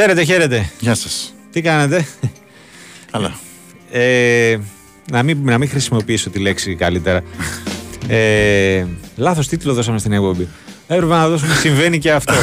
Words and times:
Χαίρετε, 0.00 0.24
χαίρετε. 0.24 0.70
Γεια 0.80 0.94
σας. 0.94 1.34
Τι 1.52 1.60
κάνετε; 1.60 2.06
Καλά. 3.10 3.34
Ε, 3.90 4.58
να, 5.10 5.22
μην, 5.22 5.38
να 5.44 5.58
μην 5.58 5.68
χρησιμοποιήσω 5.68 6.30
τη 6.30 6.38
λέξη 6.38 6.74
καλύτερα. 6.74 7.22
Ε, 8.10 8.86
λάθος 9.16 9.48
τίτλο 9.48 9.74
δώσαμε 9.74 9.98
στην 9.98 10.12
εκπομπή. 10.12 10.48
Έπρεπε 10.86 11.12
να 11.12 11.28
δώσουμε 11.28 11.54
συμβαίνει 11.54 11.98
και 11.98 12.12
αυτό. 12.12 12.34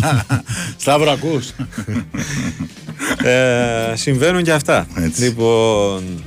Σταύρο 0.76 1.10
ακούς. 1.10 1.52
ε, 3.24 3.96
συμβαίνουν 3.96 4.42
και 4.42 4.52
αυτά. 4.52 4.86
Έτσι. 4.96 5.22
Λοιπόν, 5.22 6.24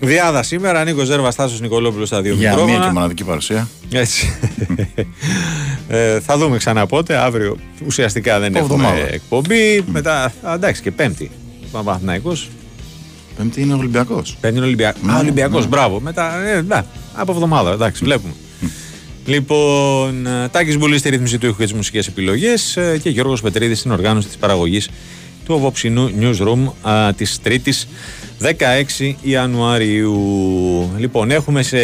Διάδα 0.00 0.42
σήμερα, 0.42 0.84
Νίκο 0.84 1.04
Ζέρβας, 1.04 1.34
Τάσο 1.34 1.56
Νικολόπουλος 1.60 2.08
στα 2.08 2.22
δύο 2.22 2.34
Για 2.34 2.48
μία 2.50 2.58
και 2.58 2.64
μικρόφωνα. 2.64 2.92
μοναδική 2.92 3.24
παρουσία. 3.24 3.68
Έτσι. 3.92 4.38
ε, 5.88 6.20
θα 6.20 6.38
δούμε 6.38 6.56
ξανά 6.56 6.86
πότε. 6.86 7.16
Αύριο 7.16 7.56
ουσιαστικά 7.86 8.38
δεν 8.40 8.54
έχουμε 8.56 8.74
Εβδομάδα. 8.74 9.12
εκπομπή. 9.12 9.84
Μετά, 9.92 10.32
α, 10.42 10.54
εντάξει, 10.54 10.82
και 10.82 10.90
Πέμπτη. 10.90 11.30
Παναθηναϊκός. 11.72 12.48
Πέμπτη 13.36 13.60
είναι 13.60 13.74
Ολυμπιακός. 13.74 14.36
Πέμπτη 14.40 14.56
είναι 14.56 14.66
Ολυμπιακό. 14.66 14.98
Ναι, 15.02 15.12
Α, 15.12 15.18
Ολυμπιακός, 15.18 15.62
ναι. 15.62 15.68
μπράβο. 15.68 16.00
Μετά, 16.00 16.46
ε, 16.46 16.60
ναι, 16.60 16.82
από 17.14 17.32
εβδομάδα, 17.32 17.72
εντάξει, 17.72 18.04
βλέπουμε. 18.04 18.32
Λοιπόν, 19.26 20.26
Τάκης 20.50 20.78
Μπουλής 20.78 21.00
στη 21.00 21.08
ρύθμιση 21.08 21.38
του 21.38 21.46
ήχου 21.46 21.56
και 21.56 21.64
τις 21.64 21.72
μουσικές 21.72 22.06
επιλογές 22.06 22.78
και 23.02 23.10
Γιώργος 23.10 23.40
Πετρίδης 23.40 23.78
στην 23.78 23.90
οργάνωση 23.90 24.26
της 24.26 24.36
παραγωγής 24.36 24.88
του 25.44 25.54
απόψινού 25.54 26.10
newsroom 26.20 26.72
της 27.16 27.38
3η 27.44 27.86
16 29.00 29.14
Ιανουαρίου. 29.20 30.16
Λοιπόν, 30.98 31.30
έχουμε 31.30 31.62
σε, 31.62 31.78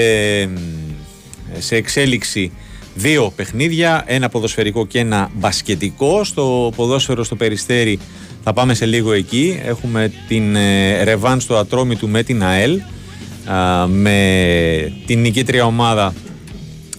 σε 1.59 1.77
εξέλιξη 1.77 2.53
δύο 2.95 3.33
παιχνίδια, 3.37 4.05
ένα 4.07 4.29
ποδοσφαιρικό 4.29 4.87
και 4.87 4.99
ένα 4.99 5.31
μπασκετικό. 5.35 6.25
Στο 6.25 6.73
ποδόσφαιρο 6.77 7.25
στο 7.25 7.37
Περιστέρι 7.37 7.99
θα 8.45 8.53
πάμε 8.53 8.75
σε 8.75 8.87
λίγο 8.87 9.13
εκεί. 9.13 9.61
Έχουμε 9.65 10.13
την 10.29 10.57
ε, 10.57 11.03
ρεβάν 11.03 11.41
στο 11.41 11.57
Ατρόμητου 11.57 12.09
με 12.09 12.23
την 12.23 12.43
ΑΕΛ 12.45 12.81
α, 13.45 13.87
με 13.87 14.93
την 15.07 15.21
νικήτρια 15.21 15.65
ομάδα 15.65 16.15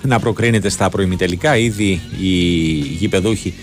να 0.02 0.20
προκρίνεται 0.20 0.70
στα 0.70 0.90
προημιτελικά. 0.90 1.58
Ήδη 1.58 2.02
οι 2.20 2.28
γηπεδούχοι 3.00 3.54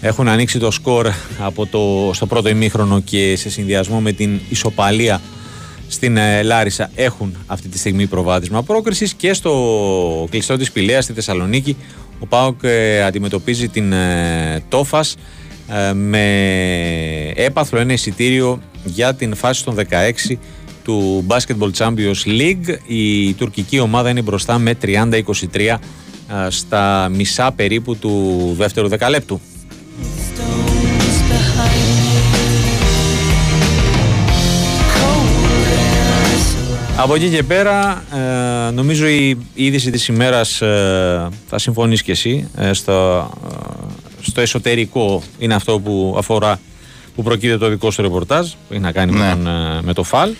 έχουν 0.00 0.28
ανοίξει 0.28 0.58
το 0.58 0.70
σκορ 0.70 1.08
από 1.38 1.66
το, 1.66 2.10
στο 2.14 2.26
πρώτο 2.26 2.48
ημίχρονο 2.48 3.00
και 3.00 3.36
σε 3.36 3.50
συνδυασμό 3.50 4.00
με 4.00 4.12
την 4.12 4.40
ισοπαλία 4.48 5.20
στην 5.88 6.16
ε, 6.16 6.42
Λάρισα 6.42 6.90
έχουν 6.94 7.36
αυτή 7.46 7.68
τη 7.68 7.78
στιγμή 7.78 8.06
προβάδισμα 8.06 8.62
πρόκρισης 8.62 9.14
και 9.14 9.32
στο 9.32 10.26
κλειστό 10.30 10.56
της 10.56 10.72
Πηλαίας 10.72 11.04
στη 11.04 11.12
Θεσσαλονίκη 11.12 11.76
ο 12.18 12.26
ΠΑΟΚ 12.26 12.58
ε, 12.62 13.02
αντιμετωπίζει 13.02 13.68
την 13.68 13.92
ε, 13.92 14.62
Τόφας 14.68 15.16
ε, 15.68 15.92
με 15.92 17.32
έπαθλο 17.34 17.78
ένα 17.78 17.92
εισιτήριο 17.92 18.60
για 18.84 19.14
την 19.14 19.34
φάση 19.34 19.64
των 19.64 19.76
16 20.28 20.36
του 20.84 21.26
Basketball 21.28 21.70
Champions 21.76 22.26
League. 22.26 22.76
Η 22.86 23.32
τουρκική 23.34 23.78
ομάδα 23.78 24.10
είναι 24.10 24.22
μπροστά 24.22 24.58
με 24.58 24.76
30-23 24.82 24.90
ε, 25.62 25.76
στα 26.48 27.08
μισά 27.12 27.52
περίπου 27.52 27.96
του 27.96 28.54
δεύτερου 28.56 28.88
δεκαλέπτου. 28.88 29.40
Από 37.02 37.14
εκεί 37.14 37.28
και 37.28 37.42
πέρα, 37.42 38.04
ε, 38.68 38.70
νομίζω 38.70 39.06
η, 39.06 39.28
η 39.28 39.64
είδηση 39.64 39.90
της 39.90 40.06
ημέρας 40.08 40.60
ε, 40.60 41.28
θα 41.48 41.58
συμφωνείς 41.58 42.02
και 42.02 42.10
εσύ 42.12 42.48
ε, 42.56 42.72
στο, 42.72 43.30
ε, 43.50 43.54
στο 44.20 44.40
εσωτερικό 44.40 45.22
είναι 45.38 45.54
αυτό 45.54 45.80
που 45.80 46.14
αφορά 46.18 46.60
που 47.14 47.22
προκύπτει 47.22 47.58
το 47.58 47.68
δικό 47.68 47.90
σου 47.90 48.02
ρεπορτάζ 48.02 48.48
που 48.48 48.56
έχει 48.74 48.80
να 48.80 48.92
κάνει 48.92 49.12
με, 49.12 49.18
Ναι. 49.18 49.30
τον, 49.30 49.46
ε, 49.46 49.80
με 49.82 49.92
το 49.92 50.02
ΦΑΛ 50.02 50.30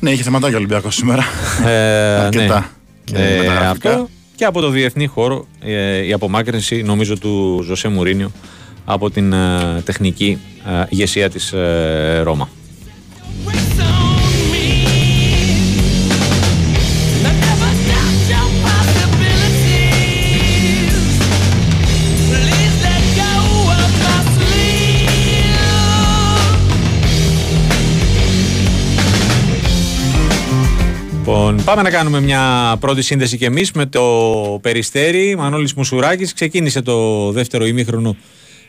Ναι, 0.00 0.10
είχε 0.10 0.22
θεματάκια 0.22 0.54
ο 0.56 0.58
Ολυμπιακός 0.58 0.94
σήμερα. 0.94 1.24
Ε, 1.66 1.72
Αρκετά. 2.26 2.70
Και 3.04 3.14
Ε, 3.16 3.38
μεταγραφικά. 3.38 3.90
αυτό 3.90 4.08
και 4.36 4.44
από 4.44 4.60
το 4.60 4.68
διεθνή 4.68 5.06
χώρο 5.06 5.46
ε, 5.60 6.06
η 6.06 6.12
απομάκρυνση 6.12 6.82
νομίζω 6.82 7.18
του 7.18 7.62
Ζωσέ 7.66 7.88
Μουρίνιο 7.88 8.30
από 8.84 9.10
την 9.10 9.32
ε, 9.32 9.82
τεχνική 9.84 10.38
ε, 10.80 10.84
ηγεσία 10.88 11.30
της 11.30 11.52
ε, 11.52 12.20
Ρώμα. 12.24 12.48
Λοιπόν, 31.28 31.64
πάμε 31.64 31.82
να 31.82 31.90
κάνουμε 31.90 32.20
μια 32.20 32.76
πρώτη 32.80 33.02
σύνδεση 33.02 33.38
και 33.38 33.46
εμείς 33.46 33.72
με 33.72 33.86
το 33.86 34.02
Περιστέρι. 34.62 35.36
Μανώλης 35.36 35.74
Μουσουράκης 35.74 36.34
ξεκίνησε 36.34 36.82
το 36.82 37.30
δεύτερο 37.32 37.66
ημίχρονο 37.66 38.16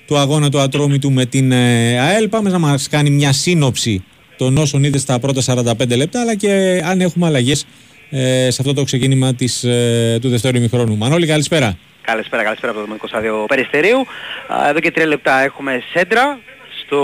του 0.07 0.17
αγώνα 0.17 0.49
του 0.49 0.59
Ατρόμητου 0.59 1.11
με 1.11 1.25
την 1.25 1.51
ε, 1.51 1.99
ΑΕΛ. 1.99 2.29
Πάμε 2.29 2.49
να 2.49 2.59
μας 2.59 2.89
κάνει 2.89 3.09
μια 3.09 3.33
σύνοψη 3.33 4.03
των 4.37 4.57
όσων 4.57 4.83
είδε 4.83 4.97
στα 4.97 5.19
πρώτα 5.19 5.41
45 5.45 5.97
λεπτά, 5.97 6.21
αλλά 6.21 6.35
και 6.35 6.81
αν 6.85 7.01
έχουμε 7.01 7.25
αλλαγές 7.25 7.65
ε, 8.09 8.47
σε 8.51 8.57
αυτό 8.61 8.73
το 8.73 8.83
ξεκίνημα 8.83 9.33
της, 9.33 9.63
ε, 9.63 10.17
του 10.21 10.29
δεύτερου 10.29 10.57
ημίχρονου. 10.57 10.97
Μανώλη, 10.97 11.27
καλησπέρα. 11.27 11.77
Καλησπέρα, 12.01 12.43
καλησπέρα 12.43 12.71
από 12.71 12.81
το 12.81 12.87
Δομικό 12.87 13.07
Στάδιο 13.07 13.45
Περιστερίου. 13.47 13.99
Α, 14.47 14.69
Εδώ 14.69 14.79
και 14.79 14.91
τρία 14.91 15.07
λεπτά 15.07 15.39
έχουμε 15.43 15.83
σέντρα 15.93 16.39
στο 16.85 17.01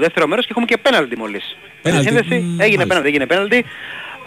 δεύτερο 0.00 0.26
μέρος 0.26 0.44
και 0.44 0.50
έχουμε 0.50 0.66
και 0.66 0.76
πέναλτι 0.76 1.16
μόλις. 1.16 1.56
Πέναλτι, 1.82 2.06
Στη 2.08 2.14
σύνδεση 2.16 2.40
μ, 2.40 2.60
έγινε 2.60 2.76
μάλιστα. 2.76 2.86
πέναλτι, 2.86 3.08
έγινε 3.08 3.26
πέναλτι. 3.26 3.64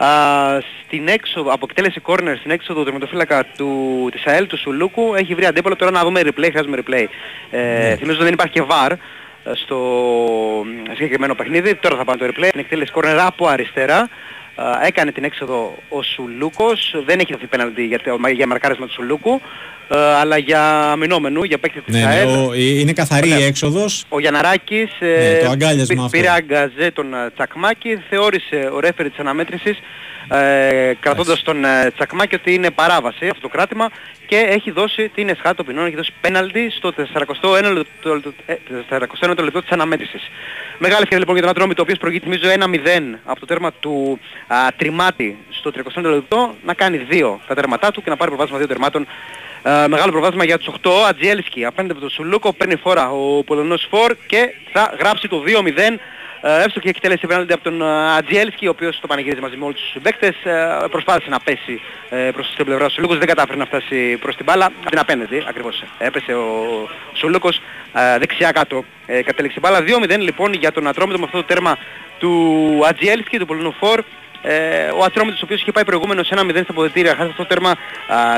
Α, 0.03 0.61
στην 0.85 1.07
έξοδο, 1.07 1.51
από 1.51 1.65
εκτέλεση 1.69 1.99
κόρνερ 1.99 2.37
στην 2.37 2.51
έξοδο 2.51 2.79
του 2.79 2.85
τερματοφύλακα 2.85 3.45
του, 3.57 4.09
της 4.11 4.25
ΑΕΛ 4.25 4.47
του 4.47 4.57
Σουλούκου 4.57 5.15
έχει 5.15 5.35
βρει 5.35 5.45
αντίπαλο. 5.45 5.75
Τώρα 5.75 5.91
να 5.91 6.03
δούμε 6.03 6.21
replay, 6.23 6.49
χρειάζομαι 6.49 6.77
replay. 6.85 7.05
Ε, 7.51 7.95
Θυμίζω 7.95 8.15
ότι 8.15 8.23
δεν 8.23 8.33
υπάρχει 8.33 8.53
και 8.53 8.63
VAR 8.69 8.91
ε, 9.43 9.51
στο 9.53 9.77
ε, 10.89 10.95
συγκεκριμένο 10.95 11.35
παιχνίδι. 11.35 11.75
Τώρα 11.75 11.95
θα 11.95 12.03
πάμε 12.03 12.17
το 12.17 12.25
replay. 12.25 12.49
Την 12.51 12.59
εκτέλεση 12.59 12.91
κόρνερ 12.91 13.19
από 13.19 13.47
αριστερά. 13.47 14.09
Α, 14.63 14.85
έκανε 14.85 15.11
την 15.11 15.23
έξοδο 15.23 15.77
ο 15.89 16.01
Σουλούκος. 16.03 16.95
Δεν 17.05 17.19
έχει 17.19 17.31
δοθεί 17.33 17.47
πέναλτι 17.47 17.83
για, 17.85 17.99
το- 17.99 18.19
για 18.35 18.47
μαρκάρισμα 18.47 18.85
του 18.85 18.93
Σουλούκου. 18.93 19.41
ε, 19.93 19.97
αλλά 19.97 20.37
για 20.37 20.91
αμυνόμενου, 20.91 21.43
για 21.43 21.57
παίκτη 21.57 21.81
της 21.81 21.93
Ναι, 21.95 21.99
ναι, 21.99 22.05
ΑΕΛ. 22.05 22.27
ο- 22.27 22.51
ε, 22.53 22.79
είναι 22.79 22.93
καθαρή 22.93 23.29
η 23.29 23.33
Ωραία. 23.33 23.45
έξοδος. 23.45 24.05
Ο 24.09 24.19
Γιανναράκης 24.19 24.89
Ναι, 24.99 25.07
ε, 25.07 25.43
το 25.43 25.49
αγκάλιασμα 25.49 25.95
πή- 25.95 26.03
αυτό. 26.05 26.17
πήρε 26.17 26.29
αγκαζέ 26.29 26.91
τον 26.91 27.13
ε, 27.13 27.29
Τσακμάκη, 27.35 28.01
θεώρησε 28.09 28.69
ο 28.73 28.79
ρέφερη 28.79 29.09
της 29.09 29.19
αναμέτρησης 29.19 29.79
ε, 30.29 30.93
κρατώντας 30.99 31.41
τον 31.43 31.65
ε, 31.65 31.91
Τσακμάκη 31.95 32.35
ότι 32.35 32.53
είναι 32.53 32.71
παράβαση 32.71 33.27
αυτό 33.27 33.41
το 33.41 33.47
κράτημα 33.47 33.89
και 34.31 34.37
έχει 34.37 34.71
δώσει 34.71 35.09
την 35.09 35.29
εσχάτω 35.29 35.63
ποινών, 35.63 35.85
έχει 35.85 35.95
δώσει 35.95 36.13
πέναλτι 36.21 36.69
στο 36.69 36.93
41 37.13 37.73
λεπτό, 37.73 38.33
ε, 38.45 38.55
41 39.19 39.43
λεπτό 39.43 39.61
της 39.61 39.69
αναμέτρησης. 39.69 40.21
Μεγάλη 40.77 41.01
ευκαιρία 41.01 41.19
λοιπόν 41.19 41.35
για 41.35 41.43
τον 41.43 41.51
Ατρόμη, 41.51 41.73
το 41.73 41.81
οποίος 41.81 41.97
προηγείται 41.97 42.25
νομίζω 42.25 42.49
1-0 42.49 43.19
από 43.25 43.39
το 43.39 43.45
τέρμα 43.45 43.71
του 43.71 44.19
α, 44.47 44.55
Τριμάτη 44.75 45.37
στο 45.49 45.71
30 45.95 46.03
λεπτό 46.03 46.55
να 46.63 46.73
κάνει 46.73 46.97
δύο 46.97 47.39
τα 47.47 47.55
τέρματά 47.55 47.91
του 47.91 48.03
και 48.03 48.09
να 48.09 48.15
πάρει 48.15 48.29
προβάδισμα 48.29 48.57
δύο 48.57 48.67
τερμάτων 48.67 49.07
ε, 49.63 49.87
μεγάλο 49.87 50.11
προβάδισμα 50.11 50.43
για 50.43 50.57
τους 50.57 50.73
8. 50.81 50.89
Ατζιέλσκι 51.09 51.65
απέναντι 51.65 51.91
από 51.91 52.01
τον 52.01 52.09
Σουλούκο 52.09 52.53
παίρνει 52.53 52.75
φόρα 52.75 53.11
ο 53.11 53.43
Πολωνός 53.43 53.87
Φορ 53.89 54.15
και 54.27 54.53
θα 54.71 54.95
γράψει 54.99 55.27
το 55.27 55.43
2-0. 55.45 55.97
Ε, 56.43 56.63
εύστοχη 56.63 56.87
εκτέλεση 56.87 57.27
πέναλτι 57.27 57.53
από 57.53 57.63
τον 57.63 57.81
ε, 57.81 58.15
Ατζιέλσκι, 58.17 58.67
ο 58.67 58.69
οποίος 58.69 58.99
το 58.99 59.07
πανηγύριζε 59.07 59.41
μαζί 59.41 59.57
με 59.57 59.65
όλους 59.65 59.81
τους 59.81 60.01
παίκτες. 60.01 60.35
Ε, 60.43 60.87
προσπάθησε 60.91 61.29
να 61.29 61.39
πέσει 61.39 61.81
ε, 62.09 62.17
προς 62.33 62.53
την 62.55 62.65
πλευρά 62.65 62.87
του 62.87 62.93
Σουλούκος, 62.93 63.17
δεν 63.17 63.27
κατάφερε 63.27 63.57
να 63.57 63.65
φτάσει 63.65 64.17
προς 64.17 64.35
την 64.35 64.45
μπάλα. 64.45 64.65
Από 64.65 64.89
την 64.89 64.99
απέναντι 64.99 65.43
ακριβώς. 65.47 65.83
Έπεσε 65.97 66.33
ο 66.33 66.87
Σουλούκος 67.13 67.61
ε, 67.93 68.17
δεξιά 68.17 68.51
κάτω. 68.51 68.85
Ε, 69.05 69.21
κατέληξε 69.23 69.59
η 69.59 69.61
μπάλα. 69.67 69.79
2-0 69.79 70.19
λοιπόν 70.19 70.53
για 70.53 70.71
τον 70.71 70.87
Ατρόμητο 70.87 71.19
με 71.19 71.25
αυτό 71.25 71.37
το 71.37 71.43
τέρμα 71.43 71.77
του 72.19 72.81
Ατζιέλσκι, 72.87 73.37
του 73.37 73.45
Πολωνού 73.45 73.71
Φορ. 73.71 74.03
Ε, 74.43 74.89
ο 74.97 75.03
Ατρόμητος 75.03 75.41
ο 75.41 75.45
οποίος 75.45 75.61
είχε 75.61 75.71
πάει 75.71 75.85
προηγούμενος 75.85 76.31
1-0 76.35 76.49
στα 76.51 76.65
αποδετήρια, 76.67 77.15
χάσει 77.15 77.29
αυτό 77.29 77.41
το 77.41 77.47
τέρμα 77.47 77.69
α, 77.69 77.75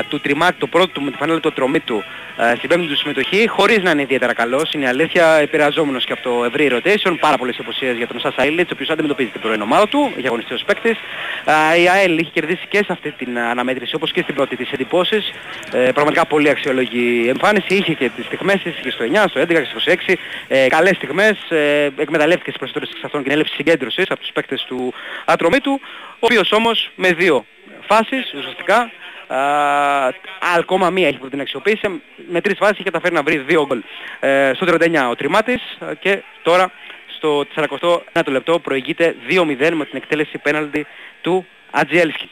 του 0.08 0.20
Τριμάτη, 0.20 0.58
το 0.58 0.66
πρώτο 0.66 0.86
του 0.86 1.02
με 1.02 1.10
τη 1.10 1.16
φανέλα 1.16 1.40
του 1.40 1.48
Ατρομήτου 1.48 2.02
α, 2.42 2.54
στην 2.56 2.68
πέμπτη 2.68 2.86
του 2.86 2.96
συμμετοχή, 2.96 3.48
χωρίς 3.48 3.82
να 3.82 3.90
είναι 3.90 4.02
ιδιαίτερα 4.02 4.32
καλός, 4.32 4.72
είναι 4.72 4.84
η 4.84 4.88
αλήθεια, 4.88 5.26
επηρεαζόμενος 5.26 6.04
και 6.04 6.12
από 6.12 6.22
το 6.22 6.44
ευρύ 6.44 6.70
rotation, 6.72 7.16
πάρα 7.20 7.36
πολλές 7.36 7.56
υποσίες 7.58 7.96
για 7.96 8.06
τον 8.06 8.20
Σάσα 8.20 8.44
Ήλιτς, 8.44 8.70
ο 8.70 8.74
οποίος 8.74 8.90
αντιμετωπίζει 8.90 9.28
την 9.28 9.40
πρώην 9.40 9.60
ομάδα 9.60 9.88
του, 9.88 10.12
έχει 10.18 10.26
αγωνιστεί 10.26 10.54
ως 10.54 10.64
παίκτης. 10.64 10.98
Α, 11.44 11.76
η 11.76 11.88
ΑΕΛ 11.88 12.18
είχε 12.18 12.30
κερδίσει 12.32 12.66
και 12.68 12.76
σε 12.78 12.92
αυτή 12.92 13.10
την 13.10 13.38
αναμέτρηση, 13.38 13.94
όπως 13.94 14.12
και 14.12 14.22
στην 14.22 14.34
πρώτη 14.34 14.56
της 14.56 14.70
εντυπώσεις. 14.72 15.32
Ε, 15.72 15.78
πραγματικά 15.78 16.26
πολύ 16.26 16.48
αξιόλογη 16.48 17.26
εμφάνιση, 17.28 17.74
είχε 17.74 17.92
και 17.92 18.10
τις 18.16 18.24
στιγμές 18.24 18.62
της, 18.62 18.78
είχε 18.78 18.90
στο 18.90 19.04
9, 19.04 19.28
στο 19.28 19.40
11, 19.40 19.64
στο 19.64 19.74
26, 19.74 20.18
ε, 20.48 20.66
καλές 20.68 20.96
στιγμές, 20.96 21.50
ε, 21.50 21.90
εκμεταλλεύτηκε 21.96 22.50
τις 22.50 22.58
περισσότερες 22.58 22.90
εξ 22.90 23.04
αυτών 23.04 23.20
και 23.20 23.26
την 23.26 23.34
έλλειψη 23.34 23.54
συγκέντρωσης 23.54 24.04
από 24.08 24.20
τους 24.20 24.30
παίκτες 24.32 24.64
του 24.68 24.94
Ατρομήτου, 25.24 25.80
ο 26.14 26.26
οποίος 26.26 26.52
όμως 26.52 26.90
με 26.96 27.12
δύο 27.12 27.44
φάσεις 27.86 28.32
ουσιαστικά 28.34 28.90
Α, 29.26 30.12
ακόμα 30.56 30.90
μία 30.90 31.08
έχει 31.08 31.18
που 31.18 31.28
την 31.28 31.40
αξιοποίησε. 31.40 32.00
Με 32.30 32.40
τρεις 32.40 32.56
φάσεις 32.58 32.74
είχε 32.74 32.84
καταφέρει 32.84 33.14
να 33.14 33.22
βρει 33.22 33.38
δύο 33.38 33.66
γκολ. 33.66 33.82
Ε, 34.20 34.52
στο 34.54 34.66
39 34.66 35.08
ο 35.10 35.14
Τριμάτης 35.14 35.62
ε, 35.90 35.94
και 35.94 36.22
τώρα 36.42 36.70
στο 37.06 37.44
49ο 37.54 38.26
λεπτό 38.26 38.58
προηγείται 38.58 39.16
2-0 39.28 39.44
με 39.74 39.84
την 39.84 39.96
εκτέλεση 39.96 40.38
πέναλτι 40.38 40.86
του 41.20 41.46
Ατζιέλσκι. 41.70 42.30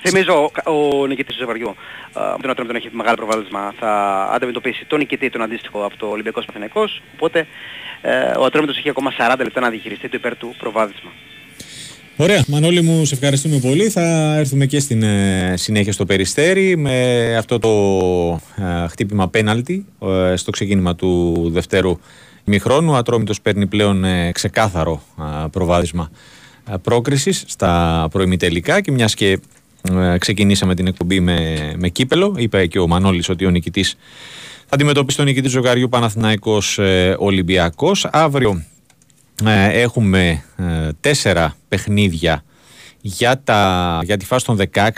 Θυμίζω 0.00 0.50
ο, 0.64 0.72
ο 0.72 1.06
νικητής 1.06 1.32
του 1.34 1.38
ζευγαριού, 1.38 1.76
ε, 2.16 2.20
με 2.20 2.38
τον 2.40 2.50
Ατρόμητον 2.50 2.76
έχει 2.76 2.88
μεγάλο 2.92 3.16
προβάδισμα, 3.16 3.74
θα 3.78 4.22
αντιμετωπίσει 4.32 4.84
τον 4.84 4.98
νικητή 4.98 5.30
τον 5.30 5.42
αντίστοιχο 5.42 5.84
από 5.84 5.96
το 5.96 6.06
Ολυμπιακός 6.06 6.44
Παθηναϊκός, 6.44 7.02
οπότε 7.14 7.46
ε, 8.00 8.32
ο 8.38 8.44
Ατρόμητος 8.44 8.78
έχει 8.78 8.88
ακόμα 8.88 9.12
40 9.18 9.34
λεπτά 9.38 9.60
να 9.60 9.70
διαχειριστεί 9.70 10.08
το 10.08 10.16
υπέρ 10.16 10.36
του 10.36 10.54
προβάδισμα. 10.58 11.10
Ωραία, 12.20 12.44
Μανώλη 12.46 12.82
μου, 12.82 13.04
σε 13.04 13.14
ευχαριστούμε 13.14 13.58
πολύ. 13.58 13.88
Θα 13.88 14.34
έρθουμε 14.36 14.66
και 14.66 14.80
στην 14.80 15.02
ε, 15.02 15.54
συνέχεια 15.56 15.92
στο 15.92 16.04
Περιστέρι 16.04 16.76
με 16.76 17.36
αυτό 17.36 17.58
το 17.58 17.70
ε, 18.56 18.88
χτύπημα 18.88 19.28
πέναλτι 19.28 19.86
ε, 20.30 20.36
στο 20.36 20.50
ξεκίνημα 20.50 20.94
του 20.94 21.42
δευτέρου 21.52 21.98
ημιχρόνου. 22.44 22.92
Ο 22.92 22.94
Ατρόμητος 22.94 23.40
παίρνει 23.40 23.66
πλέον 23.66 24.04
ε, 24.04 24.32
ξεκάθαρο 24.32 25.02
ε, 25.18 25.46
προβάδισμα 25.50 26.10
ε, 26.70 26.74
πρόκρισης 26.82 27.44
στα 27.46 28.06
προημιτελικά 28.10 28.80
και 28.80 28.92
μιας 28.92 29.14
και 29.14 29.38
ε, 29.92 30.18
ξεκινήσαμε 30.18 30.74
την 30.74 30.86
εκπομπή 30.86 31.20
με, 31.20 31.56
με 31.76 31.88
κύπελο, 31.88 32.34
είπε 32.38 32.66
και 32.66 32.78
ο 32.78 32.86
Μανώλης 32.86 33.28
ότι 33.28 33.46
ο 33.46 33.50
νικητής 33.50 33.96
θα 34.66 34.74
αντιμετωπίσει 34.74 35.16
τον 35.16 35.26
νικητή 35.26 35.44
του 35.44 35.52
ζωγαριού 35.52 35.88
Παναθηναϊκός 35.88 36.78
ε, 36.78 37.16
Ολυμπιακός. 37.18 38.04
Αύριο 38.12 38.50
ε, 38.50 38.77
έχουμε 39.46 40.44
ε, 40.56 40.88
τέσσερα 41.00 41.56
παιχνίδια 41.68 42.44
για, 43.00 43.40
τα, 43.44 44.00
για 44.04 44.16
τη 44.16 44.24
φάση 44.24 44.44
των 44.44 44.58
16 44.74 44.90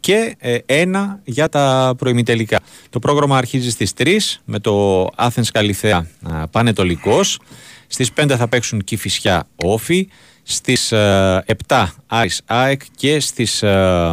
και 0.00 0.36
ε, 0.38 0.58
ένα 0.66 1.20
για 1.24 1.48
τα 1.48 1.94
προημιτελικά. 1.98 2.60
Το 2.90 2.98
πρόγραμμα 2.98 3.36
αρχίζει 3.36 3.70
στις 3.70 3.92
3 3.98 4.18
με 4.44 4.58
το 4.58 5.04
Athens 5.16 5.48
Καλυθέα 5.52 6.06
ε, 6.28 6.42
Πανετολικός. 6.50 7.40
Στις 7.86 8.10
5 8.20 8.34
θα 8.38 8.48
παίξουν 8.48 8.84
Κηφισιά 8.84 9.46
Όφη. 9.56 10.08
Στις 10.42 10.92
ε, 10.92 11.44
7 11.66 11.86
Άρης 12.06 12.40
ΑΕΚ 12.46 12.80
και 12.96 13.20
στις 13.20 13.62
ε, 13.62 14.12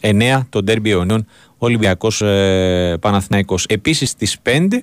9 0.00 0.40
το 0.48 0.62
Ντέρμπι 0.62 0.88
Ιωνίων 0.88 1.26
Ολυμπιακός 1.58 2.22
ε, 2.22 2.96
Παναθηναϊκός. 3.00 3.64
Επίσης 3.64 4.10
στις 4.10 4.36
5 4.42 4.48
ε, 4.50 4.80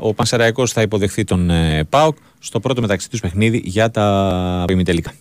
ο 0.00 0.14
Πανσεραϊκός 0.14 0.72
θα 0.72 0.82
υποδεχθεί 0.82 1.24
τον 1.24 1.50
ε, 1.50 1.84
ΠΑΟΚ 1.84 2.16
στο 2.38 2.60
πρώτο 2.60 2.80
μεταξύ 2.80 3.10
τους 3.10 3.20
παιχνίδι 3.20 3.62
για 3.64 3.90
τα 3.90 4.64
ημιτελικά. 4.68 5.12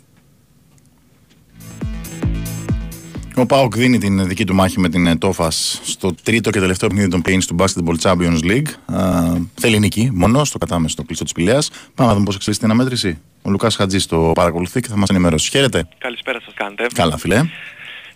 Ο 3.35 3.45
Πάοκ 3.45 3.75
δίνει 3.75 3.97
την 3.97 4.27
δική 4.27 4.45
του 4.45 4.55
μάχη 4.55 4.79
με 4.79 4.89
την 4.89 5.07
ε, 5.07 5.15
Τόφας 5.15 5.81
στο 5.83 6.15
τρίτο 6.23 6.49
και 6.49 6.59
τελευταίο 6.59 6.89
παιχνίδι 6.89 7.09
των 7.09 7.21
Plains 7.25 7.43
του 7.47 7.55
Basketball 7.59 7.95
Champions 8.01 8.39
League. 8.43 8.95
Α, 8.95 9.33
θέλει 9.55 9.79
νίκη 9.79 10.09
μόνο 10.13 10.43
στο 10.43 10.57
κατάμεστο 10.57 11.03
κλειστό 11.03 11.23
της 11.23 11.33
Πηλέας. 11.33 11.69
Πάμε 11.95 12.09
να 12.09 12.13
δούμε 12.13 12.25
πώς 12.25 12.35
εξελίσσεται 12.35 12.67
την 12.67 12.75
αναμέτρηση. 12.75 13.19
Ο 13.41 13.49
Λουκάς 13.49 13.75
Χατζής 13.75 14.05
το 14.05 14.31
παρακολουθεί 14.35 14.81
και 14.81 14.87
θα 14.87 14.97
μας 14.97 15.09
ενημερώσει. 15.09 15.49
Χαίρετε. 15.49 15.87
Καλησπέρα 15.97 16.39
σας 16.41 16.53
κάνετε. 16.53 16.85
Καλά, 16.93 17.17
φιλέ. 17.17 17.41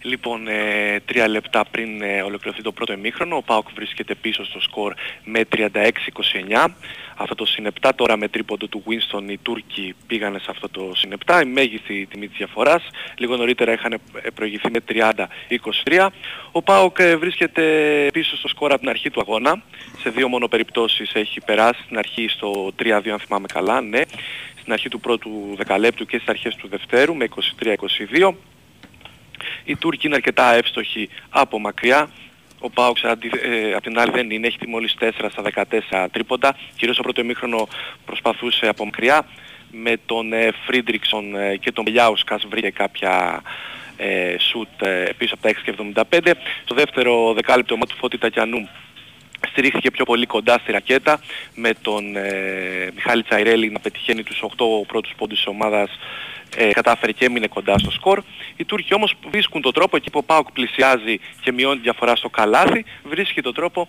Λοιπόν, 0.06 0.48
ε, 0.48 1.00
τρία 1.06 1.28
λεπτά 1.28 1.66
πριν 1.72 2.02
ε, 2.02 2.22
ολοκληρωθεί 2.22 2.62
το 2.62 2.72
πρώτο 2.72 2.94
ημίχρονο, 2.94 3.36
ο 3.36 3.42
ΠΑΟΚ 3.42 3.68
βρίσκεται 3.76 4.16
πίσω 4.16 4.46
στο 4.46 4.60
σκορ 4.60 4.94
με 5.24 5.42
36-29. 5.56 6.66
Αυτό 7.16 7.36
το 7.36 7.46
συνεπτά 7.46 7.96
τώρα 7.96 8.18
με 8.18 8.28
τρίποντο 8.28 8.68
του 8.68 8.84
Winston 8.88 9.24
οι 9.30 9.38
Τούρκοι 9.38 9.96
πήγανε 10.08 10.40
σε 10.40 10.46
αυτό 10.50 10.70
το 10.70 10.92
συνεπτά. 10.96 11.42
Η 11.42 11.46
μέγιστη 11.46 12.08
τιμή 12.10 12.28
της 12.28 12.38
διαφοράς. 12.38 12.84
Λίγο 13.18 13.36
νωρίτερα 13.36 13.72
είχαν 13.72 13.94
ε, 13.94 14.00
προηγηθεί 14.34 14.70
με 14.72 14.80
30-23. 15.86 16.08
Ο 16.52 16.62
ΠΑΟΚ 16.62 17.00
ε, 17.00 17.16
βρίσκεται 17.16 17.64
πίσω 18.14 18.38
στο 18.38 18.48
σκορ 18.48 18.72
από 18.72 18.80
την 18.80 18.90
αρχή 18.90 19.10
του 19.10 19.20
αγώνα. 19.20 19.64
Σε 20.00 20.10
δύο 20.10 20.28
μόνο 20.28 20.48
περιπτώσεις 20.48 21.14
έχει 21.14 21.42
περάσει. 21.42 21.82
Στην 21.84 21.98
αρχή 21.98 22.28
στο 22.28 22.72
3-2 22.80 23.10
αν 23.10 23.20
θυμάμαι 23.20 23.48
καλά, 23.54 23.82
ναι. 23.82 24.02
Στην 24.60 24.74
αρχή 24.74 24.90
του 24.90 25.00
πρώτου 25.00 25.54
δεκαλέπτου 25.56 26.06
και 26.06 26.16
στις 26.16 26.30
αρχές 26.30 26.56
του 26.56 26.68
δευτέρου 26.68 27.16
με 27.16 27.28
23-22. 28.20 28.34
Οι 29.66 29.76
Τούρκοι 29.76 30.08
είναι 30.08 30.16
αρκετά 30.16 30.54
εύστοχοι 30.54 31.10
από 31.30 31.60
μακριά. 31.60 32.10
Ο 32.60 32.70
Πάοξ 32.70 33.04
ε, 33.04 33.74
απ' 33.76 33.84
την 33.84 34.00
άλλη 34.00 34.12
δεν 34.12 34.30
είναι, 34.30 34.48
έχει 34.48 34.68
μόλις 34.68 34.96
4 35.00 35.10
στα 35.32 35.66
14 35.92 36.08
τρίποντα. 36.12 36.56
Κυρίως 36.76 36.96
στο 36.96 37.04
πρώτο 37.04 37.22
ημίχρονο 37.22 37.68
προσπαθούσε 38.06 38.68
από 38.68 38.86
μακριά. 38.86 39.26
Με 39.72 39.98
τον 40.06 40.34
ε, 40.34 40.52
Φρίντριξον 40.66 41.36
ε, 41.36 41.56
και 41.58 41.72
τον 41.72 41.84
Μπελιάουσκας 41.84 42.46
βρήκε 42.50 42.70
κάποια 42.70 43.42
ε, 43.98 44.36
σουτ 44.40 44.82
ε, 44.82 45.10
πίσω 45.18 45.34
από 45.34 45.44
τα 45.44 45.50
6 45.50 45.54
και 45.64 45.74
75. 46.22 46.32
Στο 46.64 46.76
δεύτερο 46.76 47.34
δεκάλεπτο 47.34 47.78
ο 47.82 47.86
του 47.86 47.96
Φώτη 47.96 48.18
Τακιανού 48.18 48.70
στηρίχθηκε 49.50 49.92
πιο 49.92 50.06
πολύ 50.06 50.26
κοντά 50.26 50.58
στη 50.62 50.72
ρακέτα 50.72 51.20
με 51.56 51.72
τον 51.82 52.16
ε, 52.16 52.92
Μιχάλη 52.96 53.24
Τσαϊρέλη 53.24 53.70
να 53.70 53.80
πετυχαίνει 53.80 54.24
τους 54.24 54.44
8 54.58 54.86
πρώτους 54.88 55.14
πόντους 55.18 55.38
της 55.38 55.48
ομάδας 55.48 55.90
ε, 56.58 56.72
κατάφερε 56.72 57.12
και 57.12 57.26
έμεινε 57.26 57.48
κοντά 57.48 57.78
στο 57.78 57.92
σκορ. 57.92 58.24
Οι 58.56 58.66
Τούρκοι 58.66 58.94
όμως 58.94 59.16
βρίσκουν 59.30 59.62
τον 59.62 59.74
τρόπο 59.74 59.96
εκεί 59.96 60.10
που 60.10 60.20
ο 60.20 60.24
Πάουκ 60.24 60.52
πλησιάζει 60.52 61.20
και 61.42 61.52
μειώνει 61.52 61.80
διαφορά 61.80 62.16
στο 62.16 62.30
καλάθι, 62.30 62.86
βρίσκει 63.04 63.42
τον 63.42 63.54
τρόπο 63.54 63.88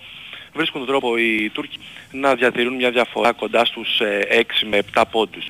βρίσκουν 0.54 0.80
τον 0.80 0.88
τρόπο 0.88 1.16
οι 1.18 1.50
Τούρκοι 1.52 1.78
να 2.10 2.34
διατηρούν 2.34 2.74
μια 2.74 2.90
διαφορά 2.90 3.32
κοντά 3.32 3.64
στους 3.64 4.00
ε, 4.00 4.26
6 4.30 4.42
με 4.70 4.78
7 4.94 5.02
πόντους. 5.10 5.46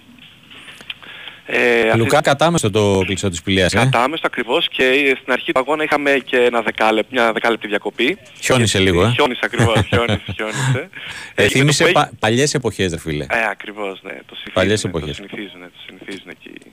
Ε, 1.47 1.97
Λουκά 1.97 2.17
αυτή... 2.17 2.29
κατάμεστο 2.29 2.71
το 2.71 3.03
κλειστό 3.07 3.29
της 3.29 3.43
Πηλίας, 3.43 3.73
ε; 3.73 3.79
Κατάμεστο 3.79 4.27
ακριβώς 4.27 4.69
και 4.69 5.17
στην 5.21 5.33
αρχή 5.33 5.53
του 5.53 5.61
αγώνα 5.61 5.83
είχαμε 5.85 6.11
και 6.25 6.37
ένα 6.37 6.63
δεκάλεπ, 6.63 7.07
μια 7.11 7.33
δεκάλεπτη 7.33 7.67
διακοπή. 7.67 8.19
Χιόνισε 8.41 8.79
λίγο, 8.79 9.05
ε; 9.05 9.11
Χιόνισε 9.11 9.41
ακριβώς, 9.45 9.81
χιόνισε, 9.89 10.25
χιόνισε. 10.35 10.89
ε, 11.35 11.49
θύμισε 11.49 11.85
πα, 11.85 12.11
παλιές 12.19 12.55
εποχές, 12.55 12.91
ρε 12.91 12.99
φίλε. 12.99 13.27
Ε, 13.31 13.47
ακριβώς, 13.51 14.01
ναι. 14.03 14.13
Το 14.27 14.37
παλιές 14.53 14.85
εποχές. 14.85 15.09
Το 15.09 15.15
συνηθίζουν, 15.15 15.61
το 15.61 15.81
συνηθίζουν 15.87 16.29
εκεί 16.29 16.49
οι 16.49 16.73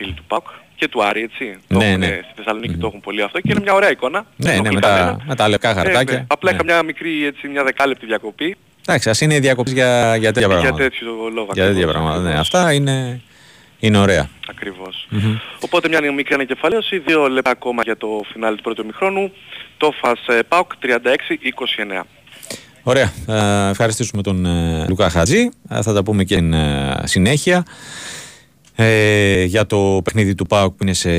φίλοι 0.00 0.12
του 0.12 0.24
ΠΑΚ 0.26 0.46
και 0.76 0.88
του 0.88 1.04
Άρη, 1.04 1.22
έτσι. 1.22 1.58
Ναι, 1.68 1.96
ναι. 1.96 2.06
Στη 2.06 2.32
Θεσσαλονίκη 2.36 2.74
mm-hmm. 2.76 2.80
το 2.80 2.86
έχουν 2.86 3.00
πολύ 3.00 3.22
αυτό 3.22 3.40
και 3.40 3.48
είναι 3.50 3.60
μια 3.60 3.74
ωραία 3.74 3.90
εικόνα. 3.90 4.26
Ναι, 4.36 4.52
ναι, 4.52 4.70
με 4.72 4.80
τα, 4.80 5.16
με 5.26 5.34
τα 5.34 5.48
λευκά 5.48 5.74
χαρτάκια. 5.74 6.14
Ε, 6.14 6.18
ναι. 6.18 6.24
Απλά 6.28 6.50
ναι. 6.50 6.56
είχα 6.56 6.64
μια 6.64 6.82
μικρή, 6.82 7.26
έτσι, 7.26 7.48
μια 7.48 7.64
δεκάλεπτη 7.64 8.06
διακοπή. 8.06 8.56
Εντάξει, 8.86 9.10
ας 9.10 9.20
είναι 9.20 9.38
διακοπής 9.38 9.72
για, 9.72 10.16
για 10.16 10.32
τέτοια 10.32 10.48
πράγματα. 10.48 10.76
Για 10.76 10.88
τέτοιο 10.88 11.08
λόγο. 11.34 11.48
Για 11.52 11.66
τέτοια 11.66 11.86
πράγματα, 11.86 12.20
ναι. 12.20 12.38
Αυτά 12.38 12.72
είναι, 12.72 13.20
είναι 13.78 13.98
ωραία. 13.98 14.28
Ακριβώς. 14.50 15.08
Mm-hmm. 15.12 15.40
Οπότε 15.60 15.88
μια 15.88 16.12
μικρή 16.12 16.34
ανακεφαλαίωση, 16.34 16.98
δύο 16.98 17.28
λεπτά 17.28 17.50
ακόμα 17.50 17.82
για 17.82 17.96
το 17.96 18.20
φινάλι 18.32 18.56
του 18.56 18.62
πρώτου 18.62 18.82
ημιχρόνου. 18.82 19.32
Το 19.76 19.92
ΦΑΣ 20.00 20.20
ΠΑΟΚ 20.48 20.72
36-29. 20.82 22.02
Ωραία. 22.82 23.12
Ε, 23.26 23.70
ευχαριστήσουμε 23.70 24.22
τον 24.22 24.46
ε, 24.46 24.86
Λουκά 24.88 25.10
Χατζή. 25.10 25.48
Ε, 25.68 25.82
θα 25.82 25.92
τα 25.92 26.02
πούμε 26.02 26.24
και 26.24 26.34
στην 26.34 26.52
ε, 26.52 27.02
συνέχεια. 27.04 27.64
Ε, 28.82 29.44
για 29.44 29.66
το 29.66 30.00
παιχνίδι 30.04 30.34
του 30.34 30.46
ΠΑΟΚ 30.46 30.70
που 30.70 30.82
είναι 30.82 30.92
σε 30.92 31.10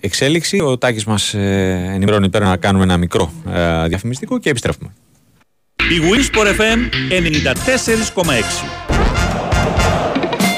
εξέλιξη. 0.00 0.60
Ο 0.60 0.78
Τάκης 0.78 1.04
μας 1.04 1.34
ε, 1.34 1.90
ενημερώνει 1.94 2.28
πέρα 2.28 2.46
να 2.46 2.56
κάνουμε 2.56 2.84
ένα 2.84 2.96
μικρό 2.96 3.32
ε, 3.54 3.86
διαφημιστικό 3.88 4.38
και 4.38 4.50
επιστρέφουμε. 4.50 4.90
Η 5.76 6.00
Winsport 6.10 6.46
FM 6.46 6.78
94,6 8.14 8.32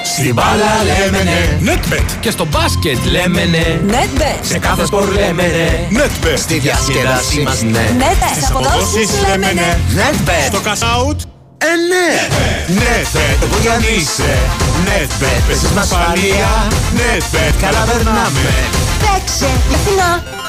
στην 0.04 0.34
μπάλα 0.34 0.72
λέμε 0.84 1.22
ναι. 1.22 1.72
Netbet. 1.72 2.16
Και 2.20 2.30
στο 2.30 2.46
μπάσκετ 2.46 3.04
λέμε 3.04 3.44
ναι. 3.44 3.80
Netbet. 3.86 4.38
Σε 4.42 4.58
κάθε 4.58 4.86
σπορ 4.86 5.12
λέμε 5.12 5.42
ναι. 5.42 6.00
Netbet. 6.00 6.36
Στη 6.36 6.58
διασκέδασή 6.58 7.40
μας 7.40 7.62
ναι. 7.62 7.90
Netbet. 7.98 8.32
Στις 8.32 8.50
αποδόσεις 8.50 9.10
λέμε 9.28 9.52
ναι. 9.52 9.76
Netbet. 9.94 10.46
Στο 10.46 10.60
cash 10.64 11.10
out. 11.10 11.16
Ε, 11.58 11.72
ναι. 11.88 12.80
Netbet. 12.80 13.38
Που 13.40 13.56
για 13.62 13.78
είσαι. 13.96 14.69
Netbet. 14.90 15.42
Παίζεις 15.46 15.70
με 15.70 15.80
ασφαλεία. 15.80 16.50
Netbet. 16.96 17.54
Καλά 17.60 17.84
περνάμε. 17.92 18.40
Παίξε. 19.00 19.50
Εθνά. 19.74 20.39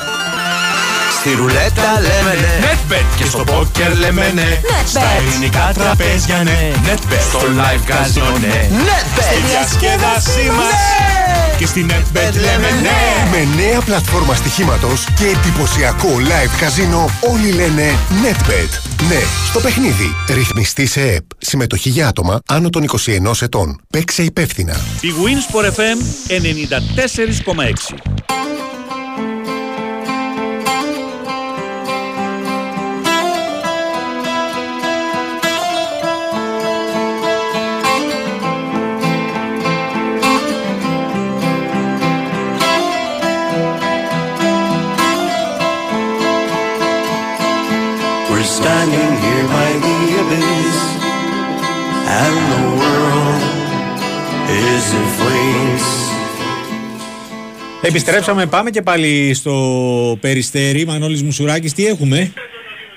Στη 1.21 1.35
ρουλέτα 1.35 1.99
λέμε 2.01 2.33
ναι. 2.41 2.67
Netbet. 2.67 3.05
Και 3.17 3.25
στο 3.25 3.43
πόκερ 3.43 3.97
λέμε 3.97 4.31
ναι. 4.33 4.41
Netbet. 4.41 4.87
Στα 4.87 5.01
ελληνικά 5.17 5.71
τραπέζια 5.73 6.43
ναι. 6.43 6.71
Netbet. 6.85 7.21
Στο 7.29 7.39
live 7.39 7.91
casino 7.91 8.39
ναι. 8.39 8.69
Netbet. 8.71 9.23
Στη 9.23 9.35
διασκέδασή 9.49 10.49
μας. 10.49 10.73
Και 11.57 11.65
στην 11.65 11.91
Netbet 11.91 12.33
λέμε 12.33 12.69
ναι. 12.81 13.29
Με 13.31 13.63
νέα 13.63 13.81
πλατφόρμα 13.81 14.35
στοιχήματος 14.35 15.05
και 15.15 15.25
εντυπωσιακό 15.25 16.09
live 16.19 16.59
καζίνο 16.59 17.09
όλοι 17.31 17.51
λένε 17.51 17.95
NetBet. 18.23 18.79
Ναι, 19.09 19.19
στο 19.45 19.59
παιχνίδι. 19.59 20.15
Ρυθμιστή 20.29 20.85
σε 20.85 21.01
ΕΠ. 21.01 21.25
Συμμετοχή 21.37 21.89
για 21.89 22.07
άτομα 22.07 22.41
άνω 22.45 22.69
των 22.69 22.83
21 22.83 23.41
ετών. 23.41 23.81
Παίξε 23.89 24.23
υπεύθυνα. 24.23 24.75
Η 25.01 25.09
Winsport 25.23 25.65
FM 25.65 25.97
94,6 26.27 27.95
Επιστρέψαμε, 57.81 58.45
πάμε 58.45 58.69
και 58.69 58.81
πάλι 58.81 59.33
στο 59.33 60.17
Περιστέρι. 60.21 60.85
Μανώλης 60.85 61.23
Μουσουράκης, 61.23 61.73
τι 61.73 61.85
έχουμε; 61.85 62.33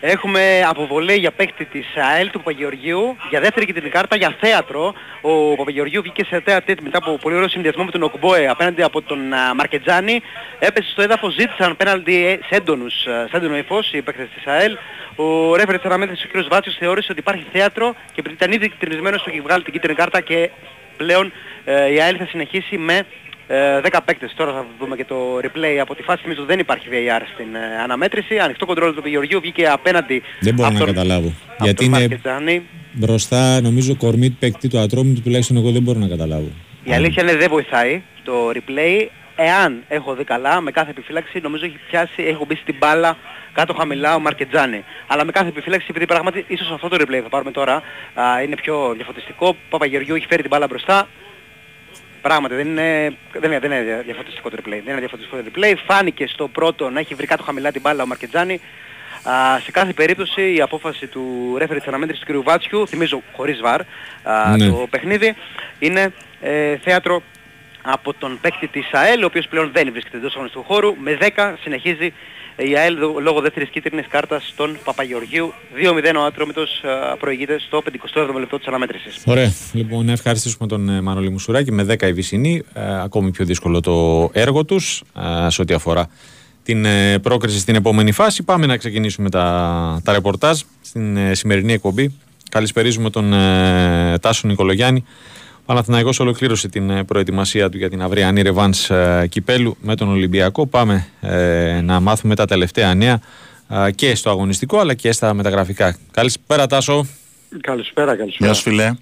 Έχουμε 0.07 0.63
αποβολή 0.69 1.15
για 1.15 1.31
παίκτη 1.31 1.65
της 1.65 1.87
ΑΕΛ 1.97 2.31
του 2.31 2.39
Παπαγεωργίου 2.39 3.17
για 3.31 3.41
δεύτερη 3.41 3.67
κίτρινη 3.67 3.89
κάρτα 3.89 4.17
για 4.17 4.37
θέατρο. 4.41 4.95
Ο 5.21 5.57
Παπαγεωργίου 5.57 6.03
βγήκε 6.03 6.25
σε 6.25 6.41
τέτα 6.41 6.83
μετά 6.83 6.99
από 6.99 7.19
πολύ 7.19 7.35
ωραίο 7.35 7.49
συνδυασμό 7.49 7.85
με 7.85 7.91
τον 7.91 8.03
Οκμπόε 8.03 8.49
απέναντι 8.49 8.83
από 8.83 9.03
τον 9.03 9.33
α, 9.33 9.55
Μαρκετζάνη. 9.55 10.23
Έπεσε 10.59 10.91
στο 10.91 11.03
έδαφος, 11.03 11.35
ζήτησαν 11.35 11.71
απέναντι 11.71 12.41
σε 12.49 12.55
έντονους, 12.55 13.07
α, 13.07 13.27
σε 13.29 13.37
έντονο 13.37 13.57
υφός 13.57 13.93
οι 13.93 14.03
παίκτες 14.03 14.29
της 14.35 14.47
ΑΕΛ. 14.47 14.77
Ο 15.17 15.57
ρέφερ 15.57 15.77
της 15.77 15.85
αναμέτρησης 15.85 16.25
ο 16.25 16.39
κ. 16.39 16.49
Βάτσιος 16.49 16.77
θεώρησε 16.77 17.09
ότι 17.11 17.21
υπάρχει 17.21 17.47
θέατρο 17.53 17.95
και 18.07 18.21
επειδή 18.21 18.35
ήταν 18.35 18.53
ήδη 18.53 18.69
κυτρινισμένος 18.69 19.23
του 19.23 19.31
έχει 19.31 19.41
βγάλει 19.41 19.63
την 19.63 19.73
κίτρινη 19.73 19.95
κάρτα 19.95 20.21
και 20.21 20.51
πλέον 20.97 21.33
ε, 21.65 21.93
η 21.93 22.01
ΑΕΛ 22.01 22.17
θα 22.19 22.27
συνεχίσει 22.27 22.79
με 22.79 23.07
ε, 23.47 23.81
10 23.81 23.99
παίκτες. 24.05 24.33
Τώρα 24.37 24.53
θα 24.53 24.67
δούμε 24.79 24.97
και 24.97 25.05
το 25.05 25.17
replay 25.43 25.77
από 25.81 25.95
τη 25.95 26.03
φάση. 26.03 26.21
Νομίζω 26.23 26.45
δεν 26.45 26.59
υπάρχει 26.59 26.87
VAR 26.91 27.21
στην 27.35 27.55
ε, 27.55 27.83
αναμέτρηση. 27.83 28.39
Ανοιχτό 28.39 28.67
κοντρόλ 28.67 28.95
του 28.95 29.09
Γεωργίου 29.09 29.41
βγήκε 29.41 29.69
απέναντι 29.69 30.23
Δεν 30.41 30.55
μπορώ 30.55 30.69
από 30.69 30.79
να 30.79 30.85
τον- 30.85 30.95
καταλάβω. 30.95 31.33
από 31.53 31.65
Γιατί 31.65 31.77
τον 31.77 31.87
είναι 31.87 31.99
Μαρκετζάνη. 31.99 32.63
μπροστά, 32.93 33.61
νομίζω, 33.61 33.97
κορμί 33.97 34.31
του 34.31 34.37
παίκτη 34.41 34.69
του 34.69 34.79
ατρόμου 34.79 35.13
του, 35.15 35.23
τουλάχιστον 35.23 35.57
εγώ 35.57 35.71
δεν 35.71 35.83
μπορώ 35.83 35.99
να 35.99 36.09
καταλάβω. 36.09 36.49
Η 36.85 36.93
αλήθεια 36.93 37.23
είναι 37.23 37.37
δεν 37.37 37.49
βοηθάει 37.51 38.03
το 38.25 38.51
replay. 38.55 39.07
Εάν 39.37 39.83
έχω 39.89 40.15
δει 40.15 40.25
καλά, 40.25 40.61
με 40.61 40.71
κάθε 40.71 40.91
επιφύλαξη 40.91 41.39
νομίζω 41.43 41.65
έχει 41.65 41.79
πιάσει, 41.91 42.23
έχω 42.23 42.45
μπει 42.45 42.55
στην 42.55 42.75
μπάλα 42.79 43.17
κάτω 43.53 43.75
χαμηλά 43.75 44.15
ο 44.15 44.19
Μαρκετζάνη. 44.21 44.85
Αλλά 45.07 45.25
με 45.25 45.33
κάθε 45.33 45.49
επιφύλαξη, 45.49 45.87
επειδή 45.91 46.07
πράγματι 46.07 46.45
ίσως 46.49 46.71
αυτό 46.71 46.89
το 46.89 46.97
replay 47.01 47.21
θα 47.23 47.29
πάρουμε 47.29 47.51
τώρα, 47.51 47.75
α, 48.15 48.43
είναι 48.43 48.55
πιο 48.57 48.93
διαφωτιστικό. 48.97 49.49
Ο 49.49 49.57
Παπαγεωργίου 49.71 50.15
έχει 50.15 50.27
φέρει 50.27 50.41
την 50.41 50.51
μπάλα 50.51 50.67
μπροστά. 50.67 51.09
Πράγματι 52.29 52.55
δεν 52.55 52.67
είναι, 52.67 53.17
δεν 53.33 53.51
είναι, 53.51 53.59
δεν 53.59 53.71
είναι 53.71 54.03
διαφωτιστικό 54.05 54.51
το 54.51 54.57
replay. 54.61 54.81
Δεν 54.85 54.93
είναι 54.93 54.99
διαφωτιστικό 54.99 55.37
το 55.37 55.51
replay. 55.55 55.75
Φάνηκε 55.87 56.27
στο 56.27 56.49
πρώτο 56.49 56.91
να 56.91 57.01
έχει 57.01 57.15
βρει 57.15 57.27
κάτω 57.27 57.43
χαμηλά 57.43 57.73
την 57.73 57.81
μπάλα 57.81 58.03
ο 58.03 58.07
Μαρκετζάνη. 58.07 58.61
Α, 59.23 59.61
σε 59.65 59.71
κάθε 59.71 59.93
περίπτωση 59.93 60.55
η 60.55 60.61
απόφαση 60.61 61.07
του 61.07 61.55
ρέφερη 61.59 61.79
της 61.79 61.89
αναμέτρησης 61.89 62.25
του 62.25 62.41
κ. 62.41 62.45
Βάτσιου, 62.45 62.89
θυμίζω 62.89 63.23
χωρίς 63.33 63.61
βαρ, 63.61 63.81
α, 64.23 64.57
Ναι. 64.57 64.69
το 64.69 64.87
παιχνίδι, 64.91 65.35
είναι 65.79 66.13
ε, 66.41 66.77
θέατρο 66.77 67.23
από 67.83 68.15
τον 68.15 68.39
παίκτη 68.41 68.67
της 68.67 68.89
ΑΕΛ, 68.93 69.23
ο 69.23 69.27
οποίος 69.27 69.49
πλέον 69.49 69.71
δεν 69.73 69.93
βρίσκεται 69.93 70.17
εντός 70.17 70.33
αγωνιστικού 70.35 70.65
χώρου. 70.65 70.97
Με 71.01 71.19
10 71.21 71.55
συνεχίζει 71.63 72.13
η 72.57 72.77
ΑΕΛ 72.77 72.99
δο- 72.99 73.21
λόγω 73.21 73.41
δεύτερης 73.41 73.69
κίτρινης 73.69 74.07
κάρτας 74.09 74.49
στον 74.53 74.77
Παπαγεωργίου. 74.85 75.53
2-0 75.75 76.17
ο 76.17 76.25
Ατρόμητος 76.25 76.83
α, 77.13 77.17
προηγείται 77.17 77.59
στο 77.59 77.83
57ο 77.83 78.39
λεπτό 78.39 78.59
της 78.59 78.67
αναμέτρησης. 78.67 79.23
Ωραία. 79.25 79.53
Λοιπόν, 79.73 80.05
να 80.07 80.13
ευχαριστήσουμε 80.13 80.69
τον 80.69 80.89
ε, 80.89 81.01
Μανώλη 81.01 81.31
Μουσουράκη 81.31 81.73
με 81.73 81.87
10 81.99 82.03
η 82.03 82.13
Βυσσινή. 82.13 82.63
Ε, 82.75 83.03
ακόμη 83.03 83.31
πιο 83.31 83.45
δύσκολο 83.45 83.81
το 83.81 84.29
έργο 84.33 84.65
τους 84.65 85.03
ε, 85.47 85.51
σε 85.51 85.63
ό,τι 85.63 85.75
αφορά 85.75 86.09
την 86.63 86.85
ε, 86.85 87.19
πρόκριση 87.19 87.59
στην 87.59 87.75
επόμενη 87.75 88.13
φάση. 88.13 88.43
Πάμε 88.43 88.67
να 88.67 88.77
ξεκινήσουμε 88.77 89.31
τα, 89.31 90.01
τα 90.05 90.13
ρεπορτάζ 90.13 90.61
στην 90.81 91.17
ε, 91.17 91.35
σημερινή 91.35 91.73
εκπομπή. 91.73 92.15
Καλησπερίζουμε 92.51 93.11
τον 93.11 93.33
ε, 93.33 94.19
Τάσο 94.21 94.49
Νικολογιάννη. 94.49 95.05
Ο 95.65 95.67
Παναθηναϊκός 95.67 96.21
ολοκλήρωσε 96.21 96.69
την 96.69 96.91
ε, 96.91 97.05
προετοιμασία 97.05 97.69
του 97.69 97.77
για 97.77 97.91
την 97.91 98.03
αυριανή 98.03 98.43
ρεβάνς 98.43 98.91
ε, 98.91 99.27
κυπέλου 99.31 99.77
με 99.81 99.95
τον 99.97 100.09
Ολυμπιακό. 100.09 100.67
Πάμε 100.67 101.07
ε, 101.21 101.81
να 101.81 102.01
μάθουμε 102.01 102.35
τα 102.35 102.45
τελευταία 102.45 102.95
νέα 102.95 103.21
ε, 103.69 103.91
και 103.91 104.15
στο 104.15 104.31
αγωνιστικό 104.31 104.79
αλλά 104.79 104.95
και 104.95 105.13
στα 105.13 105.35
μεταγραφικά. 105.35 105.97
Καλησπέρα 106.11 106.67
Τάσο. 106.67 107.07
Καλησπέρα, 107.61 108.17
καλησπέρα. 108.17 108.51
Γεια 108.51 108.55
σου 108.55 108.63
φιλέ. 108.63 108.95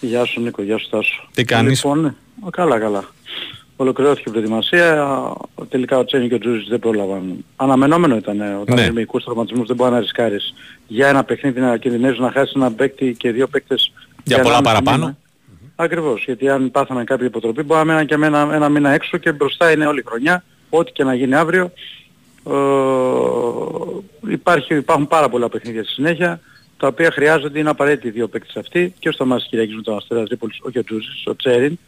Γεια 0.00 0.24
σου 0.24 0.40
Νίκο, 0.40 0.62
γεια 0.62 0.78
σου 0.78 0.88
Τάσο. 0.90 1.28
Τι 1.34 1.44
κάνεις; 1.44 1.84
Λοιπόν, 1.84 2.04
ε, 2.06 2.14
καλά, 2.50 2.78
καλά. 2.78 3.04
Ολοκληρώθηκε 3.76 4.28
η 4.28 4.32
προετοιμασία. 4.32 5.32
Τελικά 5.68 5.98
ο 5.98 6.04
Τσένι 6.04 6.28
και 6.28 6.34
ο 6.34 6.38
Τζούζης 6.38 6.68
δεν 6.68 6.78
πρόλαβαν. 6.78 7.44
Αναμενόμενο 7.56 8.16
ήταν 8.16 8.40
ε, 8.40 8.54
όταν 8.60 8.74
Ναι. 8.76 8.82
ναι. 8.82 8.92
με 8.92 9.00
οικούς 9.00 9.24
τραυματισμούς 9.24 9.66
δεν 9.66 9.76
μπορεί 9.76 9.90
να 9.90 10.00
ρισκάρεις. 10.00 10.54
Για 10.86 11.08
ένα 11.08 11.24
παιχνίδι 11.24 11.60
να 11.60 11.76
κινδυνεύεις 11.76 12.18
να 12.18 12.30
χάσεις 12.30 12.54
ένα 12.54 12.72
παίκτη 12.72 13.14
και 13.18 13.30
δύο 13.30 13.46
παίκτες 13.46 13.92
Για 14.24 14.40
πολλά 14.40 14.58
1,5 14.58 14.62
παραπάνω. 14.62 15.16
Μήνα. 15.78 15.84
Ακριβώς, 15.84 16.24
γιατί 16.24 16.48
αν 16.48 16.70
πάθαμε 16.70 17.04
κάποια 17.04 17.26
υποτροπή 17.26 17.62
μπορεί 17.62 17.78
να 17.78 17.84
μέναν 17.84 18.06
και 18.06 18.16
με 18.16 18.26
ένα, 18.26 18.48
ένα 18.52 18.68
μήνα 18.68 18.90
έξω 18.90 19.16
και 19.16 19.32
μπροστά 19.32 19.72
είναι 19.72 19.86
όλη 19.86 19.98
η 19.98 20.04
χρονιά. 20.06 20.44
Ό,τι 20.70 20.92
και 20.92 21.04
να 21.04 21.14
γίνει 21.14 21.34
αύριο. 21.34 21.72
Ε, 22.46 24.32
υπάρχει, 24.32 24.74
υπάρχουν 24.74 25.08
πάρα 25.08 25.28
πολλά 25.28 25.48
παιχνίδια 25.48 25.82
στη 25.82 25.92
συνέχεια 25.92 26.40
τα 26.76 26.86
οποία 26.86 27.10
χρειάζονται, 27.10 27.58
είναι 27.58 27.70
απαραίτητοι 27.70 28.08
οι 28.08 28.10
δύο 28.10 28.28
παίκτες 28.28 28.56
αυτοί 28.56 28.94
και 28.98 29.10
στο 29.10 29.26
μάτς 29.26 29.40
της 29.42 29.50
Κυριακής 29.50 29.74
με 29.74 29.82
τον 29.82 29.96
Αστέρα 29.96 30.22
Τρίπολης, 30.22 30.58
όχι 30.62 30.78
ο 30.78 30.84
Τζούζης, 30.84 31.26
ο 31.26 31.36
Τσέριν, 31.36 31.78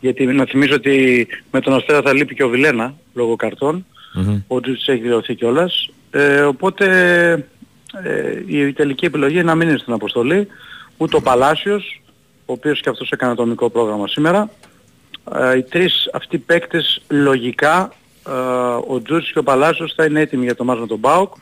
γιατί 0.00 0.26
να 0.26 0.44
θυμίζω 0.44 0.74
ότι 0.74 1.26
με 1.50 1.60
τον 1.60 1.74
Αστέρα 1.74 2.02
θα 2.02 2.12
λείπει 2.12 2.34
και 2.34 2.42
ο 2.42 2.48
Βιλένα 2.48 2.94
λόγω 3.14 3.36
καρτών, 3.36 3.86
Μμμ. 4.14 4.40
ο 4.46 4.60
Τζούζης 4.60 4.88
έχει 4.88 5.00
δηλωθεί 5.00 5.34
κιόλας, 5.34 5.90
ε, 6.10 6.40
οπότε 6.40 6.86
ε, 8.02 8.42
η 8.46 8.72
τελική 8.72 9.04
επιλογή 9.04 9.34
είναι 9.34 9.42
να 9.42 9.54
μην 9.54 9.68
είναι 9.68 9.78
στην 9.78 9.92
αποστολή, 9.92 10.46
ούτε 10.96 11.16
ο 11.16 11.20
Παλάσιος, 11.20 12.02
ο 12.46 12.52
οποίος 12.52 12.80
και 12.80 12.88
αυτός 12.88 13.10
έκανε 13.10 13.34
το 13.34 13.46
μικρό 13.46 13.70
πρόγραμμα 13.70 14.08
σήμερα, 14.08 14.50
ε, 15.34 15.56
οι 15.56 15.62
τρεις 15.62 16.08
αυτοί 16.12 16.38
παίκτες 16.38 17.02
λογικά, 17.08 17.92
ε, 18.28 18.30
ο 18.86 19.02
Τζούτς 19.02 19.32
και 19.32 19.38
ο 19.38 19.42
Παλάσιος 19.42 19.92
θα 19.96 20.04
είναι 20.04 20.20
έτοιμοι 20.20 20.44
για 20.44 20.54
το 20.54 20.64
ματς 20.64 20.80
με 20.80 20.86
τον 20.86 20.98
ΠΑΟΚ. 20.98 21.32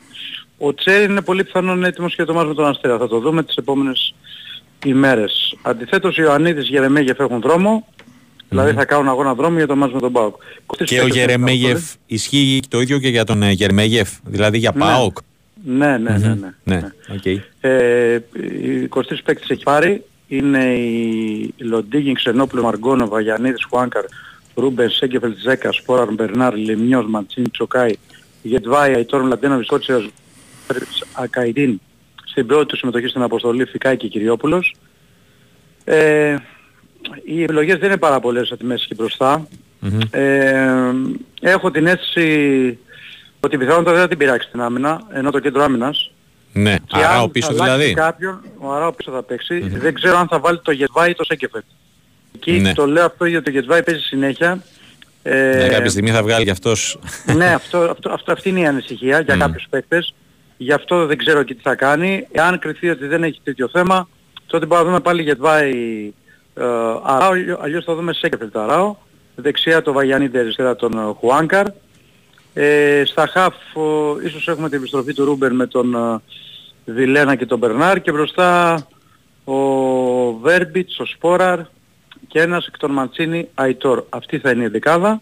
Ο 0.57 0.73
Τσέρι 0.73 1.03
είναι 1.03 1.21
πολύ 1.21 1.43
πιθανόν 1.43 1.83
έτοιμος 1.83 2.13
για 2.15 2.25
το 2.25 2.33
ματς 2.33 2.47
με 2.47 2.53
τον 2.53 2.65
Αστέρα. 2.65 2.97
Θα 2.97 3.07
το 3.07 3.19
δούμε 3.19 3.43
τις 3.43 3.55
επόμενες 3.55 4.13
ημέρες. 4.85 5.57
Αντιθέτως 5.61 6.17
οι 6.17 6.21
Ιωαννίδης 6.25 6.67
Γερεμέγεφ 6.67 7.19
έχουν 7.19 7.41
δρόμο, 7.41 7.87
δηλαδή 8.49 8.73
θα 8.73 8.85
κάνουν 8.85 9.07
αγώνα 9.09 9.33
δρόμο 9.33 9.57
για 9.57 9.67
το 9.67 9.75
ματς 9.75 9.93
με 9.93 9.99
τον 9.99 10.11
ΠΑΟΚ. 10.11 10.35
Και 10.83 11.01
ο 11.01 11.07
Γερεμέγεφ 11.07 11.81
ισχύει 12.05 12.59
το 12.67 12.81
ίδιο 12.81 12.99
και 12.99 13.07
για 13.09 13.23
τον 13.23 13.43
ε, 13.43 13.51
Γερμέγεφ, 13.51 14.09
δηλαδή 14.23 14.57
για 14.57 14.71
Ναι. 14.75 14.79
ΠΑΟΚ. 14.79 15.17
Ναι, 15.65 15.97
ναι, 15.97 16.17
ναι. 16.17 16.35
ναι. 16.35 16.49
Ναι, 16.63 16.81
οκ. 17.13 17.25
Ε, 17.61 18.15
οι 18.33 18.89
23 18.89 19.01
παίκτες 19.23 19.49
έχει 19.49 19.63
πάρει 19.63 20.03
είναι 20.27 20.73
η 20.73 21.53
Λοντίγιν, 21.57 22.13
Ξενόπουλο, 22.13 22.61
Μαργκόνοβα, 22.61 23.21
Γιαννίδης, 23.21 23.65
Χουάνκαρ, 23.69 24.05
Ρούμπεν, 24.55 24.89
Σέγκεφελτ, 24.89 25.37
Ζέκας, 25.37 25.75
Σπόραρ, 25.75 26.11
Μπερνάρ, 26.13 26.55
Λεμιός, 26.55 27.05
Ματσίνη, 27.07 27.49
Τσοκάη, 27.49 27.93
Γετβάια, 28.41 28.99
Ιτόρ, 28.99 29.23
Μλαντένοβιτς, 29.23 29.67
Κότσιας, 29.67 30.03
Ακαϊντίν, 31.13 31.79
στην 32.25 32.45
πρώτη 32.45 32.65
του 32.65 32.77
συμμετοχή 32.77 33.07
στην 33.07 33.21
αποστολή 33.21 33.65
Φικάη 33.65 33.97
και 33.97 34.07
Κυριόπουλος. 34.07 34.75
Ε, 35.83 36.35
οι 37.25 37.43
επιλογές 37.43 37.77
δεν 37.77 37.89
είναι 37.89 37.97
πάρα 37.97 38.19
πολλές 38.19 38.51
από 38.51 38.59
τη 38.59 38.65
μέση 38.65 38.87
και 38.87 38.95
μπροστά. 38.95 39.47
Μμμ. 39.79 39.99
Ε, 40.11 40.93
έχω 41.39 41.71
την 41.71 41.87
αίσθηση 41.87 42.77
ότι 43.39 43.57
πιθανότατα 43.57 43.91
δεν 43.91 44.01
θα 44.01 44.07
την 44.07 44.17
πειράξει 44.17 44.49
την 44.51 44.61
άμυνα, 44.61 45.01
ενώ 45.11 45.31
το 45.31 45.39
κέντρο 45.39 45.63
άμυνας 45.63 46.12
Ναι, 46.53 46.75
και 46.87 46.97
άρα 46.97 47.09
αν 47.09 47.21
ο 47.23 47.27
πίσω 47.27 47.53
θα 47.53 47.63
αλλάξει 47.63 47.77
δηλαδή. 47.83 47.93
Κάποιον, 47.93 48.41
ο 48.57 48.71
Αράο 48.73 48.91
πίσω 48.91 49.11
θα 49.11 49.23
παιξει 49.23 49.59
Δεν 49.59 49.93
ξέρω 49.93 50.17
αν 50.17 50.27
θα 50.27 50.39
βάλει 50.39 50.59
το 50.59 50.71
Γετβάη 50.71 51.09
ή 51.09 51.13
το 51.13 51.23
Σέκεφετ. 51.23 51.63
Εκεί 52.35 52.51
Ναι. 52.51 52.73
το 52.73 52.85
λέω 52.87 53.05
αυτό 53.05 53.25
γιατί 53.25 53.43
το 53.45 53.51
Γετβάη 53.51 53.83
παίζει 53.83 54.01
συνέχεια. 54.01 54.63
Ε, 55.23 55.55
Ναι, 55.57 55.67
κάποια 55.67 55.89
στιγμή 55.89 56.11
θα 56.11 56.23
βγάλει 56.23 56.43
κι 56.45 56.49
αυτός. 56.51 56.99
ναι, 57.37 57.45
αυτό, 57.59 57.77
αυτό, 57.77 58.09
αυτό, 58.11 58.31
αυτή 58.31 58.49
είναι 58.49 58.59
η 58.59 58.65
ανησυχία 58.65 59.19
για 59.19 59.35
Μμ. 59.35 59.39
κάποιους 59.39 59.65
παίκτες. 59.69 60.13
Γι' 60.57 60.73
αυτό 60.73 61.05
δεν 61.05 61.17
ξέρω 61.17 61.43
και 61.43 61.53
τι 61.55 61.61
θα 61.61 61.75
κάνει. 61.75 62.27
Εάν 62.31 62.59
κρυφτεί 62.59 62.89
ότι 62.89 63.07
δεν 63.07 63.23
έχει 63.23 63.39
τέτοιο 63.43 63.69
θέμα, 63.69 64.07
τότε 64.47 64.65
μπορούμε 64.65 64.87
να 64.87 64.91
δούμε 64.91 65.03
πάλι 65.03 65.21
Γετβάη 65.21 65.71
ε, 66.53 66.63
Αράο, 67.03 67.31
αλλιώς 67.61 67.83
θα 67.83 67.95
δούμε 67.95 68.13
Σέκεφελτ 68.13 68.57
Αράο. 68.57 68.95
Δεξιά 69.35 69.81
το 69.81 69.93
Βαγιανίδη, 69.93 70.37
αριστερά 70.37 70.75
τον 70.75 70.93
ε, 70.97 71.13
Χουάνκαρ. 71.19 71.65
Ε, 72.53 73.03
στα 73.05 73.27
χαφ 73.27 73.55
ο, 73.75 74.19
ίσως 74.23 74.47
έχουμε 74.47 74.69
την 74.69 74.77
επιστροφή 74.77 75.13
του 75.13 75.25
Ρούμπερ 75.25 75.53
με 75.53 75.67
τον 75.67 75.95
ε, 75.95 76.21
Βιλένα 76.85 77.35
και 77.35 77.45
τον 77.45 77.57
Μπερνάρ 77.57 78.01
και 78.01 78.11
μπροστά 78.11 78.81
ο 79.43 79.53
Βέρμπιτς, 80.33 80.99
ο 80.99 81.05
Σπόραρ 81.05 81.59
και 82.27 82.39
ένας 82.41 82.67
εκ 82.67 82.77
των 82.77 82.91
Μαντσίνη 82.91 83.49
Αϊτόρ. 83.53 84.03
Αυτή 84.09 84.39
θα 84.39 84.51
είναι 84.51 84.63
η 84.63 84.67
δεκάδα. 84.67 85.21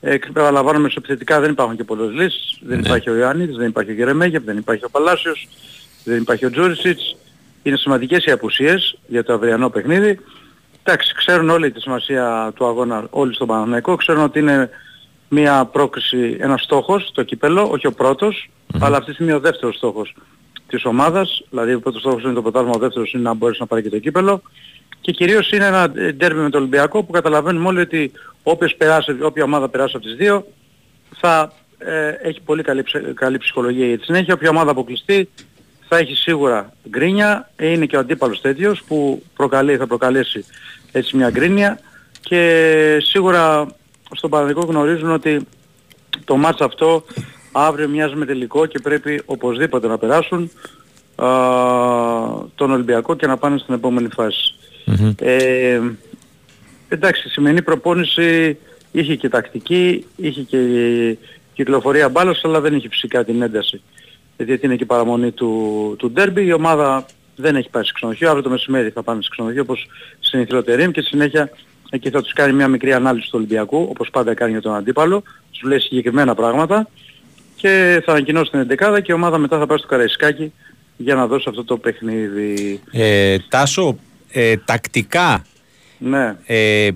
Ε, 0.00 0.14
επαναλαμβάνομαι 0.14 0.88
σε 0.88 0.94
επιθετικά 0.98 1.40
δεν 1.40 1.50
υπάρχουν 1.50 1.76
και 1.76 1.84
πολλές 1.84 2.10
λύσεις. 2.12 2.58
Δεν 2.62 2.78
Ναι. 2.78 2.86
υπάρχει 2.86 3.10
ο 3.10 3.16
Ιωάννης, 3.16 3.56
δεν 3.56 3.68
υπάρχει 3.68 3.90
ο 3.90 3.94
Γερεμέγεφ, 3.94 4.42
δεν 4.44 4.56
υπάρχει 4.56 4.84
ο 4.84 4.88
Παλάσιος, 4.90 5.48
δεν 6.04 6.16
υπάρχει 6.20 6.44
ο 6.46 6.50
Τζούρισιτς. 6.50 7.16
Είναι 7.62 7.76
σημαντικές 7.76 8.24
οι 8.24 8.30
απουσίες 8.30 8.98
για 9.06 9.24
το 9.24 9.32
αυριανό 9.32 9.70
παιχνίδι. 9.70 10.18
Εντάξει, 10.82 11.14
ξέρουν 11.14 11.50
όλοι 11.50 11.70
τη 11.70 11.80
σημασία 11.80 12.52
του 12.54 12.66
αγώνα, 12.66 13.06
όλοι 13.10 13.34
στον 13.34 13.46
Παναθηναϊκό. 13.46 13.96
Ξέρουν 13.96 14.22
ότι 14.22 14.38
είναι 14.38 14.70
μια 15.28 15.64
πρόκριση, 15.64 16.36
ένας 16.40 16.62
στόχος, 16.62 17.10
το 17.14 17.22
κύπελο, 17.22 17.68
όχι 17.70 17.86
ο 17.86 17.92
πρώτος, 17.92 18.50
αλλά 18.80 18.96
αυτή 18.96 19.08
τη 19.08 19.14
στιγμή 19.14 19.32
ο 19.32 19.40
δεύτερος 19.40 19.76
στόχος 19.76 20.14
της 20.68 20.84
ομάδας. 20.84 21.42
Δηλαδή 21.50 21.74
ο 21.74 21.80
πρώτος 21.80 22.00
στόχος 22.00 22.22
είναι 22.22 22.32
το 22.32 22.42
πρωτάθλημα, 22.42 22.74
ο 22.76 22.78
δεύτερος 22.78 23.12
είναι 23.12 23.22
να 23.22 23.34
μπορέσει 23.34 23.60
να 23.60 23.66
πάρει 23.66 23.82
και 23.82 23.88
το 23.88 23.98
κύπελο. 23.98 24.42
Και 25.00 25.12
κυρίως 25.12 25.50
είναι 25.50 25.66
ένα 25.66 25.88
ντέρμπι 25.90 26.40
με 26.40 26.50
το 26.50 26.58
Ολυμπιακό 26.58 27.02
που 27.02 27.12
καταλαβαίνουμε 27.12 27.68
όλοι 27.68 27.80
ότι 27.80 28.12
όποιος 28.42 28.74
περάσει, 28.74 29.16
όποια 29.22 29.44
ομάδα 29.44 29.68
περάσει 29.68 29.96
από 29.96 30.04
τις 30.04 30.14
δύο 30.14 30.46
θα 31.16 31.52
ε, 31.78 32.08
έχει 32.08 32.40
πολύ 32.40 32.62
καλή, 32.62 32.82
ψ- 32.82 33.14
καλή 33.14 33.38
ψυχολογία 33.38 33.86
για 33.86 33.98
τη 33.98 34.04
συνέχεια. 34.04 34.34
Όποια 34.34 34.50
ομάδα 34.50 34.70
αποκλειστεί 34.70 35.28
θα 35.88 35.96
έχει 35.96 36.14
σίγουρα 36.14 36.72
γκρίνια, 36.88 37.50
είναι 37.60 37.86
και 37.86 37.96
ο 37.96 37.98
αντίπαλος 37.98 38.40
τέτοιος 38.40 38.82
που 38.82 39.22
προκαλεί, 39.36 39.76
θα 39.76 39.86
προκαλέσει 39.86 40.44
έτσι 40.92 41.16
μια 41.16 41.30
γκρίνια 41.30 41.78
και 42.20 42.98
σίγουρα 43.02 43.66
στον 44.12 44.30
Παναδικό 44.30 44.60
γνωρίζουν 44.60 45.10
ότι 45.10 45.46
το 46.24 46.36
μάτς 46.36 46.60
αυτό 46.60 47.04
αύριο 47.52 47.88
μοιάζει 47.88 48.14
με 48.14 48.24
τελικό 48.26 48.66
και 48.66 48.78
πρέπει 48.78 49.22
οπωσδήποτε 49.24 49.86
να 49.86 49.98
περάσουν 49.98 50.50
α, 51.16 51.26
τον 52.54 52.70
Ολυμπιακό 52.70 53.14
και 53.14 53.26
να 53.26 53.36
πάνε 53.36 53.58
στην 53.58 53.74
επόμενη 53.74 54.08
Ε, 55.18 55.80
εντάξει, 56.88 57.28
η 57.28 57.30
σημερινή 57.30 57.62
προπόνηση 57.62 58.58
είχε 58.92 59.14
και 59.14 59.28
τακτική, 59.28 60.06
είχε 60.16 60.40
και 60.40 60.58
κυκλοφορία 61.54 62.08
μπάλας, 62.08 62.40
αλλά 62.44 62.60
δεν 62.60 62.74
είχε 62.74 62.88
φυσικά 62.88 63.24
την 63.24 63.42
ένταση. 63.42 63.80
Γιατί 64.36 64.66
είναι 64.66 64.76
και 64.76 64.82
η 64.82 64.86
παραμονή 64.86 65.30
του, 65.30 65.94
του 65.98 66.10
ντέρμπι. 66.10 66.44
Η 66.44 66.52
ομάδα 66.52 67.06
δεν 67.36 67.56
έχει 67.56 67.70
πάει 67.70 67.84
σε 67.84 67.92
ξενοδοχείο. 67.94 68.28
Αύριο 68.28 68.42
το 68.42 68.50
μεσημέρι 68.50 68.90
θα 68.90 69.02
πάνε 69.02 69.22
σε 69.22 69.28
ξενοδοχείο 69.30 69.62
όπως 69.62 69.86
συνηθιζόταν 70.20 70.92
και 70.92 71.00
συνέχεια 71.00 71.50
εκεί 71.96 72.10
θα 72.10 72.22
τους 72.22 72.32
κάνει 72.32 72.52
μια 72.52 72.68
μικρή 72.68 72.92
ανάλυση 72.92 73.26
του 73.26 73.34
Ολυμπιακού, 73.36 73.86
όπως 73.90 74.10
πάντα 74.10 74.34
κάνει 74.34 74.50
για 74.50 74.60
τον 74.60 74.74
αντίπαλο. 74.74 75.22
Τους 75.50 75.62
λέει 75.62 75.78
συγκεκριμένα 75.78 76.34
πράγματα 76.34 76.88
και 77.56 78.02
θα 78.04 78.12
ανακοινώσει 78.12 78.50
την 78.50 78.66
11 78.78 79.02
και 79.02 79.12
η 79.12 79.14
ομάδα 79.14 79.38
μετά 79.38 79.58
θα 79.58 79.66
πάει 79.66 79.78
στο 79.78 79.86
Καραϊσκάκι 79.86 80.52
για 80.96 81.14
να 81.14 81.26
δώσει 81.26 81.46
αυτό 81.48 81.64
το 81.64 81.76
παιχνίδι. 81.76 82.80
Ε, 82.90 83.36
Τάσο, 83.48 83.98
ε, 84.32 84.56
τακτικά 84.56 85.44
ναι. 85.98 86.36
ε, 86.46 86.88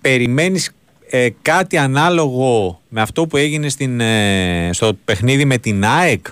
περιμένεις 0.00 0.70
ε, 1.10 1.28
κάτι 1.42 1.76
ανάλογο 1.76 2.80
με 2.88 3.00
αυτό 3.00 3.26
που 3.26 3.36
έγινε 3.36 3.68
στην, 3.68 4.00
ε, 4.00 4.70
στο 4.72 4.92
παιχνίδι 5.04 5.44
με 5.44 5.58
την 5.58 5.84
ΑΕΚ; 5.84 6.26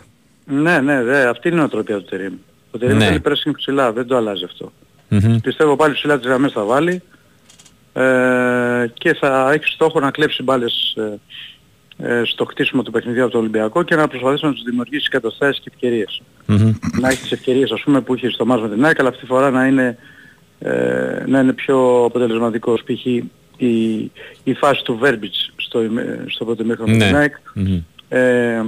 Ναι, 0.45 0.81
ναι, 0.81 1.01
ναι, 1.03 1.19
αυτή 1.19 1.49
είναι 1.49 1.57
η 1.57 1.61
νοοτροπία 1.61 1.97
του 1.97 2.05
Τερίμ. 2.05 2.33
Ο 2.71 2.79
Τερίμ 2.79 2.97
Ναι. 2.97 3.07
θέλει 3.07 3.21
pressing 3.25 3.53
ψηλά, 3.57 3.93
δεν 3.93 4.07
το 4.07 4.17
αλλάζει 4.17 4.45
αυτό. 4.45 4.73
Πιστεύω 5.43 5.77
πάλι 5.77 5.95
ψηλά 5.95 6.17
τις 6.17 6.27
γραμμές 6.27 6.53
θα 6.53 6.65
βάλει 6.65 7.03
ε, 8.03 8.87
και 8.95 9.15
θα 9.15 9.51
έχεις 9.53 9.71
στόχο 9.73 10.01
να 10.01 10.11
κλέψεις 10.11 10.45
μπάλες 10.45 10.97
ε, 10.97 11.19
ε, 11.99 12.23
στο 12.25 12.45
χτίσιμο 12.45 12.83
του 12.83 12.91
παιχνιδιού 12.91 13.23
από 13.23 13.33
το 13.33 13.39
Ολυμπιακό 13.39 13.83
και 13.83 13.95
να 13.95 14.09
προσπαθήσεις 14.09 14.43
να 14.43 14.53
τους 14.53 14.63
δημιουργήσεις 14.63 15.09
καταστάσεις 15.09 15.61
και 15.63 15.71
ευκαιρίες. 15.75 16.23
Να 17.01 17.09
έχεις 17.09 17.21
τις 17.21 17.33
ευκαιρίες 17.33 17.71
ας 17.71 17.81
πούμε 17.83 18.01
που 18.01 18.15
είχες 18.15 18.33
στο 18.33 18.47
μάτς 18.47 18.63
με 18.63 18.69
την 18.69 18.85
ΑΕΚ 18.85 18.99
αλλά 19.01 19.09
αυτή 19.09 19.21
τη 19.21 19.27
φορά 19.27 19.51
να 19.51 19.67
είναι, 19.67 19.99
ε, 20.59 21.23
να 21.27 21.41
είναι 21.41 21.53
πιο 21.53 22.05
αποτελεσματικός. 22.05 22.83
Π.χ. 22.83 23.05
Η, 23.59 24.11
η 24.45 24.55
φάση 24.55 24.83
του 24.85 24.97
Βέρμπιτς 24.97 25.53
στο, 25.57 25.83
ημέ- 25.83 26.31
στο 26.31 26.45
πρώτο 26.45 26.65
μήχρονο 26.65 26.91
με 26.93 26.97
Ναι. 26.97 27.07
την 27.07 27.17
ΑΕΚ 27.17 27.35
ε, 28.09 28.63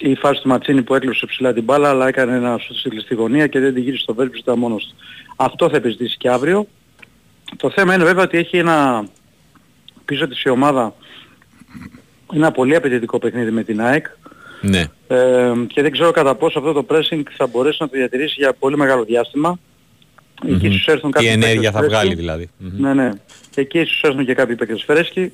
η 0.00 0.14
φάση 0.14 0.42
του 0.42 0.48
Ματσίνη 0.48 0.82
που 0.82 0.94
έκλεισε 0.94 1.26
ψηλά 1.26 1.52
την 1.52 1.62
μπάλα 1.64 1.88
αλλά 1.88 2.08
έκανε 2.08 2.36
ένα 2.36 2.58
σουτ 2.58 2.76
στην 2.76 2.90
κλειστή 2.90 3.14
γωνία 3.14 3.46
και 3.46 3.60
δεν 3.60 3.74
την 3.74 3.82
γύρισε 3.82 4.02
στο 4.02 4.14
Βέρμπιτς 4.14 4.38
ήταν 4.40 4.58
μόνος 4.58 4.86
του. 4.86 4.94
Αυτό 5.36 5.68
θα 5.68 5.76
επιζητήσει 5.76 6.16
και 6.16 6.28
αύριο. 6.30 6.66
Το 7.56 7.70
θέμα 7.70 7.94
είναι 7.94 8.04
βέβαια 8.04 8.24
ότι 8.24 8.38
έχει 8.38 8.56
ένα 8.56 9.06
πίσω 10.04 10.28
της 10.28 10.42
η 10.42 10.48
ομάδα 10.48 10.94
ένα 12.32 12.50
πολύ 12.52 12.74
απαιτητικό 12.76 13.18
παιχνίδι 13.18 13.50
με 13.50 13.62
την 13.64 13.80
ΑΕΚ 13.82 14.06
Ναι. 14.60 14.84
ε, 15.08 15.52
και 15.66 15.82
δεν 15.82 15.90
ξέρω 15.90 16.10
κατά 16.10 16.34
πόσο 16.34 16.58
αυτό 16.58 16.72
το 16.72 16.86
pressing 16.88 17.22
θα 17.36 17.46
μπορέσει 17.46 17.76
να 17.80 17.88
το 17.88 17.96
διατηρήσει 17.96 18.34
για 18.38 18.52
πολύ 18.52 18.76
μεγάλο 18.76 19.04
διάστημα. 19.04 19.58
Εκεί 20.48 20.66
ίσως 20.66 20.86
έρθουν 20.86 21.10
Τι 21.10 21.14
κάποιοι 21.16 21.30
ενέργεια 21.32 21.54
παίκτες 21.54 21.70
θα 21.72 21.78
φρέσκοι. 21.78 21.94
βγάλει 21.94 22.14
δηλαδή. 22.14 22.50
Μμμ. 22.58 22.70
Ναι, 22.82 22.94
ναι. 22.94 23.10
Και 23.50 23.60
εκεί 23.60 23.78
ίσως 23.80 24.00
έρθουν 24.02 24.24
και 24.24 24.34
κάποιοι 24.34 24.54
παίκτες 24.56 24.82
φρέσκοι, 24.86 25.32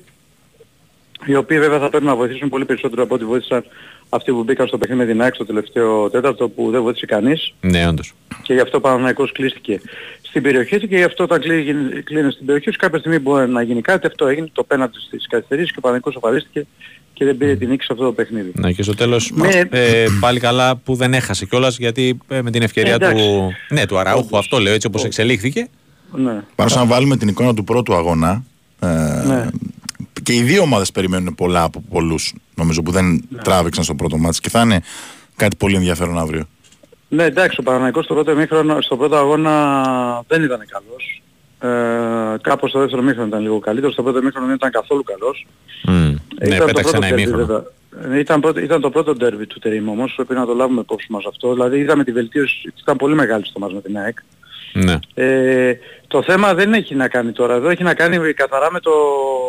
οι 1.25 1.35
οποίοι 1.35 1.59
βέβαια 1.59 1.79
θα 1.79 1.89
πρέπει 1.89 2.05
να 2.05 2.15
βοηθήσουν 2.15 2.49
πολύ 2.49 2.65
περισσότερο 2.65 3.03
από 3.03 3.15
ό,τι 3.15 3.25
βοήθησαν 3.25 3.63
αυτοί 4.09 4.31
που 4.31 4.43
μπήκαν 4.43 4.67
στο 4.67 4.77
παιχνίδι 4.77 5.01
με 5.01 5.11
την 5.11 5.21
ΑΕΚ 5.21 5.33
στο 5.35 5.45
τελευταίο 5.45 6.09
τέταρτο 6.09 6.49
που 6.49 6.71
δεν 6.71 6.81
βοήθησε 6.81 7.05
κανείς 7.05 7.53
Ναι, 7.61 7.87
όντως. 7.87 8.13
και 8.43 8.53
γι' 8.53 8.59
αυτό 8.59 8.77
ο 8.77 8.81
Παναθηναϊκός 8.81 9.31
κλείστηκε 9.31 9.81
στην 10.29 10.41
περιοχή 10.41 10.77
του 10.79 10.87
και 10.87 10.95
γι' 10.97 11.03
αυτό 11.03 11.23
όταν 11.23 11.39
κλείνει, 11.41 12.01
κλείνει 12.01 12.31
στην 12.31 12.45
περιοχή 12.45 12.67
τους 12.67 12.77
κάποια 12.77 12.99
στιγμή 12.99 13.19
μπορεί 13.19 13.49
να 13.49 13.61
γίνει 13.61 13.81
κάτι. 13.81 14.07
Αυτό 14.07 14.27
έγινε 14.27 14.49
το 14.53 14.63
πέναντι 14.63 14.99
στις 14.99 15.27
καθυστερήσεις 15.27 15.71
και 15.71 15.77
ο 15.77 15.81
Παναθηναϊκός 15.81 16.13
σοφαρίστηκε 16.13 16.65
και 17.13 17.25
δεν 17.25 17.37
πήρε 17.37 17.55
την 17.55 17.69
νίκη 17.69 17.83
σε 17.83 17.89
αυτό 17.93 18.03
το 18.05 18.11
παιχνίδι. 18.11 18.51
Ναι, 18.55 18.71
και 18.71 18.83
στο 18.83 18.95
τέλος 18.95 19.31
Με- 19.33 19.67
ε, 19.71 20.05
πάλι 20.19 20.39
καλά 20.39 20.75
που 20.75 20.95
δεν 20.95 21.13
έχασε 21.13 21.45
κιόλας 21.45 21.77
γιατί 21.77 22.17
ε, 22.27 22.41
με 22.41 22.51
την 22.51 22.61
ευκαιρία 22.61 22.91
Ε, 22.91 22.95
εντάξει. 22.95 23.23
του, 23.23 23.51
ναι, 23.69 23.85
του 23.85 23.97
Αραούχου 23.97 24.37
αυτό 24.37 24.59
λέω 24.59 24.73
έτσι 24.73 24.87
όπως 24.87 25.03
εξελίχθηκε. 25.03 25.67
Ναι. 26.11 26.43
Πάνω 26.55 26.69
σαν 26.69 26.79
να 26.79 26.85
βάλουμε 26.87 27.17
την 27.17 27.27
εικόνα 27.27 27.53
του 27.53 27.63
πρώτου 27.63 27.93
αγώνα. 27.95 28.43
Ε, 28.79 28.87
Ναι. 29.27 29.45
Και 30.23 30.33
οι 30.33 30.41
δύο 30.41 30.61
ομάδες 30.61 30.91
περιμένουν 30.91 31.35
πολλά 31.35 31.63
από 31.63 31.83
πολλούς, 31.89 32.33
νομίζω, 32.55 32.81
που 32.83 32.91
δεν 32.91 33.05
Ναι. 33.29 33.41
τράβηξαν 33.43 33.83
στο 33.83 33.95
πρώτο 33.95 34.17
μάτς 34.17 34.39
και 34.39 34.49
θα 34.49 34.61
είναι 34.61 34.81
κάτι 35.35 35.55
πολύ 35.55 35.75
ενδιαφέρον 35.75 36.17
αύριο. 36.19 36.47
Ναι, 37.09 37.23
εντάξει, 37.23 37.57
ο 37.59 37.63
Παναθηναϊκός 37.63 38.05
στο 38.05 38.13
πρώτο, 38.13 38.35
μήχρονο, 38.35 38.81
στο 38.81 38.97
πρώτο 38.97 39.15
αγώνα 39.15 39.53
δεν 40.27 40.43
ήταν 40.43 40.59
καλός. 40.67 41.21
Ε, 41.59 42.37
κάπως 42.41 42.69
στο 42.69 42.79
δεύτερο 42.79 43.01
μήχρονο 43.01 43.27
ήταν 43.27 43.41
λίγο 43.41 43.59
καλύτερο, 43.59 43.91
στο 43.91 44.03
πρώτο 44.03 44.21
μήχρονο 44.21 44.45
δεν 44.45 44.55
ήταν 44.55 44.71
καθόλου 44.71 45.03
καλός. 45.03 45.47
Μμ. 45.83 45.93
Ναι, 45.93 46.15
Ήταν 46.47 46.59
το 46.59 46.65
πέταξε 46.65 46.91
πρώτο 46.91 47.05
ένα 47.05 47.15
derby, 47.15 47.19
ημίχρονο. 47.19 47.45
βέβαια. 47.45 47.63
Ε, 48.15 48.19
Ήταν, 48.19 48.39
πρώτο, 48.39 48.59
ήταν 48.59 48.81
το 48.81 48.89
πρώτο 48.89 49.15
ντέρβι 49.15 49.47
του 49.47 49.59
Τερίμ 49.59 49.89
όμως, 49.89 50.13
πρέπει 50.15 50.33
να 50.33 50.45
το 50.45 50.53
λάβουμε 50.53 50.81
υπόψη 50.81 51.07
μας 51.09 51.25
αυτό. 51.25 51.53
Δηλαδή 51.53 51.79
είδαμε 51.79 52.03
τη 52.03 52.11
βελτίωση, 52.11 52.73
ήταν 52.81 52.97
πολύ 52.97 53.15
μεγάλη 53.15 53.45
στο 53.45 53.59
μας 53.59 53.73
με 53.73 53.81
την 53.81 53.97
ΑΕΚ. 53.97 54.17
Ναι. 54.73 54.99
Ε, 55.13 55.73
το 56.07 56.23
θέμα 56.23 56.53
δεν 56.53 56.73
έχει 56.73 56.95
να 56.95 57.07
κάνει 57.07 57.31
τώρα 57.31 57.53
εδώ, 57.53 57.69
έχει 57.69 57.83
να 57.83 57.93
κάνει 57.93 58.33
καθαρά 58.33 58.71
με, 58.71 58.79
το, 58.79 58.91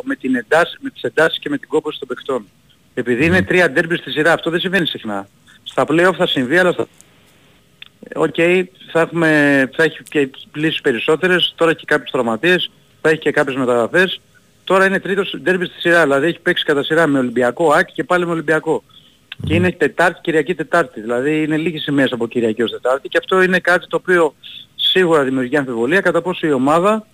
με, 0.04 0.14
την 0.14 0.34
εντάση, 0.34 0.76
με 0.80 0.90
τις 0.90 1.02
εντάσεις 1.02 1.38
και 1.38 1.48
με 1.48 1.58
την 1.58 1.68
κόπωση 1.68 1.98
των 1.98 2.08
παιχτών. 2.08 2.44
Επειδή 2.94 3.24
είναι 3.24 3.42
τρία 3.42 3.70
ντέρμπι 3.70 3.96
στη 3.96 4.10
σειρά, 4.10 4.32
αυτό 4.32 4.50
δεν 4.50 4.60
συμβαίνει 4.60 4.86
συχνά. 4.86 5.28
Στα 5.62 5.84
play-off 5.88 6.14
θα 6.16 6.26
συμβεί, 6.26 6.58
αλλά 6.58 6.72
στα... 6.72 6.86
Οκ, 8.14 8.34
θα, 8.92 9.00
έχουμε, 9.00 9.28
θα 9.76 9.82
έχει 9.82 10.02
και 10.02 10.30
λύσεις 10.50 10.80
περισσότερες, 10.80 11.52
τώρα 11.56 11.70
έχει 11.70 11.80
και 11.80 11.86
κάποιους 11.86 12.10
τραυματίες, 12.10 12.70
θα 13.00 13.08
έχει 13.08 13.18
και 13.18 13.30
κάποιες 13.30 13.56
μεταγραφές. 13.56 14.20
Τώρα 14.64 14.86
είναι 14.86 15.00
τρίτο 15.00 15.34
ντέρμπι 15.42 15.64
στη 15.64 15.80
σειρά, 15.80 16.02
δηλαδή 16.02 16.26
έχει 16.26 16.40
παίξει 16.40 16.64
κατά 16.64 16.82
σειρά 16.82 17.06
με 17.06 17.18
Ολυμπιακό, 17.18 17.72
ΑΕΚ 17.72 17.92
και 17.92 18.04
πάλι 18.04 18.26
με 18.26 18.32
Ολυμπιακό. 18.32 18.82
Και 19.46 19.54
είναι 19.54 19.72
Τετάρτη, 19.72 20.20
Κυριακή, 20.22 20.54
Τετάρτη. 20.54 21.00
Δηλαδή 21.00 21.42
είναι 21.42 21.56
λίγες 21.56 21.86
ημέρες 21.86 22.12
από 22.12 22.26
Κυριακή 22.26 22.62
ως 22.62 22.70
Τετάρτη 22.70 23.08
και 23.08 23.18
αυτό 23.18 23.42
είναι 23.42 23.58
κάτι 23.58 23.86
το 23.86 23.96
οποίο 23.96 24.34
σίγουρα 24.74 25.22
δημιουργεί 25.22 25.56
αμφιβολία 25.56 26.00
κατά 26.00 26.22
πόσο 26.22 26.46
η 26.46 26.52
ομάδα 26.52 27.06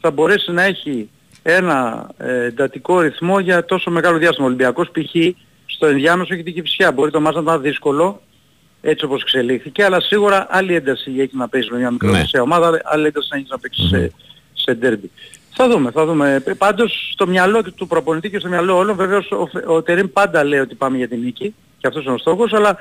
θα 0.00 0.10
μπορέσει 0.10 0.52
να 0.52 0.62
έχει 0.62 1.10
ένα 1.42 2.10
ε, 2.16 2.44
εντατικό 2.44 3.00
ρυθμό 3.00 3.38
για 3.38 3.64
τόσο 3.64 3.90
μεγάλο 3.90 4.18
διάστημα. 4.18 4.44
Ο 4.44 4.48
Ολυμπιακός 4.48 4.90
π.χ. 4.90 5.34
στο 5.66 5.86
ενδιάμεσο 5.86 6.34
έχει 6.34 6.42
την 6.42 6.54
Κηφισιά. 6.54 6.92
Μπορεί 6.92 7.10
το 7.10 7.20
μάτς 7.20 7.36
να 7.36 7.42
ήταν 7.42 7.62
δύσκολο 7.62 8.22
έτσι 8.84 9.04
όπως 9.04 9.22
εξελίχθηκε, 9.22 9.84
αλλά 9.84 10.00
σίγουρα 10.00 10.46
άλλη 10.50 10.74
ένταση 10.74 11.10
έχει 11.18 11.36
να 11.36 11.48
παίξει 11.48 11.68
με 11.72 11.78
μια 11.78 11.90
μικρομεσαία 11.90 12.42
ομάδα, 12.42 12.80
άλλη 12.84 13.06
ένταση 13.06 13.28
να 13.30 13.36
έχει 13.36 13.46
να 13.50 13.58
παίξει 13.58 13.86
σε, 13.88 14.12
σε 14.54 14.74
ντέρμπι. 14.74 15.10
Θα 15.54 15.68
δούμε, 15.68 15.90
θα 15.90 16.04
δούμε. 16.06 16.42
Ε, 16.46 16.52
Πάντως 16.52 17.10
στο 17.12 17.26
μυαλό 17.26 17.62
του 17.62 17.86
προπονητή 17.86 18.30
και 18.30 18.38
στο 18.38 18.48
μυαλό 18.48 18.76
όλων 18.76 18.96
βεβαίως 18.96 19.30
ο, 19.30 19.46
Φε- 19.46 19.68
ο 19.68 19.82
Τερίμ 19.82 20.06
πάντα 20.12 20.44
λέει 20.44 20.60
ότι 20.60 20.74
πάμε 20.74 20.96
για 20.96 21.08
την 21.08 21.20
νίκη 21.20 21.54
και 21.78 21.86
αυτός 21.86 22.04
είναι 22.04 22.12
ο 22.14 22.18
στόχος, 22.18 22.52
αλλά 22.52 22.76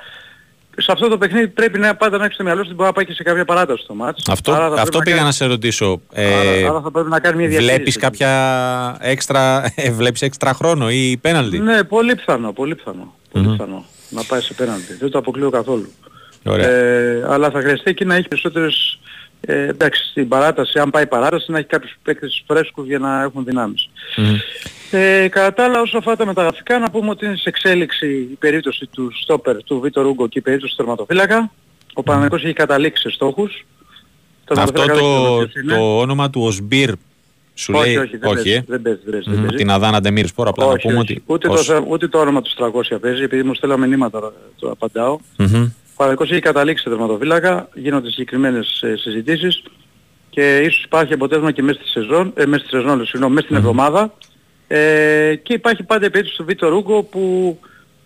σε 0.77 0.91
αυτό 0.91 1.07
το 1.07 1.17
παιχνίδι 1.17 1.47
πρέπει 1.47 1.79
να 1.79 1.95
πάντα 1.95 2.17
να 2.17 2.23
έχεις 2.23 2.35
στο 2.35 2.43
μυαλό 2.43 2.59
σου 2.59 2.65
ότι 2.67 2.75
μπορεί 2.75 2.87
να 2.87 2.93
πάει 2.95 3.05
και 3.05 3.13
σε 3.13 3.23
κάποια 3.23 3.45
παράταση 3.45 3.83
το 3.87 3.93
μάτς. 3.93 4.29
Αυτό, 4.29 4.51
Άρα 4.51 4.61
θα 4.63 4.67
πρέπει 4.67 4.81
αυτό 4.81 4.99
πήγα 4.99 5.15
κάνει- 5.15 5.27
να 5.27 5.33
σε 5.33 5.45
ρωτήσω. 5.45 6.01
Ε, 6.11 6.25
Άρα, 6.35 6.69
άρα 6.69 6.81
θα 6.81 6.91
πρέπει 6.91 7.09
να 7.09 7.19
κάνει 7.19 7.37
μια 7.37 7.47
διαχείριση. 7.47 7.75
βλέπεις 7.75 7.97
κάποια 7.97 8.97
έξτρα, 9.01 9.63
ε, 9.75 9.91
βλέπεις 9.91 10.21
έξτρα 10.21 10.53
χρόνο 10.53 10.89
ή 10.89 11.17
πέναλτι. 11.21 11.59
Ναι, 11.59 11.83
πολύ 11.83 12.15
πιθανό, 12.15 12.53
πολύ 12.53 12.75
πιθανό. 12.75 13.13
Πολύ 13.31 13.47
πιθανό. 13.47 13.85
Να 14.11 14.23
πάει 14.23 14.41
σε 14.41 14.53
πέναντι. 14.53 14.93
Δεν 14.99 15.09
το 15.11 15.17
αποκλείω 15.17 15.49
καθόλου. 15.49 15.91
Ωραία. 16.43 16.69
Ε, 16.69 17.25
αλλά 17.27 17.49
θα 17.49 17.59
χρειαστεί 17.59 17.89
εκεί 17.89 18.05
να 18.05 18.15
έχει 18.15 18.27
περισσότερες... 18.27 18.99
Ε, 19.41 19.67
εντάξει, 19.67 20.03
στην 20.09 20.27
παράταση, 20.27 20.79
αν 20.79 20.89
πάει 20.89 21.07
παράταση, 21.07 21.51
να 21.51 21.57
έχει 21.57 21.67
κάποιους 21.67 21.95
παίκτες 22.03 22.43
φρέσκους 22.47 22.87
για 22.87 22.99
να 22.99 23.21
έχουν 23.21 23.43
δυνάμεις. 23.45 23.89
Μμμ. 24.15 24.35
Ε, 24.91 25.27
κατά 25.27 25.53
τα 25.53 25.63
άλλα, 25.63 25.81
όσο 25.81 25.97
αφορά 25.97 26.15
τα 26.15 26.25
μεταγραφικά, 26.25 26.79
να 26.79 26.89
πούμε 26.89 27.09
ότι 27.09 27.25
είναι 27.25 27.35
σε 27.35 27.49
εξέλιξη 27.49 28.07
η 28.07 28.35
περίπτωση 28.39 28.85
του 28.85 29.11
στόπερ 29.21 29.63
του 29.63 29.79
Βίτορ 29.79 30.05
Ούγκο 30.05 30.27
και 30.27 30.39
η 30.39 30.41
περίπτωση 30.41 30.75
του 30.75 30.83
τερματοφύλακα. 30.83 31.51
Ο 31.93 32.03
Παναγικός 32.03 32.43
έχει 32.43 32.53
καταλήξει 32.53 33.01
σε 33.01 33.09
στόχους. 33.09 33.65
Το 34.45 34.61
Αυτό 34.61 34.71
τερματοφύλακα 34.71 34.93
δεν 34.93 35.23
ξέρω 35.23 35.37
το, 35.37 35.47
ποιος 35.47 35.63
είναι. 35.63 35.73
το 35.73 35.99
όνομα 35.99 36.29
του 36.29 36.41
Οσμπίρ 36.41 36.91
σου 37.53 37.73
όχι, 37.75 37.85
λέει. 37.87 37.95
όχι, 37.97 38.17
δεν 38.17 38.33
παίζεις, 38.33 38.55
ε. 38.55 38.63
δεν 38.67 38.81
παίζεις, 38.81 39.01
δεν 39.03 39.11
παίζεις, 39.11 39.25
δεν 39.27 39.33
Μμμ, 39.35 39.41
παίζεις. 39.41 39.57
Την 39.57 39.71
Αδάνα 39.71 40.01
Ντεμίρ 40.01 40.27
Σπορ, 40.27 40.47
απλά 40.47 40.65
να 40.65 40.71
όχι, 40.71 40.81
πούμε 40.81 40.93
όχι. 40.99 41.11
ότι. 41.11 41.23
Ούτε, 41.25 41.47
ως- 41.47 41.65
το, 41.65 41.85
ούτε 41.87 42.07
το 42.07 42.19
όνομα 42.19 42.41
τους 42.41 42.53
300 42.53 42.97
παίζει, 43.01 43.23
επειδή 43.23 43.43
μου 43.43 43.53
στέλναμε 43.53 43.87
μηνύματα 43.87 44.19
τώρα, 44.19 44.33
το 44.59 44.69
απαντάω. 44.71 45.17
Μμμ. 45.37 45.63
Ο 45.63 46.03
Παναγικός 46.03 46.31
έχει 46.31 46.39
καταλήξει 46.41 46.83
σε 46.83 46.89
τερματοφύλακα, 46.89 47.69
γίνονται 47.73 48.09
συγκεκριμένες 48.09 48.81
ε, 48.81 48.95
συζητήσεις 48.97 49.63
και 50.29 50.57
ίσως 50.57 50.83
υπάρχει 50.83 51.13
αποτέλεσμα 51.13 51.51
και 51.51 51.61
μέσα 51.63 51.79
στη 51.79 51.89
σεζόν, 51.89 52.31
ε, 52.35 52.45
μέσα 52.45 52.65
στη 52.65 52.75
σεζόν, 52.77 52.95
λέω, 52.95 53.05
συγγνώμη, 53.05 53.33
μέσα 53.33 53.45
στην 53.45 53.57
εβδομάδα. 53.57 54.13
Ε, 54.67 55.35
και 55.43 55.53
υπάρχει 55.53 55.83
πάντα 55.83 56.05
η 56.05 56.09
περίπτωση 56.09 56.37
του 56.37 56.45
Βίτο 56.45 56.69
Ρούγκο 56.69 57.03
που 57.03 57.59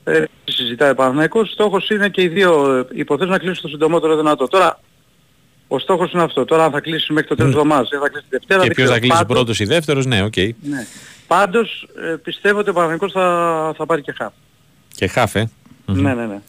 ε, 0.03 0.23
συζητάει 0.43 0.91
ο 0.91 0.95
Παναθηναϊκός. 0.95 1.49
Στόχος 1.51 1.89
είναι 1.89 2.09
και 2.09 2.21
οι 2.21 2.27
δύο 2.27 2.75
ε, 2.77 2.85
υποθέσεις 2.99 3.31
να 3.31 3.37
κλείσουν 3.37 3.61
το 3.61 3.67
συντομότερο 3.67 4.15
δυνατό. 4.15 4.47
Τώρα, 4.47 4.79
ο 5.67 5.79
στόχος 5.79 6.11
είναι 6.11 6.23
αυτό. 6.23 6.45
Τώρα 6.45 6.65
αν 6.65 6.71
θα 6.71 6.79
κλείσει 6.79 7.13
μέχρι 7.13 7.29
το 7.29 7.35
τέλος 7.35 7.51
της 7.51 7.61
εβδομάδας 7.61 7.89
ή 7.91 7.95
θα 7.97 8.09
κλείσει 8.09 8.23
τη 8.23 8.29
Δευτέρα. 8.29 8.59
Και 8.61 8.65
δεν 8.67 8.75
ποιος 8.75 8.89
θα 8.89 8.93
ξέρω. 8.99 9.07
κλείσει 9.07 9.23
Πάντως- 9.23 9.35
πρώτος 9.37 9.59
ή 9.59 9.65
δεύτερος, 9.65 10.05
ναι, 10.05 10.23
οκ. 10.23 10.35
Ναι. 10.37 10.85
Πάντως 11.27 11.87
ε, 12.11 12.15
πιστεύω 12.23 12.59
ότι 12.59 12.69
ο 12.69 12.73
Παναθηναϊκός 12.73 13.11
θα, 13.11 13.73
θα 13.77 13.85
πάρει 13.85 14.01
και 14.01 14.13
χαφ. 14.17 14.33
Και 14.95 15.07
χαφ, 15.07 15.39
ε. 15.39 15.49
Ναι, 15.85 16.13
ναι, 16.13 16.25
ναι. 16.25 16.39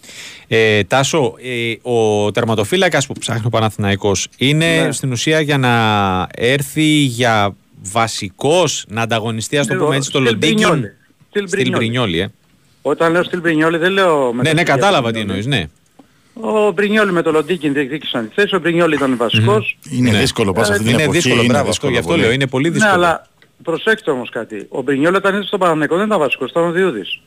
Ε, 0.48 0.85
Τάσο, 0.85 1.35
ε, 1.42 1.90
ο 1.90 2.31
τερματοφύλακας 2.33 3.07
που 3.07 3.12
ψάχνει 3.18 3.42
ο 3.46 3.48
Παναθηναϊκός 3.48 4.29
είναι 4.37 4.83
Ναι. 4.85 4.92
στην 4.92 5.12
ουσία 5.12 5.40
για 5.40 5.59
να 5.59 5.72
έρθει 6.35 6.83
για 7.05 7.57
βασικός 7.83 8.85
να 8.88 9.02
ανταγωνιστεί, 9.02 9.59
ας 9.59 9.66
το 9.66 9.74
πούμε 9.74 9.96
έτσι, 9.96 10.11
το 10.11 10.18
Στυλ 10.18 10.33
Λοντίγκιν. 10.33 10.57
Μπρινιόλι. 10.57 10.92
Στυλ 11.29 11.46
Στην 11.48 11.59
Μπρινιόλι. 11.61 11.76
Μπρινιόλι, 11.87 12.18
ε. 12.20 12.29
Όταν 12.83 13.12
λέω 13.12 13.22
Στυλ 13.24 13.40
Μπρινιόλι 13.40 13.76
δεν 13.79 13.92
λέω... 13.92 14.18
Ναι, 14.26 14.33
μεταξύ 14.33 14.55
ναι, 14.55 14.62
για 14.62 14.74
κατάλαβα 14.74 15.11
τι 15.12 15.18
Μπρινιόλι. 15.18 15.38
εννοείς, 15.44 15.46
ναι. 15.61 15.68
Ο 16.40 16.70
Μπρινιόλι 16.70 17.12
με 17.12 17.22
το 17.22 17.31
Λοντίκιν 17.33 17.72
διεκδίκησαν 17.72 18.29
τη 18.29 18.35
θέση, 18.35 18.55
ο 18.55 18.59
Μπρινιόλι 18.59 18.94
ήταν 18.94 19.16
βασικός. 19.16 19.79
Είναι 19.90 20.11
Ναι. 20.11 20.18
δύσκολο 20.18 20.53
πάσα 20.53 20.72
αυτή 20.72 20.85
την 20.85 20.92
Είναι 20.92 21.03
εποχή. 21.03 21.18
δύσκολο, 21.20 21.44
μπράβο, 21.44 21.70
αυτό, 21.70 21.88
γι' 21.88 21.96
αυτό 21.99 22.11
πολύ. 22.11 22.22
λέω, 22.22 22.31
είναι 22.33 22.46
πολύ 22.46 22.68
Ναι, 22.68 22.75
δύσκολο. 22.75 22.94
αλλά 22.94 23.27
προσέξτε 23.62 24.11
όμως 24.11 24.31
κάτι. 24.31 24.66
Ο 24.68 24.83
Μπρινιόλι 24.83 25.16
όταν 25.16 25.35
ήρθε 25.35 25.46
στον 25.46 25.59
Παναθηναϊκό 25.59 25.96
δεν 25.96 26.07
ήταν 26.07 26.18
βασικός, 26.18 26.51
ήταν 26.51 26.64
ο 26.64 26.70
Διούδης. 26.70 27.20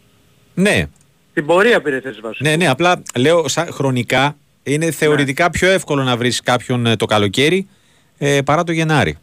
Ναι, 0.53 0.85
Την 1.33 1.45
πορεία 1.45 1.81
πήρε 1.81 1.99
θέση 1.99 2.19
βασικού. 2.21 2.43
ναι, 2.49 2.55
ναι, 2.55 2.67
απλά 2.67 3.01
λέω 3.17 3.47
σαν 3.47 3.67
χρονικά 3.71 4.35
είναι 4.63 4.91
θεωρητικά 4.91 5.49
πιο 5.49 5.69
εύκολο 5.69 6.03
να 6.03 6.17
βρεις 6.17 6.41
κάποιον 6.41 6.85
ε, 6.85 6.95
το 6.95 7.05
καλοκαίρι 7.05 7.67
ε, 8.17 8.41
παρά 8.45 8.63
το 8.63 8.71
Γενάρη. 8.71 9.17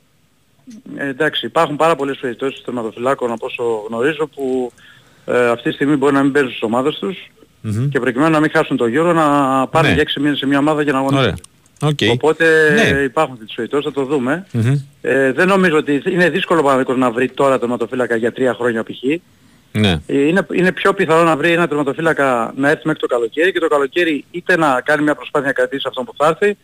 Ε, 0.97 1.09
εντάξει, 1.09 1.47
υπάρχουν 1.47 1.77
πάρα 1.77 1.97
πολλές 1.97 2.19
περιπτώσεις 2.21 2.63
τερματοφυλάκων 2.65 3.31
από 3.33 3.47
όσο 3.47 3.85
γνωρίζω 3.89 4.27
που 4.27 4.73
ε, 5.27 5.49
αυτή 5.49 5.69
τη 5.69 5.75
στιγμή 5.75 5.97
μπορεί 5.97 6.15
να 6.15 6.23
μην 6.23 6.33
παίζουν 6.33 6.51
στις 6.51 6.63
ομάδες 6.63 6.95
τους 6.99 7.31
Μμμ. 7.75 7.89
και 7.89 8.01
προκειμένου 8.01 8.31
να 8.31 8.41
μην 8.41 8.51
χάσουν 8.53 8.77
το 8.77 8.87
γύρο 8.87 9.13
να 9.13 9.27
πάνε 9.67 9.89
Ναι. 9.89 9.95
για 9.95 10.03
6 10.03 10.21
μήνες 10.21 10.39
σε 10.39 10.47
μια 10.47 10.59
ομάδα 10.59 10.83
για 10.83 10.93
να 10.93 10.99
αγωνιστούν. 10.99 11.23
Ωραία. 11.25 11.37
Οκ. 11.83 11.99
Οπότε 12.13 12.45
Ναι. 12.75 12.99
υπάρχουν 13.03 13.39
τις 13.39 13.55
περιπτώσεις, 13.55 13.85
θα 13.87 13.93
το 13.93 14.05
δούμε. 14.05 14.47
Μμμ. 14.53 14.75
Ε, 15.01 15.33
δεν 15.33 15.49
νομίζω 15.49 15.77
ότι 15.77 16.03
είναι 16.11 16.31
δύσκολο 16.31 16.61
ο 16.61 16.63
Παναθηναϊκός 16.63 16.97
να 16.99 17.11
βρει 17.11 17.29
τώρα 17.31 17.59
τερματοφύλακα 17.59 18.17
για 18.17 18.33
τρία 18.33 18.55
χρόνια 18.55 18.83
π.χ. 18.83 19.21
Ναι. 19.73 20.01
Ε, 20.07 20.19
Είναι, 20.27 20.47
είναι 20.53 20.73
πιο 20.73 20.93
πιθανό 20.95 21.23
να 21.23 21.37
βρει 21.37 21.51
ένα 21.53 21.69
τερματοφύλακα 21.69 22.53
να 22.57 22.71
έρθει 22.71 22.83
μέχρι 22.87 23.01
το 23.01 23.07
καλοκαίρι 23.07 23.53
και 23.53 23.59
το 23.59 23.69
καλοκαίρι 23.69 24.25
είτε 24.31 24.57
να 24.57 24.81
κάνει 24.85 25.03
μια 25.03 25.15
προσπάθεια 25.15 25.47
να 25.49 25.53
κρατήσει 25.55 25.85
αυτόν 25.89 26.05
που 26.05 26.13
θα 26.17 26.27
έρθει 26.27 26.57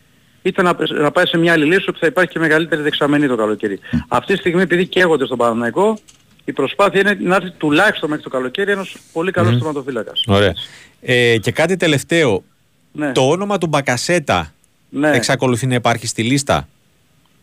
είτε 0.42 0.62
να, 0.62 0.76
να 1.00 1.10
πάει 1.10 1.26
σε 1.26 1.38
μια 1.38 1.52
άλλη 1.52 1.64
λύση 1.64 1.88
όπου 1.88 1.98
θα 1.98 2.06
υπάρχει 2.06 2.30
και 2.32 2.38
μεγαλύτερη 2.38 2.82
δεξαμενή 2.82 3.26
το 3.28 3.36
καλοκαίρι. 3.36 3.78
Αυτή 4.08 4.32
τη 4.32 4.38
στιγμή 4.38 4.62
επειδή 4.62 4.86
καίγονται 4.86 5.24
στον 5.24 5.38
Παναθηναϊκό 5.38 5.98
η 6.44 6.52
προσπάθεια 6.52 7.00
είναι 7.00 7.16
να 7.20 7.34
έρθει 7.34 7.50
τουλάχιστον 7.50 8.08
μέχρι 8.08 8.24
το 8.24 8.30
καλοκαίρι 8.30 8.72
ένας 8.72 8.96
πολύ 9.12 9.30
καλός 9.30 9.52
τερματοφύλακας. 9.52 10.24
Ωραία. 10.26 10.52
Ε, 11.00 11.38
και 11.38 11.50
κάτι 11.50 11.76
τελευταίο. 11.76 12.44
Ναι. 12.92 13.12
Το 13.12 13.28
όνομα 13.28 13.58
του 13.58 13.66
Μπακασέτα 13.66 14.52
ναι. 14.88 15.10
εξακολουθεί 15.10 15.66
να 15.66 15.74
υπάρχει 15.74 16.06
στη 16.06 16.22
λίστα; 16.22 16.68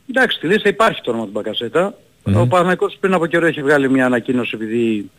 Εντάξει, 0.10 0.38
στη 0.38 0.48
λίστα 0.48 0.70
υπάρχει 0.70 1.02
το 1.02 1.12
όνομα 1.12 1.26
του 1.26 1.32
μπακασετα 1.32 1.98
Ο 2.24 2.48
Παναθηναϊκός 2.48 2.98
πριν 3.00 3.14
από 3.14 3.26
καιρό 3.26 3.46
έχει 3.46 3.62
βγάλει 3.62 3.90
μια 3.90 4.06
ανακοίνωση 4.06 4.52
επειδή 4.54 5.10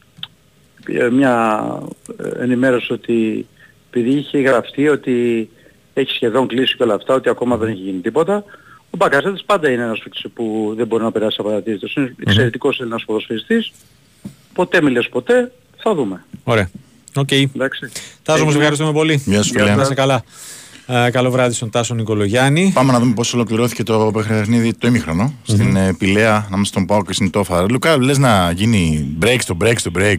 ε, 0.87 1.11
μια 1.11 1.65
ε, 2.17 2.43
ενημέρωση 2.43 2.93
ότι 2.93 3.47
επειδή 3.91 4.11
είχε 4.11 4.39
γραφτεί 4.39 4.89
ότι 4.89 5.49
έχει 5.95 6.15
σχεδόν 6.15 6.47
κλείσει 6.47 6.77
και 6.77 6.83
όλα 6.83 6.95
αυτά, 6.95 7.15
ότι 7.15 7.29
ακόμα 7.29 7.57
δεν 7.57 7.69
έχει 7.69 7.81
γίνει 7.81 8.01
τίποτα. 8.01 8.45
Ο 8.91 8.97
Μπακασέτας 8.97 9.45
πάντα 9.47 9.71
είναι 9.71 9.83
ένας 9.83 9.99
παίκτης 9.99 10.27
που 10.35 10.75
δεν 10.77 10.87
μπορεί 10.87 11.03
να 11.03 11.13
περάσει 11.13 11.37
απαρατήρητος. 11.41 11.95
Είναι 11.95 12.15
εξαιρετικός 12.27 12.81
Έλληνας 12.81 13.05
ποδοσφαιριστής. 13.05 13.73
Ποτέ 14.53 14.83
μη 14.83 14.93
λες 14.93 15.09
ποτέ, 15.09 15.53
θα 15.77 15.95
δούμε. 15.95 16.25
Ωραία. 16.45 16.71
Οκ. 17.15 17.31
Εντάξει. 17.31 17.91
Τάσο, 18.23 18.39
μας 18.39 18.41
Έγινε. 18.41 18.59
ευχαριστούμε 18.59 18.93
πολύ. 18.93 19.23
Γεια 19.25 19.43
σου, 19.43 19.53
φίλε. 19.53 19.75
Να 19.75 19.83
είσαι 19.83 19.95
καλά. 19.95 20.25
Ε, 20.87 21.11
καλό 21.11 21.31
βράδυ 21.31 21.55
στον 21.55 21.71
Τάσο 21.71 21.95
Νικολογιάννη. 21.95 22.71
Πάμε 22.75 22.93
να 22.93 22.99
δούμε 22.99 23.15
πώς 23.15 23.35
ολοκληρώθηκε 23.35 23.83
το 23.83 24.11
παιχνίδι 24.15 24.75
το 24.75 24.87
ημίχρονο 24.87 25.35
στην 25.43 25.77
ε, 25.77 25.95
Πυλαία 25.99 26.45
ανάμεσα 26.47 26.71
στον 26.71 26.87
ΠΑΟΚ 26.87 27.05
και 27.05 27.13
στην 27.13 27.31
Τόφας. 27.31 27.67
Λουκά, 27.71 28.03
λες 28.03 28.19
να 28.19 28.51
γίνει 28.51 29.09
break 29.23 29.37
στο 29.39 29.57
break 29.63 29.75
στο 29.77 29.91
break. 29.99 30.17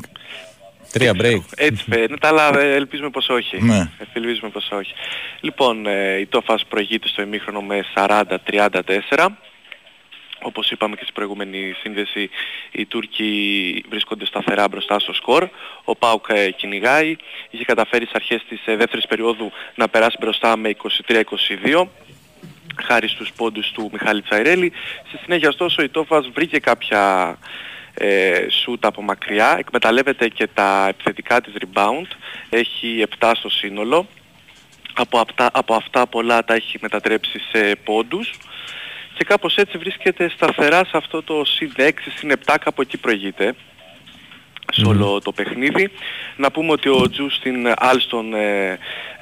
Τρία 0.91 1.13
break. 1.21 1.41
Έτσι 1.56 1.84
φαίνεται, 1.89 2.27
αλλά 2.27 2.60
ε, 2.60 2.73
ελπίζουμε 2.73 3.10
πως 3.10 3.30
όχι. 3.30 3.63
Ναι. 3.63 3.89
Ελπίζουμε 4.13 4.49
πως 4.49 4.69
όχι. 4.71 4.93
Λοιπόν, 5.39 5.86
ε, 5.86 6.19
η 6.19 6.25
Τόφας 6.25 6.65
προηγείται 6.65 7.08
στο 7.08 7.21
ημίχρονο 7.21 7.62
με 7.62 7.86
40-34. 7.95 9.27
Όπως 10.43 10.71
είπαμε 10.71 10.95
και 10.95 11.01
στην 11.01 11.13
προηγούμενη 11.13 11.73
σύνδεση, 11.82 12.30
οι 12.71 12.86
Τούρκοι 12.86 13.84
βρίσκονται 13.89 14.25
σταθερά 14.25 14.67
μπροστά 14.67 14.99
στο 14.99 15.13
σκορ. 15.13 15.49
Ο 15.84 15.95
Πάουκ 15.95 16.25
ε, 16.30 16.51
κυνηγάει. 16.51 17.15
Είχε 17.49 17.63
καταφέρει 17.65 18.06
στις 18.06 18.15
αρχές 18.15 18.43
της 18.49 18.62
ε, 18.65 18.75
δεύτερης 18.75 19.08
περίοδου 19.08 19.51
να 19.75 19.88
περάσει 19.88 20.17
μπροστά 20.19 20.58
με 20.58 20.75
23-22 21.08 21.86
χάρη 22.84 23.08
στους 23.08 23.32
πόντους 23.36 23.71
του 23.71 23.89
Μιχάλη 23.91 24.21
Τσαϊρέλη. 24.21 24.71
Στη 25.08 25.17
συνέχεια 25.23 25.49
ωστόσο 25.49 25.82
η 25.84 25.89
Τόφας 25.89 26.30
βρήκε 26.34 26.60
κάποια 26.60 27.38
ε, 27.93 28.45
σούτ 28.49 28.86
από 28.86 29.01
μακριά, 29.01 29.56
εκμεταλλεύεται 29.60 30.27
και 30.27 30.47
τα 30.47 30.88
επιθετικά 30.88 31.41
της 31.41 31.54
rebound, 31.60 32.08
έχει 32.49 33.04
7 33.19 33.32
στο 33.36 33.49
σύνολο. 33.49 34.08
Από 34.93 35.19
αυτά, 35.19 35.49
από 35.54 35.73
αυτά 35.73 36.08
πολλά 36.08 36.43
τα 36.43 36.54
έχει 36.54 36.77
μετατρέψει 36.82 37.39
σε 37.51 37.75
πόντους 37.84 38.32
και 39.13 39.23
κάπως 39.23 39.56
έτσι 39.56 39.77
βρίσκεται 39.77 40.30
σταθερά 40.30 40.86
σε 40.86 40.97
αυτό 40.97 41.23
το 41.23 41.45
συν 41.45 41.71
6, 41.77 41.91
συν 42.15 42.32
7, 42.45 42.56
κάπου 42.60 42.82
εκεί 42.82 42.97
προηγείται 42.97 43.56
σε 44.71 44.86
όλο 44.86 45.21
το 45.21 45.32
παιχνίδι. 45.32 45.91
Να 46.36 46.51
πούμε 46.51 46.71
ότι 46.71 46.89
ο 46.89 47.10
Τζούστιν 47.10 47.73
Άλστον 47.77 48.34
ε, 48.34 48.80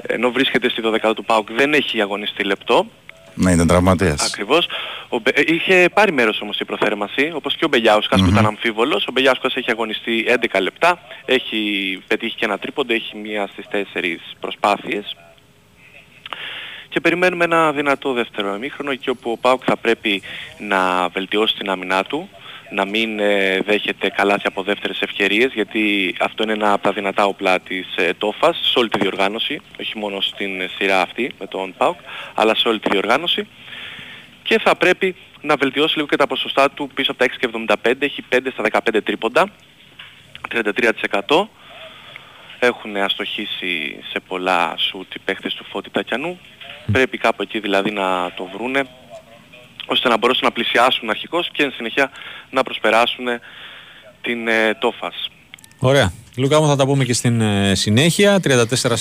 ενώ 0.07 0.31
βρίσκεται 0.31 0.69
στη 0.69 0.81
12 0.85 1.11
του 1.15 1.25
ΠΑΟΚ 1.25 1.51
δεν 1.51 1.73
έχει 1.73 2.01
αγωνιστεί 2.01 2.43
λεπτό. 2.43 2.87
Ναι, 3.35 3.51
ήταν 3.51 3.67
τραυματίας. 3.67 4.25
Ακριβώς. 4.25 4.67
Ο 5.09 5.19
Μπε- 5.19 5.39
ε, 5.39 5.43
είχε 5.53 5.89
πάρει 5.93 6.11
μέρος 6.11 6.41
όμως 6.41 6.59
η 6.59 6.65
προθέρμανση, 6.65 7.31
όπως 7.33 7.55
και 7.55 7.65
ο 7.65 7.67
μπελιαουσκας 7.67 8.21
που 8.21 8.27
ήταν 8.27 8.45
αμφίβολος. 8.45 9.05
Ο 9.07 9.11
Μπελιάουσκας 9.11 9.55
έχει 9.55 9.71
αγωνιστεί 9.71 10.25
11 10.27 10.59
λεπτά, 10.61 10.99
έχει 11.25 12.01
πετύχει 12.07 12.35
και 12.35 12.45
ένα 12.45 12.57
τρίποντο, 12.57 12.93
έχει 12.93 13.17
μία 13.17 13.47
στις 13.51 13.65
4 13.67 14.19
προσπάθειες. 14.39 15.15
Και 16.89 16.99
περιμένουμε 16.99 17.43
ένα 17.43 17.71
δυνατό 17.71 18.13
δεύτερο 18.13 18.53
εμίχρονο 18.53 18.91
εκεί 18.91 19.09
όπου 19.09 19.31
ο 19.31 19.37
ΠΑΟΚ 19.37 19.61
θα 19.65 19.77
πρέπει 19.77 20.21
να 20.57 21.07
βελτιώσει 21.07 21.55
την 21.55 21.69
άμυνά 21.69 22.03
του, 22.03 22.29
να 22.71 22.85
μην 22.85 23.19
ε, 23.19 23.59
δέχεται 23.59 24.09
καλάθια 24.09 24.49
από 24.49 24.63
δεύτερες 24.63 25.01
ευκαιρίες 25.01 25.51
γιατί 25.53 26.15
αυτό 26.19 26.43
είναι 26.43 26.53
ένα 26.53 26.73
από 26.73 26.83
τα 26.83 26.91
δυνατά 26.91 27.25
όπλα 27.25 27.59
της 27.59 27.95
ε, 27.95 28.13
Τόφας 28.17 28.59
σε 28.71 28.79
όλη 28.79 28.89
τη 28.89 28.99
διοργάνωση, 28.99 29.61
όχι 29.79 29.97
μόνο 29.97 30.21
στην 30.21 30.61
ε, 30.61 30.69
σειρά 30.77 31.01
αυτή 31.01 31.31
με 31.39 31.47
τον 31.47 31.73
ΠΑΟΚ, 31.77 31.97
αλλά 32.33 32.55
σε 32.55 32.67
όλη 32.67 32.79
τη 32.79 32.89
διοργάνωση 32.89 33.47
και 34.43 34.59
θα 34.59 34.75
πρέπει 34.75 35.15
να 35.41 35.55
βελτιώσει 35.55 35.95
λίγο 35.95 36.07
και 36.07 36.15
τα 36.15 36.27
ποσοστά 36.27 36.69
του 36.69 36.89
πίσω 36.93 37.11
από 37.11 37.25
τα 37.25 37.75
6,75, 37.83 37.93
έχει 37.99 38.23
5 38.29 38.37
στα 38.53 38.81
15 38.93 38.99
τρίποντα, 39.03 39.49
33%. 40.49 41.47
Έχουν 42.59 42.97
αστοχήσει 42.97 43.99
σε 44.11 44.19
πολλά 44.27 44.75
σουτ 44.77 45.13
οι 45.13 45.19
παίχτες 45.19 45.53
του 45.53 45.65
Φώτη 45.69 45.89
Τακιανού. 45.89 46.39
Πρέπει 46.91 47.17
κάπου 47.17 47.41
εκεί 47.41 47.59
δηλαδή 47.59 47.91
να 47.91 48.31
το 48.35 48.49
βρούνε 48.53 48.87
ώστε 49.89 50.09
να 50.09 50.17
μπορέσουν 50.17 50.41
να 50.43 50.51
πλησιάσουν 50.51 51.09
αρχικώς 51.09 51.49
και 51.53 51.63
εν 51.63 51.71
συνεχεία 51.75 52.09
να 52.49 52.63
προσπεράσουν 52.63 53.25
την 54.21 54.47
ε, 54.47 54.73
Τόφας. 54.79 55.29
Ωραία. 55.79 56.13
Λουκά 56.37 56.61
μου 56.61 56.67
θα 56.67 56.75
τα 56.75 56.85
πούμε 56.85 57.03
και 57.03 57.13
στην 57.13 57.41
ε, 57.41 57.75
συνέχεια. 57.75 58.39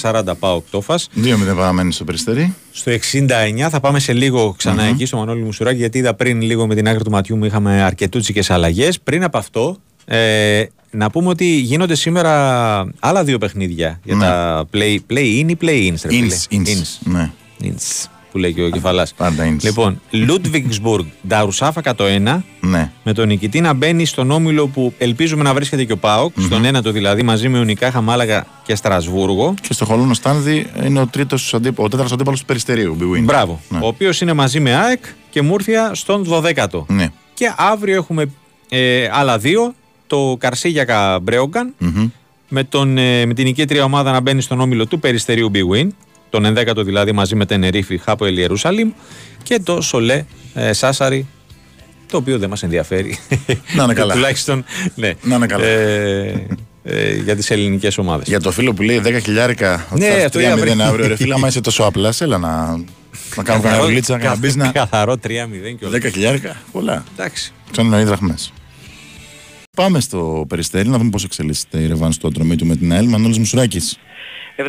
34-40 0.01 0.23
πάω 0.39 0.55
οκτώφας. 0.57 1.09
2-0 1.17 1.57
παραμένει 1.57 1.93
στο 1.93 2.05
περιστέρι. 2.05 2.55
Στο 2.73 2.93
69 2.93 3.67
θα 3.71 3.81
πάμε 3.81 3.99
σε 3.99 4.13
λίγο 4.13 4.55
ξανά 4.59 4.83
εκεί 4.83 5.07
στο 5.07 5.17
Μανώλη 5.17 5.43
Μουσουράκη 5.43 5.79
γιατί 5.79 5.99
είδα 5.99 6.15
πριν 6.15 6.43
λίγο 6.43 6.67
με 6.67 6.75
την 6.75 6.89
άκρη 6.89 7.05
του 7.05 7.11
ματιού 7.11 7.37
μου 7.37 7.45
είχαμε 7.45 7.83
αρκετούτσικες 7.83 8.51
αλλαγές. 8.51 9.01
Πριν 9.01 9.25
από 9.25 9.39
αυτό 9.39 9.77
ε, 10.05 10.65
να 10.91 11.11
πούμε 11.11 11.29
ότι 11.29 11.45
γίνονται 11.45 11.95
σήμερα 11.95 12.33
άλλα 12.99 13.25
δύο 13.25 13.39
παιχνίδια 13.39 14.01
για 14.05 14.15
Ναι. 14.15 14.25
τα 14.25 14.67
play, 14.73 14.97
play 15.11 15.43
in 15.43 15.49
ή 15.51 15.57
play 15.61 15.89
in. 15.89 15.95
ρε 16.03 16.09
φίλε. 16.09 16.17
Ινς, 16.17 16.47
ινς. 16.49 16.99
Ναι. 17.05 17.31
Ινς, 17.61 18.07
που 18.39 18.45
λέει 18.45 18.53
και 18.55 18.63
ο 18.63 18.71
κεφαλάς. 18.71 19.15
Πάντα 19.15 19.45
ινς. 19.45 19.65
Λοιπόν, 19.65 20.01
Ludwigsburg, 20.13 21.05
Νταρουσάφακα 21.29 21.95
το 21.95 22.05
1, 22.05 22.45
Ναι. 22.61 22.91
με 23.05 23.13
τον 23.13 23.27
νικητή 23.27 23.61
να 23.61 23.73
μπαίνει 23.73 24.05
στον 24.05 24.31
όμιλο 24.31 24.67
που 24.67 24.93
ελπίζουμε 24.99 25.43
να 25.43 25.55
βρίσκεται 25.55 25.85
και 25.85 25.93
ο 25.93 25.97
ΠΑΟΚ, 25.97 26.33
στον 26.41 26.65
ένατο 26.65 26.91
δηλαδή, 26.93 27.23
μαζί 27.23 27.49
με 27.49 27.59
Ουνικάχα, 27.59 28.01
Μάλαγα 28.01 28.47
και 28.65 28.75
Στρασβούργο. 28.75 29.55
Και 29.61 29.73
στο 29.73 29.85
Χολόνο 29.85 30.15
Στάνδη 30.15 30.67
είναι 30.85 31.01
ο, 31.01 31.07
τρίτος, 31.07 31.55
αντίπο- 31.55 31.85
ο 31.85 31.89
τέταρτος 31.89 32.13
αντίπαλος 32.13 32.41
του 32.41 32.47
περιστερίου. 32.47 32.97
Big 33.01 33.17
win. 33.19 33.23
Μπράβο. 33.23 33.61
Ναι. 33.69 33.79
Ο 33.83 33.87
οποίος 33.87 34.21
είναι 34.21 34.33
μαζί 34.33 34.61
με 34.61 34.75
ΑΕΚ 34.75 35.05
και 35.31 35.43
Μούρφια 35.43 35.91
στον 35.95 36.25
12ο. 36.29 36.85
Ναι. 36.89 37.09
Και 37.35 37.53
αύριο 37.57 37.95
έχουμε 37.97 38.31
ε, 38.69 39.09
άλλα 39.13 39.39
δύο. 39.39 39.75
Το 40.07 40.37
Καρσίγιακα 40.41 41.19
Μπρέογκαν 41.23 41.75
Μμμ. 41.79 42.09
με, 42.49 42.65
τον, 42.65 42.99
ε, 42.99 43.27
με 43.27 43.35
την 43.35 43.45
νικήτρια 43.45 43.85
ομάδα 43.85 44.13
να 44.13 44.21
μπαίνει 44.21 44.41
στον 44.43 44.61
όμιλο 44.61 44.87
του 44.87 44.99
Περιστερίου 44.99 45.51
Big 45.55 45.77
Win. 45.77 45.89
Τον 46.31 46.55
11ο 46.57 46.85
δηλαδή 46.85 47.13
μαζί 47.13 47.35
με 47.35 47.47
Τενερίφη 47.47 47.99
Χάπο 47.99 48.27
Ιερουσαλήμ 48.27 48.91
και 49.43 49.61
το 49.63 49.81
Σολέ 49.81 50.25
ε, 50.55 50.73
Σάσαρη 50.73 51.27
το 52.11 52.17
οποίο 52.17 52.39
δεν 52.39 52.49
μας 52.49 52.63
ενδιαφέρει. 52.63 53.19
Να 53.75 53.83
είναι 53.85 53.95
καλά. 53.95 54.15
Τουλάχιστον 54.19 54.65
ναι. 54.95 55.13
Να 55.23 55.35
είναι 55.37 55.47
καλά. 55.47 55.65
Ε, 55.65 56.47
ε, 56.85 57.15
για 57.17 57.37
τις 57.37 57.51
ελληνικές 57.51 57.99
ομάδες. 57.99 58.29
Για 58.29 58.41
το 58.41 58.51
φίλο 58.51 58.73
που 58.75 58.83
λέει 58.83 59.01
10 59.05 59.19
χιλιάρικα. 59.23 59.87
Ναι, 59.97 60.07
ότι 60.07 60.19
θα 60.19 60.25
αυτό 60.27 60.39
έρθει 60.39 60.53
είδα 60.53 60.57
3-0 60.57 60.61
πριν. 60.61 60.83
αύριο. 60.83 61.07
Ρε 61.07 61.17
φίλα, 61.17 61.35
άμα 61.35 61.49
είσαι 61.49 61.61
τόσο 61.61 61.83
απλά, 61.83 62.13
έλα 62.19 62.39
να, 62.39 62.77
να 63.37 63.43
κάνουμε 63.43 63.69
κανένα 63.69 63.85
δουλίτσα, 63.85 64.13
κανένα 64.13 64.29
καθ- 64.31 64.41
μπίζνα. 64.41 64.71
Καθαρό 64.73 65.13
3-0 65.13 65.19
και 65.79 65.85
όλα. 65.87 65.97
10 65.97 66.11
χιλιάρικα, 66.13 66.57
πολλά. 66.73 67.05
Εντάξει. 67.17 67.53
Σαν 67.73 67.85
εννοεί 67.85 68.05
δραχμές. 68.05 68.53
Πάμε 69.77 70.01
στο 70.01 70.45
περιστέρι 70.49 70.89
να 70.89 70.99
δούμε 70.99 71.11
πώς 71.11 71.25
εξελίσσεται 71.25 71.79
η 71.79 71.87
ρευάνση 71.87 72.19
του 72.21 72.27
ατρωμίτου 72.29 72.67
με 72.67 72.77
την 72.77 72.93
ΑΕΛ. 72.93 73.07
Μανώλης 73.09 73.39
Μουσουράκης. 73.39 73.99
72 74.61 74.65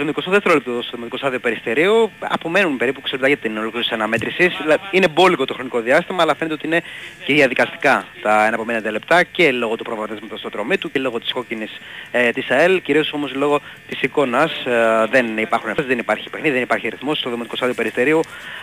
λεπτό 0.54 0.82
στο 0.82 0.92
δημοτικό 0.92 1.18
στάδιο 1.18 1.40
Περιστερίου. 1.40 2.12
Απομένουν 2.20 2.78
περίπου 2.78 3.02
60 3.12 3.28
για 3.28 3.38
την 3.38 3.58
ολοκλήρωση 3.58 3.90
της 3.90 3.98
αναμέτρησης. 3.98 4.58
Δηλαδή, 4.62 4.82
Είναι 4.92 5.08
μπόλικο 5.08 5.46
το 5.46 5.54
χρονικό 5.54 5.80
διάστημα, 5.82 6.22
αλλά 6.22 6.36
φαίνεται 6.36 6.56
ότι 6.56 6.68
είναι 6.68 6.82
και 7.26 7.34
διαδικαστικά 7.34 8.06
τα 8.22 8.46
εναπομένοντα 8.46 8.92
λεπτά 8.92 9.24
και 9.24 9.52
λόγω 9.52 9.76
του 9.76 9.84
προβαδίσματος 9.84 10.40
στο 10.40 10.50
τρομή 10.50 10.78
του 10.78 10.92
και 10.92 11.00
λόγω 11.00 11.20
της 11.20 11.32
κόκκινης 11.32 11.72
ε, 12.12 12.30
της 12.30 12.50
ΑΕΛ, 12.50 12.82
κυρίως 12.82 13.14
όμως 13.14 13.34
λόγω 13.34 13.60
της 13.88 14.02
εικόνας. 14.02 14.66
Ε, 14.66 15.06
δεν 15.12 15.38
υπάρχουν 15.38 15.70
ευθέσεις, 15.70 15.90
δεν 15.90 16.00
υπάρχει 16.00 16.30
παιχνίδι, 16.30 16.54
δεν 16.54 16.64
υπάρχει 16.64 16.88
ρυθμός 16.88 17.18
στο 17.18 17.30
δημοτικό 17.30 17.56
στάδιο 17.56 17.76
Περιστερίου. 17.76 18.20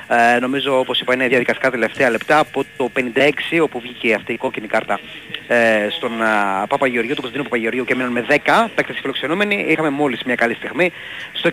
Ε, 0.08 0.38
νομίζω 0.38 0.78
όπως 0.78 1.00
είπα 1.00 1.14
είναι 1.14 1.28
διαδικαστικά 1.28 1.70
τελευταία 1.70 2.10
λεπτά 2.10 2.38
από 2.38 2.64
το 2.76 2.90
56 2.96 3.60
όπου 3.62 3.80
βγήκε 3.80 4.14
αυτή 4.14 4.32
η 4.32 4.36
κόκκινη 4.36 4.66
κάρτα 4.66 5.00
ε, 5.48 5.88
στον 5.90 6.12
uh, 6.20 6.64
Παπαγεωργίου, 6.68 7.14
τον 7.14 7.22
Κωνσταντίνο 7.22 7.42
Παπαγεωργίου 7.42 7.84
και 7.84 7.94
μείναν 7.94 8.12
με 8.12 8.26
10 8.28 8.68
παίκτες 8.74 8.98
φιλοξενούμενοι. 9.00 9.66
Είχαμε 9.68 9.90
μόλις 9.90 10.22
μια 10.22 10.34
καλή 10.34 10.54
στιγμή. 10.54 10.92
Στο 11.32 11.50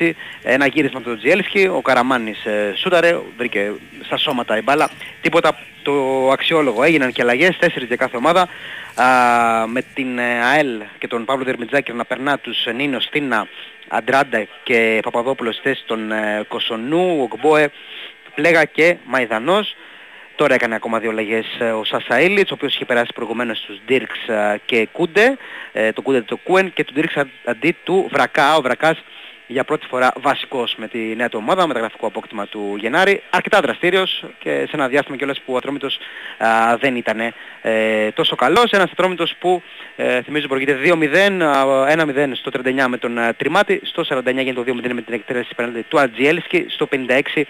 66 0.00 0.10
ένα 0.42 0.66
γύρισμα 0.66 1.00
του 1.00 1.16
Τζιέλσκι, 1.16 1.68
ο 1.72 1.80
Καραμάνης 1.80 2.44
ε, 2.44 2.72
σούταρε, 2.76 3.18
βρήκε 3.36 3.72
στα 4.04 4.16
σώματα 4.16 4.58
η 4.58 4.62
μπάλα. 4.62 4.90
Τίποτα 5.20 5.58
το 5.82 6.30
αξιόλογο. 6.30 6.82
Έγιναν 6.82 7.12
και 7.12 7.22
αλλαγές, 7.22 7.58
4 7.60 7.68
για 7.86 7.96
κάθε 7.96 8.16
ομάδα. 8.16 8.48
Α, 8.94 9.66
με 9.66 9.82
την 9.94 10.18
ε, 10.18 10.44
ΑΕΛ 10.44 10.82
και 10.98 11.06
τον 11.06 11.24
Παύλο 11.24 11.44
Δερμιτζάκη 11.44 11.92
να 11.92 12.04
περνά 12.04 12.38
τους 12.38 12.66
ε, 12.66 12.72
Νίνο 12.72 13.00
Στίνα, 13.00 13.48
Αντράντα 13.88 14.46
και 14.62 15.00
Παπαδόπουλος 15.02 15.54
στη 15.54 15.68
θέση 15.68 15.82
των 15.86 16.12
ε, 16.12 16.44
Κοσονού, 16.48 17.20
Οκμπόε, 17.22 17.68
Πλέγα 18.34 18.64
και 18.64 18.96
Μαϊδανός. 19.04 19.76
Τώρα 20.38 20.54
έκανε 20.54 20.74
ακόμα 20.74 20.98
δύο 20.98 21.10
αλλαγές 21.10 21.46
ε, 21.58 21.70
ο 21.70 21.84
Σάσα 21.84 22.20
Ήλιτς, 22.20 22.50
ο 22.50 22.54
οποίος 22.54 22.74
είχε 22.74 22.84
περάσει 22.84 23.12
προηγουμένως 23.14 23.58
στους 23.58 23.80
Ντίρξ 23.86 24.28
ε, 24.28 24.60
και 24.64 24.88
Κούντε, 24.92 25.36
ε, 25.72 25.92
το 25.92 26.02
Κούντε 26.02 26.22
το 26.22 26.36
Κούεν 26.36 26.72
και 26.72 26.84
του 26.84 26.92
Ντίρξ 26.92 27.14
αντί 27.44 27.76
του 27.84 28.08
Βρακά. 28.12 28.56
Ο 28.56 28.60
Βρακάς 28.60 29.02
για 29.46 29.64
πρώτη 29.64 29.86
φορά 29.86 30.12
βασικός 30.20 30.74
με 30.76 30.88
τη 30.88 30.98
νέα 30.98 31.28
του 31.28 31.38
ομάδα, 31.42 31.66
με 31.66 31.72
τα 31.72 31.78
γραφικό 31.78 32.06
απόκτημα 32.06 32.46
του 32.46 32.76
Γενάρη. 32.80 33.22
Αρκετά 33.30 33.60
δραστήριος 33.60 34.24
και 34.38 34.50
σε 34.50 34.70
ένα 34.72 34.88
διάστημα 34.88 35.16
κιόλας 35.16 35.40
που 35.40 35.52
ο 35.52 35.56
Ατρόμητος 35.56 35.98
α, 36.38 36.76
δεν 36.76 36.96
ήταν 36.96 37.20
ε, 37.62 38.10
τόσο 38.10 38.36
καλός. 38.36 38.70
Ένας 38.70 38.90
Ατρόμητος 38.90 39.34
που 39.38 39.62
ε, 39.96 40.22
θυμίζω 40.22 40.48
προηγείται 40.48 40.78
2-0, 40.84 41.42
α, 41.42 41.86
1-0 41.92 42.30
στο 42.32 42.50
39 42.64 42.86
με 42.88 42.96
τον 42.96 43.18
α, 43.18 43.34
Τριμάτη, 43.34 43.80
στο 43.84 44.04
49 44.08 44.22
γίνεται 44.24 44.52
το 44.52 44.64
2-0 44.66 44.92
με 44.92 45.02
την 45.02 45.14
εκτέλεση 45.14 45.54
πέναλτι 45.54 45.82
του 45.82 46.00
Ατζιέλσκι, 46.00 46.64
στο 46.68 46.88
56 46.90 47.42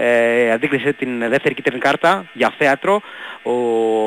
ε, 0.00 0.50
αντίκρισε 0.52 0.92
την 0.92 1.18
δεύτερη 1.18 1.54
κίτρινη 1.54 1.80
κάρτα 1.80 2.24
για 2.32 2.54
θέατρο. 2.58 3.00
Ο 3.42 3.52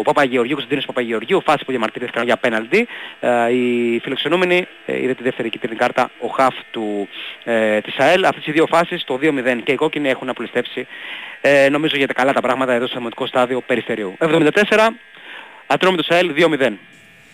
Παπαγεωργίου, 0.01 0.53
Κωνσταντίνος 0.53 0.85
Παπαγεωργίου, 0.85 1.41
φάσης 1.41 1.65
που 1.65 1.71
διαμαρτύρθηκαν 1.71 2.23
για 2.23 2.37
πέναλτι. 2.37 2.87
Ε, 3.19 3.53
οι 3.53 3.99
φιλοξενούμενοι 4.03 4.67
ε, 4.85 5.01
είδε 5.01 5.13
τη 5.13 5.23
δεύτερη 5.23 5.49
κίτρινη 5.49 5.75
κάρτα, 5.75 6.11
ο 6.19 6.27
Χαφ 6.27 6.55
του, 6.71 7.07
ε, 7.43 7.81
της 7.81 7.97
ΑΕΛ. 7.97 8.25
Αυτές 8.25 8.45
οι 8.45 8.51
δύο 8.51 8.65
φάσεις, 8.65 9.03
το 9.03 9.19
2-0 9.21 9.61
και 9.63 9.71
οι 9.71 9.75
κόκκινοι 9.75 10.09
έχουν 10.09 10.29
απλουστεύσει 10.29 10.87
ε, 11.41 11.69
νομίζω 11.69 11.97
για 11.97 12.07
τα 12.07 12.13
καλά 12.13 12.33
τα 12.33 12.41
πράγματα 12.41 12.73
εδώ 12.73 12.87
στο 12.87 12.97
δημοτικό 12.97 13.25
στάδιο 13.25 13.61
Περιστερίου. 13.61 14.13
74, 14.19 14.49
Ατρόμητος 15.67 16.09
ΑΕΛ 16.09 16.31
2-0. 16.37 16.71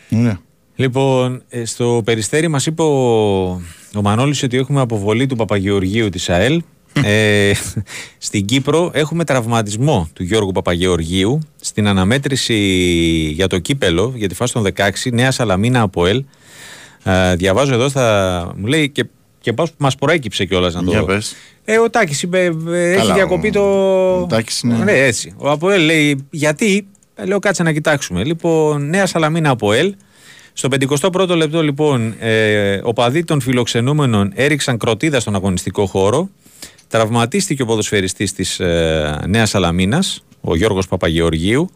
Ναι. 0.10 0.34
Λοιπόν, 0.76 1.44
ε, 1.50 1.66
στο 1.66 2.02
περιστέρι 2.06 2.48
μας 2.48 2.66
είπε 2.66 2.82
ο, 2.82 3.48
ο 3.96 4.02
Μανώλης 4.02 4.44
ότι 4.44 4.58
έχουμε 4.58 4.82
αποβολή 4.82 5.26
του 5.26 5.36
Παπαγεωργίου 5.36 6.10
της 6.10 6.30
ΑΕΛ. 6.30 6.62
Ε, 6.94 7.52
στην 8.18 8.46
Κύπρο 8.46 8.92
έχουμε 8.94 9.24
τραυματισμό 9.24 10.10
του 10.14 10.24
Γιώργου 10.24 10.52
Παπαγεωργίου 10.52 11.40
στην 11.62 11.88
αναμέτρηση 11.88 12.56
για 13.34 13.48
το 13.48 13.60
κύπελο 13.60 14.14
για 14.16 14.28
τη 14.28 14.36
φάση 14.36 14.54
των 14.54 14.68
16 14.76 14.90
Νέα 15.12 15.32
Σαλαμίνα 15.32 15.82
από 15.82 16.06
ΕΛ. 16.06 16.24
Ε, 17.04 17.36
διαβάζω 17.36 17.74
εδώ, 17.74 17.90
στα, 17.90 18.54
μου 18.58 18.66
λέει 18.66 18.90
και, 18.90 19.06
και 19.40 19.54
πώς 19.54 19.72
μας 19.78 19.96
προέκυψε 19.96 20.46
κιόλας 20.46 20.74
να 20.74 20.84
το 20.84 20.90
Για 20.92 21.04
πες. 21.04 21.36
Ε, 21.66 21.78
ο 21.80 21.90
Τάκης 21.90 22.22
είπε, 22.22 22.44
ε, 22.68 22.90
έχει 22.92 22.98
Καλά, 22.98 23.14
διακοπεί 23.14 23.48
ο- 23.48 23.52
το... 23.52 23.62
ο 24.22 24.26
Τάκης 24.26 24.62
είναι- 24.62 24.84
Ναι, 24.84 24.92
έτσι. 24.92 25.34
Ο 25.38 25.50
Αποέλ 25.50 25.82
λέει, 25.86 26.28
γιατί, 26.30 26.88
Ε, 27.16 27.26
λέω 27.26 27.40
κάτσε 27.40 27.64
να 27.64 27.72
κοιτάξουμε. 27.72 28.24
Λοιπόν, 28.24 28.90
Νέα 28.90 29.06
Σαλαμίνα 29.06 29.50
Αποέλ. 29.50 29.96
Στο 30.54 30.70
51ο 30.72 31.36
λεπτό, 31.36 31.62
λοιπόν, 31.64 32.14
ε, 32.20 32.80
οπαδοί 32.84 33.24
των 33.24 33.42
φιλοξενούμενων 33.42 34.32
έριξαν 34.36 34.78
κροτίδα 34.78 35.20
στον 35.20 35.36
αγωνιστικό 35.36 35.86
χώρο. 35.86 36.30
Τραυματίστηκε 36.88 37.62
ο 37.62 37.66
ποδοσφαιριστής 37.66 38.34
της 38.34 38.60
ε, 38.60 39.20
Νέας 39.28 39.50
Σαλαμίνας, 39.50 40.24
ο 40.42 40.56
Γιώργος 40.56 40.88
Παπαγεωργίου. 40.88 41.70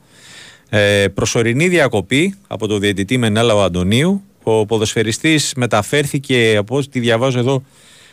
Ε, 0.70 1.08
προσωρινή 1.14 1.68
διακοπή 1.68 2.36
από 2.48 2.68
το 2.68 2.78
διαιτητή 2.78 3.18
Μενέλαο 3.18 3.62
Αντωνίου. 3.62 4.24
Ο 4.44 4.66
ποδοσφαιριστής 4.66 5.54
μεταφέρθηκε, 5.56 6.56
από 6.58 6.78
ό,τι 6.78 7.00
διαβάζω 7.00 7.40
εδώ, 7.40 7.64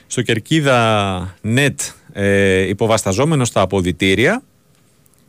στο 0.06 0.22
Κερκίδα 0.22 1.34
Net 1.44 1.74
ε, 2.12 2.68
υποβασταζόμενος 2.68 3.48
στα 3.48 3.60
αποδητήρια 3.60 4.42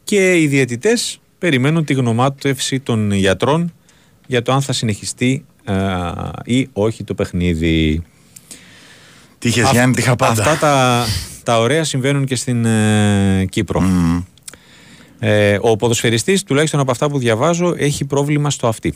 και 0.04 0.42
οι 0.42 0.48
διαιτητές 0.48 1.20
περιμένουν 1.38 1.86
τη 1.86 1.94
γνωμάτευση 1.94 2.80
των 2.80 3.12
γιατρών 3.12 3.74
για 4.28 4.42
το 4.42 4.52
αν 4.52 4.62
θα 4.62 4.74
συνεχιστεί 4.74 5.46
ε, 5.66 5.74
ή 6.44 6.70
όχι 6.74 7.04
το 7.04 7.14
παιχνίδι. 7.14 8.04
Τι 9.38 9.48
είχες 9.48 9.64
Αυ- 9.64 9.74
Γιάννη, 9.74 9.96
τι 9.96 10.02
είχα 10.02 10.16
πάντα. 10.16 10.42
Αυτά 10.44 10.58
τα, 10.58 11.06
τα 11.50 11.60
ωραία 11.60 11.84
συμβαίνουν 11.84 12.26
και 12.26 12.36
στην 12.36 12.66
ε, 12.66 13.46
Κύπρο. 13.50 13.82
Μμμ. 13.82 14.22
Ε, 15.20 15.58
ο 15.62 15.76
ποδοσφαιριστής, 15.76 16.44
τουλάχιστον 16.44 16.80
από 16.80 16.92
αυτά 16.92 17.10
που 17.10 17.18
διαβάζω, 17.18 17.74
έχει 17.78 18.06
πρόβλημα 18.06 18.50
στο 18.50 18.68
αυτί. 18.68 18.94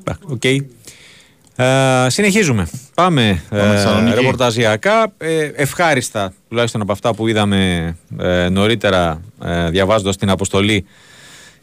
Εντάξει, 0.00 0.24
Οκ. 0.28 0.44
Ε, 1.56 2.10
συνεχίζουμε. 2.10 2.68
Πάμε, 2.94 3.42
Πάμε 3.48 3.62
ε, 3.62 3.70
Θεσσαλονίκη. 3.70 4.14
ρεπορταζιακά. 4.14 5.12
Ε, 5.18 5.50
ευχάριστα, 5.54 6.32
τουλάχιστον 6.48 6.80
από 6.80 6.92
αυτά 6.92 7.14
που 7.14 7.28
είδαμε 7.28 7.96
ε, 8.18 8.48
νωρίτερα 8.48 9.20
ε, 9.44 9.70
διαβάζοντας 9.70 10.16
την 10.16 10.30
αποστολή 10.30 10.86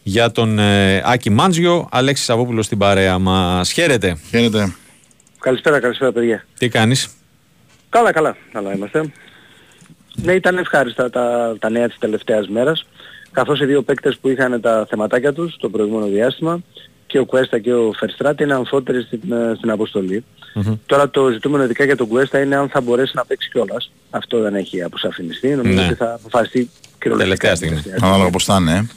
για 0.04 0.32
τον 0.32 0.60
ε, 0.60 1.02
Άκη 1.06 1.30
Μάντζιο. 1.30 1.88
Αλέξης 1.92 2.30
Σαββόπουλος 2.30 2.66
στην 2.66 2.78
παρέα 2.78 3.18
μας. 3.20 3.72
Χαίρετε. 3.72 4.18
Χαίρετε. 4.30 4.76
Καλησπέρα, 5.40 5.80
καλησπέρα 5.80 6.12
παιδιά. 6.12 6.46
Τι 6.58 6.70
κάνεις; 6.70 7.10
Καλά, 7.90 8.12
καλά, 8.12 8.38
καλά 8.52 8.74
είμαστε. 8.76 9.12
Ναι, 10.16 10.34
ήταν 10.34 10.58
ευχάριστα 10.58 11.10
τα, 11.10 11.56
τα 11.60 11.70
νέα 11.70 11.88
της 11.88 11.98
τελευταίας 12.00 12.48
μέρας, 12.48 12.86
καθώς 13.32 13.60
οι 13.62 13.66
δύο 13.66 13.82
παίκτες 13.82 14.18
που 14.22 14.30
είχαν 14.30 14.62
τα 14.62 14.86
θεματάκια 14.90 15.34
τους 15.34 15.58
το 15.60 15.70
προηγούμενο 15.70 16.06
διάστημα, 16.06 16.60
και 17.08 17.20
ο 17.20 17.26
Κουέστα 17.26 17.60
και 17.60 17.74
ο 17.74 17.92
Φερστράτη 18.00 18.44
είναι 18.44 18.54
αμφότεροι 18.54 19.02
στην, 19.02 19.32
ε, 19.32 19.54
στην 19.58 19.70
αποστολή. 19.70 20.24
Τώρα 20.86 21.10
το 21.10 21.30
ζητούμενο 21.30 21.64
ειδικά 21.64 21.84
για 21.84 21.96
τον 21.96 22.08
Κουέστα 22.08 22.40
είναι 22.40 22.56
αν 22.56 22.70
θα 22.70 22.82
μπορέσει 22.82 23.12
να 23.16 23.26
παίξει 23.26 23.50
κιόλας. 23.50 23.92
Αυτό 24.10 24.40
δεν 24.42 24.56
έχει 24.56 24.84
αποσαφινιστεί. 24.84 25.50
Νομίζω 25.50 25.74
Ναι. 25.82 25.86
ότι 25.86 25.94
θα 25.96 26.14
αποφασιστεί 26.14 26.70
κυριολεκτικά. 27.00 27.16
Τελευταία 27.18 27.56
στιγμή. 27.56 27.82
τελευταία 27.82 28.10
Ανάλογα 28.10 28.30
πώς 28.30 28.44
θα 28.44 28.58
είναι. 28.62 28.90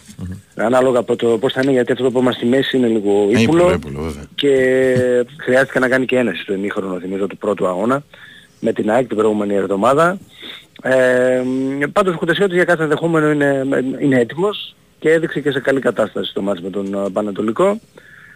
ε. 0.56 0.64
Ανάλογα 0.64 0.98
από 0.98 1.16
το 1.16 1.26
πώς 1.38 1.52
θα 1.52 1.60
είναι, 1.62 1.72
γιατί 1.72 1.92
αυτό 1.92 2.04
το 2.04 2.10
που 2.10 2.32
στη 2.32 2.46
μέση 2.46 2.76
είναι 2.76 2.86
λίγο 2.86 3.28
Ε, 3.34 3.40
ύπουλο 3.40 3.62
ύπουλο, 3.62 3.72
ύπουλο, 3.72 4.02
βέβαια. 4.02 4.24
και 4.34 4.76
χρειάστηκε 5.40 5.78
να 5.78 5.88
κάνει 5.88 6.04
και 6.04 6.16
ένεση 6.16 6.42
στο 6.42 6.52
ημίχρονο 6.54 6.98
θυμίζω 7.00 7.26
του 7.26 7.36
πρώτου 7.36 7.66
αγώνα 7.66 8.02
με 8.60 8.72
την 8.72 8.90
ΑΕΚ 8.90 9.06
την 9.08 9.16
προηγούμενη 9.16 9.54
εβδομάδα. 9.54 10.18
Ε, 10.82 11.42
πάντως 11.92 12.14
ο 12.14 12.18
Κουτεσιώτης 12.18 12.54
για 12.54 12.64
κάθε 12.64 12.82
ενδεχόμενο 12.82 13.30
είναι, 13.30 13.64
είναι 14.00 14.20
έτοιμος 14.20 14.74
και 14.98 15.10
έδειξε 15.10 15.40
και 15.40 15.50
σε 15.50 15.60
καλή 15.60 15.80
κατάσταση 15.80 16.30
στο 16.30 16.42
μάτς 16.42 16.60
με 16.60 16.70
τον 16.70 16.94
ε, 16.94 17.10
Πανατολικό. 17.12 17.80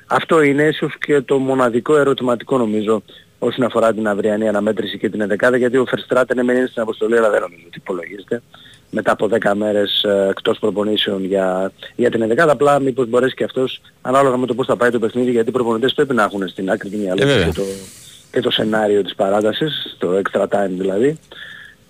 Αυτό 0.06 0.42
είναι 0.42 0.62
ίσως 0.62 0.98
και 0.98 1.20
το 1.20 1.38
μοναδικό 1.38 1.96
ερωτηματικό 1.96 2.58
νομίζω 2.58 3.02
όσον 3.38 3.64
αφορά 3.64 3.92
την 3.92 4.08
αυριανή 4.08 4.48
αναμέτρηση 4.48 4.98
και 4.98 5.08
την 5.08 5.36
11 5.38 5.56
γιατί 5.56 5.76
ο 5.76 5.84
Φερστράτεν 5.86 6.44
ναι, 6.44 6.52
είναι 6.52 6.66
στην 6.66 6.82
αποστολή 6.82 7.16
αλλά 7.16 7.30
δεν 7.30 7.40
νομίζω 7.40 7.62
ότι 7.66 7.78
υπολογίζεται 7.78 8.42
μετά 8.90 9.12
από 9.12 9.28
10 9.30 9.52
μέρες 9.54 10.02
ε, 10.02 10.26
εκτός 10.30 10.58
προπονήσεων 10.58 11.24
για, 11.24 11.72
για 11.96 12.10
την 12.10 12.32
11 12.32 12.36
απλά 12.38 12.80
μήπως 12.80 13.08
μπορέσει 13.08 13.34
και 13.34 13.44
αυτός 13.44 13.80
ανάλογα 14.02 14.36
με 14.36 14.46
το 14.46 14.54
πώς 14.54 14.66
θα 14.66 14.76
πάει 14.76 14.90
το 14.90 14.98
παιχνίδι 14.98 15.30
γιατί 15.30 15.48
οι 15.48 15.52
προπονητές 15.52 15.94
πρέπει 15.94 16.14
να 16.14 16.22
έχουν 16.22 16.48
στην 16.48 16.70
άκρη 16.70 16.88
του 16.90 16.98
μυαλού 16.98 17.22
Ε, 17.22 17.24
τους 17.24 17.34
βέβαια. 17.34 17.48
και, 17.48 17.60
το, 17.60 17.62
και 18.30 18.40
το 18.40 18.50
σενάριο 18.50 19.02
της 19.02 19.14
παράτασης, 19.14 19.96
το 19.98 20.20
extra 20.22 20.42
time 20.42 20.70
δηλαδή 20.70 21.18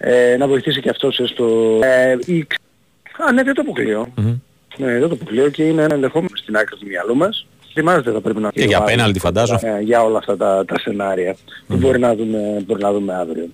ε, 0.03 0.37
να 0.37 0.49
βοηθήσει 0.49 0.81
και 0.81 0.89
αυτός 0.89 1.21
στο... 1.25 1.79
Ε, 1.83 2.17
η... 2.27 2.47
Α, 3.29 3.33
ναι, 3.33 3.43
δεν 3.43 3.55
το 3.55 3.61
αποκλείω. 3.61 4.13
Ναι, 4.77 4.99
δεν 4.99 5.09
το 5.09 5.15
αποκλείω 5.15 5.49
και 5.49 5.63
είναι 5.63 5.83
ένα 5.83 5.95
ενδεχόμενο 5.95 6.37
στην 6.37 6.57
άκρη 6.57 6.77
του 6.77 6.87
μυαλού 6.87 7.17
μας. 7.17 7.47
Θυμάστε 7.73 8.11
θα 8.11 8.21
πρέπει 8.21 8.41
να 8.41 8.51
Και 8.51 8.65
για 8.65 8.79
βάλει 8.79 8.91
πέναλτι, 8.91 9.19
φαντάζομαι. 9.19 9.61
ε, 9.63 9.81
για 9.81 10.03
όλα 10.03 10.19
αυτά 10.19 10.37
τα, 10.37 10.65
τα 10.65 10.79
σενάρια 10.79 11.37
που 11.67 11.77
μπορεί 11.77 11.99
να 11.99 12.15
δούμε, 12.15 12.63
μπορεί 12.67 12.83
να 12.83 12.93
δούμε 12.93 13.15
αύριο. 13.15 13.49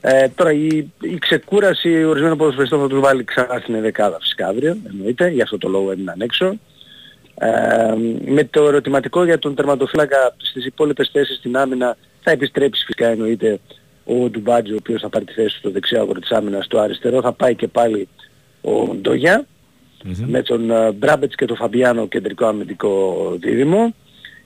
Ε, 0.00 0.28
τώρα 0.28 0.52
η, 0.52 0.66
η 1.00 1.18
ξεκούραση 1.18 2.04
ορισμένων 2.04 2.38
ποδοσφαιριστών 2.38 2.80
θα 2.80 2.86
τους 2.88 3.00
βάλει 3.00 3.24
ξανά 3.24 3.58
στην 3.62 3.80
δεκάδα 3.80 4.18
φυσικά 4.20 4.46
αύριο, 4.46 4.76
εννοείται, 4.90 5.28
για 5.28 5.42
αυτό 5.42 5.58
το 5.58 5.68
λόγο 5.68 5.90
έμειναν 5.90 6.20
έξω. 6.20 6.58
Ε, 7.38 7.48
με 8.24 8.44
το 8.44 8.66
ερωτηματικό 8.66 9.24
για 9.24 9.38
τον 9.38 9.54
τερματοφύλακα 9.54 10.34
στις 10.36 10.66
υπόλοιπες 10.66 11.08
θέσεις 11.12 11.36
στην 11.36 11.56
άμυνα 11.56 11.96
θα 12.22 12.30
επιστρέψει 12.30 12.84
φυσικά 12.84 13.06
εννοείται 13.06 13.60
ο 14.04 14.30
Οντουμπάτζο 14.30 14.72
ο 14.72 14.76
οποίος 14.78 15.00
θα 15.00 15.08
πάρει 15.08 15.24
τη 15.24 15.32
θέση 15.32 15.52
του 15.52 15.58
στο 15.58 15.70
δεξιό 15.70 16.02
άκρο 16.02 16.20
της 16.20 16.30
άμυνας 16.30 16.64
στο 16.64 16.78
αριστερό 16.78 17.20
θα 17.20 17.32
πάει 17.32 17.54
και 17.54 17.68
πάλι 17.68 18.08
ο 18.60 18.94
Μοντόγια 18.94 19.46
με 20.26 20.42
τον 20.42 20.70
ε, 20.70 20.92
Μπράμπετς 20.92 21.34
και 21.34 21.44
τον 21.44 21.56
Φαμπιάνο 21.56 22.06
κεντρικό 22.08 22.46
αμυντικό 22.46 23.36
δίδυμο. 23.40 23.94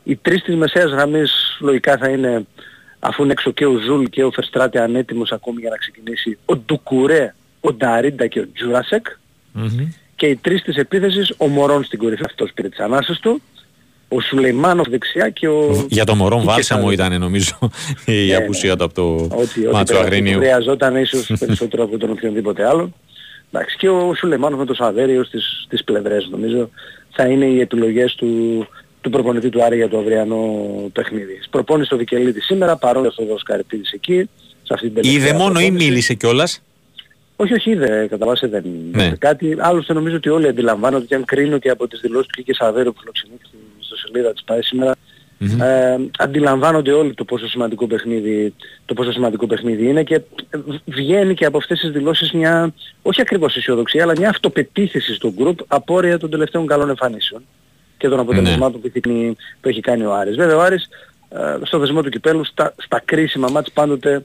Οι 0.05 0.17
τρεις 0.17 0.43
της 0.43 0.57
μεσαίας 0.57 0.91
γραμμής 0.91 1.59
λογικά 1.61 1.97
θα 1.97 2.09
είναι 2.09 2.47
αφού 2.99 3.23
είναι 3.23 3.33
έξω 3.33 3.51
και 3.51 3.67
ο 3.67 3.79
Ζουλ 3.79 4.05
και 4.05 4.25
ο 4.25 4.31
Φερστράτε 4.31 4.81
ανέτοιμος 4.81 5.33
ακόμη 5.33 5.61
για 5.61 5.71
να 5.71 5.77
ξεκινήσει 5.77 6.39
ο 6.45 6.57
Ντουκουρέ, 6.57 7.35
ο 7.61 7.73
Νταρίντα 7.73 8.27
και 8.27 8.41
ο 8.41 8.49
Τζούρασεκ 8.55 9.07
και 10.17 10.27
οι 10.27 10.37
τρεις 10.37 10.63
της 10.63 10.77
επίθεσης, 10.77 11.35
ο 11.37 11.47
Μωρόν 11.47 11.85
στην 11.85 11.99
κορυφή 11.99 12.23
αυτός 12.25 12.53
πήρε 12.53 12.69
τις 12.69 12.79
ανάσες 12.79 13.19
του, 13.19 13.43
ο 14.09 14.21
Σουλεϊμάνοφ 14.21 14.89
δεξιά 14.89 15.29
και 15.31 15.49
ο... 15.49 15.87
Για 15.89 16.05
το 16.05 16.15
Μωρόν 16.15 16.41
ο 16.41 16.45
βάλσαμο 16.45 16.91
Κεσάρη. 16.91 17.09
ήταν 17.09 17.21
νομίζω 17.21 17.59
η 18.07 18.27
Ναι, 18.27 18.35
απουσία 18.35 18.77
του 18.77 18.85
από 18.85 18.95
το 18.95 19.15
Ότι, 19.37 19.67
ότι 19.67 19.75
μάτσο 19.75 19.95
πέρα- 19.95 20.07
Αγρίνιου. 20.07 20.39
χρειαζόταν 20.39 20.97
ίσως 20.97 21.33
περισσότερο 21.41 21.83
από 21.85 21.99
τον 21.99 22.11
οποιονδήποτε 22.11 22.67
άλλο. 22.69 22.93
Εντάξει, 23.53 23.77
και 23.77 23.89
ο 23.89 24.15
Σουλεμάνος 24.15 24.59
με 24.59 24.65
το 24.65 24.75
Σαβέριο 24.75 25.25
στις, 25.25 25.63
στις 25.65 25.85
πλευρές 25.85 26.29
νομίζω 26.31 26.71
θα 27.11 27.25
είναι 27.27 27.45
οι 27.45 27.61
επιλογές 27.61 28.15
του, 28.15 28.67
του 29.01 29.11
προπονητή 29.11 29.49
του 29.49 29.63
Άρη 29.63 29.77
για 29.77 29.89
το 29.89 29.99
αυριανό 29.99 30.65
παιχνίδι. 30.93 31.41
Προπόνησε 31.51 31.87
στο 31.87 31.97
Βικελίδη 31.97 32.41
σήμερα, 32.41 32.77
παρόλο 32.77 33.09
αυτό 33.09 33.23
ο 33.35 33.39
Σκαρπίδης 33.39 33.93
εκεί. 33.93 34.29
Σε 34.63 34.75
αυτή 34.75 34.87
την 34.91 34.95
τελευταία 35.03 35.23
Είδε 35.29 35.33
μόνο 35.39 35.61
ή 35.61 35.63
προπόνηση. 35.63 35.87
μίλησε 35.89 36.15
κιόλας; 36.15 36.63
Όχι, 37.37 37.53
όχι, 37.55 37.71
είδε, 37.71 38.07
κατά 38.11 38.27
βάση 38.27 38.47
δεν 38.47 38.65
Ναι. 38.93 39.05
είπε 39.05 39.17
κάτι. 39.17 39.57
Άλλωστε 39.59 39.93
νομίζω 39.93 40.17
ότι 40.17 40.29
όλοι 40.29 40.49
αντιλαμβάνονται 40.49 41.05
και 41.05 41.15
αν 41.15 41.25
κρίνω 41.25 41.59
και 41.59 41.71
από 41.71 41.89
τις 41.89 42.01
δηλώσεις 42.01 42.27
του 42.27 42.35
Κίκη 42.43 42.53
Σαβέριου 42.53 42.93
που 42.93 42.99
φιλοξενήθηκε 43.01 43.49
στο 43.99 44.07
σελίδα 44.07 44.33
της 44.33 44.45
ΠΑΕ 44.45 44.63
σήμερα, 44.63 44.93
ε, 45.41 45.97
αντιλαμβάνονται 46.19 46.93
όλοι 46.93 47.15
το 47.15 47.25
πόσο 47.25 47.49
σημαντικό 47.49 47.87
παιχνίδι, 47.87 48.55
το 48.85 48.95
πόσο 48.95 49.13
σημαντικό 49.13 49.47
παιχνίδι 49.47 49.89
είναι 49.89 50.03
και 50.03 50.21
βγαίνει 50.85 51.35
και 51.35 51.45
από 51.45 51.57
αυτές 51.57 51.81
τις 51.81 51.91
δηλώσεις 51.91 52.33
μια, 52.33 52.75
όχι 53.03 53.21
ακριβώς 53.21 53.57
αισιοδοξία, 53.57 54.03
αλλά 54.03 54.13
μια 54.19 54.29
αυτοπεποίθηση 54.29 55.15
στο 55.15 55.33
γκρουπ 55.37 55.59
απόρρια 55.67 56.19
των 56.19 56.31
τελευταίων 56.31 56.67
καλών 56.67 56.89
εμφανίσεων 56.89 57.43
και 57.99 58.09
των 58.09 58.19
αποτελεσμάτων 58.19 58.81
που, 58.81 58.91
έχει, 58.95 59.37
που 59.61 59.69
έχει 59.69 59.81
κάνει 59.81 60.05
ο 60.05 60.15
Άρης. 60.15 60.37
Βέβαια 60.37 60.57
ο 60.57 60.61
Άρης 60.61 60.89
ε, 61.29 61.57
στο 61.63 61.79
δεσμό 61.79 62.03
του 62.03 62.11
κυπέλου 62.11 62.45
στα, 62.45 62.75
στα 62.77 63.03
κρίσιμα 63.05 63.49
μάτς 63.49 63.73
πάντοτε 63.73 64.25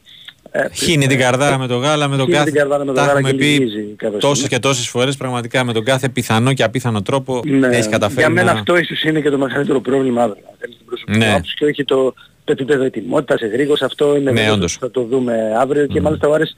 ε, 0.56 0.68
Χύνει 0.74 1.08
την 1.08 1.18
καρδάρα 1.20 1.58
με 1.58 1.68
το 1.68 1.76
γάλα, 1.78 2.08
με 2.08 2.16
τον 2.18 2.26
Χύνει 2.26 2.38
κάθε. 2.38 2.50
την 2.50 2.60
καρδάρα 2.60 2.86
με 2.86 2.92
το 2.92 2.94
τα 2.98 3.02
γάλα 3.06 3.12
έχουμε 3.18 3.32
και 3.32 3.38
πει 3.38 3.44
λυγίζει 3.46 3.94
κάποια 3.98 4.20
τόσες 4.20 4.38
στιγμή. 4.38 4.56
και 4.56 4.60
τόσες 4.68 4.88
φορές 4.88 5.16
πραγματικά 5.18 5.64
με 5.64 5.74
τον 5.74 5.84
κάθε 5.84 6.10
πιθανό 6.10 6.54
και 6.54 6.64
απίθανο 6.64 7.02
τρόπο 7.02 7.42
Ναι, 7.46 7.68
έχεις 7.68 7.88
καταφέρει. 7.90 8.20
για 8.20 8.30
μένα 8.30 8.54
να... 8.54 8.60
αυτό 8.60 8.78
ίσως 8.78 9.04
είναι 9.04 9.20
και 9.22 9.30
το 9.30 9.38
μεγαλύτερο 9.38 9.82
πρόβλημα 9.82 10.24
αύριο. 10.24 10.44
αν 10.50 10.56
θέλεις 10.60 10.78
την 10.78 10.86
προσωπική 10.86 11.18
Ναι. 11.18 11.30
άποψη 11.32 11.56
και 11.56 11.66
όχι 11.66 11.84
το, 11.84 12.14
το 12.44 12.52
επίπεδο 12.52 12.84
ετοιμότητας, 12.84 13.42
εγρήγορας, 13.42 13.82
αυτό 13.82 14.16
είναι 14.16 14.32
Ναι, 14.32 14.40
βέβαιο 14.40 14.54
όντως. 14.54 14.76
ότι 14.76 14.86
θα 14.86 14.92
το 14.92 15.04
δούμε 15.04 15.34
αύριο 15.60 15.86
και 15.88 16.02
μάλιστα 16.02 16.28
ο 16.28 16.34
Άρης 16.34 16.56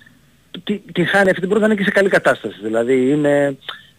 τη, 0.64 0.78
τη 0.92 1.04
χάνει 1.06 1.30
αυτή 1.30 1.40
την 1.42 1.50
πρώτα 1.50 1.66
είναι 1.66 1.76
και 1.76 1.84
σε 1.84 1.90
καλή 1.92 2.10
κατάσταση. 2.10 2.56
Δηλαδή 2.64 3.10
είναι, 3.12 3.58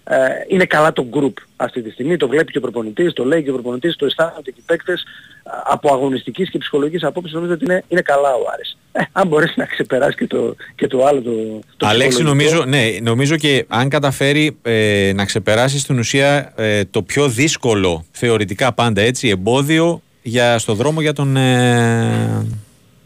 ε, 0.09 0.17
είναι 0.49 0.65
καλά 0.65 0.93
το 0.93 1.07
group 1.13 1.33
αυτή 1.57 1.83
τη 1.83 1.91
στιγμή, 1.91 2.17
το 2.17 2.29
βλέπει 2.29 2.53
και 2.53 2.59
ο 2.59 2.61
προπονητής, 2.61 3.13
το 3.13 3.25
λέει 3.25 3.43
και 3.43 3.51
ο 3.51 3.53
προπονητής, 3.53 3.97
το 3.97 4.07
αισθάνονται 4.07 4.51
και 4.51 4.59
οι 4.59 4.63
παίκτες 4.67 5.05
Α, 5.45 5.63
από 5.65 5.93
αγωνιστικής 5.93 6.51
και 6.51 6.59
ψυχολογικής 6.59 7.03
απόψης 7.03 7.33
νομίζω 7.33 7.53
ότι 7.53 7.65
είναι, 7.65 7.85
είναι 7.89 8.01
καλά 8.01 8.35
ο 8.35 8.43
Άρης. 8.53 8.77
Ε, 8.93 9.03
αν 9.13 9.27
μπορέσει 9.29 9.55
να 9.57 9.65
ξεπεράσει 9.65 10.17
και 10.17 10.27
το, 10.27 10.55
και 10.75 10.87
το 10.87 11.05
άλλο 11.07 11.23
το, 11.23 11.31
το 11.77 11.87
Αλέξη, 11.87 12.09
ψυχολογικό. 12.09 12.55
νομίζω, 12.55 12.65
ναι, 12.65 12.99
νομίζω 13.03 13.37
και 13.37 13.65
αν 13.69 13.89
καταφέρει 13.89 14.57
ε, 14.63 15.13
να 15.15 15.25
ξεπεράσει 15.25 15.79
στην 15.79 15.99
ουσία 15.99 16.53
ε, 16.57 16.85
το 16.85 17.03
πιο 17.03 17.29
δύσκολο, 17.29 18.05
θεωρητικά 18.11 18.73
πάντα 18.73 19.01
έτσι, 19.01 19.29
εμπόδιο 19.29 20.03
για, 20.23 20.59
στο 20.59 20.75
δρόμο 20.75 21.01
για 21.01 21.13
τον, 21.13 21.37
ε, 21.37 22.47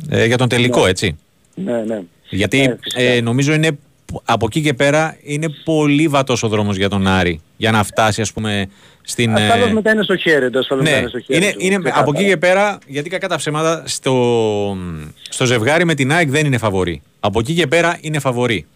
ε, 0.09 0.27
για 0.27 0.37
τον 0.39 0.49
τελικό, 0.49 0.87
έτσι. 0.87 1.17
Ναι, 1.55 1.83
ναι. 1.87 2.01
Γιατί 2.31 2.59
Ναι, 2.59 2.77
φυσικά. 2.81 3.03
ε, 3.03 3.21
νομίζω 3.21 3.53
είναι 3.53 3.79
από 4.25 4.47
εκεί 4.49 4.61
και 4.63 4.75
πέρα 4.75 5.17
είναι 5.23 5.49
πολύ 5.65 6.09
βατός 6.09 6.43
ο 6.43 6.49
δρόμος 6.49 6.77
για 6.77 6.89
τον 6.89 7.07
Άρη 7.07 7.41
για 7.57 7.71
να 7.71 7.83
φτάσει 7.83 8.21
ας 8.21 8.33
πούμε 8.33 8.67
στην... 9.03 9.37
ε, 9.37 9.43
Ασφαλώς 9.43 9.73
μετά 9.73 9.93
είναι 9.93 10.03
στο 10.03 10.17
χέρι 10.17 10.51
του, 10.51 10.59
ασφαλώς 10.59 10.85
μετά 10.85 10.95
ναι, 10.97 11.01
είναι 11.01 11.09
στο 11.09 11.21
χέρι 11.21 11.39
είναι, 11.45 11.53
του. 11.53 11.59
είναι, 11.61 11.75
Ξεκάθαρα. 11.77 12.01
από 12.03 12.13
εκεί 12.19 12.29
και 12.29 12.37
πέρα, 12.37 12.79
γιατί 12.87 13.09
κακά 13.11 13.29
τα 13.29 13.37
ψέματα, 13.37 13.83
στο, 13.87 14.77
στο 15.29 15.45
ζευγάρι 15.45 15.85
με 15.85 15.95
την 15.95 16.13
ΑΕΚ 16.13 16.29
δεν 16.31 16.47
είναι 16.47 16.59
φαβορή. 16.59 17.03
Από 17.21 17.39
εκεί 17.41 17.55
και 17.55 17.67
πέρα 17.67 17.99
είναι 18.01 18.19
φαβορή. 18.19 18.67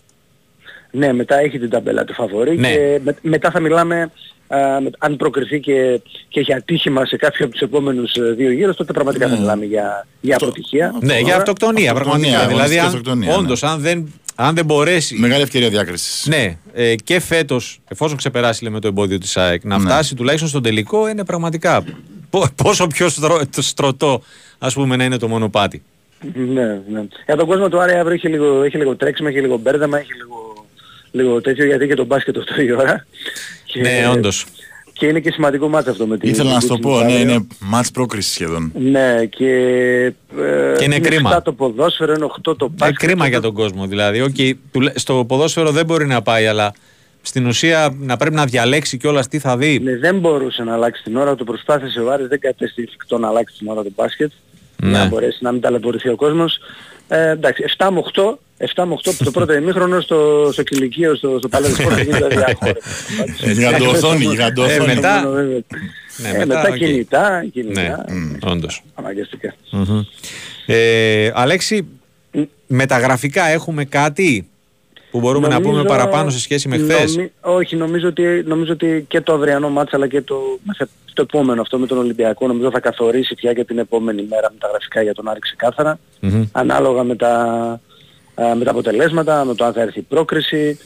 Ναι, 0.90 1.12
μετά 1.12 1.38
έχει 1.40 1.58
την 1.58 1.70
ταμπέλα 1.70 2.04
του 2.04 2.14
φαβορή 2.14 2.56
Ναι. 2.58 2.70
και 2.72 3.00
με- 3.04 3.16
μετά 3.22 3.50
θα 3.50 3.60
μιλάμε 3.60 4.10
α, 4.48 4.80
με- 4.80 4.90
αν 4.98 5.16
προκριθεί 5.16 5.60
και, 5.60 6.00
και 6.28 6.40
έχει 6.40 6.52
ατύχημα 6.54 7.04
σε 7.06 7.16
κάποιο 7.16 7.44
από 7.44 7.54
τους 7.54 7.62
επόμενους 7.62 8.12
ε, 8.14 8.22
δύο 8.36 8.50
γύρους, 8.50 8.76
τότε 8.76 8.92
πραγματικά 8.92 9.28
θα 9.28 9.36
μιλάμε 9.38 9.64
για, 9.64 10.06
για 10.20 10.36
αποτυχία. 10.36 10.94
Ναι, 11.00 11.12
για 11.14 11.22
Τώρα, 11.22 11.36
αυτοκτονία, 11.36 11.92
Αυτοκτονία, 11.92 12.30
πραγματικά. 12.30 12.46
Δηλαδή, 12.46 12.52
αγωνιστική 12.52 12.78
αν, 12.80 12.86
αυτοκτονία, 12.86 13.28
ναι. 13.28 13.34
όντως, 13.36 13.62
αν 13.62 13.80
δεν, 13.80 14.12
αν 14.34 14.54
δεν 14.54 14.64
μπορέσει 14.64 15.14
Μεγάλη 15.16 15.42
ευκαιρία 15.42 15.68
διάκρισης. 15.68 16.26
ναι, 16.26 16.56
ε, 16.72 16.94
και 16.94 17.20
φέτος, 17.20 17.80
εφόσον 17.88 18.16
ξεπεράσει 18.16 18.64
λέμε, 18.64 18.80
το 18.80 18.88
εμπόδιο 18.88 19.18
της 19.18 19.36
ΑΕΚ, 19.36 19.64
να 19.64 19.78
Ναι. 19.78 19.84
φτάσει 19.84 20.14
τουλάχιστον 20.14 20.48
στον 20.48 20.62
τελικό, 20.62 21.08
είναι 21.08 21.24
πραγματικά 21.24 21.84
πο- 22.30 22.48
πόσο 22.54 22.86
πιο 22.86 23.08
στρω, 23.08 23.40
το 23.56 23.62
στρωτό 23.62 24.22
ας 24.58 24.74
πούμε, 24.74 24.96
να 24.96 25.04
είναι 25.04 25.16
το 25.16 25.28
μονοπάτι. 25.28 25.82
Ναι, 26.34 26.64
ναι. 26.88 27.04
Για 27.26 27.36
τον 27.36 27.46
κόσμο 27.46 27.68
του 27.68 27.80
Άρη 27.80 27.92
αύριο 27.92 28.14
έχει 28.14 28.28
λίγο, 28.28 28.62
έχει 28.62 28.76
λίγο 28.76 28.96
τρέξιμο, 28.96 29.28
έχει 29.32 29.40
λίγο 29.40 29.56
μπέρδεμα, 29.56 29.98
έχει 29.98 30.12
λίγο, 30.14 30.66
λίγο 31.10 31.40
τέτοιο 31.40 31.64
γιατί 31.66 31.86
και 31.86 31.94
τον 31.94 32.06
μπάσκετ 32.06 32.36
αυτό 32.38 32.60
η 32.60 32.72
ώρα. 32.72 33.06
Και, 33.64 33.80
Ναι, 33.80 34.08
όντως. 34.12 34.46
Και 34.96 35.06
είναι 35.06 35.20
και 35.20 35.30
σημαντικό 35.32 35.68
μάτς 35.68 35.88
αυτό 35.88 36.06
με 36.06 36.18
την 36.18 36.28
Ήθελα 36.28 36.52
να 36.52 36.60
σου 36.60 36.66
το 36.66 36.74
την 36.74 36.82
πω, 36.82 36.90
ναι, 36.98 37.02
Αύριο. 37.04 37.18
είναι 37.20 37.46
μάτς 37.60 37.90
πρόκρισης 37.90 38.32
σχεδόν. 38.32 38.72
Ναι, 38.78 39.24
και, 39.24 39.46
ε, 40.38 40.74
Και 40.78 40.84
είναι 40.84 40.98
κρίμα. 40.98 41.30
7 41.38 41.42
το 41.42 41.52
ποδόσφαιρο, 41.52 42.12
είναι 42.12 42.24
8 42.24 42.56
το 42.56 42.64
Ε, 42.64 42.68
μπάσκετ. 42.76 42.96
κρίμα 42.98 43.26
για 43.28 43.40
τον 43.40 43.52
κόσμο. 43.54 43.86
Δηλαδή, 43.86 44.24
okay, 44.28 44.52
τουλα- 44.72 44.92
στο 44.94 45.24
ποδόσφαιρο 45.28 45.70
δεν 45.70 45.84
μπορεί 45.86 46.06
να 46.06 46.22
πάει, 46.22 46.46
αλλά 46.46 46.72
στην 47.22 47.46
ουσία 47.46 47.94
να 47.98 48.16
πρέπει 48.16 48.34
να 48.34 48.44
διαλέξει 48.44 48.96
κιόλας 48.96 49.28
τι 49.28 49.38
θα 49.38 49.56
δει. 49.56 49.78
Ναι, 49.78 49.96
δεν 49.96 50.18
μπορούσε 50.18 50.62
να 50.62 50.72
αλλάξει 50.74 51.02
την 51.02 51.16
ώρα 51.16 51.34
του, 51.34 51.44
προσπάθησε 51.44 52.00
ο 52.00 52.12
Άρης, 52.12 52.26
δεν 52.26 52.40
κατέστη 52.40 52.82
εφικτό 52.82 53.18
να 53.18 53.28
αλλάξει 53.28 53.54
την 53.58 53.68
ώρα 53.68 53.82
του 53.82 53.92
μπάσκετ 53.96 54.30
Ναι. 54.76 54.90
για 54.90 54.98
να 54.98 55.06
μπορέσει 55.06 55.38
να 55.40 55.52
μην 55.52 55.60
ταλαιπωρηθεί 55.60 56.08
ο 56.08 56.16
κόσμος. 56.16 56.58
Ε, 57.08 57.30
εντάξει, 57.30 57.62
7 57.66 57.90
με 57.90 57.98
8, 57.98 58.38
7 58.58 58.84
με 58.86 58.94
8 59.04 59.10
το 59.24 59.30
πρώτο 59.30 59.52
ημίχρονο 59.54 60.00
στο, 60.00 60.48
στο 60.52 60.62
κυλικείο, 60.62 61.14
στο, 61.16 61.38
στο 61.38 61.48
Παλέ 61.48 61.70
ντε 61.74 61.85
Σπορ 61.85 61.98
γίνεται 62.00 62.26
διάχορα. 62.28 62.72
Ε, 63.44 63.52
γιγαντοοθόνη, 63.52 64.24
γιγαντοοθόνη. 64.24 64.90
Ε, 64.90 64.94
μετά- 64.94 65.22
Ναι, 66.16 66.30
Ναι, 66.30 66.38
μετά, 66.38 66.46
μετά 66.46 66.68
οκ. 66.68 66.76
κινητά, 66.76 67.44
κινητά, 67.52 67.80
Ναι, 67.80 67.94
όντως. 68.50 68.82
αναγκαστικά. 68.94 69.54
Μμμ. 69.70 70.00
Ε, 70.66 71.30
Αλέξη, 71.34 71.86
μεταγραφικά 72.66 73.44
έχουμε 73.46 73.84
κάτι 73.84 74.48
που 75.10 75.20
μπορούμε 75.20 75.48
να 75.48 75.56
πούμε 75.60 75.68
Νομίζω- 75.76 75.88
παραπάνω 75.88 76.30
σε 76.30 76.40
σχέση 76.40 76.68
με 76.68 76.76
χθες; 76.78 77.16
νομι- 77.16 77.30
όχι, 77.40 77.76
νομίζω 77.76 78.08
ότι, 78.08 78.22
νομίζω 78.46 78.72
ότι 78.72 79.04
και 79.08 79.20
το 79.20 79.32
αυριανό 79.32 79.68
ματς 79.68 79.92
αλλά 79.92 80.06
και 80.08 80.20
το, 80.22 80.36
μεθε- 80.64 80.88
το 81.12 81.22
επόμενο 81.22 81.60
αυτό 81.60 81.78
με 81.78 81.86
τον 81.86 81.98
Ολυμπιακό 81.98 82.46
νομίζω 82.46 82.70
θα 82.70 82.80
καθορίσει 82.80 83.34
πια 83.34 83.52
και 83.52 83.64
την 83.64 83.78
επόμενη 83.78 84.26
μέρα 84.28 84.48
με 84.52 84.56
τα 84.58 84.68
γραφικά 84.68 85.02
για 85.02 85.14
τον 85.14 85.28
Άρη 85.28 85.40
ξεκάθαρα. 85.40 85.98
Ανάλογα 86.52 87.02
με 87.02 87.16
τα, 87.16 87.28
α, 87.28 87.78
με 88.56 88.64
τα 88.64 88.70
αποτελέσματα, 88.70 89.44
με 89.44 89.54
το 89.54 89.64
αν 89.64 89.72
θα 89.72 89.80
έρθει 89.80 89.98
η 89.98 90.02
πρόκριση, 90.02 90.78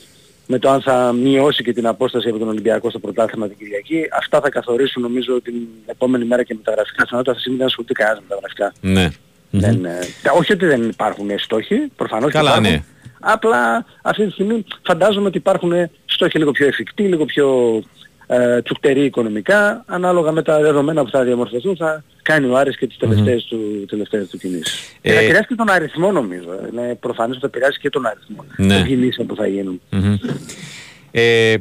με 0.46 0.58
το 0.58 0.70
αν 0.70 0.82
θα 0.82 1.12
μειώσει 1.12 1.62
και 1.62 1.72
την 1.72 1.86
απόσταση 1.86 2.28
από 2.28 2.38
τον 2.38 2.48
Ολυμπιακό 2.48 2.90
στο 2.90 2.98
πρωτάθλημα 2.98 3.48
την 3.48 3.56
Κυριακή. 3.58 4.08
Αυτά 4.18 4.40
θα 4.40 4.50
καθορίσουν 4.50 5.02
νομίζω 5.02 5.40
την 5.40 5.54
επόμενη 5.86 6.24
μέρα 6.24 6.42
και 6.42 6.54
με 6.54 6.60
τα 6.64 6.72
γραφικά. 6.72 7.04
Στην 7.04 7.16
αυτή 7.18 7.32
τη 7.32 7.40
στιγμή 7.40 7.58
δεν 7.58 7.66
ασχολείται 7.66 7.92
κανένας 7.92 8.20
με 8.20 8.26
τα 8.28 8.36
γραφικά. 8.40 8.72
Ναι. 8.80 9.08
Δεν, 9.50 9.84
ε, 9.84 9.98
όχι 10.36 10.52
ότι 10.52 10.66
δεν 10.66 10.88
υπάρχουν 10.88 11.30
στόχοι, 11.38 11.76
προφανώς 11.96 12.32
Καλά, 12.32 12.50
και 12.50 12.58
υπάρχουν. 12.58 12.72
ναι. 12.72 12.84
Απλά 13.20 13.84
αυτή 14.02 14.26
τη 14.26 14.32
στιγμή 14.32 14.64
φαντάζομαι 14.86 15.26
ότι 15.26 15.36
υπάρχουν 15.36 15.72
στόχοι 16.04 16.38
λίγο 16.38 16.50
πιο 16.50 16.66
εφικτοί, 16.66 17.02
λίγο 17.02 17.24
πιο 17.24 17.82
ε, 18.30 18.62
τσουκτεροί 18.62 19.04
οικονομικά, 19.04 19.84
ανάλογα 19.86 20.32
με 20.32 20.42
τα 20.42 20.60
δεδομένα 20.60 21.04
που 21.04 21.10
θα 21.10 21.22
διαμορφωθούν 21.24 21.76
θα 21.76 22.04
κάνει 22.22 22.46
ο 22.50 22.56
Άρης 22.56 22.76
και 22.78 22.86
τις 22.86 22.96
τελευταίες, 22.96 23.44
του, 23.44 23.84
τελευταίες 23.88 24.28
του 24.28 24.38
κινήσεις. 24.38 24.92
Ε, 25.02 25.08
και 25.08 25.12
θα 25.14 25.20
επηρεάσει 25.20 25.46
και 25.46 25.54
τον 25.54 25.70
αριθμό 25.70 26.12
νομίζω. 26.12 26.52
ε. 26.52 26.68
Είναι 26.72 26.94
προφανώς 27.00 27.30
ότι 27.36 27.40
θα 27.40 27.46
επηρεάσει 27.46 27.78
και 27.80 27.90
τον 27.90 28.06
αριθμό 28.06 28.44
Ναι. 28.56 28.74
των 28.78 28.86
κινήσεων 28.86 29.26
που 29.26 29.36
θα 29.36 29.46
γίνουν. 29.46 29.80
Μμμ. 29.90 30.16
Ε, 31.10 31.54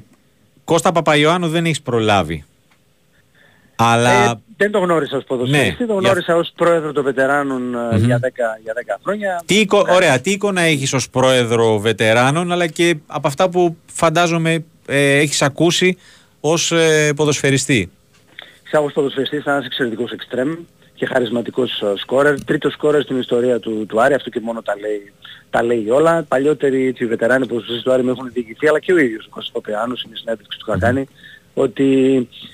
Κώστα 0.63 0.91
Παπαϊωάννου 0.91 1.47
δεν 1.47 1.65
έχεις 1.65 1.81
προλάβει. 1.81 2.45
Αλλά 3.75 4.11
Ε, 4.23 4.33
δεν 4.57 4.71
το 4.71 4.79
γνώρισα 4.79 5.17
ως 5.17 5.23
ποδοσφαιριστή, 5.23 5.81
Ναι, 5.81 5.87
το 5.87 5.99
για- 5.99 6.09
γνώρισα 6.09 6.35
ως 6.35 6.51
πρόεδρο 6.55 6.91
των 6.91 7.03
βετεράνων 7.03 7.75
ε, 7.75 7.97
για, 7.97 8.19
10, 8.19 8.57
για 8.63 8.73
10 8.73 8.99
χρόνια. 9.03 9.41
τι, 9.45 9.55
εικο- 9.59 9.85
ωραία, 9.89 10.19
τι 10.19 10.31
εικόνα 10.31 10.61
έχεις 10.61 10.93
ως 10.93 11.09
πρόεδρο 11.09 11.79
βετεράνων 11.79 12.51
αλλά 12.51 12.67
και 12.67 12.95
από 13.07 13.27
αυτά 13.27 13.49
που 13.49 13.77
φαντάζομαι 13.93 14.63
ε, 14.87 15.17
έχεις 15.17 15.41
ακούσει 15.41 15.97
ως 16.51 16.71
ε, 16.71 17.13
ποδοσφαιριστή. 17.15 17.91
Σάγος 18.71 18.93
ποδοσφαιριστής 18.93 19.39
ήταν 19.39 19.53
ένας 19.53 19.65
εξαιρετικός 19.65 20.11
εξτρέμ 20.11 20.55
και 20.95 21.05
χαρισματικός 21.05 21.81
ε, 21.81 21.93
σκόρερ. 21.97 22.43
Τρίτος 22.43 22.73
σκόρερ 22.73 23.01
στην 23.01 23.19
ιστορία 23.19 23.59
του, 23.59 23.85
του 23.87 24.01
Άρη, 24.01 24.13
αυτό 24.13 24.29
και 24.29 24.39
μόνο 24.43 24.61
τα 24.61 24.73
λέει, 24.79 25.13
τα 25.49 25.63
λέει 25.63 25.89
όλα. 25.89 26.23
Παλιότεροι 26.27 26.87
έτσι, 26.87 27.05
βετεράνοι 27.05 27.45
ποδοσφαιριστές 27.47 27.83
του 27.83 27.91
Άρη 27.91 28.03
με 28.03 28.11
έχουν 28.11 28.29
διοικηθεί, 28.33 28.67
αλλά 28.67 28.79
και 28.79 28.93
ο 28.93 28.97
ίδιος 28.97 29.25
ο 29.25 29.29
Κώστας 29.29 29.51
Παπαιάνος, 29.53 30.03
είναι 30.03 30.13
η 30.15 30.17
συνέντευξη 30.17 30.57
που 30.57 30.65
του 30.65 30.71
είχα 30.71 30.79
κάνει, 30.85 31.07
ότι 31.53 31.83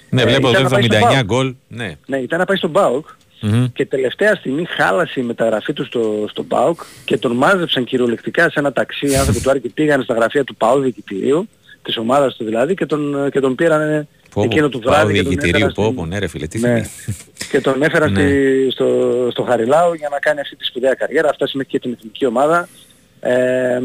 Ναι, 0.10 0.22
ε, 0.22 0.26
βλέπω 0.26 0.50
ήταν 0.50 0.62
εδώ 0.62 0.64
να 0.64 0.70
πάει 0.70 0.84
στον 0.84 0.98
79 0.98 1.14
ΠΑΟΚ. 1.14 1.24
γκολ. 1.26 1.56
Ναι. 1.68 1.96
Ναι, 2.06 2.18
ήταν 2.18 2.39
να 2.39 2.46
πάει 2.46 2.58
στον 2.58 2.72
ΠΑΟΚ 2.72 3.08
Μμμ. 3.41 3.66
και 3.74 3.86
τελευταία 3.86 4.36
στιγμή 4.36 4.66
χάλασε 4.66 5.20
η 5.20 5.24
μεταγραφή 5.24 5.74
του 5.74 5.86
στο, 5.86 6.26
στο 6.30 6.44
ΠΑΟΚ 6.44 6.80
και 7.06 7.18
τον 7.18 7.32
μάζεψαν 7.36 7.84
κυριολεκτικά 7.84 8.44
σε 8.50 8.60
ένα 8.60 8.72
ταξί 8.74 9.08
οι 9.12 9.16
άνθρωποι 9.16 9.41
του 9.41 9.50
Άρη 9.50 9.60
και 9.60 9.70
πήγαν 9.74 10.04
στα 10.04 10.14
γραφεία 10.14 10.44
του 10.44 10.56
ΠΑΟΚ 10.56 10.82
διοικητηρίου, 10.82 11.50
της 11.84 11.98
ομάδας 11.98 12.36
του 12.36 12.44
δηλαδή 12.46 12.74
και 12.74 12.86
τον, 12.86 13.30
και 13.32 13.40
τον 13.40 13.56
πήραν 13.56 14.08
Πω, 14.34 14.42
πω, 14.42 14.44
εκείνο 14.52 14.70
του 14.70 14.80
πάω 14.80 14.94
βράδυ 14.94 15.14
και 15.14 15.22
τον 15.22 15.30
διοικητηρίου, 15.30 15.56
έφεραν 15.56 15.74
πω, 15.74 15.84
στην- 15.84 15.96
πω, 15.96 16.06
ναι 16.06 16.20
ρε 16.20 16.28
φίλε, 16.28 16.48
τι 16.48 16.60
ναι. 16.60 16.82
θυμή. 16.82 17.16
και 17.52 17.62
τον 17.62 17.84
έφερα 17.84 18.10
Ναι. 18.10 18.20
στη, 18.20 18.68
στο, 18.72 19.28
στο 19.32 19.44
Χαριλάου 19.44 19.94
για 19.94 20.10
να 20.12 20.20
κάνει 20.20 20.40
αυτή 20.40 20.56
τη 20.56 20.66
σπουδαία 20.66 20.94
καριέρα, 20.94 21.34
φτάσει 21.34 21.58
μέχρι 21.58 21.72
και 21.72 21.80
την 21.80 21.92
εθνική 21.98 22.26
ομάδα. 22.26 22.68
Ε, 23.20 23.80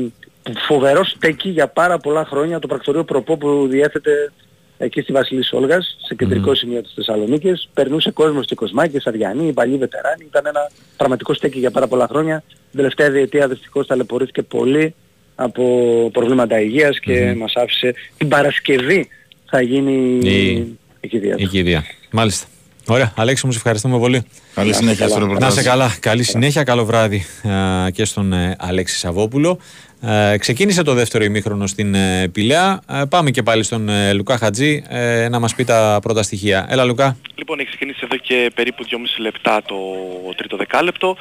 φοβερό 0.66 1.04
στέκει 1.04 1.48
για 1.48 1.68
πάρα 1.68 1.98
πολλά 1.98 2.24
χρόνια 2.24 2.58
το 2.58 2.66
πρακτορείο 2.66 3.04
προπό 3.04 3.36
που 3.36 3.66
διέθετε 3.70 4.32
εκεί 4.78 5.00
στη 5.00 5.12
Βασιλής 5.12 5.52
Όλγας, 5.52 5.96
σε 6.06 6.14
κεντρικό 6.14 6.54
σημείο 6.54 6.82
της 6.82 6.92
Θεσσαλονίκης. 6.94 7.68
Περνούσε 7.74 8.10
κόσμος 8.10 8.46
και 8.46 8.54
Κοσμάκης, 8.54 9.06
Αριανοί, 9.06 9.52
παλιοί 9.52 9.76
βετεράνοι. 9.76 10.24
Ήταν 10.28 10.46
ένα 10.46 10.70
πραγματικό 10.96 11.34
στέκει 11.34 11.58
για 11.58 11.70
πάρα 11.70 11.86
πολλά 11.86 12.06
χρόνια. 12.08 12.42
Την 12.48 12.76
τελευταία 12.76 13.10
διετία 13.10 13.48
δυστυχώς 13.48 13.86
ταλαιπωρήθηκε 13.86 14.42
πολύ 14.42 14.94
από 15.40 15.64
προβλήματα 16.12 16.60
υγείας 16.60 17.00
και 17.00 17.34
μας 17.38 17.52
άφησε 17.56 17.94
την 18.16 18.28
Παρασκευή 18.28 19.08
θα 19.50 19.60
γίνει 19.60 20.18
Η- 20.30 20.76
η 21.00 21.08
κηδεία 21.08 21.36
του. 21.36 21.42
Η 21.42 21.46
κηδεία. 21.46 21.84
Μάλιστα. 22.10 22.46
Ωραία. 22.86 23.12
Αλέξη 23.16 23.46
μου, 23.46 23.52
σε 23.52 23.58
ευχαριστούμε 23.58 23.98
πολύ. 23.98 24.22
Καλή 24.54 24.74
συνέχεια 24.74 25.08
στο 25.08 25.18
Να 25.18 25.24
ρεπορτάζ. 25.24 25.52
είσαι 25.52 25.62
καλά. 25.62 25.96
Καλή 26.00 26.22
συνέχεια. 26.22 26.62
Καλό 26.64 26.84
βράδυ 26.84 27.24
α, 27.48 27.90
και 27.90 28.04
στον 28.04 28.32
ε, 28.32 28.56
Αλέξη 28.58 28.98
Σαββόπουλο. 28.98 29.58
Ε, 30.02 30.36
ξεκίνησε 30.38 30.82
το 30.82 30.94
δεύτερο 30.94 31.24
ημίχρονο 31.24 31.66
στην 31.66 31.94
ε, 31.94 32.28
Πηλαία. 32.32 32.80
Ε, 32.90 33.02
πάμε 33.08 33.30
και 33.30 33.42
πάλι 33.42 33.62
στον 33.62 33.88
ε, 33.88 34.12
Λουκά 34.12 34.38
Χατζή 34.38 34.82
ε, 34.88 35.28
να 35.28 35.38
μας 35.38 35.54
πει 35.54 35.64
τα 35.64 35.98
πρώτα 36.02 36.22
στοιχεία. 36.22 36.66
Έλα 36.70 36.84
Λουκά. 36.84 37.16
Λοιπόν, 37.34 37.58
έχει 37.58 37.68
ξεκινήσει 37.68 38.00
εδώ 38.04 38.16
και 38.16 38.50
περίπου 38.54 38.84
2,5 38.84 38.88
λεπτά 39.18 39.62
το 39.66 39.76
τρίτο 40.36 40.56
δεκάλεπτο. 40.56 41.16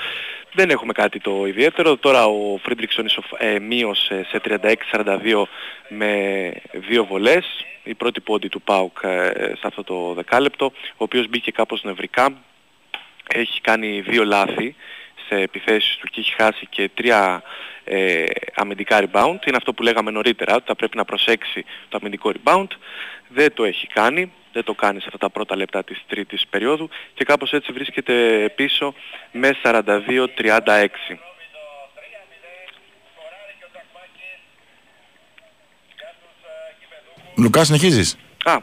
Δεν 0.57 0.69
έχουμε 0.69 0.93
κάτι 0.93 1.19
το 1.19 1.45
ιδιαίτερο. 1.47 1.97
Τώρα 1.97 2.25
ο 2.25 2.57
Φρίντριξον 2.63 3.05
ισοφ- 3.05 3.33
ε, 3.37 3.59
μείωσε 3.59 4.25
σε 4.29 4.39
36-42 4.39 5.47
με 5.87 6.51
δύο 6.73 7.05
βολές. 7.05 7.45
Η 7.83 7.93
πρώτη 7.93 8.21
πόντι 8.21 8.47
του 8.47 8.61
ΠΑΟΚ 8.61 8.97
ε, 9.01 9.31
σε 9.33 9.61
αυτό 9.61 9.83
το 9.83 10.13
δεκάλεπτο, 10.13 10.65
ο 10.91 11.03
οποίος 11.03 11.27
μπήκε 11.27 11.51
κάπως 11.51 11.83
νευρικά. 11.83 12.33
Έχει 13.27 13.61
κάνει 13.61 14.01
δύο 14.01 14.25
λάθη 14.25 14.75
σε 15.27 15.35
επιθέσεις 15.35 15.97
του 15.97 16.07
και 16.07 16.19
έχει 16.19 16.33
χάσει 16.33 16.65
και 16.69 16.89
τρία 16.93 17.43
ε, 17.83 18.23
αμυντικά 18.55 18.99
rebound. 18.99 19.45
Είναι 19.45 19.57
αυτό 19.57 19.73
που 19.73 19.83
λέγαμε 19.83 20.11
νωρίτερα, 20.11 20.55
ότι 20.55 20.65
θα 20.67 20.75
πρέπει 20.75 20.97
να 20.97 21.05
προσέξει 21.05 21.65
το 21.89 21.97
αμυντικό 22.01 22.31
rebound. 22.33 22.67
Δεν 23.27 23.53
το 23.53 23.63
έχει 23.63 23.87
κάνει, 23.87 24.31
δεν 24.57 24.65
το 24.65 24.73
κάνεις 24.73 25.01
σε 25.01 25.07
αυτά 25.13 25.25
τα 25.25 25.29
πρώτα 25.29 25.55
λεπτά 25.55 25.83
της 25.83 26.03
τρίτης 26.07 26.47
περίοδου 26.47 26.89
και 27.13 27.23
κάπως 27.23 27.53
έτσι 27.53 27.71
βρίσκεται 27.71 28.13
πίσω 28.55 28.93
με 29.31 29.55
42-36. 29.63 30.87
Λουκά, 37.37 37.63
συνεχίζεις; 37.63 38.17
Α, 38.43 38.57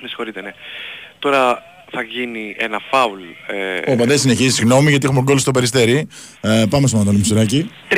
με 0.00 0.08
συγχωρείτε, 0.08 0.40
ναι. 0.40 0.52
Τώρα 1.18 1.62
θα 1.90 2.02
γίνει 2.02 2.54
ένα 2.58 2.80
φάουλ. 2.90 3.20
Ε, 3.86 3.92
Ο 3.92 3.96
Παντέ 3.96 4.16
συνεχίζει, 4.16 4.50
συγγνώμη 4.54 4.90
γιατί 4.90 5.06
έχουμε 5.06 5.22
γκολ 5.22 5.38
στο 5.38 5.50
περιστέρι. 5.50 6.08
Ε, 6.40 6.64
πάμε 6.70 6.86
στο 6.86 6.96
Μαντώνη 6.96 7.16
Μισουράκη. 7.18 7.70
3-1, 7.90 7.94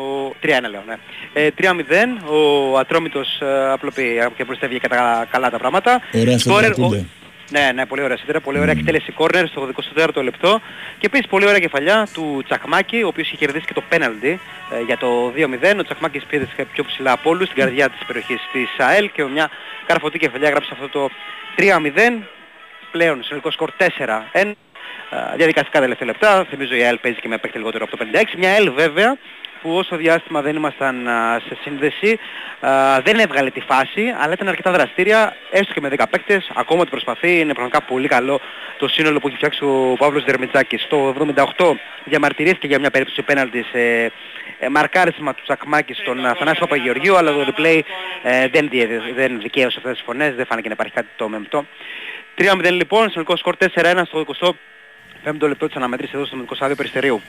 ο... 0.00 0.34
3-1 0.42 0.46
λέω, 0.70 0.82
ναι. 0.86 0.94
Ε, 1.32 1.48
3-0, 1.58 1.64
ο 2.32 2.78
Ατρόμητος 2.78 3.40
ε, 3.40 3.70
απλοποιεί 3.72 4.18
και 4.36 4.44
προστεύει 4.44 4.78
κατά 4.78 5.26
καλά 5.30 5.50
τα 5.50 5.58
πράγματα. 5.58 6.00
Ωραία, 6.14 6.38
Σκόρερ, 6.38 6.64
σέντρα, 6.74 6.84
ο- 6.86 6.88
Κούντε. 6.88 7.04
Ναι, 7.50 7.70
ναι, 7.74 7.86
πολύ 7.86 8.02
ωραία 8.02 8.16
σέντρα, 8.16 8.40
πολύ 8.40 8.58
ωραία 8.58 8.70
εκτέλεση 8.78 9.12
κόρνερ 9.12 9.48
στο 9.48 9.68
24ο 9.96 10.22
λεπτό 10.22 10.60
και 10.98 11.06
επίσης 11.06 11.26
πολύ 11.26 11.46
ωραία 11.46 11.58
κεφαλιά 11.58 12.08
του 12.12 12.42
Τσακμάκη, 12.44 13.02
ο 13.02 13.06
οποίος 13.06 13.26
είχε 13.26 13.36
κερδίσει 13.36 13.64
και 13.66 13.72
το 13.72 13.82
πέναλτι 13.88 14.40
ε, 14.70 14.82
για 14.86 14.96
το 14.96 15.32
2-0. 15.36 15.78
Ο 15.78 15.82
Τσακμάκης 15.82 16.24
πήδησε 16.24 16.66
πιο 16.72 16.84
ψηλά 16.84 17.12
από 17.12 17.30
όλους 17.30 17.46
στην 17.48 17.62
καρδιά 17.62 17.88
της 17.88 18.00
περιοχής 18.06 18.40
της 18.52 18.68
ΑΕΛ 18.86 19.10
και 19.14 19.22
με 19.22 19.30
μια 19.30 19.50
καρφωτή 19.86 20.18
κεφαλιά 20.18 20.50
γράψε 20.50 20.70
αυτό 20.72 20.88
το 20.88 21.08
3-0. 21.56 21.62
Πλέον 22.96 23.22
συνολικό 23.22 23.50
σκορ 23.50 23.70
4-1. 23.78 23.84
Ε, 24.32 24.52
διαδικαστικά 25.36 25.80
τελευταία 25.80 26.06
λεπτά, 26.06 26.44
θυμίζω 26.50 26.74
η 26.74 26.82
ΑΕΛ 26.82 26.98
παίζει 26.98 27.20
και 27.20 27.28
με 27.28 27.38
παίκτη 27.38 27.58
λιγότερο 27.58 27.84
από 27.84 27.96
το 27.96 28.04
56. 28.12 28.22
Μια 28.36 28.50
ΑΕΛ 28.50 28.70
βέβαια 28.72 29.16
που 29.62 29.76
όσο 29.76 29.96
διάστημα 29.96 30.42
δεν 30.42 30.56
ήμασταν 30.56 31.08
α, 31.08 31.40
σε 31.48 31.56
σύνδεση 31.62 32.18
α, 32.60 33.00
δεν 33.00 33.18
έβγαλε 33.18 33.50
τη 33.50 33.60
φάση 33.60 34.14
αλλά 34.20 34.32
ήταν 34.32 34.48
αρκετά 34.48 34.70
δραστήρια 34.70 35.36
έστω 35.50 35.72
και 35.72 35.80
με 35.80 35.88
10 35.96 36.04
παίκτες. 36.10 36.50
Ακόμα 36.54 36.80
ότι 36.80 36.90
προσπαθεί. 36.90 37.38
Είναι 37.40 37.52
πραγματικά 37.52 37.82
πολύ 37.82 38.08
καλό 38.08 38.40
το 38.78 38.88
σύνολο 38.88 39.18
που 39.20 39.26
έχει 39.26 39.36
φτιάξει 39.36 39.64
ο 39.64 39.94
Παύλος 39.98 40.24
Δερμιτζάκης 40.24 40.82
στο 40.82 41.14
78 41.56 41.72
διαμαρτυρήθηκε 42.04 42.66
για 42.66 42.78
μια 42.78 42.90
περίπτωση 42.90 43.22
πέναλτη 43.22 43.62
σε 43.72 44.12
ε, 44.58 44.68
μαρκάρισμα 44.68 45.34
του 45.34 45.42
Τσακμάκη 45.42 45.94
στον 45.94 46.26
Αθανάση 46.26 46.58
Παπαγεωργίου 46.60 47.16
αλλά 47.16 47.32
το 47.32 47.52
replay 47.56 47.80
ε, 48.22 48.48
δεν, 48.48 48.68
διε- 48.68 49.00
δεν 49.14 49.40
δικαίωσε 49.40 49.74
αυτές 49.78 49.92
τις 49.92 50.02
φωνές. 50.06 50.34
Δεν 50.34 50.46
φάνηκε 50.46 50.68
να 50.68 50.74
υπάρχει 50.74 50.92
κάτι 50.92 51.08
το 51.16 51.28
μεμπτό 51.28 51.64
3-0 52.38 52.72
λοιπόν, 52.72 53.08
συνολικό 53.08 53.36
σκορ 53.36 53.54
4-1 53.58 53.66
στο 54.06 54.24
25ο 55.40 55.48
λεπτό 55.48 55.66
της 55.66 55.76
αναμέτρησης 55.76 56.14
εδώ 56.14 56.26
στο 56.26 56.36
Μεδικό 56.36 56.54
Στάδιο 56.54 56.76
Περιστερίου. 56.76 57.20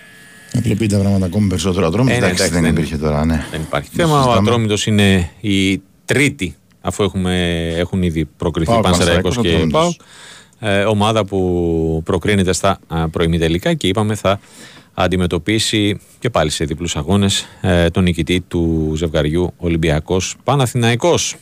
Απλοποιεί 0.58 0.88
τα 0.88 0.98
πράγματα 0.98 1.26
ακόμη 1.26 1.48
περισσότερο. 1.48 1.88
Ατρόμητος, 1.88 2.18
Ε, 2.18 2.20
ναι, 2.20 2.26
εντάξει, 2.26 2.44
εντάξει, 2.44 2.62
δεν 2.64 2.74
δεν- 2.74 2.84
υπήρχε 2.84 2.98
τώρα, 3.06 3.26
ναι. 3.26 3.46
Δεν 3.52 3.62
υπάρχει 3.62 3.90
Δεν 3.94 4.06
θέμα. 4.06 4.18
Ο 4.20 4.22
συζητάμε. 4.24 4.48
Ατρόμητος 4.48 4.86
είναι 4.86 5.30
η 5.42 5.82
τρίτη, 6.06 6.56
αφού 6.82 7.04
έχουμε, 7.04 7.68
έχουν 7.78 8.02
ήδη 8.04 8.26
προκριθεί 8.26 8.72
ΠΑΟΚ, 8.72 8.84
Πανσεραϊκός 8.84 9.36
Πανσεραϊκός, 9.36 9.66
και 9.66 9.72
ΠΑΟΚ. 9.72 9.86
Ατρόμητος. 9.94 10.00
Ε, 10.60 10.84
ομάδα 10.84 11.26
που 11.26 12.02
προκρίνεται 12.06 12.54
στα 12.54 12.80
α, 12.88 13.10
προημιτελικά 13.10 13.74
και 13.74 13.88
είπαμε 13.88 14.16
θα 14.16 14.40
αντιμετωπίσει 14.94 16.00
και 16.20 16.30
πάλι 16.30 16.50
σε 16.50 16.66
διπλούς 16.66 16.96
αγώνες 16.96 17.48
ε, 17.62 17.90
τον 17.90 18.04
νικητή 18.04 18.42
του 18.48 18.94
ζευγαριού 18.96 19.54
Ολυμπιακός 19.58 20.36
Παναθηναϊκός. 20.44 21.36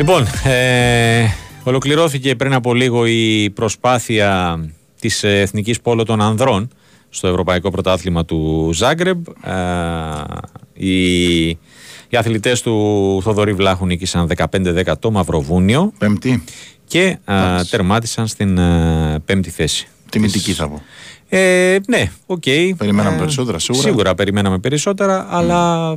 Λοιπόν, 0.00 0.26
ε, 0.44 1.26
ολοκληρώθηκε 1.62 2.34
πριν 2.34 2.52
από 2.52 2.74
λίγο 2.74 3.06
η 3.06 3.50
προσπάθεια 3.50 4.58
της 5.00 5.22
ε, 5.24 5.40
Εθνικής 5.40 5.80
Πόλο 5.80 6.04
των 6.04 6.20
Ανδρών 6.20 6.68
στο 7.08 7.28
Ευρωπαϊκό 7.28 7.70
Πρωτάθλημα 7.70 8.24
του 8.24 8.70
Ζάγκρεμπ. 8.74 9.26
Ε, 9.44 9.52
οι, 10.72 11.48
οι 12.08 12.16
αθλητές 12.16 12.62
του 12.62 13.20
Θοδωρή 13.22 13.52
Βλάχου 13.52 13.86
νίκησαν 13.86 14.30
15-10 14.36 14.92
το 14.98 15.10
Μαυροβούνιο 15.10 15.92
Πέμπτη. 15.98 16.44
και 16.84 17.02
ε, 17.02 17.18
Εντάξει. 17.24 17.70
τερμάτισαν 17.70 18.26
στην 18.26 18.58
ε, 18.58 19.18
πέμπτη 19.24 19.50
θέση. 19.50 19.88
Τιμητική 20.10 20.52
θα 20.52 20.68
πω. 20.68 20.82
Ε, 21.28 21.78
ναι, 21.88 22.10
οκ. 22.26 22.42
Περιμέναμε 22.76 23.16
Ε, 23.16 23.18
περισσότερα, 23.18 23.58
σίγουρα. 23.58 23.88
Σίγουρα 23.88 24.14
περιμέναμε 24.14 24.58
περισσότερα, 24.58 25.26
αλλά 25.30 25.90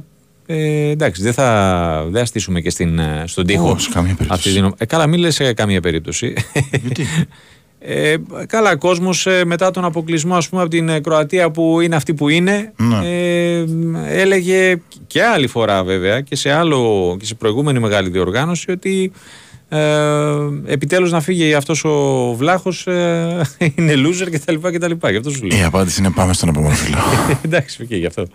ε, 0.46 0.90
εντάξει, 0.90 1.22
δεν 1.22 1.34
θα, 1.34 2.04
δεν 2.10 2.20
θα 2.20 2.26
στήσουμε 2.26 2.62
και 2.62 2.70
στην, 2.70 3.00
ε, 3.00 3.24
στον 3.28 3.46
τοίχο. 3.46 3.72
Όχι, 3.72 3.82
σε 3.82 3.90
καμία 3.94 4.16
περίπτωση. 4.16 4.50
αυτή 4.50 4.62
την... 4.62 4.74
ε, 4.78 4.86
καλά, 4.86 5.08
μην 5.08 5.20
λες 5.20 5.36
σε 5.36 5.54
καμία 5.54 5.82
περίπτωση. 5.82 6.34
Γιατί; 6.82 7.06
Ε, 7.86 8.16
καλά, 8.48 8.76
κόσμος 8.76 9.26
ε, 9.28 9.46
μετά 9.46 9.72
τον 9.72 9.86
αποκλεισμό 9.86 10.36
ας 10.36 10.50
πούμε, 10.50 10.62
από 10.62 10.70
την 10.70 10.90
ε, 10.90 11.00
Κροατία 11.00 11.52
που 11.52 11.82
είναι 11.82 11.96
αυτή 11.96 12.14
που 12.14 12.30
είναι, 12.30 12.74
Ναι. 12.76 13.00
ε, 13.04 13.66
έλεγε 14.08 14.82
και 15.08 15.24
άλλη 15.24 15.48
φορά 15.48 15.84
βέβαια 15.84 16.22
και 16.22 16.36
σε, 16.36 16.52
άλλο, 16.52 17.16
και 17.20 17.26
σε 17.26 17.36
προηγούμενη 17.36 17.80
μεγάλη 17.80 18.10
διοργάνωση 18.10 18.72
ότι 18.72 19.12
ε, 19.70 19.82
επιτέλους 20.66 21.12
να 21.12 21.22
φύγει 21.22 21.54
αυτός 21.54 21.84
ο 21.84 22.34
βλάχος 22.38 22.88
ε, 22.88 23.42
είναι 23.76 23.94
loser 23.94 24.28
κτλ. 24.32 24.56
κτλ. 24.56 25.08
Γι' 25.10 25.18
αυτό 25.18 25.30
σου 25.30 25.46
λέω. 25.46 25.60
Η 25.60 25.64
απάντηση 25.64 26.00
είναι 26.00 26.12
πάμε 26.12 26.34
στον 26.34 26.50
επόμενο 26.50 26.74
φίλο. 26.74 26.98
Εντάξει, 27.46 27.82
οκ, 27.82 27.94
γι' 27.94 28.06
αυτό. 28.06 28.26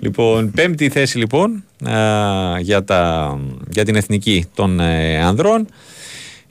λοιπόν, 0.00 0.50
πέμπτη 0.50 0.88
θέση 0.88 1.18
λοιπόν 1.18 1.64
α, 1.84 2.58
για, 2.60 2.84
τα, 2.84 3.38
για 3.70 3.84
την 3.84 3.96
εθνική 3.96 4.46
των 4.54 4.80
ε, 4.80 5.22
ανδρών. 5.22 5.66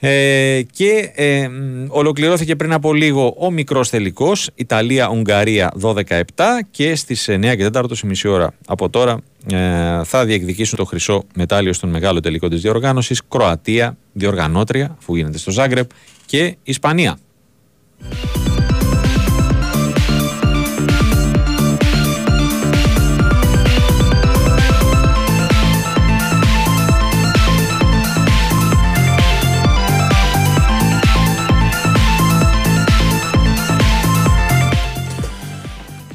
Ε, 0.05 0.61
και 0.71 1.11
ε, 1.15 1.47
μ, 1.47 1.85
ολοκληρώθηκε 1.87 2.55
πριν 2.55 2.73
από 2.73 2.93
λίγο 2.93 3.35
ο 3.37 3.51
μικρός 3.51 3.89
τελικός 3.89 4.49
Ιταλία-Ουγγαρία 4.55 5.73
12-17 5.81 5.93
και 6.71 6.95
στις 6.95 7.29
9 7.29 7.55
και 7.57 7.69
4 7.73 7.83
η 8.03 8.07
μισή 8.07 8.27
ώρα 8.27 8.53
από 8.67 8.89
τώρα 8.89 9.19
ε, 9.51 10.03
θα 10.03 10.25
διεκδικήσουν 10.25 10.77
το 10.77 10.85
χρυσό 10.85 11.23
μετάλλιο 11.35 11.73
στον 11.73 11.89
μεγάλο 11.89 12.19
τελικό 12.19 12.47
της 12.47 12.61
διοργάνωσης 12.61 13.21
Κροατία, 13.27 13.97
διοργανώτρια 14.13 14.95
αφού 14.99 15.15
γίνεται 15.15 15.37
στο 15.37 15.51
Ζάγκρεμπ 15.51 15.89
και 16.25 16.57
Ισπανία. 16.63 17.17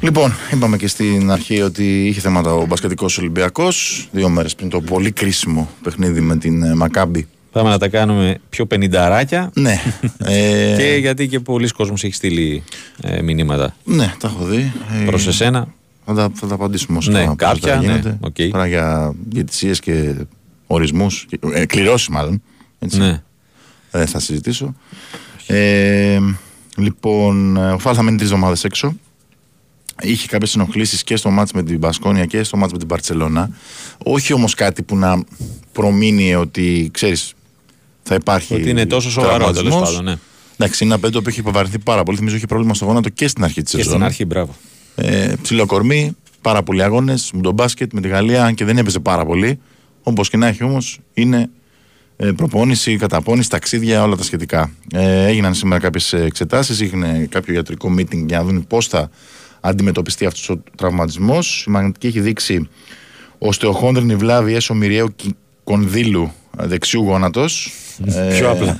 Λοιπόν, 0.00 0.32
είπαμε 0.52 0.76
και 0.76 0.88
στην 0.88 1.30
αρχή 1.30 1.60
ότι 1.60 2.06
είχε 2.06 2.20
θέματα 2.20 2.54
ο 2.54 2.66
μπασκετικός 2.66 3.18
Ολυμπιακός 3.18 4.08
δύο 4.12 4.28
μέρες 4.28 4.54
πριν 4.54 4.68
το 4.68 4.80
πολύ 4.80 5.10
κρίσιμο 5.12 5.68
παιχνίδι 5.82 6.20
με 6.20 6.36
την 6.36 6.62
ε, 6.62 6.74
Μακάμπη. 6.74 7.26
Πάμε 7.52 7.68
να 7.70 7.78
τα 7.78 7.88
κάνουμε 7.88 8.38
πιο 8.48 8.66
πενηνταράκια. 8.66 9.50
Ναι. 9.54 9.80
ε, 10.24 10.74
Και 10.78 10.96
γιατί 11.00 11.28
και 11.28 11.40
πολλοί 11.40 11.68
κόσμος 11.68 12.04
έχει 12.04 12.14
στείλει 12.14 12.62
ε, 13.02 13.22
μηνύματα 13.22 13.74
ναι, 13.84 14.12
τα 14.18 14.28
έχω 14.34 14.44
δει. 14.44 14.72
Ε, 15.00 15.04
προς 15.04 15.26
εσένα. 15.26 15.68
Θα 16.06 16.14
τα, 16.14 16.30
θα 16.34 16.46
τα 16.46 16.54
απαντήσουμε 16.54 16.98
όσο 16.98 17.10
Ναι, 17.10 17.18
θα- 17.18 17.26
πώς 17.26 17.36
κάποια, 17.36 17.72
θα 17.74 17.80
ναι, 17.80 17.86
γίνεται. 17.86 18.18
οκ. 18.20 18.36
Τώρα 18.50 18.66
για 18.66 19.12
διαιτησίες 19.28 19.80
και 19.80 20.14
ορισμούς, 20.66 21.26
και- 21.28 21.38
ε, 21.52 21.66
κληρώσεις 21.66 22.08
μάλλον. 22.08 22.42
Έτσι. 22.78 22.98
Ναι. 22.98 23.22
Δεν 23.90 24.06
θα 24.06 24.18
συζητήσω. 24.20 24.74
Ε, 25.46 26.18
λοιπόν, 26.76 27.56
ε, 27.56 27.70
ο 27.72 27.78
Φαλ 27.78 27.94
θα 27.96 28.02
μείνει 28.02 28.16
τρεις 28.16 28.30
εβδομάδες 28.30 28.64
έξω. 28.64 28.96
Είχε 30.02 30.26
κάποιες 30.26 30.54
ενοχλήσεις 30.54 31.02
και 31.04 31.16
στο 31.16 31.30
ματς 31.30 31.52
με 31.52 31.62
την 31.62 31.78
Μπασκόνια 31.78 32.24
και 32.24 32.42
στο 32.42 32.56
ματς 32.56 32.72
με 32.72 32.78
την 32.78 32.86
Μπαρτσελόνα. 32.88 33.50
Όχι 34.04 34.32
όμως 34.32 34.54
κάτι 34.54 34.82
που 34.82 34.96
να 34.96 35.24
προμείνει 35.72 36.34
ότι 36.34 36.90
ξέρεις, 36.92 37.32
θα 38.02 38.14
υπάρχει. 38.14 38.54
Ότι 38.54 38.70
είναι 38.70 38.86
τόσο 38.86 39.10
σοβαρό 39.10 39.38
τέλος 39.38 39.52
τραυματισμός. 39.52 39.88
πάντων. 39.90 40.04
Ναι. 40.04 40.18
Εντάξει, 40.56 40.84
είναι 40.84 40.92
ένα 40.92 41.02
παιδί 41.02 41.22
που 41.22 41.28
έχει 41.28 41.40
υποβαρυνθεί 41.40 41.78
πάρα 41.78 42.02
πολύ. 42.02 42.16
Θυμίζω 42.16 42.36
είχε 42.36 42.46
πρόβλημα 42.46 42.74
στο 42.74 42.84
γόνατο 42.84 43.08
και 43.08 43.28
στην 43.28 43.44
αρχή 43.44 43.62
της 43.62 43.70
Και 43.70 43.76
σεζόν. 43.76 43.92
στην 43.92 44.04
αρχή, 44.04 44.24
μπράβο. 44.24 44.54
Ε, 44.94 45.32
ψηλό 45.42 45.66
κορμί, 45.66 46.16
πάρα 46.40 46.62
πολλοί 46.62 46.82
αγώνες 46.82 47.30
με 47.34 47.40
τον 47.40 47.54
μπάσκετ, 47.54 47.92
με 47.92 48.00
τη 48.00 48.08
Γαλλία, 48.08 48.44
αν 48.44 48.54
και 48.54 48.64
δεν 48.64 48.78
έπαιζε 48.78 48.98
πάρα 48.98 49.24
πολύ. 49.24 49.58
Όπως 50.02 50.28
και 50.30 50.36
να 50.36 50.46
έχει 50.46 50.64
όμως, 50.64 50.98
είναι 51.14 51.50
ε, 52.16 52.30
προπόνηση, 52.32 52.96
καταπώνηση, 52.96 53.50
ταξίδια, 53.50 54.02
όλα 54.02 54.16
τα 54.16 54.22
σχετικά. 54.22 54.70
Ε, 54.92 55.26
έγιναν 55.26 55.54
σήμερα 55.54 55.80
κάποιες 55.80 56.12
εξετάσεις, 56.12 56.80
έγινε 56.80 57.26
κάποιο 57.30 57.54
ιατρικό 57.54 57.94
meeting 57.98 58.24
για 58.26 58.38
να 58.38 58.44
δουν 58.44 58.66
πώς 58.66 58.86
θα 58.86 59.10
αντιμετωπιστεί 59.60 60.26
αυτός 60.26 60.48
ο 60.48 60.62
τραυματισμός. 60.76 61.64
Η 61.66 61.70
μαγνητική 61.70 62.06
έχει 62.06 62.20
δείξει 62.20 62.68
οστεοχόνδρινη 63.38 64.16
βλάβη 64.16 64.54
έσω 64.54 64.74
μοιραίου 64.74 65.12
κι- 65.16 65.36
κονδύλου 65.64 66.32
ε, 66.60 66.66
δεξιού 66.66 67.02
γόνατος. 67.02 67.72
Πιο 68.38 68.50
απλά. 68.50 68.76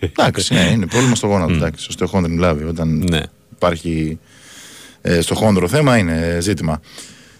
Εντάξει, 0.00 0.54
ναι, 0.54 0.60
είναι 0.60 0.86
πρόβλημα 0.86 1.14
στο 1.14 1.26
γόνατο. 1.26 1.52
Εντάξει, 1.54 1.86
οστεοχόνδρινη 1.88 2.36
βλάβη. 2.36 2.64
Όταν 2.64 3.04
Ναι. 3.10 3.20
υπάρχει 3.56 4.18
ε, 5.02 5.20
στο 5.20 5.34
χόνδρο 5.34 5.68
θέμα, 5.68 5.96
είναι 5.96 6.38
ζήτημα. 6.40 6.80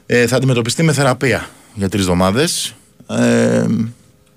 Ε, 0.07 0.27
θα 0.27 0.37
αντιμετωπιστεί 0.37 0.83
με 0.83 0.93
θεραπεία 0.93 1.49
για 1.75 1.89
τρεις 1.89 2.03
εβδομάδες 2.03 2.75
ε, 3.11 3.67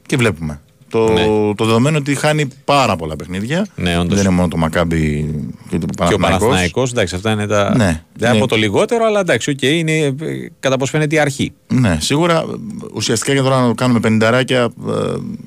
και 0.05 0.17
βλέπουμε. 0.17 0.59
Το, 0.89 1.11
Ναι. 1.11 1.25
το 1.55 1.65
δεδομένο 1.65 1.97
ότι 1.97 2.15
χάνει 2.15 2.47
πάρα 2.65 2.95
πολλά 2.95 3.15
παιχνίδια. 3.15 3.65
Ναι, 3.75 3.97
όντως. 3.97 4.15
Δεν 4.15 4.25
είναι 4.25 4.35
μόνο 4.35 4.47
το 4.47 4.57
Μακάμπι 4.57 5.29
και 5.69 5.77
το 5.77 5.85
Και 5.85 5.93
ο 5.93 5.95
Παναθηναϊκός. 5.97 6.39
Παναθηναϊκός, 6.39 6.91
εντάξει, 6.91 7.15
αυτά 7.15 7.31
είναι 7.31 7.47
τα. 7.47 7.75
Ναι. 7.77 8.03
Δεν 8.15 8.31
Ναι. 8.31 8.37
από 8.37 8.47
το 8.47 8.55
λιγότερο, 8.55 9.05
αλλά 9.05 9.19
εντάξει, 9.19 9.49
οκ, 9.49 9.61
είναι 9.61 9.91
ε, 10.01 10.13
κατά 10.59 10.77
πώς 10.77 10.89
φαίνεται 10.89 11.15
η 11.15 11.19
αρχή. 11.19 11.51
Ναι, 11.67 11.97
σίγουρα 12.01 12.45
ουσιαστικά 12.93 13.33
για 13.33 13.43
τώρα 13.43 13.61
να 13.61 13.67
το 13.67 13.73
κάνουμε 13.73 13.99
πενηνταράκια 13.99 14.61
ε, 14.61 14.71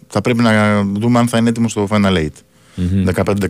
θα 0.09 0.21
πρέπει 0.21 0.43
να 0.43 0.83
δούμε 0.85 1.19
αν 1.19 1.29
θα 1.29 1.39
είναι 1.39 1.49
έτοιμος 1.49 1.69
στο 1.69 1.87
Final 1.91 2.17
8. 2.17 2.29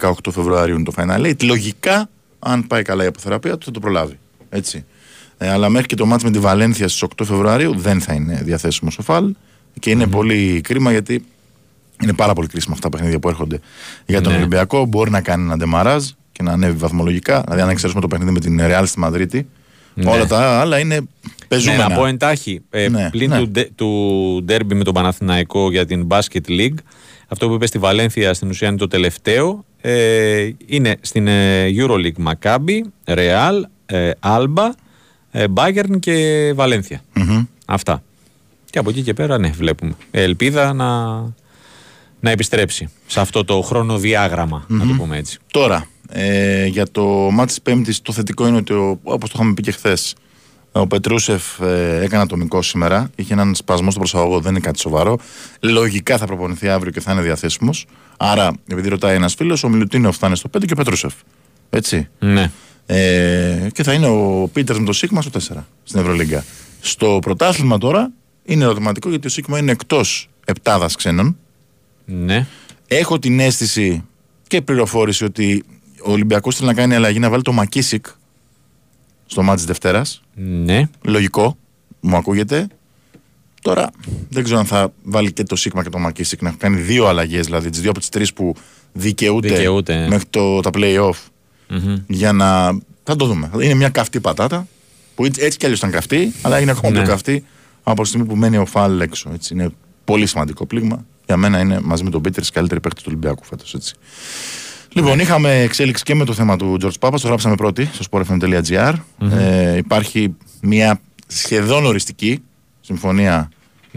15-18 0.01 0.13
Φεβρουαρίου 0.31 0.75
είναι 0.75 0.85
το 0.85 0.93
Final 0.97 1.27
8. 1.27 1.33
Λογικά, 1.45 2.09
αν 2.39 2.67
πάει 2.67 2.83
καλά 2.83 3.05
η 3.05 3.07
αποθεραπεία 3.07 3.59
του, 3.59 3.65
θα 3.65 3.71
το 3.71 3.81
προλάβει. 3.81 4.19
Έτσι. 4.49 4.85
Ε, 5.39 5.51
αλλά 5.51 5.69
μέχρι 5.69 5.87
και 5.87 5.97
το 5.97 6.07
ματς 6.07 6.25
με 6.25 6.31
τη 6.31 6.39
Βαλένθια 6.39 6.89
στις 6.89 7.03
8 7.17 7.25
Φεβρουαρίου 7.25 7.75
δεν 7.79 8.01
θα 8.01 8.13
είναι 8.13 8.41
διαθέσιμος 8.45 8.91
ο 8.91 9.03
Φαλ 9.03 9.35
και 9.81 9.91
είναι 9.91 10.07
πολύ 10.07 10.61
κρίμα 10.61 10.91
γιατί 10.91 11.25
είναι 12.03 12.13
πάρα 12.13 12.33
πολύ 12.33 12.49
κρίσιμα 12.49 12.75
αυτά 12.75 12.89
τα 12.89 12.97
παιχνίδια 12.97 13.19
που 13.19 13.29
έρχονται 13.29 13.61
για 14.07 14.21
τον 14.21 14.33
Ναι. 14.33 14.39
Ολυμπιακό. 14.39 14.85
Μπορεί 14.85 15.11
να 15.11 15.21
κάνει 15.21 15.45
ένα 15.45 15.57
ντεμαράζ 15.57 16.05
και 16.33 16.43
να 16.43 16.53
ανέβει 16.53 16.77
βαθμολογικά. 16.77 17.41
Δηλαδή, 17.45 17.61
αν 17.63 17.69
εξαιρέσουμε 17.69 18.01
το 18.03 18.09
παιχνίδι 18.09 18.31
με 18.33 18.41
την 18.41 18.59
Real 18.63 18.83
στη 18.85 18.99
Μαδρίτη, 18.99 19.49
Ναι. 19.95 20.11
όλα 20.11 20.27
τα 20.27 20.61
άλλα 20.61 20.79
είναι 20.79 20.95
Ναι, 21.01 21.07
πεζούμενα. 21.49 21.89
να 21.89 21.95
πω 21.95 22.07
εντάχει, 22.07 22.61
ε, 22.71 22.89
Ναι, 22.89 23.09
πλην 23.11 23.31
ναι. 23.31 23.39
Του, 23.39 23.49
ντε- 23.49 23.71
του 23.75 24.43
ντέρμπι 24.45 24.75
με 24.75 24.85
τον 24.85 24.95
Παναθηναϊκό 24.95 25.71
για 25.71 25.87
την 25.87 26.07
Basket 26.11 26.49
League, 26.49 26.75
αυτό 27.29 27.49
που 27.49 27.55
είπε 27.55 27.67
στη 27.67 27.79
Βαλένθια 27.79 28.35
στην 28.35 28.49
ουσία 28.49 28.69
είναι 28.69 28.77
το 28.77 28.87
τελευταίο, 28.89 29.65
ε, 29.81 30.49
είναι 30.67 30.97
στην 31.01 31.27
ε, 31.27 31.67
Euroleague 31.77 32.25
Maccabi, 32.33 32.81
Real, 33.05 33.61
ε, 33.87 34.11
Alba, 34.21 34.69
ε, 35.31 35.45
Bayern 35.55 35.99
και 36.01 36.53
Βαλένθια. 36.55 37.01
Μμμ. 37.15 37.45
Αυτά. 37.67 38.03
Και 38.71 38.79
από 38.79 38.91
εκεί 38.91 39.03
και 39.03 39.15
πέρα, 39.15 39.39
ναι, 39.39 39.49
βλέπουμε. 39.49 39.93
Ε, 40.11 40.23
Ελπίδα 40.23 40.73
να, 40.73 40.87
να 42.23 42.31
επιστρέψει 42.31 42.89
σε 43.07 43.21
αυτό 43.21 43.45
το 43.45 43.61
χρονοδιάγραμμα, 43.61 44.65
να 44.69 44.87
το 44.87 44.95
πούμε 44.95 45.17
έτσι. 45.17 45.39
Τώρα, 45.51 45.87
ε, 46.09 46.67
για 46.67 46.87
το 46.91 47.05
μάτι 47.07 47.49
της 47.49 47.63
Πέμπτης, 47.63 48.03
το 48.03 48.13
θετικό 48.13 48.47
είναι 48.47 48.57
ότι, 48.57 48.73
όπως 49.03 49.31
το 49.31 49.35
είχαμε 49.39 49.55
πει 49.55 49.63
και 49.63 49.71
χθες, 49.71 50.15
ο 50.73 50.87
Πετρούσεφ 50.87 51.61
ε, 51.61 52.01
έκανε 52.03 52.23
ατομικό 52.23 52.63
σήμερα. 52.63 53.11
Είχε 53.15 53.33
έναν 53.33 53.55
σπασμό 53.55 53.91
στο 53.91 53.99
προσαγωγό, 53.99 54.41
δεν 54.41 54.51
είναι 54.51 54.61
κάτι 54.61 54.79
σοβαρό. 54.79 55.19
Λογικά 55.61 56.19
θα 56.19 56.27
προπονηθεί 56.27 56.69
αύριο 56.69 56.93
και 56.93 57.01
θα 57.01 57.13
είναι 57.13 57.23
διαθέσιμος. 57.23 57.87
Άρα, 58.17 58.53
επειδή 58.67 58.89
ρωτάει 58.89 59.17
ένας 59.17 59.35
φίλος, 59.35 59.65
ο 59.65 59.69
Μιλουτίνοφ 59.69 60.17
θα 60.17 60.27
είναι 60.27 60.37
στο 60.37 60.49
5 60.49 60.65
και 60.67 60.73
ο 60.73 60.77
Πετρούσεφ. 60.77 61.15
Έτσι. 61.71 62.09
Ναι. 62.19 62.51
Ε, 62.87 63.69
και 63.73 63.83
θα 63.83 63.93
είναι 63.93 64.07
ο 64.07 64.51
Πίτερς 64.53 64.79
με 64.79 64.85
το 64.85 64.93
Σίγμα 64.93 65.23
στο 65.23 65.31
4 65.31 65.65
στην 65.83 66.01
Ευρωλίγκα. 66.01 66.45
Στο 66.81 67.19
πρωτάθλημα 67.21 67.79
τώρα 67.79 68.11
είναι 68.45 68.65
ερωτηματικό 68.65 69.09
γιατί 69.09 69.27
ο 69.27 69.31
Σίγμα 69.31 69.59
είναι 69.59 69.71
εκτός 69.71 70.29
επτάδας 70.45 70.97
ξένων. 70.97 71.37
Ναι. 72.05 72.47
Έχω 72.89 73.19
την 73.19 73.41
αίσθηση 73.41 74.05
και 74.47 74.63
πληροφόρηση 74.63 75.25
ότι 75.25 75.65
ο 76.05 76.13
Ολυμπιακός 76.13 76.57
θέλει 76.57 76.69
να 76.69 76.75
κάνει 76.75 76.95
αλλαγή 76.95 77.19
να 77.19 77.31
βάλει 77.31 77.43
το 77.43 77.53
Μακίσικ 77.53 78.07
στο 79.27 79.43
μάτι 79.43 79.57
της 79.57 79.65
Δευτέρας. 79.67 80.23
Ναι. 80.35 80.89
Λογικό, 81.03 81.57
μου 82.01 82.17
ακούγεται. 82.17 82.67
Τώρα 83.63 83.91
δεν 84.29 84.45
ξέρω 84.45 84.59
αν 84.59 84.67
θα 84.67 84.93
βάλει 85.03 85.33
και 85.33 85.43
το 85.43 85.57
Σίγμα 85.57 85.83
και 85.83 85.89
το 85.91 85.99
Μακίσικ 85.99 86.43
να 86.43 86.51
κάνει 86.51 86.81
δύο 86.81 87.07
αλλαγές, 87.07 87.45
δηλαδή 87.47 87.71
τις 87.71 87.81
δύο 87.81 87.91
από 87.91 87.99
τις 87.99 88.09
τρεις 88.09 88.33
που 88.33 88.55
δικαιούται, 88.93 89.49
Δικαιούται, 89.49 89.97
ναι. 89.97 90.09
μέχρι 90.09 90.27
το, 90.31 90.61
τα 90.61 90.71
playoff 90.75 91.15
Μμμ. 91.69 91.97
για 92.07 92.33
να. 92.33 92.79
Θα 93.05 93.17
το 93.17 93.27
δούμε. 93.27 93.51
Είναι 93.55 93.75
μια 93.75 93.89
καυτή 93.89 94.21
πατάτα 94.21 94.67
που 95.15 95.25
έτσι, 95.25 95.41
έτσι 95.43 95.59
κι 95.59 95.65
αλλιώς 95.65 95.79
ήταν 95.81 95.91
καυτή, 95.91 96.33
αλλά 96.43 96.61
είναι 96.61 96.71
ακόμα 96.71 96.91
Ναι. 96.93 96.99
πιο 96.99 97.09
καυτή 97.09 97.45
από 97.83 98.03
τη 98.03 98.09
στιγμή 98.09 98.27
που 98.27 98.37
μένει 98.37 98.57
ο 98.57 98.67
Φάλ 98.67 99.01
έξω. 99.01 99.31
Έτσι. 99.35 99.55
Είναι 99.55 99.71
πολύ 100.05 100.27
σημαντικό 100.27 100.67
πλήγμα. 100.67 101.05
Για 101.33 101.41
μένα 101.41 101.59
είναι 101.59 101.81
μαζί 101.83 102.05
με 102.05 102.11
τον 102.11 102.21
Πίτερ 102.21 102.45
καλύτερη 102.45 102.81
παίκτη 102.81 102.99
του 102.99 103.07
Ολυμπιακού 103.09 103.45
φέτος. 103.45 103.95
Λοιπόν, 104.93 105.19
είχαμε 105.19 105.61
εξέλιξη 105.61 106.03
και 106.03 106.15
με 106.15 106.25
το 106.25 106.33
θέμα 106.33 106.57
του 106.57 106.77
George 106.83 107.09
Papa. 107.09 107.21
Το 107.21 107.27
γράψαμε 107.27 107.55
πρώτοι 107.55 107.91
στο 107.93 108.05
sportfm.gr. 108.11 108.95
Ε, 109.31 109.77
υπάρχει 109.77 110.35
μια 110.61 111.01
σχεδόν 111.27 111.87
οριστική 111.87 112.43
συμφωνία. 112.81 113.49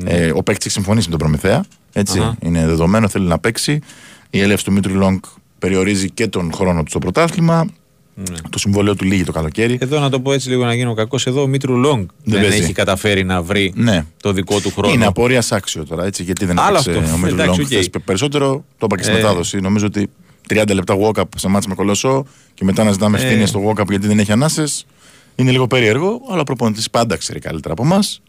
Ε, 0.06 0.32
ο 0.32 0.44
παίκτης 0.44 0.66
έχει 0.66 0.74
συμφωνήσει 0.74 1.10
με 1.10 1.18
τον 1.18 1.20
Προμηθέα. 1.20 1.64
Έτσι, 1.94 2.20
Αχα. 2.20 2.38
είναι 2.42 2.66
δεδομένο, 2.66 3.08
θέλει 3.08 3.28
να 3.28 3.40
παίξει. 3.40 3.80
Η 4.30 4.40
έλευση 4.42 4.66
του 4.66 4.72
Μήτρου-Λονγκ 4.72 5.26
περιορίζει 5.60 6.12
και 6.12 6.28
τον 6.28 6.54
χρόνο 6.54 6.84
του 6.84 6.90
στο 6.90 7.00
πρωτάθλημα. 7.00 7.66
Το 8.50 8.60
συμβόλαιο 8.60 8.96
του 8.96 9.06
λήγει 9.06 9.24
το 9.24 9.32
καλοκαίρι. 9.32 9.78
Εδώ 9.82 10.00
να 10.00 10.10
το 10.10 10.20
πω 10.20 10.34
έτσι 10.34 10.50
λίγο 10.50 10.66
να 10.66 10.74
γίνω 10.76 10.94
κακός. 10.94 11.26
Εδώ 11.28 11.42
ο 11.42 11.48
Μήτρου-Λονγκ 11.48 12.10
δεν, 12.24 12.42
παίζει. 12.42 12.64
έχει 12.64 12.74
καταφέρει 12.74 13.24
να 13.24 13.42
βρει 13.42 13.74
Ναι. 13.76 14.06
το 14.22 14.32
δικό 14.34 14.60
του 14.60 14.72
χρόνο. 14.76 14.94
Είναι 14.94 15.06
απορίας 15.06 15.44
άξιο 15.50 15.86
τώρα, 15.86 16.06
έτσι, 16.06 16.24
γιατί 16.24 16.46
δεν 16.46 16.60
Άλλο 16.60 16.78
έπαιξε 16.78 17.00
αυτό. 17.00 17.14
ο 17.14 17.18
Μήτρου 17.18 17.34
Εντάξει, 17.34 17.60
Λόγκ 17.60 17.72
οκ. 17.72 17.78
χθες. 17.78 17.90
Περισσότερο 18.06 18.66
το 18.78 18.86
είπα 18.86 18.96
και 18.96 19.04
στη 19.04 19.12
Ε. 19.12 19.16
μετάδοση. 19.16 19.60
Νομίζω 19.60 19.86
ότι 19.86 20.10
30 20.50 20.74
λεπτά 20.74 20.96
Walkup 21.02 21.24
σε 21.38 21.48
ματς 21.48 21.68
με 21.68 21.76
Κολοσσό 21.76 22.26
και 22.54 22.64
μετά 22.64 22.84
να 22.84 22.92
ζητάμε 22.92 23.20
Ε. 23.20 23.24
ευθύνες 23.24 23.46
στο 23.46 23.64
Walkup 23.70 23.90
γιατί 23.90 24.08
δεν 24.08 24.20
έχει 24.20 24.32
ανάσες. 24.32 24.86
Είναι 25.36 25.52
λίγο 25.52 25.68
περίεργο, 25.68 26.22
αλλά 26.32 26.40
ο 26.42 26.44
προπονητής 26.44 26.90
πάντα 26.90 27.18
ξέρει 27.18 27.40
καλύτερα 27.40 27.74
από 27.74 27.84
εμάς. 27.84 28.22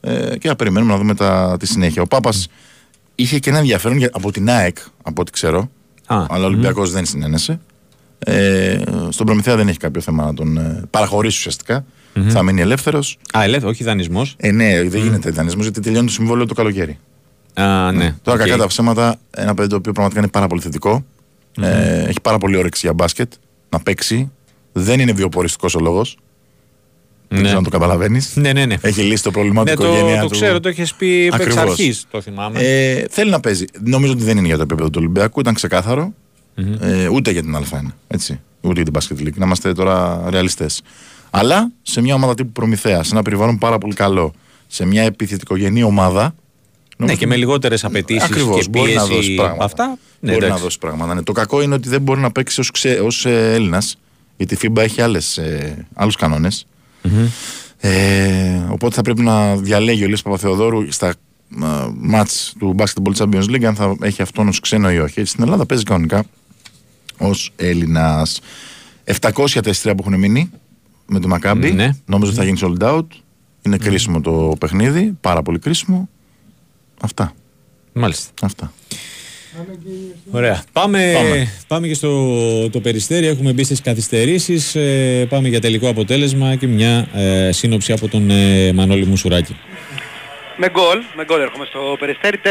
Ε, 0.00 0.38
και 0.38 0.48
να 0.48 0.56
περιμένουμε 0.56 0.92
να 0.92 0.98
δούμε 0.98 1.14
τα, 1.14 1.56
τη 1.58 1.66
συνέχεια. 1.66 2.02
Ο 2.02 2.06
Πάπας 2.06 2.48
είχε 3.14 3.38
και 3.38 3.50
ένα 3.50 3.58
ενδιαφέρον 3.58 3.96
για- 3.96 4.10
από 4.12 4.32
την 4.32 4.50
ΑΕΚ, 4.50 4.76
από 5.02 5.20
ό,τι 5.20 5.30
ξέρω. 5.30 5.70
Α, 6.06 6.24
αλλά 6.28 6.44
ο 6.44 6.46
Ολυμπιακός 6.46 6.90
δεν 6.90 7.06
συναίνεσε. 7.06 7.60
Ε, 8.24 8.78
στον 9.08 9.26
Προμηθέα 9.26 9.56
δεν 9.56 9.68
έχει 9.68 9.78
κάποιο 9.78 10.00
θέμα 10.00 10.24
να 10.24 10.34
τον 10.34 10.56
ε, 10.56 10.82
παραχωρήσει 10.90 11.38
ουσιαστικά. 11.38 11.84
Θα 12.28 12.42
μείνει 12.42 12.60
ελεύθερος. 12.60 13.18
Α, 13.38 13.42
ελεύθερο, 13.44 13.70
όχι 13.70 13.84
δανεισμός. 13.84 14.34
Ε, 14.36 14.50
ναι, 14.50 14.82
δεν 14.82 15.02
γίνεται 15.02 15.30
δανεισμός 15.30 15.64
γιατί 15.64 15.80
τελειώνει 15.80 16.06
το 16.06 16.12
συμβόλαιο 16.12 16.46
το 16.46 16.54
καλοκαίρι. 16.54 16.98
Α, 17.54 17.92
ναι. 17.92 18.14
Τώρα, 18.22 18.38
Οκ. 18.42 18.44
κακά 18.48 18.56
τα 18.60 18.66
ψέματα, 18.66 19.16
ένα 19.30 19.54
παιδί 19.54 19.68
το 19.68 19.76
οποίο 19.76 19.92
πραγματικά 19.92 20.20
είναι 20.22 20.30
πάρα 20.30 20.46
πολύ 20.46 20.60
θετικό. 20.60 21.04
Ε, 21.60 22.02
έχει 22.08 22.20
πάρα 22.22 22.38
πολύ 22.38 22.56
όρεξη 22.56 22.80
για 22.84 22.92
μπάσκετ. 22.94 23.32
Να 23.68 23.80
παίξει. 23.80 24.30
Δεν 24.72 25.00
είναι 25.00 25.12
βιοποριστικό 25.12 25.68
ο 25.74 25.78
λόγος. 25.80 26.16
Δεν 27.28 27.38
Ναι. 27.38 27.44
ξέρω 27.44 27.58
αν 27.58 27.64
το 27.64 27.70
καταλαβαίνεις. 27.70 28.36
Ναι, 28.36 28.52
ναι, 28.52 28.66
ναι. 28.66 28.76
Έχει 28.80 29.00
λύσει 29.02 29.22
το 29.22 29.30
πρόβλημα 29.30 29.62
Ναι, 29.62 29.74
του 29.74 29.82
το, 29.82 29.86
οικογένειά 29.88 30.20
το 30.20 30.26
του. 30.26 30.30
ξέρω, 30.32 30.60
το 30.60 30.68
έχεις 30.68 30.94
πει 30.94 31.24
εξ 31.26 31.34
Ακριβώς. 31.34 31.56
αρχής. 31.62 32.06
Το 32.10 32.20
θυμάμαι. 32.20 32.60
Ε, 32.60 33.04
θέλει 33.10 33.30
να 33.30 33.40
παίζει. 33.40 33.64
Νομίζω 33.84 34.12
ότι 34.12 34.22
δεν 34.22 34.36
είναι 34.36 34.46
για 34.46 34.56
το 34.56 34.62
επίπεδο 34.62 34.88
του 34.90 34.96
Ολυμπιακού. 34.98 35.40
Ήταν 35.40 35.54
ξεκάθαρο. 35.54 36.14
Ε, 36.80 37.08
ούτε 37.08 37.30
για 37.30 37.42
την 37.42 37.56
Α1. 37.56 37.86
Έτσι. 38.08 38.40
Ούτε 38.60 38.82
για 38.82 38.84
την 38.84 38.94
Basket 39.00 39.26
League. 39.26 39.34
Να 39.34 39.44
είμαστε 39.44 39.72
τώρα 39.72 40.24
ρεαλιστές. 40.30 40.82
Αλλά 41.30 41.70
σε 41.82 42.00
μια 42.00 42.14
ομάδα 42.14 42.34
τύπου 42.34 42.52
Προμηθέας, 42.52 43.06
σε 43.06 43.14
ένα 43.14 43.22
περιβάλλον 43.22 43.58
πάρα 43.58 43.78
πολύ 43.78 43.94
καλό, 43.94 44.32
σε 44.66 44.86
μια 44.86 45.02
επιθετικογενή 45.02 45.82
ομάδα. 45.82 46.22
ναι, 46.22 46.32
νομίζω 46.96 47.18
και 47.18 47.26
με 47.26 47.36
λιγότερες 47.36 47.84
απαιτήσεις 47.84 48.22
Ακριβώς, 48.22 48.62
και 48.64 48.68
μπορεί 48.70 48.94
να 48.94 49.00
δώσει 49.06 49.14
πίεση 49.18 49.32
από 49.32 49.42
πράγματα. 49.42 49.64
αυτά. 49.64 49.98
Ναι, 50.20 50.30
μπορεί 50.30 50.40
να 50.40 50.46
εντάξει. 50.46 50.64
δώσει 50.64 50.78
πράγματα. 50.78 51.14
Ναι. 51.14 51.22
Το 51.22 51.32
κακό 51.32 51.62
είναι 51.62 51.74
ότι 51.74 51.88
δεν 51.88 52.02
μπορεί 52.02 52.20
να 52.20 52.32
παίξει 52.32 52.60
ως 52.60 52.70
ως, 53.04 53.26
ε, 53.26 53.52
Έλληνας, 53.52 53.96
γιατί 54.36 54.54
η 54.54 54.58
FIBA 54.62 54.76
έχει 54.82 55.00
άλλες, 55.00 55.38
ε, 55.38 55.86
άλλους 55.94 56.16
κανόνες. 56.16 56.66
Ε, 57.78 58.62
οπότε 58.68 58.94
θα 58.94 59.02
πρέπει 59.02 59.22
να 59.22 59.56
διαλέγει 59.56 60.04
ο 60.04 60.06
Λίος 60.06 60.22
Παπαθεοδόρου 60.22 60.92
στα 60.92 61.08
ε, 61.08 61.14
μάτς 61.94 62.54
του 62.58 62.74
Basketball 62.78 63.14
Champions 63.16 63.44
League 63.44 63.64
αν 63.64 63.74
θα 63.74 63.96
έχει 64.02 64.22
αυτόν 64.22 64.48
ως 64.48 64.60
ξένο 64.60 64.90
ή 64.92 64.98
όχι. 64.98 65.20
Έτσι, 65.20 65.32
στην 65.32 65.44
Ελλάδα 65.44 65.66
παίζει 65.66 65.84
κανονικά 65.84 66.24
ως 67.22 67.52
Έλληνας. 67.56 68.40
700 69.04 69.62
τα 69.62 69.70
εισιτήρια 69.70 69.94
που 69.94 70.04
έχουν 70.06 70.18
μείνει 70.18 70.50
με 71.06 71.20
το 71.20 71.28
Μακάμπι. 71.28 71.72
Ναι. 71.72 71.90
Νομίζω 72.04 72.30
ότι 72.30 72.40
θα 72.40 72.44
γίνει 72.44 72.58
sold 72.62 72.96
out. 72.96 73.06
Είναι 73.62 73.76
κρίσιμο 73.76 74.20
το 74.20 74.52
παιχνίδι, 74.60 75.16
πάρα 75.20 75.42
πολύ 75.42 75.58
κρίσιμο. 75.58 76.08
Αυτά. 77.00 77.32
Μάλιστα. 77.92 78.30
Αυτά. 78.42 78.72
Ωραία. 80.30 80.62
Πάμε, 80.72 81.12
πάμε. 81.14 81.48
Πάμε. 81.68 81.86
και 81.86 81.94
στο 81.94 82.70
το 82.70 82.80
περιστέρι. 82.80 83.26
Έχουμε 83.26 83.52
μπει 83.52 83.64
στις 83.64 83.80
καθυστερήσεις. 83.80 84.74
Ε, 84.74 85.26
πάμε 85.28 85.48
για 85.48 85.60
τελικό 85.60 85.88
αποτέλεσμα 85.88 86.56
και 86.56 86.66
μια 86.66 87.08
ε, 87.14 87.52
σύνοψη 87.52 87.92
από 87.92 88.08
τον 88.08 88.30
ε, 88.30 88.72
Μανώλη 88.72 89.06
Μουσουράκη. 89.06 89.56
Με 90.64 90.70
γκολ, 90.70 90.98
με 91.14 91.24
γκολ 91.24 91.40
έρχομαι 91.40 91.64
στο 91.64 91.96
Περιστέρι 91.98 92.38
4-0, 92.44 92.48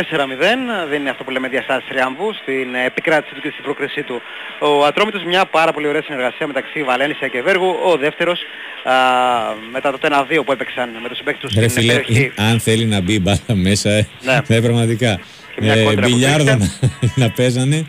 δεν 0.89 0.99
είναι 0.99 1.09
αυτό 1.09 1.24
που 1.24 1.32
λέμε 1.32 1.47
διαστάσεις 1.47 1.88
τριάμβου 1.89 2.34
στην 2.41 2.76
επικράτηση 2.86 3.34
του 3.36 3.41
και 3.41 3.49
στην 3.51 3.64
πρόκρισή 3.64 4.03
του. 4.03 4.22
Ο 4.59 4.86
Ατρόμητος 4.86 5.24
μια 5.24 5.45
πάρα 5.45 5.72
πολύ 5.74 5.88
ωραία 5.88 6.01
συνεργασία 6.01 6.47
μεταξύ 6.47 6.84
Βαλένσια 6.84 7.28
και 7.28 7.41
Βέργου, 7.41 7.76
ο 7.86 7.97
δεύτερος 7.97 8.39
α, 8.84 8.93
μετά 9.72 9.91
το 9.91 9.97
1-2 10.01 10.41
που 10.45 10.51
έπαιξαν 10.51 10.89
με 11.01 11.07
τους 11.09 11.18
συμπαίκτες 11.18 11.49
τους 11.49 11.59
Ρε 11.62 11.68
στην 11.68 11.82
φίλε, 11.82 11.93
περιοχή. 11.93 12.32
αν 12.36 12.59
θέλει 12.59 12.86
να 12.86 13.01
μπει 13.01 13.20
μπάλα 13.20 13.39
μέσα, 13.53 13.89
ε, 13.89 14.07
Ναι. 14.22 14.39
ναι, 14.47 14.62
πραγματικά. 14.62 15.20
Και 15.55 15.62
μια 15.62 15.84
κόντρα 15.84 16.01
που 16.01 16.09
μπιλιάρδο 16.09 16.43
να, 16.43 16.51
υπήρχε. 16.51 17.14
να 17.22 17.30
παίζανε. 17.30 17.86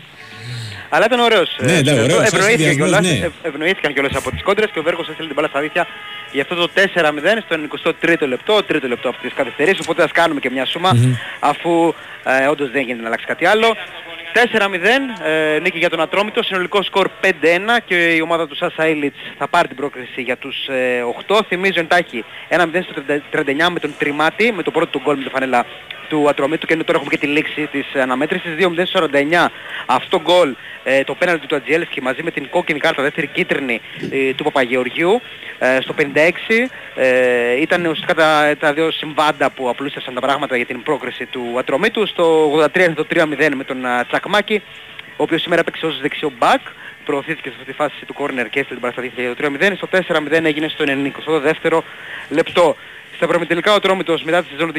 Αλλά 0.95 1.05
ήταν 1.05 1.19
ωραίος. 1.19 1.49
Ναι, 1.59 1.71
ε, 1.71 1.77
ήταν 1.77 1.93
αυτό. 1.99 2.03
ωραίος, 2.03 2.29
σαν 2.29 2.39
Ευνοήθηκαν 2.39 2.49
συνδυασμός, 2.49 2.75
κιόλας, 2.89 3.19
ναι. 3.19 3.25
ευ- 3.25 3.45
ευνοήθηκαν 3.45 3.93
κιόλας 3.93 4.15
από 4.15 4.31
τις 4.31 4.43
κόντρες 4.43 4.69
και 4.73 4.79
ο 4.79 4.83
Βέργος 4.83 5.07
έστειλε 5.09 5.27
την 5.27 5.35
μπάλα 5.35 5.47
στα 5.47 5.59
δίχτυα 5.59 5.87
για 6.31 6.41
αυτό 6.41 6.55
το 6.55 6.67
4-0 6.73 7.41
στο 7.45 7.55
23ο 8.01 8.27
λεπτό, 8.27 8.63
τρίτο 8.63 8.87
λεπτό 8.87 9.09
από 9.09 9.17
τις 9.21 9.33
καθυστερήσεις, 9.33 9.79
οπότε 9.79 10.03
ας 10.03 10.11
κάνουμε 10.11 10.39
και 10.39 10.49
μια 10.49 10.65
σούμα 10.65 10.91
αφού 11.39 11.93
ε, 12.43 12.47
όντως 12.47 12.71
δεν 12.71 12.81
γίνεται 12.81 13.01
να 13.01 13.07
αλλάξει 13.07 13.25
κάτι 13.25 13.45
άλλο. 13.45 13.75
4-0, 14.33 15.25
ε, 15.55 15.59
νίκη 15.59 15.77
για 15.77 15.89
τον 15.89 16.01
Ατρόμητο, 16.01 16.43
συνολικό 16.43 16.83
σκορ 16.83 17.09
5-1 17.21 17.27
και 17.85 17.95
η 17.95 18.21
ομάδα 18.21 18.47
του 18.47 18.55
Σάσα 18.55 18.87
Ήλιτς 18.87 19.17
θα 19.37 19.47
πάρει 19.47 19.67
την 19.67 19.77
πρόκριση 19.77 20.21
για 20.21 20.37
τους 20.37 20.67
ε, 20.67 21.03
8. 21.27 21.39
Θυμίζω 21.47 21.79
εντάχει 21.79 22.23
1-0 22.49 22.57
στο 22.91 23.01
39 23.33 23.43
με 23.71 23.79
τον 23.79 23.93
Τριμάτη, 23.97 24.51
με 24.51 24.63
το 24.63 24.71
πρώτο 24.71 24.87
του 24.91 25.01
γκολ 25.03 25.17
με 25.17 25.23
τη 25.23 25.29
φανέλα 25.29 25.65
του 26.09 26.29
Ατρομήτου 26.29 26.67
και 26.67 26.75
τώρα 26.75 26.93
έχουμε 26.93 27.09
και 27.09 27.17
τη 27.17 27.27
λήξη 27.27 27.67
της 27.71 27.95
αναμέτρησης. 27.95 28.55
2-0 28.59 28.83
στο 28.85 29.07
49 29.11 29.45
αυτό 29.85 30.21
γκολ 30.21 30.55
ε, 30.83 31.03
το 31.03 31.15
πέναλτι 31.15 31.47
του 31.47 31.55
Ατζιέλσκι 31.55 32.01
μαζί 32.01 32.23
με 32.23 32.31
την 32.31 32.49
κόκκινη 32.49 32.79
κάρτα 32.79 33.01
δεύτερη 33.01 33.27
κίτρινη 33.27 33.81
ε, 34.11 34.33
του 34.33 34.43
Παπαγεωργιού 34.43 35.21
ε, 35.59 35.81
στο 35.81 35.95
56 35.97 36.03
ε, 36.95 37.61
ήταν 37.61 37.85
ουσιαστικά 37.85 38.13
τα, 38.13 38.55
τα 38.59 38.73
δύο 38.73 38.91
συμβάντα 38.91 39.49
που 39.49 39.69
απλούστευσαν 39.69 40.13
τα 40.13 40.21
πράγματα 40.21 40.55
για 40.55 40.65
την 40.65 40.83
πρόκριση 40.83 41.25
του 41.25 41.55
Ατρομήτου 41.57 42.07
στο 42.07 42.53
83 42.63 42.75
είναι 42.75 42.93
το 42.93 43.05
3-0 43.09 43.49
με 43.55 43.63
τον 43.63 43.85
α, 43.85 44.05
Τσακμάκη 44.05 44.61
ο 45.07 45.23
οποίος 45.23 45.41
σήμερα 45.41 45.61
έπαιξε 45.61 45.85
ως 45.85 45.99
δεξιό 46.01 46.31
μπακ 46.37 46.61
προωθήθηκε 47.05 47.49
σε 47.49 47.55
αυτή 47.59 47.71
τη 47.71 47.77
φάση 47.77 48.05
του 48.05 48.13
κόρνερ 48.13 48.49
και 48.49 48.59
έστειλε 48.59 48.79
την 48.79 48.93
παραστατή 48.93 49.21
για 49.21 49.35
το 49.35 49.57
3-0 49.59 49.73
στο 49.75 49.87
4-0 50.31 50.43
έγινε 50.43 50.67
στο 50.67 50.85
92ο 50.87 51.79
λεπτό 52.29 52.75
στα 53.15 53.27
προμετελικά 53.27 53.73
ο 53.73 53.79
Τρόμητος 53.79 54.23
μετά 54.23 54.43
τη 54.43 54.47
σεζόν 54.49 54.71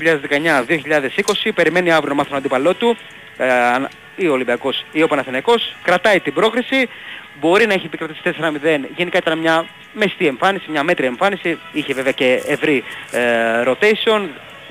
2019-2020 1.45 1.51
περιμένει 1.55 1.93
αύριο 1.93 2.09
να 2.09 2.14
μάθει 2.14 2.28
τον 2.28 2.39
αντίπαλό 2.39 2.74
του 2.74 2.97
ε, 3.37 3.53
αν- 3.53 3.89
ή 4.16 4.26
ο 4.28 4.32
Ολυμπιακός 4.32 4.85
ή 4.93 5.03
ο 5.03 5.07
Παναθηναϊκός. 5.09 5.74
Κρατάει 5.82 6.20
την 6.20 6.32
πρόκριση. 6.35 6.89
Μπορεί 7.41 7.66
να 7.66 7.72
έχει 7.74 7.87
επικρατήσει 7.87 8.20
4-0 8.24 8.80
γενικά 8.97 9.18
ήταν 9.18 9.39
μια 9.39 9.66
μεστή 9.93 10.26
εμφάνιση, 10.26 10.70
μια 10.70 10.82
μέτρια 10.82 11.09
εμφάνιση. 11.09 11.59
Είχε 11.72 11.95
βέβαια 11.95 12.12
και 12.12 12.43
ευρύ 12.47 12.85
ε, 13.11 13.20
rotation. 13.66 14.22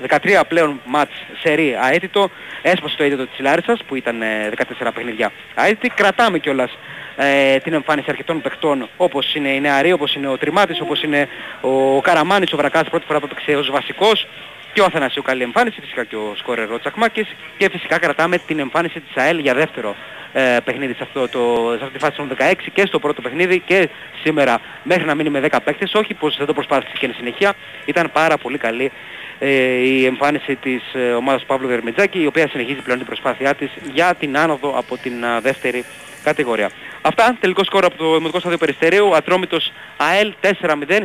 13 0.08 0.40
πλέον 0.48 0.80
μάτς 0.84 1.12
σερί 1.42 1.76
αέτητο. 1.80 2.30
Έσπασε 2.62 2.96
το 2.96 3.02
αίτητο 3.04 3.26
της 3.26 3.38
Λάρισσας 3.38 3.80
που 3.86 3.94
ήταν 3.94 4.22
ε, 4.22 4.50
14 4.80 4.88
παιχνίδια 4.94 5.32
αέτητη. 5.54 5.88
Κρατάμε 5.88 6.38
κιόλας 6.38 6.78
ε, 7.16 7.56
την 7.58 7.72
εμφάνιση 7.72 8.06
αρκετών 8.10 8.40
παιχτών 8.40 8.88
όπως 8.96 9.34
είναι 9.34 9.48
η 9.48 9.60
Νεαρή, 9.60 9.92
όπως 9.92 10.14
είναι 10.14 10.28
ο 10.28 10.38
Τριμάτης, 10.38 10.80
όπως 10.80 11.02
είναι 11.02 11.28
ο 11.60 12.00
Καραμάνης, 12.00 12.52
ο 12.52 12.56
Βρακάς 12.56 12.88
πρώτη 12.88 13.06
φορά 13.06 13.18
που 13.18 13.26
έπαιξε 13.30 13.56
ως 13.56 13.70
βασικός. 13.70 14.26
Και 14.72 14.80
ο 14.80 14.84
Αθανασίου 14.84 15.22
καλή 15.22 15.42
εμφάνιση, 15.42 15.80
φυσικά 15.80 16.04
και 16.04 16.16
ο 16.16 16.32
σκόρερ 16.36 16.72
ο 16.72 16.78
Τσακμάκης. 16.78 17.26
Και 17.58 17.68
φυσικά 17.70 17.98
κρατάμε 17.98 18.38
την 18.38 18.58
εμφάνιση 18.58 19.00
της 19.00 19.16
ΑΕΛ 19.16 19.38
για 19.38 19.54
δεύτερο 19.54 19.94
ε, 20.32 20.56
παιχνίδι 20.64 20.92
σε, 20.92 21.02
αυτό 21.02 21.28
το, 21.28 21.74
σε 21.78 21.84
αυτή 21.84 21.98
τη 21.98 22.04
φάση 22.04 22.16
των 22.16 22.36
16 22.38 22.52
και 22.72 22.86
στο 22.86 22.98
πρώτο 22.98 23.22
παιχνίδι 23.22 23.58
και 23.58 23.88
σήμερα 24.22 24.60
μέχρι 24.82 25.04
να 25.04 25.14
μείνει 25.14 25.30
με 25.30 25.40
10 25.50 25.58
παίκτες, 25.64 25.94
όχι 25.94 26.14
πως 26.14 26.36
δεν 26.36 26.46
το 26.46 26.52
προσπάθησε 26.52 26.92
και 26.98 27.06
εν 27.06 27.14
συνεχεία, 27.16 27.54
ήταν 27.84 28.10
πάρα 28.12 28.36
πολύ 28.36 28.58
καλή 28.58 28.92
ε, 29.38 29.48
η 29.72 30.04
εμφάνιση 30.04 30.56
της 30.56 30.82
ε, 30.94 31.12
ομάδας 31.12 31.44
Παύλου 31.44 31.68
Δερμιτζάκη 31.68 32.22
η 32.22 32.26
οποία 32.26 32.48
συνεχίζει 32.48 32.80
πλέον 32.80 32.98
την 32.98 33.06
προσπάθειά 33.06 33.54
της 33.54 33.70
για 33.92 34.14
την 34.14 34.38
άνοδο 34.38 34.78
από 34.78 34.96
την 34.96 35.24
α, 35.24 35.40
δεύτερη 35.40 35.84
κατηγορία. 36.24 36.70
Αυτά, 37.02 37.36
τελικό 37.40 37.64
σκορ 37.64 37.84
από 37.84 37.96
το 37.96 38.12
Δημοτικό 38.16 38.38
Στάδιο 38.38 38.58
Περιστερίου, 38.58 39.16
Ατρόμητος 39.16 39.72
ΑΕΛ 39.96 40.32
4-0, 40.40 40.46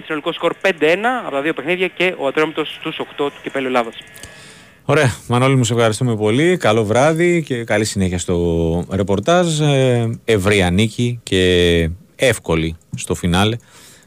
συνολικό 0.05 0.34
σκορ 0.34 0.53
5-1 0.61 0.70
από 1.26 1.36
τα 1.36 1.41
δύο 1.41 1.53
παιχνίδια 1.53 1.88
και 1.88 2.13
ο 2.17 2.28
Ατρόμητος 2.28 2.76
στους 2.80 2.99
8 2.99 3.05
του 3.15 3.34
Κυπέλλου 3.43 3.67
Ελλάδας. 3.67 3.95
Ωραία. 4.86 5.15
Μανώλη 5.28 5.55
μου 5.55 5.63
σε 5.63 5.74
ευχαριστούμε 5.74 6.15
πολύ. 6.15 6.57
Καλό 6.57 6.84
βράδυ 6.84 7.43
και 7.43 7.63
καλή 7.63 7.86
συνέχεια 7.86 8.20
στο 8.20 8.86
ρεπορτάζ. 8.91 9.59
Ε, 9.59 10.20
ευρεία 10.26 10.70
νίκη 10.70 11.20
και 11.24 11.89
εύκολη 12.15 12.76
στο 12.95 13.15
φινάλε. 13.15 13.57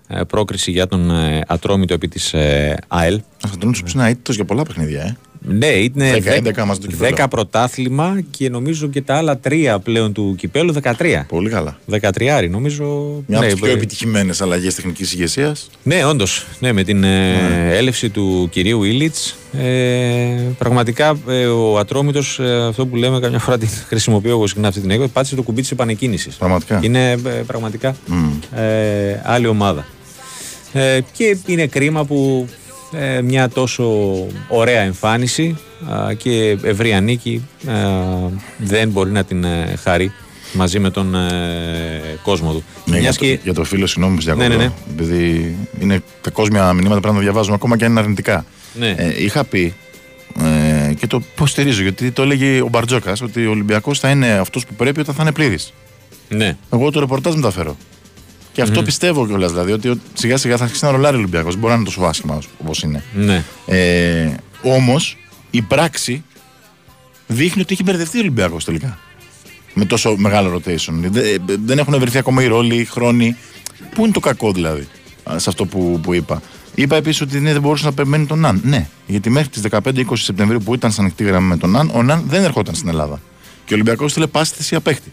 Ε, 0.08 0.24
πρόκριση 0.24 0.70
για 0.70 0.86
τον 0.86 1.10
ε, 1.10 1.40
Ατρόμητο 1.46 1.94
επί 1.94 2.08
της 2.08 2.32
ε, 2.32 2.76
ΑΕΛ. 2.88 3.20
Θα 3.38 3.56
τον 3.58 3.70
που 3.72 3.90
είναι 3.94 4.08
αίτητος 4.08 4.34
για 4.34 4.44
πολλά 4.44 4.62
παιχνίδια, 4.62 5.02
ε. 5.02 5.16
Ναι, 5.44 5.66
είναι 5.66 6.18
10, 6.24 6.60
11 6.60 6.64
μαζί 6.64 6.80
το 6.80 6.86
κυπέλλο. 6.86 7.16
10 7.18 7.26
πρωτάθλημα 7.30 8.20
και 8.30 8.48
νομίζω 8.48 8.88
και 8.88 9.02
τα 9.02 9.14
άλλα 9.16 9.38
τρία 9.38 9.78
πλέον 9.78 10.12
του 10.12 10.34
κυπέλου 10.38 10.74
13. 10.82 10.92
Πολύ 11.28 11.50
καλά. 11.50 11.78
13 11.90 12.48
νομίζω. 12.50 12.84
Μια 13.26 13.38
από 13.38 13.46
ναι, 13.46 13.52
τις 13.52 13.60
πιο 13.60 13.70
ε, 13.70 13.72
επιτυχημένες 13.72 14.40
αλλαγές 14.40 14.74
τεχνικής 14.74 15.12
ηγεσίας. 15.12 15.70
ναι, 15.82 16.04
όντως. 16.04 16.46
Ναι, 16.60 16.72
με 16.72 16.82
την 16.82 17.04
ε, 17.04 17.76
έλευση 17.76 18.10
του 18.10 18.48
κυρίου 18.50 18.82
Ήλιτς. 18.82 19.36
Ε, 19.58 20.36
πραγματικά 20.58 21.18
ε, 21.28 21.44
ο 21.46 21.78
Ατρόμητος, 21.78 22.40
αυτό 22.68 22.86
που 22.86 22.96
λέμε 22.96 23.20
καμιά 23.20 23.38
φορά 23.38 23.58
την 23.62 23.68
χρησιμοποιώ 23.86 24.30
εγώ 24.30 24.46
συχνά 24.46 24.68
αυτή 24.68 24.80
την 24.80 24.90
έκδοση, 24.90 25.10
πάτησε 25.10 25.34
το 25.34 25.42
κουμπί 25.42 25.60
της 25.60 25.70
επανεκκίνησης. 25.70 26.34
Πραγματικά. 26.34 26.80
Είναι 26.82 27.10
ε, 27.10 27.16
πραγματικά 27.46 27.96
ε, 28.54 29.20
άλλη 29.22 29.46
ομάδα. 29.46 29.86
Ε, 30.72 31.00
και 31.12 31.36
είναι 31.46 31.66
κρίμα 31.66 32.04
που 32.04 32.48
ε, 32.48 32.61
μια 33.24 33.48
τόσο 33.48 34.12
ωραία 34.48 34.80
εμφάνιση 34.80 35.56
α, 35.90 36.14
και 36.14 36.58
ευρεία 36.62 37.00
νίκη 37.00 37.42
α, 37.68 37.72
δεν 38.58 38.88
μπορεί 38.88 39.10
να 39.10 39.24
την 39.24 39.44
ε, 39.44 39.74
χαρεί 39.82 40.12
μαζί 40.52 40.78
με 40.78 40.90
τον 40.90 41.14
ε, 41.14 42.18
κόσμο 42.22 42.52
του. 42.52 42.64
Ναι, 42.84 42.92
για, 42.92 43.00
Μιας 43.02 43.16
το, 43.16 43.24
και- 43.24 43.38
για 43.42 43.54
το 43.54 43.64
φίλο, 43.64 43.86
συγγνώμη 43.86 44.16
που 44.16 44.22
σε 44.22 44.32
διακόπτω, 44.34 44.56
Ναι, 44.58 44.62
ναι, 44.64 44.68
ναι. 44.68 44.72
Επειδή 45.02 45.56
είναι 45.80 46.02
τα 46.20 46.30
κόσμια 46.30 46.72
μηνύματα 46.72 47.00
πρέπει 47.00 47.14
να 47.14 47.20
τα 47.20 47.24
διαβάζουμε 47.24 47.54
ακόμα 47.54 47.76
και 47.76 47.84
αν 47.84 47.90
είναι 47.90 48.00
αρνητικά. 48.00 48.44
Ναι. 48.78 48.94
Ε, 48.98 49.22
είχα 49.22 49.44
πει 49.44 49.74
ε, 50.88 50.94
και 50.94 51.06
το 51.06 51.22
υποστηρίζω 51.34 51.82
γιατί 51.82 52.10
το 52.10 52.22
έλεγε 52.22 52.60
ο 52.60 52.68
Μπαρτζόκας 52.68 53.20
ότι 53.20 53.46
ο 53.46 53.50
Ολυμπιακός 53.50 53.98
θα 53.98 54.10
είναι 54.10 54.32
αυτός 54.32 54.66
που 54.66 54.74
πρέπει 54.74 55.00
όταν 55.00 55.14
θα 55.14 55.22
είναι 55.22 55.32
πλήρης. 55.32 55.72
Ναι. 56.28 56.56
Εγώ 56.72 56.90
το 56.90 57.00
ρεπορτάζ 57.00 57.34
μεταφέρω. 57.34 57.76
Και 58.52 58.62
αυτό 58.62 58.82
πιστεύω 58.82 59.26
κιόλας. 59.26 59.50
Δηλαδή 59.50 59.72
ότι 59.72 60.00
σιγά 60.14 60.36
σιγά 60.36 60.56
θα 60.56 60.64
αρχίσει 60.64 60.84
να 60.84 60.90
ρολάρει 60.90 61.16
ο 61.16 61.18
Ολυμπιακός. 61.18 61.56
Μπορεί 61.56 61.68
να 61.68 61.74
είναι 61.74 61.84
τόσο 61.84 62.02
άσχημα 62.02 62.38
όπως 62.58 62.82
είναι. 62.82 63.02
Ναι. 63.14 63.44
Ε, 63.66 64.34
Όμως 64.62 65.16
η 65.50 65.62
πράξη 65.62 66.24
δείχνει 67.26 67.62
ότι 67.62 67.72
έχει 67.72 67.82
μπερδευτεί 67.82 68.16
ο 68.16 68.20
Ολυμπιακός 68.20 68.64
τελικά. 68.64 68.98
Με 69.74 69.84
τόσο 69.84 70.16
μεγάλο 70.16 70.54
rotation. 70.54 70.92
Δεν, 70.92 71.42
δεν 71.64 71.78
έχουν 71.78 71.98
βρεθεί 71.98 72.18
ακόμα 72.18 72.42
οι 72.42 72.46
ρόλοι, 72.46 72.76
οι 72.76 72.84
χρόνοι. 72.84 73.36
Πού 73.94 74.02
είναι 74.02 74.12
το 74.12 74.20
κακό 74.20 74.52
δηλαδή 74.52 74.88
α, 75.30 75.38
σε 75.38 75.48
αυτό 75.48 75.66
που, 75.66 76.00
που 76.02 76.12
είπα. 76.12 76.42
Είπα 76.74 76.96
επίσης 76.96 77.20
ότι 77.20 77.40
ναι, 77.40 77.52
δεν 77.52 77.60
μπορούσε 77.60 77.84
να 77.84 77.92
περιμένει 77.92 78.26
τον 78.26 78.38
Ναν. 78.38 78.60
Ναι, 78.64 78.88
γιατί 79.06 79.30
μέχρι 79.30 79.48
τις 79.48 79.62
15-20 79.70 80.02
Σεπτεμβρίου 80.12 80.58
που 80.58 80.74
ήταν 80.74 80.92
σαν 80.92 81.04
ανοιχτή 81.04 81.24
γραμμή 81.24 81.48
με 81.48 81.56
τον 81.56 81.70
Ναν, 81.70 81.90
ο 81.94 82.02
Ναν 82.02 82.24
δεν 82.28 82.42
ερχόταν 82.42 82.74
στην 82.74 82.88
Ελλάδα. 82.88 83.20
Και 83.64 83.72
ο 83.72 83.74
Ολυμπιακός 83.74 84.10
ήθελε 84.10 84.26
πάση 84.26 84.52
θυσία 84.54 84.80
παίχτη. 84.80 85.12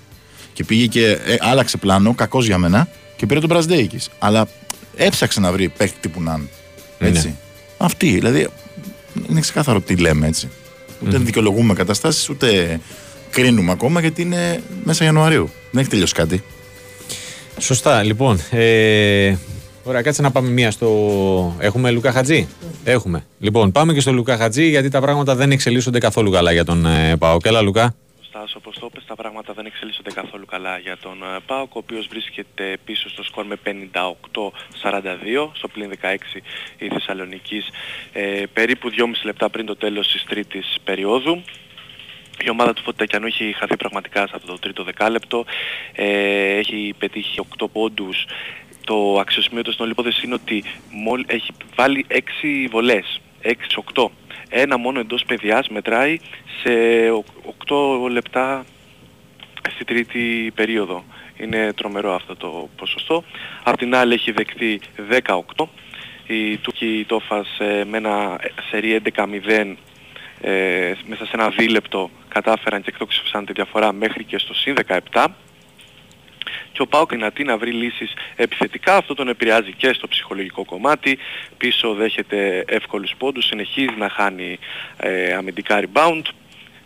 Και 0.54 0.64
πήγε 0.64 0.86
και 0.86 1.06
ε, 1.06 1.36
άλλαξε 1.40 1.78
πλάνο, 1.78 2.14
κακώς 2.14 2.46
για 2.46 2.58
μένα, 2.58 2.88
και 3.20 3.26
πήρε 3.26 3.40
τον 3.40 3.50
Μπραζντέικις. 3.50 4.10
Αλλά 4.20 4.48
έψαξε 4.96 5.40
να 5.40 5.52
βρει 5.52 5.70
παίχτη 5.70 5.98
τύπου 6.00 6.22
Ναν. 6.22 6.50
Έτσι. 7.00 7.28
Ναι. 7.28 7.34
Αυτή, 7.78 8.10
δηλαδή 8.10 8.48
είναι 9.30 9.40
ξεκάθαρο 9.40 9.82
τι 9.82 9.96
λέμε 9.96 10.28
έτσι. 10.28 10.50
Ούτε 11.06 11.18
δικαιολογούμε 11.18 11.74
καταστάσεις, 11.74 12.30
ούτε 12.30 12.80
κρίνουμε 13.32 13.72
ακόμα 13.72 14.00
γιατί 14.00 14.22
είναι 14.22 14.62
μέσα 14.84 15.04
Ιανουαρίου. 15.04 15.50
Δεν 15.72 15.82
έχει 15.82 15.90
τελειώσει 15.90 16.14
κάτι. 16.14 16.44
Σωστά, 17.58 18.04
λοιπόν. 18.04 18.40
Ε, 18.50 19.36
ωραία, 19.84 20.02
κάτσε 20.02 20.22
να 20.22 20.32
πάμε 20.32 20.50
μία 20.50 20.72
στο. 20.72 21.56
Έχουμε 21.60 21.92
Λουκά 21.92 22.12
Χατζή; 22.12 22.48
Έχουμε. 22.84 23.24
Λοιπόν, 23.40 23.72
πάμε 23.72 23.94
και 23.94 24.00
στο 24.00 24.12
Λουκά 24.12 24.38
Χατζή 24.38 24.70
γιατί 24.70 24.90
τα 24.90 25.02
πράγματα 25.02 25.36
δεν 25.36 25.52
εξελίσσονται 25.52 26.00
καθόλου 26.00 26.32
καλά 26.32 26.52
για 26.52 26.66
τον 26.66 26.86
ε, 26.86 27.16
Πάοκ. 27.18 27.46
Έλα, 27.46 27.62
Λουκά. 27.62 27.96
Στάσο, 28.30 28.58
όπως 28.58 28.80
το 28.80 28.86
είπες, 28.86 29.06
τα 29.06 29.16
πράγματα 29.16 29.54
δεν 29.54 29.66
εξελίσσονται 29.66 30.12
καθόλου 30.12 30.46
καλά 30.46 30.78
για 30.78 30.98
τον 30.98 31.24
ε, 31.24 31.40
ΠΑΟΚ, 31.46 31.76
ο 31.76 31.80
οποίος 31.80 32.08
βρίσκεται 32.08 32.78
πίσω 32.86 33.10
στο 33.10 33.24
σκορ 33.24 33.46
με 33.46 33.56
58-42, 33.66 35.50
στο 35.54 35.68
πλήν 35.68 35.92
16 36.02 36.16
η 36.78 36.88
Θεσσαλονικής, 36.88 37.70
ε, 38.14 38.44
περίπου 38.54 38.90
2,5 38.90 39.24
λεπτά 39.24 39.50
πριν 39.50 39.66
το 39.66 39.76
τέλος 39.76 40.12
της 40.12 40.24
τρίτης 40.24 40.78
περίοδου. 40.84 41.44
Η 42.46 42.50
ομάδα 42.50 42.74
του 42.74 42.82
Φωτακιανού 42.82 43.26
έχει 43.26 43.56
χαθεί 43.58 43.78
πραγματικά 43.78 44.28
σε 44.28 44.34
αυτό 44.36 44.48
το 44.48 44.60
τρίτο 44.60 44.84
δεκάλεπτο. 44.84 45.46
Ε, 45.94 46.58
έχει 46.58 46.94
πετύχει 46.98 47.40
8 47.58 47.68
πόντους. 47.72 48.26
Το 48.86 49.20
αξιοσημείωτο 49.20 49.72
στην 49.72 49.84
όλη 49.84 49.92
υπόθεση 49.92 50.26
είναι 50.26 50.34
ότι 50.34 50.64
έχει 51.26 51.52
βάλει 51.76 52.06
6 52.10 52.68
βολές. 52.70 53.22
6-8. 53.42 54.12
Ένα 54.50 54.78
μόνο 54.78 55.00
εντός 55.00 55.24
παιδιάς 55.26 55.68
μετράει 55.68 56.20
σε 56.62 56.70
8 57.68 58.10
λεπτά 58.10 58.66
στη 59.70 59.84
τρίτη 59.84 60.52
περίοδο. 60.56 61.04
Είναι 61.38 61.74
τρομερό 61.74 62.14
αυτό 62.14 62.36
το 62.36 62.70
ποσοστό. 62.76 63.24
Απ' 63.64 63.78
την 63.78 63.95
άλλη 63.95 64.14
έχει 64.14 64.32
δεκτεί 64.32 64.82
18. 65.56 65.68
Η 66.28 66.58
Τούκη 66.58 67.06
Τόφας 67.08 67.60
ε, 67.60 67.84
με 67.89 67.97
ένα 67.97 68.39
σερί 68.70 69.02
11-0 69.16 69.76
ε, 70.41 70.93
μέσα 71.06 71.26
σε 71.26 71.32
ένα 71.34 71.50
δίλεπτο 71.50 72.10
κατάφεραν 72.28 72.82
και 72.82 72.89
εκτόξευσαν 72.89 73.45
τη 73.45 73.54
διαφορά 73.54 73.93
μέχρι 73.93 74.24
και 74.24 74.38
στο 74.38 74.54
συν 74.54 74.76
17 75.12 75.26
και 76.80 76.86
ο 76.86 76.88
Πάοκ 76.88 77.12
δυνατή 77.12 77.44
να 77.44 77.58
βρει 77.58 77.72
λύσεις 77.72 78.14
επιθετικά. 78.36 78.96
Αυτό 78.96 79.14
τον 79.14 79.28
επηρεάζει 79.28 79.74
και 79.74 79.94
στο 79.94 80.08
ψυχολογικό 80.08 80.66
κομμάτι. 80.66 81.18
Πίσω 81.58 81.94
δέχεται 81.94 82.64
εύκολους 82.68 83.14
πόντους, 83.18 83.46
συνεχίζει 83.46 83.96
να 83.98 84.10
χάνει 84.10 84.60
ε, 84.98 85.34
αμυντικά 85.34 85.84
rebound, 85.84 86.22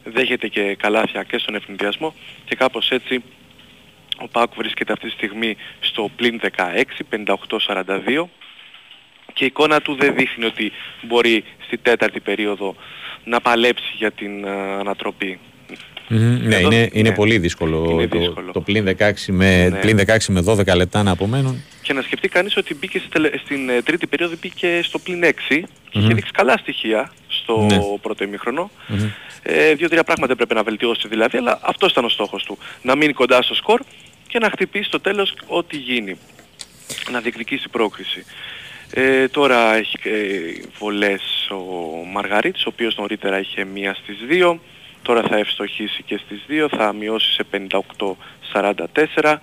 δέχεται 0.04 0.48
και 0.48 0.76
καλάθια 0.76 1.24
και 1.24 1.38
στον 1.38 1.56
ευνηδιασμό 1.56 2.14
και 2.46 2.56
κάπως 2.56 2.90
έτσι 2.92 3.24
ο 4.18 4.28
Πάοκ 4.28 4.54
βρίσκεται 4.56 4.94
αυτή 4.94 5.06
τη 5.06 5.12
στιγμή 5.12 5.58
στο 5.80 6.10
πλήν 6.16 6.40
16, 6.56 6.84
58-42 7.26 8.24
και 9.34 9.44
η 9.44 9.48
εικόνα 9.48 9.82
του 9.82 9.96
δεν 9.96 10.16
δείχνει 10.16 10.46
ότι 10.46 10.72
μπορεί 11.02 11.44
στη 11.66 11.78
τέταρτη 11.78 12.20
περίοδο 12.20 12.76
να 13.24 13.42
παλέψει 13.42 13.94
για 13.96 14.12
την 14.12 14.46
uh, 14.46 14.80
ανατροπή. 16.10 16.48
ναι, 16.48 16.56
είναι, 16.56 16.90
είναι 16.94 17.10
ναι. 17.10 17.16
πολύ 17.16 17.38
δύσκολο, 17.38 17.88
είναι 17.92 18.08
το, 18.08 18.18
δύσκολο. 18.20 18.52
το 18.52 18.62
πλήν, 18.62 18.96
16 19.00 19.12
με, 19.28 19.70
Ναι. 19.70 19.80
πλήν 19.80 20.00
16 20.08 20.18
με 20.28 20.44
12 20.46 20.76
λεπτά 20.76 21.04
να 21.04 21.12
απομένουν. 21.12 21.64
Και 21.82 21.94
να 21.94 22.02
σκεφτεί 22.02 22.28
κανείς 22.28 22.58
ότι 22.58 22.76
μπήκε 22.76 23.00
στη 23.00 23.08
τελε- 23.10 23.40
στην 23.40 23.70
ε, 23.70 23.82
τρίτη 23.82 24.08
περίοδο 24.08 24.36
μπήκε 24.42 24.80
στο 24.84 25.00
πλήν 25.00 25.24
6 25.24 25.64
και 25.90 26.00
είχε 26.00 26.14
δείξει 26.14 26.32
καλά 26.32 26.58
στοιχεία 26.58 27.12
στο 27.28 27.62
Ναι. 27.70 27.78
πρώτο 28.02 28.24
ημίχρονο. 28.24 28.72
Ε, 29.44 29.74
Δύο-τρία 29.74 30.04
πράγματα 30.04 30.32
έπρεπε 30.34 30.54
να 30.54 30.64
βελτιώσει 30.64 31.08
δηλαδή, 31.08 31.38
αλλά 31.38 31.60
αυτός 31.64 31.92
ήταν 31.92 32.06
ο 32.06 32.10
στόχος 32.10 32.44
του. 32.44 32.58
Να 32.82 32.96
μείνει 32.96 33.14
κοντά 33.14 33.42
στο 33.42 33.56
σκορ 33.56 33.82
και 34.28 34.40
να 34.40 34.50
χτυπήσει 34.50 34.84
στο 34.84 35.00
τέλος 35.00 35.34
ό,τι 35.48 35.78
γίνει. 35.78 36.18
Να 37.12 37.20
διεκδικήσει 37.20 37.70
πρόκριση. 37.70 38.26
Ε, 38.96 39.28
τώρα 39.28 39.76
έχει 39.76 39.96
ε, 40.04 40.10
βολές 40.80 41.22
ο 41.52 42.06
Μαργαρίτης, 42.14 42.66
ο 42.66 42.70
οποίος 42.74 42.96
νωρίτερα 42.98 43.40
είχε 43.40 43.64
μία 43.66 43.94
στις 43.94 44.18
δύο. 44.28 44.60
Τώρα 45.04 45.22
θα 45.30 45.38
ευστοχήσει 45.38 46.04
και 46.04 46.20
στις 46.26 46.44
δύο, 46.48 46.70
θα 46.78 46.94
μειώσει 46.94 47.34
σε 47.34 47.46
58-44. 47.52 49.36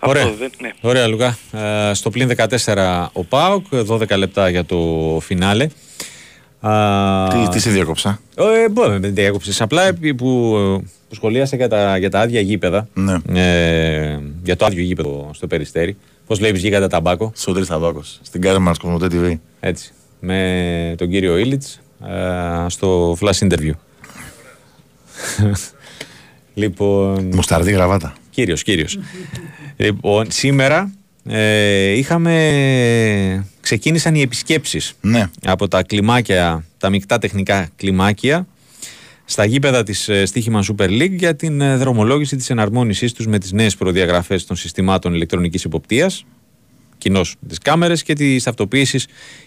Ωραία. 0.00 0.22
Αυτό 0.22 0.36
δεν, 0.36 0.50
ναι. 0.60 0.70
Ωραία, 0.80 1.06
Λουκά. 1.06 1.38
Ε, 1.52 1.94
στο 1.94 2.10
πλήν 2.10 2.30
14 2.64 3.06
ο 3.12 3.24
Πάοκ, 3.24 3.66
12 3.88 4.16
λεπτά 4.16 4.48
για 4.48 4.64
το 4.64 4.76
φινάλε. 5.22 5.68
Α, 6.60 7.28
Τι, 7.28 7.48
τι 7.48 7.60
σε 7.60 7.70
διάκοψα. 7.70 8.20
Ε, 8.36 8.68
μπορεί 8.68 8.90
να 8.90 8.98
μην 8.98 9.14
διέκοψες. 9.14 9.60
Απλά 9.60 9.82
επί 9.82 10.14
που, 10.14 10.52
που 11.08 11.14
σχολίασε 11.14 11.56
για 11.56 11.68
τα, 11.68 11.98
για 11.98 12.10
τα 12.10 12.20
άδεια 12.20 12.40
γήπεδα. 12.40 12.88
Ναι. 12.94 13.16
Ε, 13.32 14.18
για 14.42 14.56
το 14.56 14.64
άδειο 14.64 14.82
γήπεδο 14.82 15.30
στο 15.34 15.46
Περιστέρι. 15.46 15.96
Πώς 16.26 16.38
βλέπεις 16.38 16.62
γίγαντα 16.62 16.88
ταμπάκο. 16.88 17.32
Σωτήρη 17.36 17.64
Θαδόκο. 17.64 18.02
Στην 18.22 18.40
κάρτα 18.40 18.58
μα 18.58 18.72
Κοσμοτέ 18.80 19.06
TV. 19.12 19.38
Έτσι. 19.60 19.92
Με 20.20 20.94
τον 20.98 21.10
κύριο 21.10 21.36
Ήλιτς 21.38 21.80
στο 22.66 23.16
flash 23.20 23.48
interview. 23.48 23.72
λοιπόν. 26.54 27.30
Μουσταρδί 27.34 27.72
γραβάτα. 27.72 28.14
Κύριος, 28.30 28.62
κύριος. 28.62 28.98
λοιπόν, 29.76 30.30
σήμερα 30.30 30.92
ε, 31.28 31.90
είχαμε... 31.90 33.44
Ξεκίνησαν 33.60 34.14
οι 34.14 34.20
επισκέψεις 34.20 34.92
Ναι. 35.00 35.30
από 35.44 35.68
τα 35.68 35.82
κλιμάκια, 35.82 36.64
τα 36.78 36.90
μεικτά 36.90 37.18
τεχνικά 37.18 37.68
κλιμάκια 37.76 38.46
στα 39.24 39.44
γήπεδα 39.44 39.82
της 39.82 40.08
ε, 40.08 40.26
Στίχημα 40.26 40.64
Super 40.64 40.88
League 40.88 41.16
για 41.16 41.36
την 41.36 41.60
ε, 41.60 41.76
δρομολόγηση 41.76 42.36
της 42.36 42.50
εναρμόνισής 42.50 43.12
τους 43.12 43.26
με 43.26 43.38
τις 43.38 43.52
νέες 43.52 43.76
προδιαγραφές 43.76 44.46
των 44.46 44.56
συστημάτων 44.56 45.14
ηλεκτρονικής 45.14 45.64
υποπτίας 45.64 46.24
κοινώς 46.98 47.36
τις 47.48 47.58
κάμερες 47.58 48.02
και 48.02 48.12
τη 48.12 48.42
ταυτοποίηση 48.42 49.00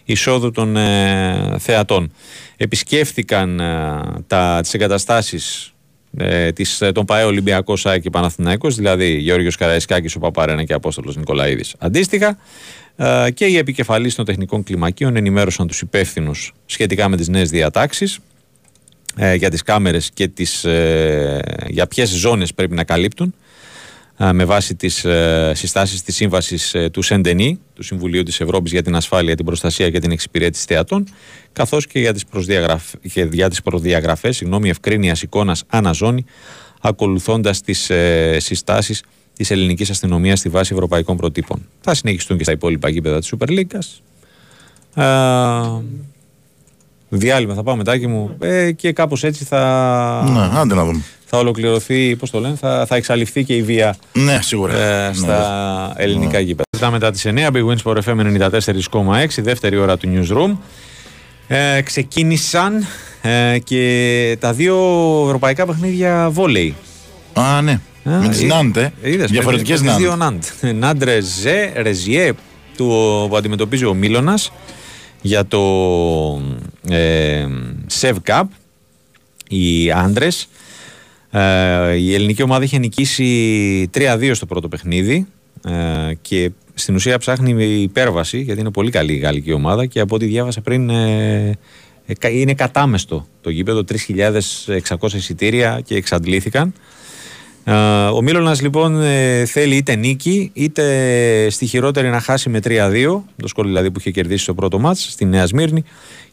εισόδου 0.03 0.51
των 0.51 0.75
ε, 0.75 1.55
θεατών. 1.59 2.13
Επισκέφθηκαν 2.57 3.59
ε, 3.59 3.99
τα, 4.27 4.59
τις 4.61 4.73
εγκαταστάσεις 4.73 5.73
ε, 6.17 6.51
της, 6.51 6.81
ε, 6.81 6.91
των 6.91 7.05
ΠαΕ 7.05 7.23
Ολυμπιακός 7.23 7.79
ΣΑΕ 7.81 7.99
και 7.99 8.09
Παναθηναϊκός, 8.09 8.75
δηλαδή 8.75 9.17
Γιώργος 9.17 9.55
Καραϊσκάκης, 9.55 10.15
ο 10.15 10.19
Παπαρένα 10.19 10.63
και 10.63 10.73
Απόστολος 10.73 11.15
Νικολαίδης. 11.15 11.75
Αντίστοιχα, 11.79 12.37
ε, 12.95 13.31
και 13.33 13.45
οι 13.45 13.57
επικεφαλείς 13.57 14.15
των 14.15 14.25
τεχνικών 14.25 14.63
κλιμακίων 14.63 15.15
ενημέρωσαν 15.15 15.67
τους 15.67 15.81
υπεύθυνους 15.81 16.53
σχετικά 16.65 17.09
με 17.09 17.17
τις 17.17 17.27
νέες 17.27 17.49
διατάξεις 17.49 18.19
ε, 19.15 19.35
για 19.35 19.49
τις 19.49 19.61
κάμερες 19.63 20.09
και 20.13 20.27
τις, 20.27 20.63
ε, 20.63 21.39
για 21.67 21.87
ποιες 21.87 22.09
ζώνες 22.09 22.53
πρέπει 22.53 22.75
να 22.75 22.83
καλύπτουν 22.83 23.27
ε, 23.27 23.35
με 24.33 24.45
βάση 24.45 24.75
τις 24.75 25.05
ε, 25.05 25.51
συστάσεις 25.55 26.01
της 26.01 26.15
σύμβασης 26.15 26.73
ε, 26.73 26.89
του 26.89 27.01
ΣΕΝΤΕΝΗ, 27.01 27.59
του 27.73 27.83
Συμβουλίου 27.83 28.23
της 28.23 28.39
Ευρώπης 28.39 28.71
για 28.71 28.81
την 28.81 28.95
ασφάλεια, 28.95 29.35
την 29.35 29.45
προστασία 29.45 29.89
και 29.89 29.99
την 29.99 30.11
εξυπηρέτηση 30.11 30.65
θεατών, 30.67 31.07
καθώς 31.53 31.87
και 31.87 31.99
για 31.99 32.13
τις, 32.13 32.25
προσδιαγραφ... 32.25 32.83
και 33.13 33.27
για 33.31 33.49
τις 33.49 33.61
προδιαγραφές 33.61 34.35
συγγνώμη, 34.35 34.69
ευκρίνειας 34.69 35.21
εικόνας 35.21 35.63
αναζώνη, 35.67 36.25
ακολουθώντας 36.81 37.61
τις 37.61 37.89
ε, 37.89 38.37
συστάσεις 38.39 39.03
της 39.33 39.51
ελληνικής 39.51 39.89
αστυνομίας 39.89 40.39
στη 40.39 40.49
βάση 40.49 40.73
ευρωπαϊκών 40.73 41.17
προτύπων. 41.17 41.67
Θα 41.81 41.93
συνεχιστούν 41.93 42.37
και 42.37 42.43
στα 42.43 42.51
υπόλοιπα 42.51 42.89
γήπεδα 42.89 43.19
της 43.19 43.33
Super 43.37 43.49
League. 43.49 43.77
Ε, 47.13 47.17
διάλειμμα 47.17 47.53
θα 47.53 47.63
πάμε 47.63 47.83
τάκι 47.83 48.07
μου 48.07 48.35
ε, 48.41 48.71
και 48.71 48.91
κάπως 48.91 49.23
έτσι 49.23 49.43
θα, 49.43 49.59
Ναι, 50.33 50.59
άντε 50.59 50.75
να 50.75 50.85
δούμε. 50.85 51.01
θα 51.25 51.37
ολοκληρωθεί, 51.37 52.15
πώς 52.15 52.29
το 52.29 52.39
λένε, 52.39 52.55
θα, 52.55 52.85
θα 52.87 52.95
εξαλειφθεί 52.95 53.43
και 53.43 53.55
η 53.55 53.61
βία 53.61 53.95
Ναι, 54.13 54.39
σίγουρα. 54.41 54.73
ε, 54.77 55.07
Ναι, 55.07 55.13
στα 55.13 55.93
ελληνικά 55.97 56.39
γήπεδα. 56.39 56.63
Μετά 56.77 56.91
μετά 56.91 57.11
τις 57.11 57.25
9, 57.25 57.29
Big 57.51 57.65
Wins 57.67 57.81
for 57.83 57.97
FM 58.05 58.39
94,6, 58.49 59.25
δεύτερη 59.37 59.77
ώρα 59.77 59.97
του 59.97 60.09
Newsroom. 60.13 60.57
Ε, 61.47 61.81
ξεκίνησαν 61.81 62.85
ε, 63.21 63.57
και 63.63 64.37
τα 64.39 64.53
δύο 64.53 64.77
ευρωπαϊκά 65.25 65.65
παιχνίδια 65.65 66.29
βόλεϊ. 66.31 66.75
Α, 67.33 67.61
ναι. 67.61 67.71
Α, 67.71 67.79
με 68.19 68.27
τις 68.27 68.41
ε, 68.41 68.45
Νάντ, 68.45 68.77
ε. 68.77 68.91
είδες, 69.01 69.29
Διαφορετικές 69.31 69.81
με 69.81 69.85
τις 69.87 69.91
Νάντ. 69.95 70.01
δύο 70.01 70.15
Νάντ. 70.15 70.43
Νάντ 70.75 71.03
Ρεζέ, 71.03 71.71
Ρεζιέ 71.75 72.31
του, 72.77 72.85
που 73.29 73.37
αντιμετωπίζει 73.37 73.85
ο 73.85 73.93
Μίλωνας 73.93 74.51
για 75.21 75.45
το 75.45 75.61
ε, 76.89 77.45
Sev 78.01 78.15
Cup 78.25 78.43
οι 79.49 79.91
άντρες 79.91 80.47
ε, 81.31 81.93
η 81.95 82.13
ελληνική 82.13 82.43
ομάδα 82.43 82.63
είχε 82.63 82.77
νικήσει 82.77 83.89
3-2 83.93 84.31
στο 84.33 84.45
πρώτο 84.45 84.67
παιχνίδι 84.67 85.27
ε, 85.67 86.13
και 86.21 86.51
στην 86.73 86.95
ουσία 86.95 87.17
ψάχνει 87.17 87.65
υπέρβαση 87.81 88.39
γιατί 88.41 88.59
είναι 88.59 88.71
πολύ 88.71 88.91
καλή 88.91 89.13
η 89.13 89.17
γαλλική 89.17 89.51
ομάδα 89.51 89.85
και 89.85 89.99
από 89.99 90.15
ό,τι 90.15 90.25
διάβασα 90.25 90.61
πριν 90.61 90.89
ε, 90.89 91.57
ε, 92.05 92.13
κα- 92.19 92.29
είναι 92.29 92.53
κατάμεστο 92.53 93.27
το 93.41 93.49
γήπεδο 93.49 93.83
3.600 94.97 95.13
εισιτήρια 95.13 95.81
και 95.85 95.95
εξαντλήθηκαν. 95.95 96.67
ε, 96.67 96.79
ο 98.13 98.21
Μίλωνας 98.21 98.61
λοιπόν 98.61 99.01
ε, 99.01 99.45
θέλει 99.45 99.75
είτε 99.75 99.95
νίκη 99.95 100.51
είτε 100.53 101.49
στη 101.49 101.65
χειρότερη 101.65 102.09
να 102.09 102.19
χάσει 102.19 102.49
με 102.49 102.59
3-2 102.63 103.21
το 103.41 103.47
σκορ 103.47 103.65
δηλαδή 103.65 103.91
που 103.91 103.99
είχε 103.99 104.11
κερδίσει 104.11 104.43
στο 104.43 104.53
πρώτο 104.53 104.79
μάτς 104.79 105.11
στη 105.11 105.25
Νέα 105.25 105.45
Σμύρνη 105.45 105.83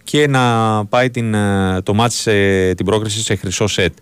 και 0.05 0.29
να 0.29 0.85
πάει 0.85 1.11
την, 1.11 1.35
ε, 1.35 1.81
το 1.83 1.95
μάτς 1.95 2.14
σε, 2.14 2.74
την 2.74 2.87
πρόκριση 2.87 3.22
σε 3.22 3.35
χρυσό 3.35 3.66
σετ. 3.66 3.93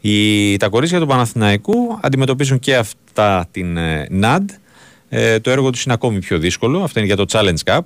Οι, 0.00 0.56
τα 0.56 0.68
κορίτσια 0.68 1.00
του 1.00 1.06
Παναθηναϊκού 1.06 1.98
αντιμετωπίζουν 2.00 2.58
και 2.58 2.76
αυτά 2.76 3.46
την 3.50 3.76
ε, 3.76 4.06
NAD. 4.22 4.44
Ε, 5.08 5.40
το 5.40 5.50
έργο 5.50 5.70
τους 5.70 5.84
είναι 5.84 5.94
ακόμη 5.94 6.18
πιο 6.18 6.38
δύσκολο. 6.38 6.82
Αυτό 6.82 6.98
είναι 6.98 7.08
για 7.08 7.16
το 7.16 7.24
Challenge 7.28 7.72
Cup. 7.72 7.80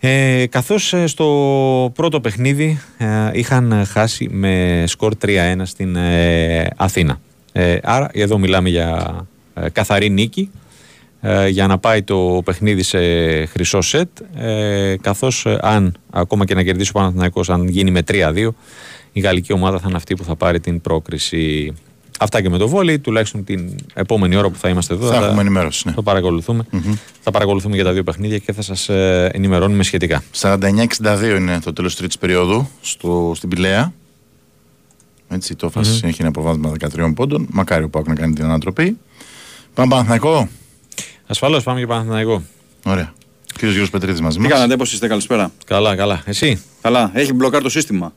Ε, 0.00 0.46
καθώς 0.46 0.92
ε, 0.92 1.06
στο 1.06 1.92
πρώτο 1.94 2.20
παιχνίδι 2.20 2.80
ε, 2.98 3.30
είχαν 3.32 3.84
χάσει 3.86 4.28
με 4.30 4.84
σκορ 4.86 5.14
3-1 5.26 5.28
στην 5.62 5.96
ε, 5.96 6.68
Αθήνα. 6.76 7.20
Ε, 7.56 7.78
άρα 7.82 8.10
εδώ 8.12 8.38
μιλάμε 8.38 8.68
για 8.68 9.16
ε, 9.54 9.68
καθαρή 9.68 10.10
νίκη 10.10 10.50
ε, 11.26 11.48
για 11.48 11.66
να 11.66 11.78
πάει 11.78 12.02
το 12.02 12.42
παιχνίδι 12.44 12.82
σε 12.82 12.98
χρυσό 13.46 13.80
σετ 13.80 14.08
ε, 14.36 14.96
καθώς 15.00 15.46
ε, 15.46 15.58
αν 15.62 15.96
ακόμα 16.10 16.44
και 16.44 16.54
να 16.54 16.62
κερδίσει 16.62 16.90
ο 16.94 16.98
Παναθηναϊκός 16.98 17.50
αν 17.50 17.68
γίνει 17.68 17.90
με 17.90 18.00
3-2 18.08 18.48
η 19.12 19.20
γαλλική 19.20 19.52
ομάδα 19.52 19.78
θα 19.78 19.84
είναι 19.88 19.96
αυτή 19.96 20.14
που 20.14 20.24
θα 20.24 20.36
πάρει 20.36 20.60
την 20.60 20.80
πρόκριση 20.80 21.74
Αυτά 22.18 22.42
και 22.42 22.48
με 22.48 22.58
το 22.58 22.68
βόλι, 22.68 22.98
τουλάχιστον 22.98 23.44
την 23.44 23.76
επόμενη 23.94 24.36
ώρα 24.36 24.50
που 24.50 24.58
θα 24.58 24.68
είμαστε 24.68 24.94
εδώ. 24.94 25.06
Θα 25.06 25.16
έχουμε 25.16 25.40
ενημέρωση. 25.40 25.88
Ναι. 25.88 25.94
Το 25.94 26.02
παρακολουθούμε. 26.02 26.64
Θα 27.20 27.30
παρακολουθούμε 27.30 27.74
για 27.74 27.84
τα 27.84 27.92
δύο 27.92 28.02
παιχνίδια 28.02 28.38
και 28.38 28.52
θα 28.52 28.62
σας 28.62 28.88
ενημερώνουμε 29.32 29.82
σχετικά. 29.82 30.22
49-62 30.40 30.58
είναι 31.36 31.60
το 31.60 31.72
τέλος 31.72 31.96
τρίτης 31.96 32.18
περίοδου 32.18 32.68
στο, 32.80 33.32
στην 33.36 33.48
Πηλαία. 33.48 33.92
Έτσι, 35.34 35.52
η 35.52 35.56
τοφας 35.56 36.02
έχει 36.02 36.22
ένα 36.22 36.30
προβάδισμα 36.30 36.72
13 36.94 37.12
πόντων. 37.14 37.46
Μακάρι 37.50 37.84
ο 37.84 37.88
Πάουκ 37.88 38.06
να 38.08 38.14
κάνει 38.14 38.32
την 38.34 38.44
ανατροπή. 38.44 38.98
Πάμε 39.74 39.88
Παναθηναϊκό. 39.90 40.48
Ασφαλώς 41.26 41.62
πάμε 41.64 41.80
και 41.80 41.86
Παναθηναϊκό. 41.86 42.42
Ωραία. 42.84 43.12
Κύριος 43.46 43.70
Γιώργος 43.72 43.90
Πετρίδη 43.90 44.20
μαζί 44.22 44.36
Τι 44.36 44.42
μας. 44.42 44.52
κάνατε, 44.52 44.76
πώς 44.76 44.92
είστε, 44.92 45.08
καλησπέρα. 45.08 45.50
Καλά, 45.66 45.96
καλά. 45.96 46.22
Εσύ, 46.26 46.62
Καλά, 46.80 47.10
έχει 47.14 47.32
μπλοκάρει 47.32 47.62
το 47.62 47.70
σύστημα 47.70 48.12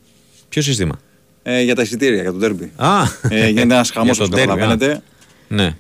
ποιο 0.50 0.62
σύστημα; 0.62 1.00
ε, 1.44 1.62
για 1.62 1.76
τα 1.76 1.82
εισιτήρια, 1.82 2.22
για 2.22 2.32
το 2.32 2.38
τέρμπι. 2.40 2.72
Α, 2.76 3.02
Ε, 3.30 3.48
γίνεται 3.54 3.74
ένας 3.74 3.92
χαμός 3.92 4.16
Για 4.18 4.26
όπως 4.26 4.36
το 4.38 4.42
derby, 4.44 4.50
α. 4.50 4.56
καταλαβαίνετε. 4.56 5.02
ναι. 5.48 5.76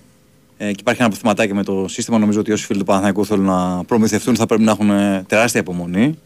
Ε, 0.57 0.65
και 0.65 0.77
υπάρχει 0.79 1.01
ένα 1.01 1.09
αποθυματάκι 1.09 1.53
με 1.53 1.63
το 1.63 1.85
σύστημα. 1.89 2.17
Νομίζω 2.17 2.39
ότι 2.39 2.51
όσοι 2.51 2.65
φίλοι 2.65 2.79
του 2.79 2.85
Παναθηναϊκού 2.85 3.25
θέλουν 3.25 3.45
να 3.45 3.83
προμηθευτούν 3.83 4.35
θα 4.35 4.45
πρέπει 4.45 4.63
να 4.63 4.71
έχουν 4.71 4.89
ε, 4.89 5.23
τεράστια 5.27 5.59
υπομονή. 5.61 6.17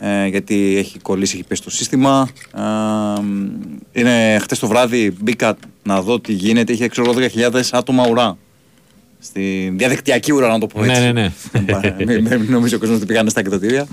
Ε, 0.00 0.26
γιατί 0.26 0.74
έχει 0.78 0.98
κολλήσει, 0.98 1.34
έχει 1.36 1.44
πέσει 1.46 1.62
το 1.62 1.70
σύστημα. 1.70 2.28
Ε, 2.56 4.00
είναι 4.00 4.38
χτες 4.40 4.58
το 4.58 4.66
βράδυ 4.66 5.16
μπήκα 5.20 5.56
να 5.82 6.02
δω 6.02 6.20
τι 6.20 6.32
γίνεται. 6.32 6.72
Είχε 6.72 6.88
ξέρω 6.88 7.10
εγώ 7.10 7.20
10.000 7.52 7.60
άτομα 7.72 8.06
ουρά. 8.08 8.36
Στη 9.18 9.72
διαδικτυακή 9.76 10.32
ουρά, 10.32 10.48
να 10.48 10.58
το 10.58 10.66
πω 10.66 10.84
έτσι. 10.84 11.00
Ναι, 11.00 11.12
ναι, 11.12 11.32
Μην- 12.04 12.22
μην 12.22 12.46
νομίζει 12.50 12.74
ο 12.74 12.78
κόσμος 12.78 12.96
ότι 12.96 13.06
πήγανε 13.06 13.30
στα 13.30 13.40
εκδοτήρια. 13.40 13.86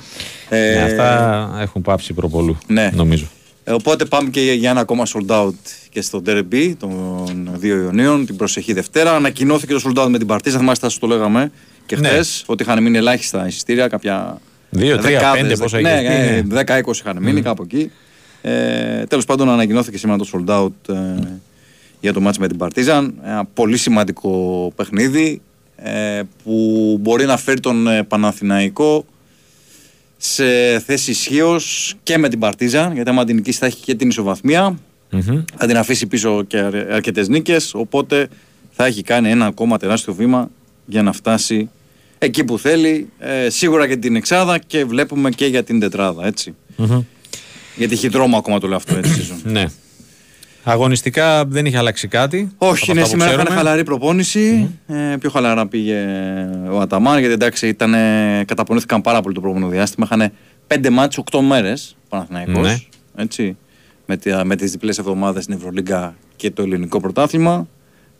Ε, 0.50 0.74
Ναι, 0.74 0.82
αυτά 0.84 1.58
έχουν 1.62 1.82
πάψει 1.82 2.14
προπολού. 2.14 2.58
ναι. 2.68 2.89
Νομίζω. 2.94 3.26
ε, 3.64 3.72
Οπότε 3.72 4.06
πάμε 4.06 4.30
και 4.30 4.42
για 4.42 4.70
ένα 4.70 4.80
ακόμα 4.80 5.04
sold 5.14 5.32
out 5.32 5.54
και 5.89 6.02
στο 6.02 6.22
Derby 6.26 6.74
των 6.80 7.50
δύο 7.56 7.76
Ιωνίων 7.76 8.26
την 8.26 8.36
προσεχή 8.36 8.74
Δευτέρα. 8.74 9.16
Ανακοινώθηκε 9.16 9.74
το 9.74 9.82
sold 9.86 10.04
out 10.04 10.08
με 10.10 10.18
την 10.18 10.28
Παρτίζα. 10.28 10.58
Θυμάστε, 10.58 10.89
σας 10.89 11.00
το 11.00 11.08
λέγαμε 11.08 11.52
και 11.86 11.96
Ναι. 11.98 12.08
χθε 12.08 12.24
ότι 12.46 12.64
είχαν 12.64 12.84
μείνει 12.84 12.98
ελάχιστα 12.98 13.48
εισιτήρια. 13.48 13.88
Κάποια. 13.88 14.38
Δύο, 14.74 14.97
τρία, 14.97 15.19
δεκάδες, 15.19 15.41
πέντε, 15.41 15.55
πόσα 15.55 15.82
ναι, 15.82 15.89
είχε 15.89 15.99
πει, 15.99 16.13
ε, 16.13 16.63
ναι. 16.63 16.82
10-20 16.86 16.95
είχαν 16.95 17.17
μείνει 17.22 17.41
κάπου 17.41 17.63
εκεί. 17.63 17.91
Ε, 18.41 19.03
Τέλος 19.05 19.26
πάντων, 19.26 19.49
ανακοινώθηκε 19.49 19.97
σήμερα 19.97 20.17
το 20.17 20.30
sold 20.34 20.49
out 20.59 20.93
ε, 20.95 21.39
για 21.99 22.13
το 22.13 22.28
match 22.28 22.38
με 22.39 22.47
την 22.47 22.57
Παρτίζαν. 22.57 23.13
Ένα 23.26 23.45
πολύ 23.45 23.78
σημαντικό 23.78 24.72
παιχνίδι 24.76 25.41
ε, 25.76 26.22
που 26.43 26.97
μπορεί 27.01 27.26
να 27.26 27.38
φέρει 27.38 27.59
τον 27.59 27.88
ε, 27.88 28.03
Παναθηναϊκό 28.03 29.05
σε 30.17 30.80
θέση 30.80 31.11
ισχύως 31.11 31.95
και 32.03 32.17
με 32.17 32.30
την 32.30 32.39
Παρτίζαν, 32.39 32.93
γιατί 32.93 33.09
άμα 33.09 33.26
την 33.26 33.36
νικήσει 33.36 33.57
θα 33.57 33.65
έχει 33.65 33.84
και 33.84 33.95
την 33.95 34.09
ισοβαθμία. 34.09 34.78
Μμμ. 35.09 35.43
Θα 35.57 35.67
την 35.67 35.78
αφήσει 35.78 36.07
πίσω 36.07 36.43
και 36.43 36.57
αρκετές 36.91 37.28
νίκες. 37.28 37.74
Οπότε 37.74 38.28
θα 38.72 38.86
έχει 38.86 39.01
κάνει 39.03 39.30
ένα 39.30 39.45
ακόμα 39.45 39.78
τεράστιο 39.78 40.13
βήμα 40.13 40.49
για 40.86 41.01
να 41.01 41.11
φτάσει 41.11 41.69
εκεί 42.24 42.43
που 42.43 42.59
θέλει. 42.59 43.09
Ε, 43.19 43.49
σίγουρα 43.49 43.88
και 43.88 43.95
την 43.97 44.15
Εξάδα 44.15 44.57
και 44.57 44.86
βλέπουμε 44.86 45.30
και 45.30 45.45
για 45.45 45.63
την 45.63 45.80
Τετράδα. 45.80 46.26
Έτσι. 46.28 46.55
Μμμ. 46.76 47.01
Γιατί 47.76 47.93
έχει 47.93 48.07
δρόμο 48.07 48.38
ακόμα 48.38 48.59
το 48.59 48.67
λέω 48.67 48.78
αυτό 48.78 48.95
έτσι. 48.97 49.11
season. 49.32 49.39
Ναι. 49.43 49.65
Αγωνιστικά 50.63 51.45
δεν 51.45 51.65
είχε 51.65 51.78
αλλάξει 51.78 52.07
κάτι. 52.07 52.49
από 52.53 52.67
Όχι, 52.67 52.82
αυτά 52.82 52.93
ναι, 52.93 53.01
που 53.01 53.07
σήμερα 53.07 53.30
ξέρουμε. 53.30 53.49
έκανε 53.49 53.63
χαλαρή 53.63 53.84
προπόνηση. 53.84 54.69
Ε, 54.88 55.15
πιο 55.19 55.30
χαλαρά 55.30 55.67
πήγε 55.67 56.05
ο 56.72 56.80
Αταμάν 56.80 57.19
γιατί 57.19 57.34
εντάξει 57.34 57.67
ήταν, 57.67 57.91
καταπονήθηκαν 58.45 59.01
πάρα 59.01 59.22
πολύ 59.22 59.36
το 59.36 59.41
προηγούμενο 59.41 59.72
διάστημα. 59.72 60.07
Είχαν 60.11 60.32
5 60.67 60.89
μάτς 60.91 61.19
8 61.32 61.39
μέρες 61.47 61.95
Παναθηναϊκός, 62.09 62.67
Ναι. 62.67 62.78
Έτσι, 63.15 63.57
με, 64.05 64.17
τη, 64.17 64.32
με 64.43 64.55
τις 64.55 64.72
διπλές 64.72 64.97
εβδομάδες 64.97 65.43
στην 65.43 65.55
Ευρωλίγκα 65.55 66.15
και 66.36 66.51
το 66.51 66.61
ελληνικό 66.61 66.99
πρωτάθλημα. 66.99 67.67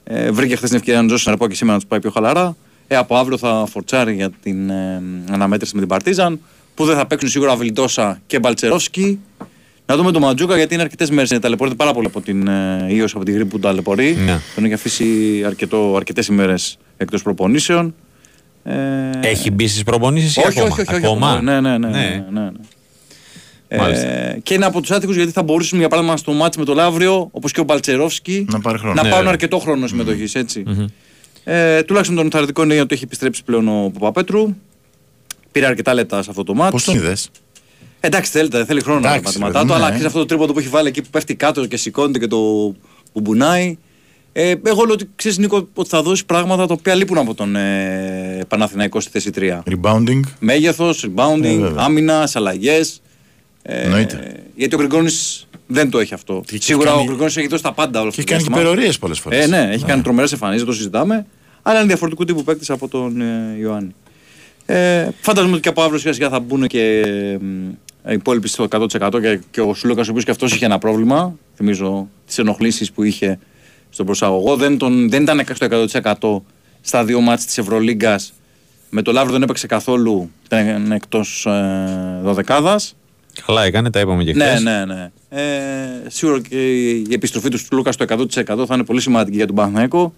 Ε, 0.04 0.32
βρήκε 0.32 0.56
χθες 0.56 0.70
την 0.70 0.78
ευκαιρία 0.78 1.02
να 1.02 1.08
δώσει 1.08 1.30
να 1.30 1.38
πω 1.38 1.48
και 1.48 1.56
σήμερα 1.56 1.74
να 1.74 1.80
τους 1.80 1.90
πάει 1.90 2.00
πιο 2.00 2.12
χαλαρά. 2.12 2.56
Ε, 2.92 2.96
από 2.96 3.16
αύριο 3.16 3.38
θα 3.38 3.66
φορτσάρει 3.72 4.14
για 4.14 4.30
την 4.44 4.70
ε, 4.70 5.02
αναμέτρηση 5.32 5.72
με 5.74 5.80
την 5.80 5.90
Παρτίζαν 5.90 6.40
που 6.76 6.86
δεν 6.86 6.96
θα 6.96 7.06
παίξουν 7.06 7.30
σίγουρα 7.30 7.56
Βιλντόσα 7.56 8.22
και 8.28 8.40
Μπαλτσερόφσκι. 8.40 9.20
Να 9.86 9.96
δούμε 9.96 10.12
τον 10.12 10.22
Μαντζούκα 10.22 10.56
γιατί 10.58 10.74
είναι 10.74 10.84
αρκετές 10.84 11.10
μέρες. 11.10 11.40
Ταλαιπωρείται 11.42 11.76
πάρα 11.76 11.94
πολύ 11.94 12.08
από 12.08 12.22
την 12.22 12.48
ε, 12.48 12.86
ίωση, 12.90 13.14
από 13.16 13.26
την 13.26 13.34
γρήπη 13.34 13.50
που 13.50 13.60
ταλαιπωρεί. 13.60 14.16
Ναι. 14.26 14.40
Τον 14.56 14.64
έχει 14.66 14.74
αφήσει 14.74 15.06
αρκετές 15.96 16.28
ημέρες 16.28 16.78
εκτός 16.98 17.22
προπονήσεων. 17.22 17.96
Ε, 18.64 18.74
Έχει 19.22 19.52
μπει 19.52 19.68
στις 19.68 19.84
προπονήσεις 19.84 20.36
ή 20.36 20.40
όχι, 20.40 20.48
ακόμα; 20.50 20.66
όχι, 20.66 20.82
όχι, 20.82 20.94
όχι, 20.96 21.06
ακόμα; 21.06 21.28
ακόμα. 21.32 21.42
Ναι, 21.42 21.60
ναι, 21.62 21.78
ναι. 21.78 21.88
Ναι. 21.88 22.00
ναι, 22.00 22.26
ναι, 22.32 22.50
ναι. 23.70 23.78
Μάλιστα. 23.78 24.08
Ε, 24.08 24.40
και 24.44 24.54
είναι 24.54 24.66
από 24.66 24.82
τους 24.82 24.92
άτυχους 24.92 25.16
γιατί 25.16 25.32
θα 25.32 25.44
μπορούσαν 25.44 25.80
για 25.80 25.88
παράδειγμα 25.88 26.18
στο 26.18 26.32
μάτς 26.32 26.58
με 26.58 26.66
το 26.66 26.74
Λαύριο, 26.74 27.30
όπως 27.32 27.52
και 27.52 27.60
ο 27.60 27.64
Μπαλτσερόφσκι, 27.64 28.46
Να 28.50 28.60
πάρει 28.60 28.78
χρόνο. 28.78 28.94
να 28.94 29.02
Ναι, 29.04 29.10
πάρουν 29.10 29.18
βέβαια. 29.18 29.32
αρκετό 29.32 29.60
χρόνο 29.60 29.88
συμμετοχής. 29.88 30.36
έτσι. 30.36 30.64
Ε, 31.44 31.84
τουλάχιστον 31.84 32.16
τον 32.18 32.32
θαρρυντικό 32.32 32.64
είναι 32.64 32.80
ότι 32.80 32.94
έχει 32.94 33.04
επιστρέψει 33.04 33.44
πλέον 33.44 33.68
ο 33.68 33.92
Παπαπέτρου. 33.94 34.56
Πήρε 35.52 35.66
αρκετά 35.66 35.94
λεπτά 35.94 36.24
σε 36.24 36.30
αυτό 36.30 36.44
το 36.44 36.54
μάτς. 36.54 36.72
Πώς 36.72 36.84
τον 36.84 36.96
είδες; 36.96 37.30
Εντάξει, 38.00 38.32
θέλει, 38.32 38.50
θέλει 38.66 38.82
χρόνο 38.82 39.00
τα 39.02 39.08
Εντάξει, 39.08 39.24
πατήματά 39.24 39.60
ρε, 39.60 39.66
του, 39.66 39.72
ναι. 39.72 39.76
αλλά 39.76 39.88
ξέρεις 39.88 40.06
αυτό 40.06 40.20
το 40.20 40.26
τρίποντο 40.26 40.54
που 40.54 40.60
έχει 40.60 40.68
βάλει 40.68 40.88
εκεί 40.88 41.02
που 41.02 41.10
πέφτει 41.12 41.36
κάτω 41.36 41.66
και 41.66 41.78
σηκώνεται 41.78 42.20
και 42.20 42.28
το 42.28 42.74
μπουμπουνάει. 43.14 43.78
Ε, 44.34 44.54
εγώ 44.64 44.84
λέω 44.84 44.94
ότι 44.94 45.10
ξέρεις 45.16 45.38
Νίκο 45.38 45.68
ότι 45.74 45.90
θα 45.90 46.02
δώσει 46.02 46.26
πράγματα 46.26 46.68
τα 46.68 46.74
οποία 46.74 46.96
λείπουν 46.96 47.18
από 47.18 47.34
τον 47.34 47.56
ε, 47.56 48.40
Παναθηναϊκό 48.48 49.00
στη 49.00 49.12
θέση 49.12 49.30
3. 49.36 49.60
Rebounding. 49.72 50.20
Μέγεθος, 50.40 51.04
Ε, 51.04 51.08
rebounding, 51.16 51.58
βέβαια. 51.60 51.74
άμυνας, 51.84 52.36
αλλαγές. 52.36 53.02
Ε, 53.64 53.82
Εννοείται. 53.82 54.44
γιατί 54.56 54.76
ο 54.76 54.78
Γκριγκόνης 54.78 55.48
δεν 55.68 55.90
το 55.90 56.00
έχει 56.00 56.14
αυτό. 56.14 56.44
Και 56.46 56.56
έχει 56.56 56.64
Σίγουρα 56.64 56.90
κάνει- 56.90 57.02
ο 57.02 57.06
Γκριγκόνης 57.06 57.38
έχει 57.38 57.48
δώσει 57.48 57.64
τα 57.64 57.74
πάντα 57.74 58.02
όλο 58.02 58.12
Και 58.12 58.22
αυτό 58.22 58.34
έχει 58.34 58.44
το 58.44 58.52
κάνει 58.52 58.58
και 58.58 58.60
διάστημα. 58.60 58.72
υπερορίε 58.72 58.98
πολλές 59.00 59.20
φορές. 59.20 59.44
Ε, 59.44 59.48
ναι, 59.48 59.74
έχει 59.74 59.86
κάνει 59.86 60.02
τρομερές 60.02 60.32
εμφανίσεις, 60.32 60.66
το 60.66 60.72
συζητάμε. 60.74 61.26
Αλλά 61.62 61.78
είναι 61.78 61.88
διαφορετικού 61.88 62.26
τύπου 62.26 62.44
παίκτης 62.44 62.70
από 62.70 62.88
τον 62.88 63.22
ε, 63.22 63.56
Ιωάννη. 63.60 63.96
Ε, 64.66 65.08
φαντάζομαι 65.22 65.52
ότι 65.54 65.62
και 65.62 65.70
από 65.70 65.82
αύριο 65.82 66.00
σιγά 66.00 66.14
σιγά 66.14 66.30
θα 66.30 66.40
μπουν 66.40 66.68
και 66.68 67.00
ε, 68.04 68.12
οι 68.12 68.14
υπόλοιποι 68.14 68.48
στο 68.48 68.68
100% 68.70 69.22
και, 69.22 69.40
και 69.52 69.62
ο 69.62 69.74
Σουλούκας, 69.74 70.08
ο 70.08 70.10
οποίος 70.10 70.26
και 70.26 70.32
αυτός 70.32 70.54
είχε 70.54 70.66
ένα 70.66 70.78
πρόβλημα. 70.78 71.36
Θυμίζω 71.56 72.10
τις 72.26 72.38
ενοχλήσεις 72.38 72.92
που 72.92 73.04
είχε 73.04 73.40
στον 73.90 74.06
προσαγωγό. 74.06 74.56
Δεν, 74.56 74.78
τον, 74.78 75.10
δεν 75.10 75.22
ήταν 75.22 75.42
στο 75.54 75.68
100% 76.22 76.42
στα 76.82 77.04
δύο 77.06 77.22
μάτς 77.22 77.46
της 77.46 77.58
Ευρωλίγκας. 77.58 78.34
Με 78.90 79.02
το 79.02 79.12
Λαύρο 79.12 79.32
δεν 79.32 79.42
έπαιξε 79.42 79.68
καθόλου, 79.68 80.32
ήταν 80.46 80.92
εκτός 80.92 81.46
ε, 81.46 82.20
δωδεκάδας. 82.24 82.96
Καλά 83.46 83.64
έκανε, 83.64 83.90
τα 83.90 84.00
είπαμε 84.00 84.24
και 84.24 84.34
Ναι, 84.34 84.46
χθες. 84.46 84.62
ναι, 84.62 84.86
ναι. 84.86 85.12
Ε, 85.30 85.42
σίγουρα 86.08 86.40
και 86.50 86.72
η 86.94 87.08
επιστροφή 87.14 87.50
του 87.50 87.60
Λούκα 87.72 87.92
στο 87.92 88.06
100% 88.10 88.66
θα 88.68 88.74
είναι 88.74 88.84
πολύ 88.84 89.02
σημαντική 89.02 89.36
για 89.38 89.46
τον 89.48 89.56
Παναθηναϊκό. 89.56 90.14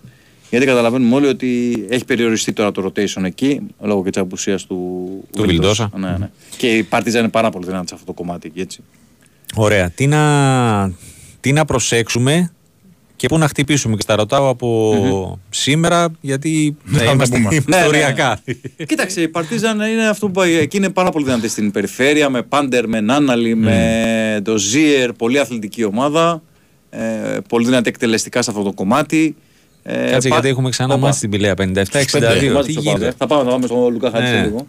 Γιατί 0.49 0.65
καταλαβαίνουμε 0.65 1.15
όλοι 1.15 1.27
ότι 1.27 1.85
έχει 1.89 2.05
περιοριστεί 2.05 2.53
τώρα 2.53 2.71
το 2.71 2.85
rotation 2.85 3.23
εκεί 3.23 3.61
λόγω 3.81 4.03
και 4.03 4.09
της 4.09 4.21
απουσίας 4.21 4.65
του, 4.65 5.07
Του 5.35 5.41
Βιλντόσα. 5.45 5.89
Ναι, 5.97 6.15
ναι. 6.19 6.29
Και 6.57 6.67
η 6.77 6.83
Παρτίζα 6.83 7.19
είναι 7.19 7.29
πάρα 7.29 7.49
πολύ 7.49 7.65
δυνατή 7.65 7.87
σε 7.87 7.93
αυτό 7.93 8.05
το 8.05 8.13
κομμάτι 8.13 8.47
εκεί, 8.47 8.59
έτσι. 8.59 8.83
Ωραία. 9.55 9.89
Τι 9.89 10.07
να, 10.07 10.91
τι 11.39 11.51
να 11.51 11.65
προσέξουμε 11.65 12.51
και 13.23 13.29
πού 13.29 13.37
να 13.37 13.47
χτυπήσουμε. 13.47 13.95
Και 13.95 14.01
στα 14.01 14.15
ρωτάω 14.15 14.49
από 14.49 15.39
σήμερα, 15.49 16.07
γιατί 16.21 16.75
θα 16.85 16.97
θα 16.99 17.05
τα 17.05 17.11
είμαστε 17.11 17.37
πούμε. 17.37 17.55
ιστοριακά. 17.67 18.39
Κοίταξε, 18.87 19.21
η 19.21 19.27
Παρτίζαν 19.27 19.79
είναι 19.79 20.07
αυτό 20.07 20.25
που 20.25 20.31
πάει. 20.31 20.53
Εκεί 20.57 20.77
είναι 20.77 20.89
πάρα 20.89 21.09
πολύ 21.09 21.25
δυνατή 21.25 21.47
στην 21.49 21.71
περιφέρεια 21.71 22.29
με 22.29 22.41
Πάντερ, 22.41 22.87
με 22.87 22.99
Νάναλι, 23.01 23.55
με 23.55 24.41
το 24.43 24.57
Ζίερ. 24.57 25.13
Πολύ 25.13 25.39
αθλητική 25.39 25.83
ομάδα. 25.83 26.41
Ε, 26.89 26.99
πολύ 27.49 27.65
δυνατή 27.65 27.89
εκτελεστικά 27.89 28.41
σε 28.41 28.49
αυτό 28.51 28.63
το 28.63 28.71
κομμάτι. 28.73 29.35
Ε, 29.83 29.93
Κάτσε 30.11 30.27
πα- 30.27 30.35
γιατί 30.35 30.47
έχουμε 30.49 30.69
ξανά 30.69 30.93
Όπα. 30.93 31.05
μάθει 31.05 31.19
την 31.19 31.29
πηλαία 31.29 31.53
57-62. 31.53 31.61
Μάλιστα, 31.61 32.61
Τι 32.63 32.73
το 32.73 32.81
πάμε. 32.81 32.97
γίνεται; 32.97 33.13
Θα 33.17 33.27
πάμε, 33.27 33.43
θα 33.43 33.49
πάμε 33.49 33.65
στον 33.65 33.91
Λουκά 33.91 34.09
Χάτζη 34.11 34.31
Ναι. 34.33 34.41
λίγο. 34.41 34.67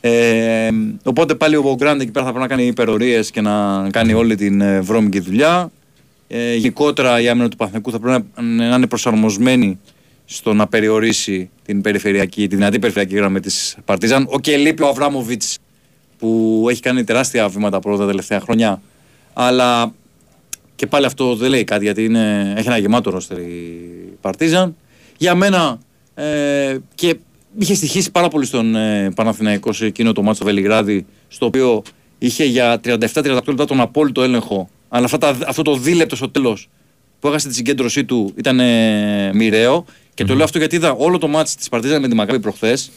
Ε, 0.00 0.68
οπότε 1.02 1.34
πάλι 1.34 1.56
ο 1.56 1.74
Γκραντ 1.76 2.00
εκεί 2.00 2.10
πέρα 2.10 2.24
θα 2.26 2.32
πρέπει 2.32 2.48
να 2.48 2.56
κάνει 2.56 2.66
υπερορίες 2.68 3.30
και 3.30 3.40
να 3.40 3.86
κάνει 3.90 4.12
όλη 4.12 4.34
την 4.34 4.60
ε, 4.60 4.80
βρώμικη 4.80 5.20
δουλειά. 5.20 5.70
Ε, 6.32 6.54
γενικότερα 6.54 7.20
η 7.20 7.28
άμυνα 7.28 7.48
του 7.48 7.56
Παθηνικού 7.56 7.90
θα 7.90 7.98
πρέπει 7.98 8.24
να, 8.34 8.42
να 8.42 8.76
είναι 8.76 8.86
προσαρμοσμένη 8.86 9.78
στο 10.24 10.52
να 10.52 10.66
περιορίσει 10.66 11.50
την 11.64 11.80
περιφερειακή, 11.80 12.48
τη 12.48 12.56
δυνατή 12.56 12.78
περιφερειακή 12.78 13.16
γραμμή 13.16 13.40
της 13.40 13.76
Παρτίζαν. 13.84 14.26
Ο 14.30 14.40
και 14.40 14.56
λείπει 14.56 14.82
ο 14.82 14.88
Αβράμοβιτς 14.88 15.58
που 16.18 16.66
έχει 16.70 16.80
κάνει 16.80 17.04
τεράστια 17.04 17.48
βήματα 17.48 17.80
πρώτα 17.80 17.98
τα 17.98 18.06
τελευταία 18.06 18.40
χρόνια. 18.40 18.82
Αλλά 19.32 19.94
και 20.76 20.86
πάλι 20.86 21.06
αυτό 21.06 21.34
δεν 21.34 21.50
λέει 21.50 21.64
κάτι 21.64 21.84
γιατί 21.84 22.04
είναι, 22.04 22.54
έχει 22.56 22.66
ένα 22.66 22.78
γεμάτο 22.78 23.10
ρόστερ 23.10 23.38
η 23.38 23.80
Παρτίζαν. 24.20 24.76
Για 25.16 25.34
μένα 25.34 25.78
ε, 26.14 26.76
και 26.94 27.16
είχε 27.58 27.74
στοιχήσει 27.74 28.10
πάρα 28.10 28.28
πολύ 28.28 28.46
στον 28.46 28.74
ε, 28.74 29.10
Παναθηναϊκό 29.14 29.72
σε 29.72 29.86
εκείνο 29.86 30.12
το 30.12 30.22
μάτσο 30.22 30.34
στο 30.34 30.44
Βελιγράδι 30.44 31.06
στο 31.28 31.46
οποίο 31.46 31.82
είχε 32.18 32.44
για 32.44 32.80
37-38 32.84 33.42
λεπτά 33.46 33.64
τον 33.64 33.80
απόλυτο 33.80 34.22
έλεγχο 34.22 34.68
αλλά 34.92 35.04
αυτά 35.04 35.18
τα, 35.18 35.36
αυτό 35.46 35.62
το 35.62 35.76
δίλεπτο 35.76 36.16
στο 36.16 36.28
τέλος 36.30 36.68
που 37.20 37.28
έχασε 37.28 37.48
τη 37.48 37.54
συγκέντρωσή 37.54 38.04
του 38.04 38.32
ήταν 38.36 38.60
ε, 38.60 39.30
μοιραίο 39.34 39.84
και 40.14 40.24
το 40.24 40.34
λέω 40.34 40.44
αυτό 40.44 40.58
γιατί 40.58 40.76
είδα 40.76 40.92
όλο 40.92 41.18
το 41.18 41.28
μάτς 41.28 41.54
της 41.54 41.68
Παρτίζαν 41.68 42.00
με 42.00 42.08
τη 42.08 42.14
Μακάβη 42.14 42.40
προχθές 42.40 42.90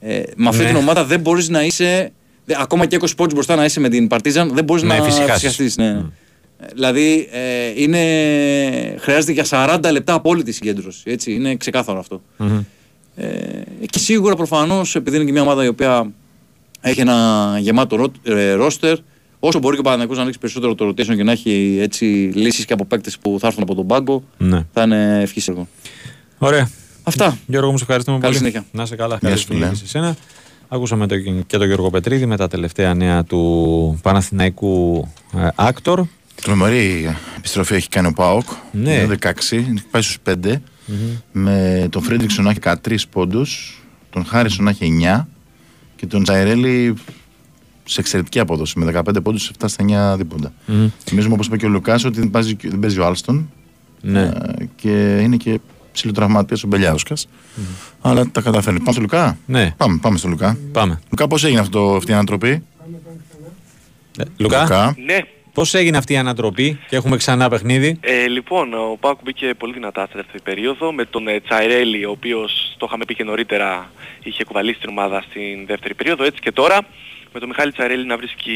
ε, 0.00 0.22
με 0.36 0.48
αυτή 0.48 0.62
Ναι. 0.62 0.68
την 0.68 0.76
ομάδα 0.76 1.04
δεν 1.04 1.20
μπορείς 1.20 1.48
να 1.48 1.62
είσαι 1.64 2.12
δε- 2.44 2.54
ακόμα 2.58 2.86
και 2.86 2.98
20 3.00 3.06
πόντους 3.16 3.34
μπροστά 3.34 3.56
να 3.56 3.64
είσαι 3.64 3.80
με 3.80 3.88
την 3.88 4.06
Παρτίζαν 4.06 4.54
δεν 4.54 4.64
μπορείς 4.64 4.82
Να 4.82 4.88
να 4.88 4.94
εφησυχάσεις. 4.94 5.30
εφησυχαστείς, 5.32 5.76
ναι. 5.76 6.02
Δηλαδή 6.74 7.28
ε, 7.32 7.82
είναι, 7.82 8.00
χρειάζεται 8.98 9.32
για 9.32 9.46
40 9.50 9.78
λεπτά 9.92 10.14
απόλυτη 10.14 10.52
συγκέντρωση. 10.52 11.02
Έτσι, 11.04 11.32
είναι 11.32 11.56
ξεκάθαρο 11.56 11.98
αυτό. 11.98 12.22
Ε, 13.16 13.26
και 13.90 13.98
σίγουρα 13.98 14.34
προφανώς 14.36 14.94
επειδή 14.94 15.16
είναι 15.16 15.24
και 15.24 15.32
μια 15.32 15.42
ομάδα 15.42 15.64
η 15.64 15.68
οποία 15.68 16.10
έχει 16.80 17.00
ένα 17.00 17.56
γεμάτο 17.60 17.96
ρο, 17.96 18.12
ε, 18.22 18.52
ρόστερ, 18.52 18.96
όσο 19.44 19.58
μπορεί 19.58 19.74
και 19.74 19.80
ο 19.80 19.84
Παναγιώτης 19.84 20.16
να 20.16 20.22
ανοίξει 20.22 20.40
περισσότερο 20.40 20.74
το 20.74 20.88
rotation 20.88 21.16
και 21.16 21.22
να 21.22 21.32
έχει 21.32 21.78
έτσι 21.80 22.04
λύσεις 22.34 22.64
και 22.64 22.72
από 22.72 22.84
παίκτες 22.84 23.18
που 23.18 23.36
θα 23.40 23.46
έρθουν 23.46 23.62
από 23.62 23.74
τον 23.74 23.86
πάγκο, 23.86 24.22
Ναι. 24.38 24.66
θα 24.72 24.82
είναι 24.82 25.20
ευχής 25.22 25.48
έργο. 25.48 25.68
Ωραία. 26.38 26.70
Αυτά. 27.02 27.38
Γιώργο, 27.46 27.70
μου 27.70 27.76
σε 27.76 27.82
ευχαριστούμε 27.84 28.18
Καλή 28.18 28.32
πολύ. 28.36 28.50
συνέχεια. 28.50 28.68
Να 28.72 28.82
είσαι 28.82 28.96
καλά. 28.96 29.16
Γεια 29.20 29.28
Καλή 29.28 29.40
σου, 29.40 29.46
φίλε. 29.46 29.58
συνέχεια 29.58 29.76
σε 29.76 29.84
εσένα. 29.84 30.16
Ακούσαμε 30.68 31.06
το, 31.06 31.18
και 31.46 31.56
τον 31.58 31.66
Γιώργο 31.66 31.90
Πετρίδη 31.90 32.26
με 32.26 32.36
τα 32.36 32.48
τελευταία 32.48 32.94
νέα 32.94 33.24
του 33.24 33.98
Παναθηναϊκού 34.02 35.08
ε, 35.36 35.48
Άκτορ. 35.54 36.02
Τρομερή 36.42 37.16
επιστροφή 37.36 37.74
έχει 37.74 37.88
κάνει 37.88 38.06
ο 38.06 38.12
Πάοκ. 38.12 38.46
Ναι. 38.72 38.92
Είναι 38.92 39.16
16, 39.22 39.28
έχει 39.50 39.72
πάει 39.90 40.02
στους 40.02 40.16
5. 40.44 40.54
Με 41.32 41.86
τον 41.90 42.02
Φρέντριξον 42.02 42.44
να 42.44 42.50
έχει 42.50 42.58
13 42.62 42.96
πόντους, 43.10 43.80
τον 44.10 44.24
Χάρισον 44.24 44.64
να 44.64 44.70
έχει 44.70 44.98
9 45.16 45.26
και 45.96 46.06
τον 46.06 46.22
Τσαϊρέλη 46.22 46.94
σε 47.92 48.00
εξαιρετική 48.00 48.38
απόδοση 48.38 48.78
με 48.78 48.92
15 49.06 49.22
πόντους 49.22 49.50
7 49.58 49.64
στα 49.68 49.84
9 50.14 50.16
δίποντα. 50.16 50.52
Μμμ. 50.66 50.88
Θυμίζουμε 51.04 51.34
όπως 51.34 51.46
είπε 51.46 51.56
και 51.56 51.66
ο 51.66 51.68
Λουκάς 51.68 52.04
ότι 52.04 52.18
δεν, 52.20 52.30
παίζει, 52.30 52.56
δεν 52.62 52.78
παίζει 52.78 52.98
ο 53.00 53.04
Άλστον 53.06 53.50
Ναι. 54.00 54.20
ε, 54.22 54.30
και 54.76 55.18
είναι 55.20 55.36
και 55.36 55.60
ψηλοτραυματίας 55.92 56.62
ο 56.64 56.66
μπελιαουσκας 56.66 57.28
Αλλά 58.00 58.28
τα 58.32 58.40
καταφέρνει. 58.40 58.78
Πάμε 58.78 58.92
στο 58.92 59.00
Λουκά; 59.00 59.38
Ναι. 59.46 59.74
Πάμε, 59.76 59.98
πάμε 60.02 60.18
στο 60.18 60.28
Λουκά. 60.28 60.58
Πάμε. 60.72 61.00
Λουκά 61.10 61.26
πώς 61.26 61.44
έγινε 61.44 61.60
αυτό, 61.60 61.94
αυτή 61.96 62.10
η 62.10 62.14
ανατροπή; 62.14 62.62
Ε, 64.18 64.22
Λουκά, 64.36 64.60
Λουκά. 64.62 64.96
Ναι, 65.04 65.18
πώς 65.52 65.74
έγινε 65.74 65.96
αυτή 65.96 66.12
η 66.12 66.16
ανατροπή 66.16 66.78
και 66.88 66.96
έχουμε 66.96 67.16
ξανά 67.16 67.48
παιχνίδι; 67.48 67.98
Ε, 68.00 68.26
λοιπόν, 68.26 68.74
ο 68.74 68.96
Πάουκ 69.00 69.18
μπήκε 69.24 69.54
πολύ 69.58 69.72
δυνατά 69.72 70.04
στη 70.06 70.16
δεύτερη 70.16 70.40
περίοδο 70.42 70.92
με 70.92 71.04
τον 71.04 71.28
ε, 71.28 71.40
Τσαϊρέλη, 71.40 72.04
ο 72.04 72.10
οποίος 72.10 72.74
το 72.78 72.86
είχαμε 72.88 73.04
πει 73.04 73.14
και 73.14 73.24
νωρίτερα 73.24 73.90
είχε 74.22 74.44
κουβαλήσει 74.44 74.80
την 74.80 74.88
ομάδα 74.88 75.24
στην 75.28 75.66
δεύτερη 75.66 75.94
περίοδο. 75.94 76.24
Έτσι 76.24 76.40
και 76.40 76.52
τώρα 76.52 76.78
με 77.32 77.40
τον 77.40 77.48
Μιχάλη 77.48 77.72
Τσαϊρέλη 77.72 78.06
να 78.06 78.16
βρίσκει 78.16 78.54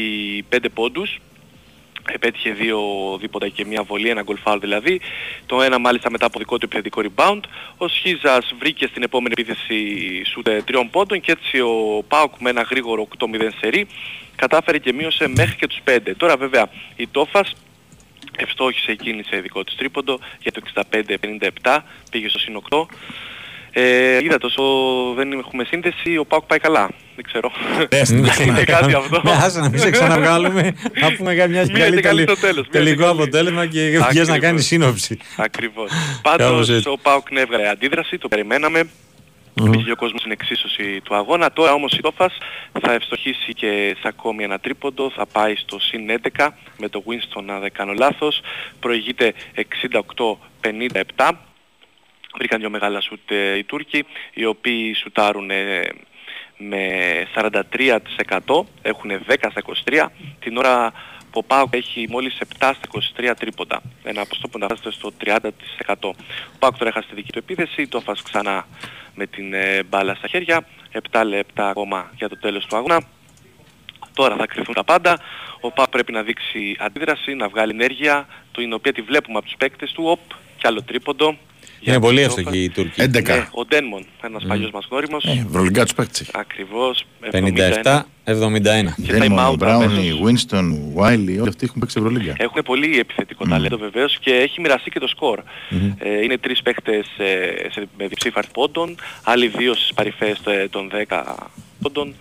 5 0.55 0.57
πόντους. 0.73 1.19
Επέτυχε 2.11 2.51
δύο 2.51 2.79
δίποτα 3.19 3.47
και 3.49 3.65
μια 3.65 3.83
βολή, 3.83 4.09
ένα 4.09 4.21
γκολ 4.21 4.37
foul 4.43 4.57
δηλαδή. 4.59 5.01
Το 5.45 5.61
ένα 5.61 5.79
μάλιστα 5.79 6.11
μετά 6.11 6.25
από 6.25 6.39
δικό 6.39 6.57
του 6.57 6.65
επιθετικό 6.65 7.01
rebound. 7.03 7.39
Ο 7.77 7.87
Σχίζας 7.87 8.53
βρήκε 8.59 8.87
στην 8.87 9.03
επόμενη 9.03 9.33
επίθεση 9.37 10.21
σούτ 10.25 10.47
ε, 10.47 10.61
τριών 10.61 10.89
πόντων 10.89 11.19
και 11.19 11.31
έτσι 11.31 11.59
ο 11.59 12.03
Πάουκ 12.07 12.33
με 12.39 12.49
ένα 12.49 12.61
γρήγορο 12.61 13.07
8-0 13.17 13.49
σερί 13.59 13.87
κατάφερε 14.35 14.77
και 14.77 14.93
μείωσε 14.93 15.27
μέχρι 15.27 15.55
και 15.55 15.67
τους 15.67 15.79
5. 15.85 15.97
Τώρα 16.17 16.37
βέβαια 16.37 16.69
η 16.95 17.07
Τόφας 17.07 17.53
ευστόχησε 18.37 18.91
εκείνη 18.91 19.23
σε 19.23 19.39
δικό 19.39 19.63
της 19.63 19.75
τρίποντο 19.75 20.19
για 20.39 20.51
το 20.51 20.61
65-57, 21.63 21.79
πήγε 22.11 22.29
στο 22.29 22.39
συν 22.39 22.61
8. 22.69 22.85
Ε, 23.79 24.17
είδατε 24.23 24.45
όσο 24.45 24.63
δεν 25.15 25.31
έχουμε 25.31 25.63
σύνδεση, 25.63 26.17
ο 26.17 26.25
Πάουκ 26.25 26.43
πάει 26.45 26.59
καλά. 26.59 26.89
Δεν 27.15 27.23
ξέρω. 27.25 27.51
Είναι 28.47 28.63
κάτι 28.63 28.93
αυτό. 28.93 29.21
Ναι, 29.23 29.31
άσε 29.31 29.59
να 29.59 29.69
μην 29.69 29.79
σε 29.79 29.89
ξαναβγάλουμε. 29.89 30.61
Να 31.01 31.11
πούμε 31.17 31.35
κάποια 31.35 31.61
Μείνετε 31.61 31.79
καλή 31.79 32.01
καλή 32.01 32.23
τελε- 32.25 32.29
στο 32.29 32.47
τέλος, 32.47 32.55
μείνετε 32.67 32.77
τελικό 32.77 33.01
καλή. 33.01 33.11
αποτέλεσμα 33.21 33.65
και 33.65 33.79
βγες 33.79 33.99
να 33.99 34.05
Ακριβώς. 34.05 34.39
κάνεις 34.39 34.65
σύνοψη. 34.65 35.17
Ακριβώς. 35.37 35.89
Κάπως 35.89 36.19
Πάντως 36.21 36.69
έτσι. 36.69 36.89
ο 36.89 36.97
Πάουκ 37.01 37.31
ναι, 37.31 37.39
έβγαλε 37.39 37.69
αντίδραση, 37.69 38.17
το 38.17 38.27
περιμέναμε. 38.27 38.89
Πήγε 39.71 39.91
ο 39.91 39.95
κόσμος 39.95 40.19
στην 40.19 40.31
εξίσωση 40.31 41.01
του 41.03 41.15
αγώνα. 41.15 41.51
Τώρα 41.51 41.73
όμως 41.73 41.91
η 41.91 42.01
Τόφας 42.01 42.37
θα 42.81 42.91
ευστοχήσει 42.93 43.53
και 43.53 43.95
σε 43.99 44.07
ακόμη 44.07 44.43
ένα 44.43 44.59
τρίποντο. 44.59 45.11
Θα 45.15 45.25
πάει 45.25 45.55
στο 45.55 45.79
συν 45.79 46.01
11 46.37 46.47
με 46.77 46.89
το 46.89 47.03
Winston, 47.07 47.43
αν 47.47 47.59
δεν 47.61 47.71
κάνω 47.71 47.93
λάθος. 47.93 48.41
Προηγείται 48.79 49.33
68-57. 51.15 51.29
Βρήκαν 52.37 52.59
δύο 52.59 52.69
μεγάλα 52.69 53.01
σουτ 53.01 53.31
ε, 53.31 53.57
οι 53.57 53.63
Τούρκοι, 53.63 54.05
οι 54.33 54.45
οποίοι 54.45 54.93
σουτάρουν 54.93 55.49
ε, 55.49 55.89
με 56.57 56.81
43%, 57.35 58.63
έχουν 58.81 59.11
10 59.27 59.35
στα 59.49 59.61
23, 59.85 60.05
την 60.39 60.57
ώρα 60.57 60.91
που 61.31 61.39
ο 61.39 61.43
ΠΑΟΚ 61.43 61.75
έχει 61.75 62.07
μόλις 62.09 62.37
7 62.59 62.71
στα 62.75 63.31
23 63.31 63.33
τρίποντα. 63.39 63.81
Ένα 64.03 64.25
ποσοστό 64.25 64.47
που 64.47 64.57
εντάσσεται 64.63 64.91
στο 64.91 65.11
30%. 65.25 65.39
Ο 66.01 66.57
ΠΑΟΚ 66.59 66.77
τώρα 66.77 66.89
έχασε 66.89 67.07
τη 67.09 67.15
δική 67.15 67.31
του 67.31 67.39
επίθεση, 67.39 67.87
το 67.87 67.97
έφας 67.97 68.21
ξανά 68.21 68.67
με 69.15 69.25
την 69.25 69.53
ε, 69.53 69.83
μπάλα 69.83 70.15
στα 70.15 70.27
χέρια, 70.27 70.67
7 71.11 71.23
λεπτά 71.25 71.69
ακόμα 71.69 72.11
για 72.15 72.29
το 72.29 72.37
τέλος 72.37 72.65
του 72.65 72.75
αγώνα. 72.75 73.01
Τώρα 74.13 74.35
θα 74.35 74.45
κρυφθούν 74.45 74.73
τα 74.73 74.83
πάντα. 74.83 75.19
Ο 75.61 75.71
ΠΑΟΚ 75.71 75.89
πρέπει 75.89 76.11
να 76.11 76.23
δείξει 76.23 76.75
αντίδραση, 76.79 77.33
να 77.33 77.47
βγάλει 77.47 77.71
ενέργεια, 77.71 78.27
την 78.51 78.73
οποία 78.73 78.93
τη 78.93 79.01
βλέπουμε 79.01 79.37
από 79.37 79.45
τους 79.45 79.55
παίκτες 79.57 79.91
του. 79.91 80.03
Οπ, 80.05 80.19
κι 80.57 80.67
άλλο 80.67 80.81
τρίποντο. 80.83 81.37
Για 81.79 81.93
Είναι 81.93 82.01
πολύ 82.01 82.17
την 82.19 82.27
Τόφας. 82.27 82.37
εύστοχη 82.43 82.63
η 82.63 82.69
Τούρκη. 82.69 83.01
11. 83.01 83.35
Ναι, 83.35 83.47
ο 83.51 83.65
Ντένμον, 83.65 84.05
ένας 84.21 84.43
παλιός 84.47 84.71
μας 84.71 84.87
γνώριμος. 84.89 85.23
Ε, 85.23 85.45
Ευρωλυγκά 85.49 85.83
τους 85.83 85.93
παίκτες 85.93 86.21
έχει. 86.21 86.31
Ακριβώς. 86.33 87.05
57-71. 87.31 88.93
Και 89.05 89.13
Ντέμον, 89.13 89.37
time 89.39 89.51
out 89.51 89.57
Μπράουνι, 89.57 89.85
αμέσως. 89.85 90.19
Winston, 90.23 90.65
Wiley, 91.01 91.37
όλοι 91.39 91.47
αυτοί 91.47 91.65
έχουν 91.65 91.79
παίξει 91.79 91.95
Ευρωλίγκα. 91.99 92.33
Έχουν 92.37 92.61
πολύ 92.65 92.99
επιθετικό 92.99 93.45
ταλέντο 93.47 93.77
βεβαίως 93.77 94.17
και 94.19 94.31
έχει 94.33 94.61
μοιραστεί 94.61 94.89
και 94.89 94.99
το 94.99 95.07
σκορ. 95.07 95.39
Ε, 95.97 96.23
είναι 96.23 96.37
τρεις 96.37 96.61
παίχτες 96.61 97.07
ε, 97.17 97.69
σε, 97.71 97.87
με 97.97 98.07
διψήφαρ 98.07 98.45
πόντων, 98.47 98.95
άλλοι 99.23 99.47
δύο 99.47 99.73
στις 99.73 99.93
παρυφές 99.93 100.39
ε, 100.45 100.67
των 100.69 100.91
10 101.07 101.23
πόντων. 101.81 102.15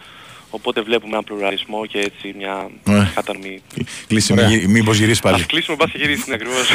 Οπότε 0.58 0.80
βλέπουμε 0.82 1.10
έναν 1.12 1.24
πλουραλισμό 1.24 1.86
και 1.86 1.98
έτσι 1.98 2.34
μια 2.38 2.70
Ε. 2.86 3.10
κατανομή. 3.14 3.62
Κλείσει, 4.06 4.32
Ωραία. 4.32 4.48
μη- 4.48 4.66
μήπως 4.66 4.98
γυρίσει 4.98 5.20
πάλι. 5.22 5.34
Ας 5.36 5.46
κλείσουμε 5.46 5.76
πας 5.76 5.90
και 5.90 5.98
γυρίσεις 5.98 6.28
ακριβώς. 6.32 6.66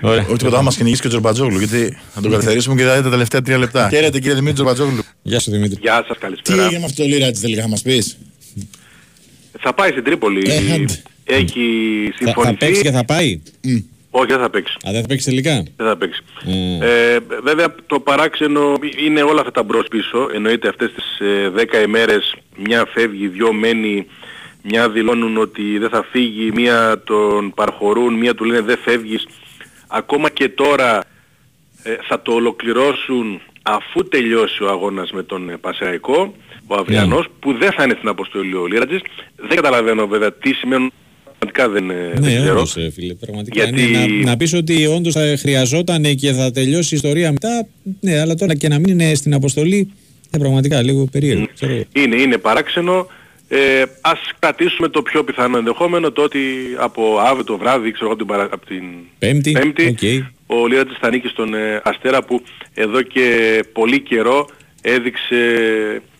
Ωραία. 0.00 0.24
Όχι 0.28 0.36
τίποτα, 0.36 0.56
θα 0.56 0.62
μας 0.62 0.76
κυνηγήσει 0.76 1.00
και 1.00 1.06
ο 1.06 1.10
Τζορμπατζόγλου, 1.10 1.58
γιατί 1.58 1.98
θα 2.14 2.20
τον 2.20 2.30
καθαρίσουμε 2.30 2.74
και 2.76 2.82
θα 2.82 2.90
δείτε 2.90 3.02
τα 3.02 3.10
τελευταία 3.10 3.42
τρία 3.42 3.58
λεπτά. 3.58 3.88
Χαίρετε 3.88 4.18
κύριε 4.18 4.34
Δημήτρη 4.34 4.54
Τζορμπατζόγλου. 4.54 5.02
Γεια 5.22 5.40
σου 5.40 5.50
Δημήτρη. 5.50 5.78
Γεια 5.80 5.94
σας, 6.06 6.16
Τι 6.16 6.22
καλησπέρα. 6.22 6.62
έγινε 6.64 6.78
με 6.78 6.84
αυτό 6.84 7.02
το 7.02 7.08
Λίρα 7.08 7.30
της 7.30 7.40
τελικά, 7.40 7.62
θα 7.62 7.68
μας 7.68 7.82
πεις; 7.82 8.16
Θα 9.60 9.72
πάει 9.74 9.90
στην 9.90 10.04
Τρίπολη. 10.04 10.50
Ε, 10.50 10.56
άντε. 10.72 11.02
Έχει 11.24 11.60
Θα, 12.18 12.32
θα 12.32 12.34
παίξει 12.34 12.54
συμφωνηθεί. 12.54 12.82
και 12.82 12.90
θα 12.90 13.04
πάει. 13.04 13.40
Όχι, 14.10 14.26
δεν 14.26 14.38
θα 14.38 14.50
παίξει. 14.50 14.76
Α, 14.88 14.90
δεν 14.92 15.00
θα 15.00 15.06
παίξει 15.06 15.28
τελικά; 15.28 15.62
Δεν 15.76 15.86
θα 15.86 15.96
παίξει. 15.96 16.20
Mm. 16.44 16.82
Ε, 16.82 17.18
βέβαια 17.42 17.74
το 17.86 18.00
παράξενο 18.00 18.74
είναι 19.06 19.22
όλα 19.22 19.40
αυτά 19.40 19.52
τα 19.52 19.62
μπρος 19.62 19.88
πίσω. 19.88 20.28
Εννοείται 20.34 20.68
αυτές 20.68 20.92
τις 20.92 21.18
ε, 21.20 21.52
10 21.82 21.84
ημέρες 21.86 22.34
μια 22.56 22.86
φεύγει, 22.92 23.28
δυο 23.28 23.52
μένει, 23.52 24.06
μια 24.62 24.90
δηλώνουν 24.90 25.36
ότι 25.36 25.78
δεν 25.78 25.88
θα 25.88 26.06
φύγει, 26.10 26.50
μια 26.54 27.02
τον 27.04 27.54
παραχωρούν, 27.54 28.14
μια 28.14 28.34
του 28.34 28.44
λένε 28.44 28.60
δεν 28.60 28.78
φεύγεις. 28.78 29.26
Ακόμα 29.86 30.30
και 30.30 30.48
τώρα 30.48 31.04
ε, 31.82 31.96
θα 32.08 32.22
το 32.22 32.32
ολοκληρώσουν 32.32 33.40
αφού 33.62 34.08
τελειώσει 34.08 34.62
ο 34.62 34.68
αγώνας 34.68 35.10
με 35.10 35.22
τον 35.22 35.50
ε, 35.50 35.56
Πασεραϊκό, 35.56 36.34
ο 36.66 36.74
αυριανός, 36.74 37.26
που 37.40 37.52
δεν 37.52 37.72
θα 37.72 37.84
είναι 37.84 37.94
στην 37.96 38.08
αποστολή 38.08 38.54
ο 38.54 38.66
Λίρατζης. 38.66 39.00
Δεν 39.36 39.56
καταλαβαίνω 39.56 40.06
βέβαια 40.06 40.32
τι 40.32 40.52
σημαίνουν, 40.52 40.92
πραγματικά 41.52 41.68
δεν, 41.68 41.90
ε, 41.90 42.10
δεν 42.14 42.22
Ναι, 42.32 42.36
ξέρω. 42.40 42.56
όντως, 42.56 42.76
ε, 42.76 42.90
φίλε, 42.90 43.14
πραγματικά. 43.14 43.64
Γιατί- 43.64 43.82
Ναι, 43.90 43.98
να, 43.98 44.06
να 44.30 44.36
πεις 44.36 44.52
ότι 44.54 44.86
όντως 44.86 45.12
θα 45.12 45.36
χρειαζόταν 45.38 46.02
και 46.14 46.32
θα 46.32 46.50
τελειώσει 46.50 46.94
η 46.94 46.96
ιστορία 46.96 47.32
μετά, 47.32 47.66
ναι, 48.00 48.20
αλλά 48.20 48.34
τώρα 48.34 48.54
και 48.54 48.68
να 48.68 48.78
μην 48.78 49.00
είναι 49.00 49.14
στην 49.14 49.34
αποστολή, 49.34 49.90
ε, 50.30 50.38
πραγματικά 50.38 50.82
λίγο 50.82 51.06
περίεργο. 51.12 51.46
Ξέρω. 51.54 51.72
εγώ. 51.72 51.82
Είναι, 51.92 52.16
είναι 52.16 52.38
παράξενο. 52.38 53.06
Ε, 53.52 53.82
ας 54.00 54.18
κρατήσουμε 54.38 54.88
το 54.88 55.02
πιο 55.02 55.24
πιθανό 55.24 55.58
ενδεχόμενο 55.58 56.12
το 56.12 56.22
ότι 56.22 56.38
από 56.78 57.18
αύριο 57.18 57.44
το 57.44 57.56
βράδυ, 57.58 57.90
ξέρω 57.92 58.04
εγώ 58.10 58.14
από 58.14 58.24
την, 58.24 58.32
παρα- 58.36 58.48
από 58.54 58.66
την 58.66 58.82
Πέμπτη, 59.18 59.50
Πέμπτη, 59.52 59.86
οκ. 59.86 60.26
ο 60.60 60.66
Λύρατζης 60.66 60.96
θα 61.00 61.10
ανήκει 61.10 61.28
στον 61.28 61.54
ε, 61.54 61.80
Αστέρα 61.84 62.24
που 62.24 62.42
εδώ 62.74 63.02
και 63.02 63.24
πολύ 63.72 64.00
καιρό 64.00 64.48
έδειξε 64.82 65.36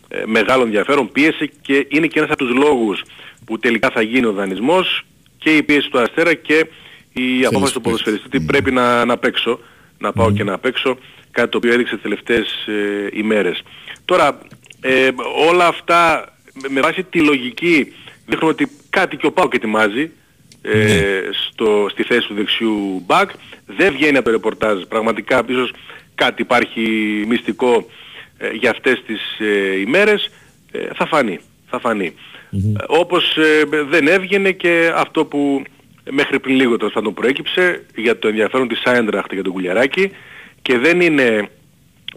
ε, 0.09 0.23
μεγάλο 0.27 0.63
ενδιαφέρον, 0.63 1.13
πίεση 1.13 1.51
και 1.63 1.87
είναι 1.89 2.07
και 2.07 2.19
ένας 2.19 2.31
από 2.31 2.45
τους 2.45 2.55
λόγους 2.57 3.03
που 3.45 3.59
τελικά 3.59 3.91
θα 3.91 4.03
γίνει 4.03 4.27
ο 4.27 4.33
δανεισμός 4.33 5.07
και 5.41 5.57
η 5.57 5.63
πίεση 5.63 5.89
του 5.91 5.99
Αστέρα 6.01 6.35
και 6.35 6.67
η 7.13 7.45
απόφαση 7.45 7.73
του 7.73 7.81
ποδοσφαιριστή 7.81 8.27
ότι 8.27 8.41
πρέπει 8.41 8.71
να, 8.71 9.05
να 9.05 9.17
παίξω, 9.19 9.61
να 9.99 10.13
πάω 10.13 10.33
και 10.33 10.45
να 10.45 10.59
παίξω, 10.59 10.99
κάτι 11.31 11.49
το 11.51 11.57
οποίο 11.57 11.73
έδειξε 11.73 11.93
τις 11.95 12.03
τελευταίες 12.03 12.67
ε, 12.67 13.09
ημέρες. 13.19 13.63
Τώρα, 14.05 14.39
ε, 14.81 15.09
όλα 15.49 15.67
αυτά 15.67 16.33
με- 16.63 16.69
με 16.69 16.81
βάση 16.81 17.03
τη 17.03 17.21
λογική 17.21 17.93
δείχνουν 18.27 18.51
ότι 18.51 18.69
κάτι 18.91 19.17
και 19.17 19.27
ο 19.27 19.33
Πάοκ 19.33 19.55
ετοιμάζει 19.55 20.11
ε, 20.63 21.21
στο, 21.49 21.87
στη 21.91 22.03
θέση 22.03 22.27
του 22.29 22.35
δεξιού 22.35 23.03
μπακ. 23.07 23.31
Δεν 23.67 23.93
βγαίνει 23.93 24.17
από 24.17 24.25
το 24.25 24.31
ρεπορτάζ. 24.31 24.83
Πραγματικά 24.83 25.43
ίσως 25.49 25.73
κάτι 26.15 26.43
υπάρχει 26.43 26.81
μυστικό 27.29 27.87
ε, 28.39 28.51
για 28.51 28.71
αυτές 28.71 29.03
τις 29.07 29.21
ε, 29.39 29.81
ημέρες. 29.81 30.31
Ε, 30.73 30.79
θα 30.95 31.07
φανεί. 31.07 31.39
Θα 31.71 31.79
φανεί. 31.81 32.15
Ε, 32.53 32.59
όπως 32.87 33.37
ε, 33.37 33.63
δεν 33.89 34.07
έβγαινε 34.07 34.53
και 34.53 34.93
αυτό 34.95 35.25
που 35.25 35.63
μέχρι 36.11 36.41
πριν 36.41 36.57
λίγο 36.57 36.77
τέλος 36.77 36.93
πάντων 36.93 37.15
προέκυψε 37.15 37.85
για 37.97 38.19
το 38.19 38.29
ενδιαφέρον 38.29 38.69
της 38.69 38.83
Άιντραχτ 38.85 39.33
για 39.33 39.43
τον 39.43 39.53
Κουλιαράκη 39.53 40.11
και 40.63 40.79
δεν 40.79 41.01
είναι 41.01 41.49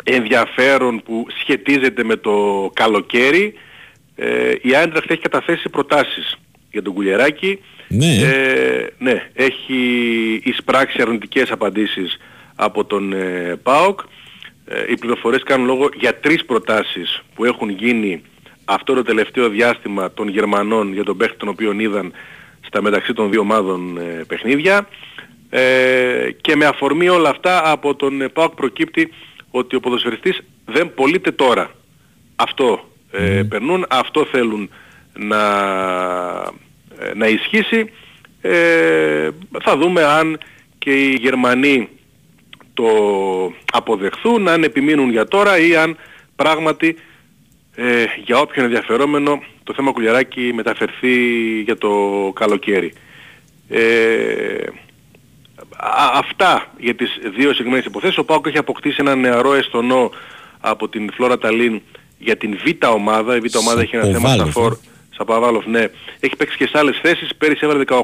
ενδιαφέρον 0.04 1.02
που 1.06 1.26
σχετίζεται 1.40 2.04
με 2.04 2.16
το 2.16 2.70
καλοκαίρι. 2.74 3.54
Ε, 4.16 4.54
η 4.62 4.76
Άιντραχτ 4.76 5.12
έχει 5.12 5.22
καταθέσει 5.22 5.70
προτάσεις 5.70 6.38
για 6.72 6.82
τον 6.82 6.94
Κουλιαράκη 6.94 7.60
Ναι. 7.88 8.16
Ε, 8.16 8.88
ναι, 8.98 9.30
έχει 9.34 9.78
εισπράξει 10.44 11.02
αρνητικές 11.02 11.52
απαντήσεις 11.52 12.18
από 12.56 12.86
τον 12.86 13.14
ε, 13.14 13.56
ΠΑΟΚ. 13.64 14.00
Ε, 14.66 14.92
οι 14.92 14.98
πληροφορίες 14.98 15.44
κάνουν 15.44 15.66
λόγο 15.66 15.90
για 16.00 16.20
τρεις 16.20 16.46
προτάσεις 16.46 17.24
που 17.36 17.46
έχουν 17.46 17.70
γίνει 17.70 18.22
αυτό 18.66 18.94
το 18.94 19.04
τελευταίο 19.04 19.50
διάστημα 19.50 20.12
των 20.12 20.28
Γερμανών 20.28 20.94
για 20.94 21.04
τον 21.04 21.18
παίχτη 21.18 21.38
τον 21.38 21.48
οποίο 21.48 21.72
είδαν 21.78 22.14
στα 22.66 22.82
μεταξύ 22.82 23.14
των 23.14 23.32
δύο 23.32 23.40
ομάδων 23.40 23.98
ε, 23.98 24.24
παιχνίδια. 24.28 24.88
Ε, 25.50 26.32
και 26.42 26.56
με 26.56 26.66
αφορμή 26.66 27.10
όλα 27.10 27.30
αυτά 27.30 27.72
από 27.72 27.96
τον 27.96 28.22
ε, 28.22 28.28
ΠΑΟΚ 28.28 28.56
προκύπτει 28.56 29.14
ότι 29.52 29.76
ο 29.76 29.80
ποδοσφαιριστής 29.80 30.44
δεν 30.66 30.94
πωλείται 30.94 31.32
τώρα. 31.32 31.72
Αυτό 32.36 32.90
ε, 33.12 33.44
περνούν, 33.50 33.86
αυτό 33.90 34.26
θέλουν 34.26 34.70
να, 35.14 35.44
ε, 37.00 37.14
να 37.16 37.28
ισχύσει. 37.28 37.92
Ε, 38.42 39.30
θα 39.62 39.78
δούμε 39.78 40.04
αν 40.04 40.40
και 40.78 40.92
οι 40.92 41.18
Γερμανοί 41.22 41.90
το 42.74 42.88
αποδεχθούν, 43.72 44.48
αν 44.48 44.64
επιμείνουν 44.64 45.12
για 45.12 45.28
τώρα 45.28 45.58
ή 45.58 45.76
αν 45.76 45.98
πράγματι 46.36 46.96
ε, 47.76 48.06
για 48.24 48.40
όποιον 48.40 48.66
ενδιαφερόμενο 48.66 49.44
το 49.64 49.74
θέμα 49.74 49.92
κουλιαράκι 49.92 50.52
μεταφερθεί 50.54 51.16
για 51.62 51.78
το 51.78 51.92
καλοκαίρι. 52.36 52.94
Ε, 53.70 54.66
α, 55.78 56.12
αυτά 56.14 56.74
για 56.78 56.96
τις 56.96 57.20
δύο 57.36 57.50
συγκεκριμένες 57.50 57.86
υποθέσεις. 57.86 58.18
Ο 58.18 58.24
Πάουκ 58.24 58.48
έχει 58.48 58.58
αποκτήσει 58.58 58.96
ένα 59.00 59.16
νεαρό 59.16 59.54
εστονό 59.54 60.12
από 60.60 60.90
την 60.90 61.12
Φλόρα 61.14 61.38
Ταλίν 61.38 61.82
για 62.18 62.38
την 62.38 62.58
Β' 62.66 62.88
ομάδα. 62.88 63.36
Η 63.36 63.40
Β' 63.40 63.56
ομάδα 63.56 63.82
έχει 63.82 63.96
ένα 63.96 64.06
θέμα 64.06 64.30
στα 64.30 64.46
φορ. 64.46 64.78
Σαπαβάλοφ, 65.16 65.66
ναι. 65.66 65.86
Έχει 66.20 66.36
παίξει 66.36 66.58
και 66.58 66.68
σε 66.68 66.78
άλλες 66.78 67.00
θέσεις. 67.02 67.36
Πέρυσι 67.36 67.60
έβαλε 67.64 67.84
18 67.88 68.00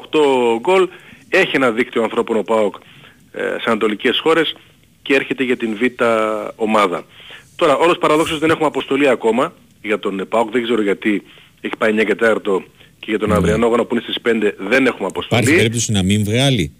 γκολ. 0.60 0.88
Έχει 1.28 1.56
ένα 1.56 1.70
δίκτυο 1.70 2.02
ανθρώπων 2.02 2.36
ο 2.36 2.42
Πάοκ 2.42 2.74
ε, 3.32 3.40
σε 3.42 3.64
ανατολικές 3.64 4.18
χώρες 4.18 4.56
και 5.02 5.14
έρχεται 5.14 5.44
για 5.44 5.56
την 5.56 5.76
Β' 5.76 6.02
ομάδα. 6.56 7.04
Τώρα, 7.60 7.76
όλως 7.76 7.98
παραδόξως 7.98 8.38
δεν 8.38 8.50
έχουμε 8.50 8.66
αποστολή 8.66 9.08
ακόμα 9.08 9.52
για 9.82 9.98
τον 9.98 10.26
ΠΑΟΚ. 10.28 10.50
Δεν 10.50 10.62
ξέρω 10.62 10.82
γιατί 10.82 11.22
έχει 11.60 11.76
πάει 11.78 11.92
9 11.92 12.04
και 12.04 12.16
4 12.20 12.62
και 12.98 13.06
για 13.10 13.18
τον 13.18 13.32
αυριανό 13.32 13.66
αγώνα 13.66 13.84
που 13.84 13.94
είναι 13.94 14.02
στις 14.02 14.16
5 14.24 14.52
δεν 14.58 14.86
έχουμε 14.86 15.06
αποστολή. 15.06 15.42
Υπάρχει 15.42 15.56
περίπτωση 15.56 15.92
να 15.92 16.02
μην 16.02 16.24
βγάλει; 16.24 16.72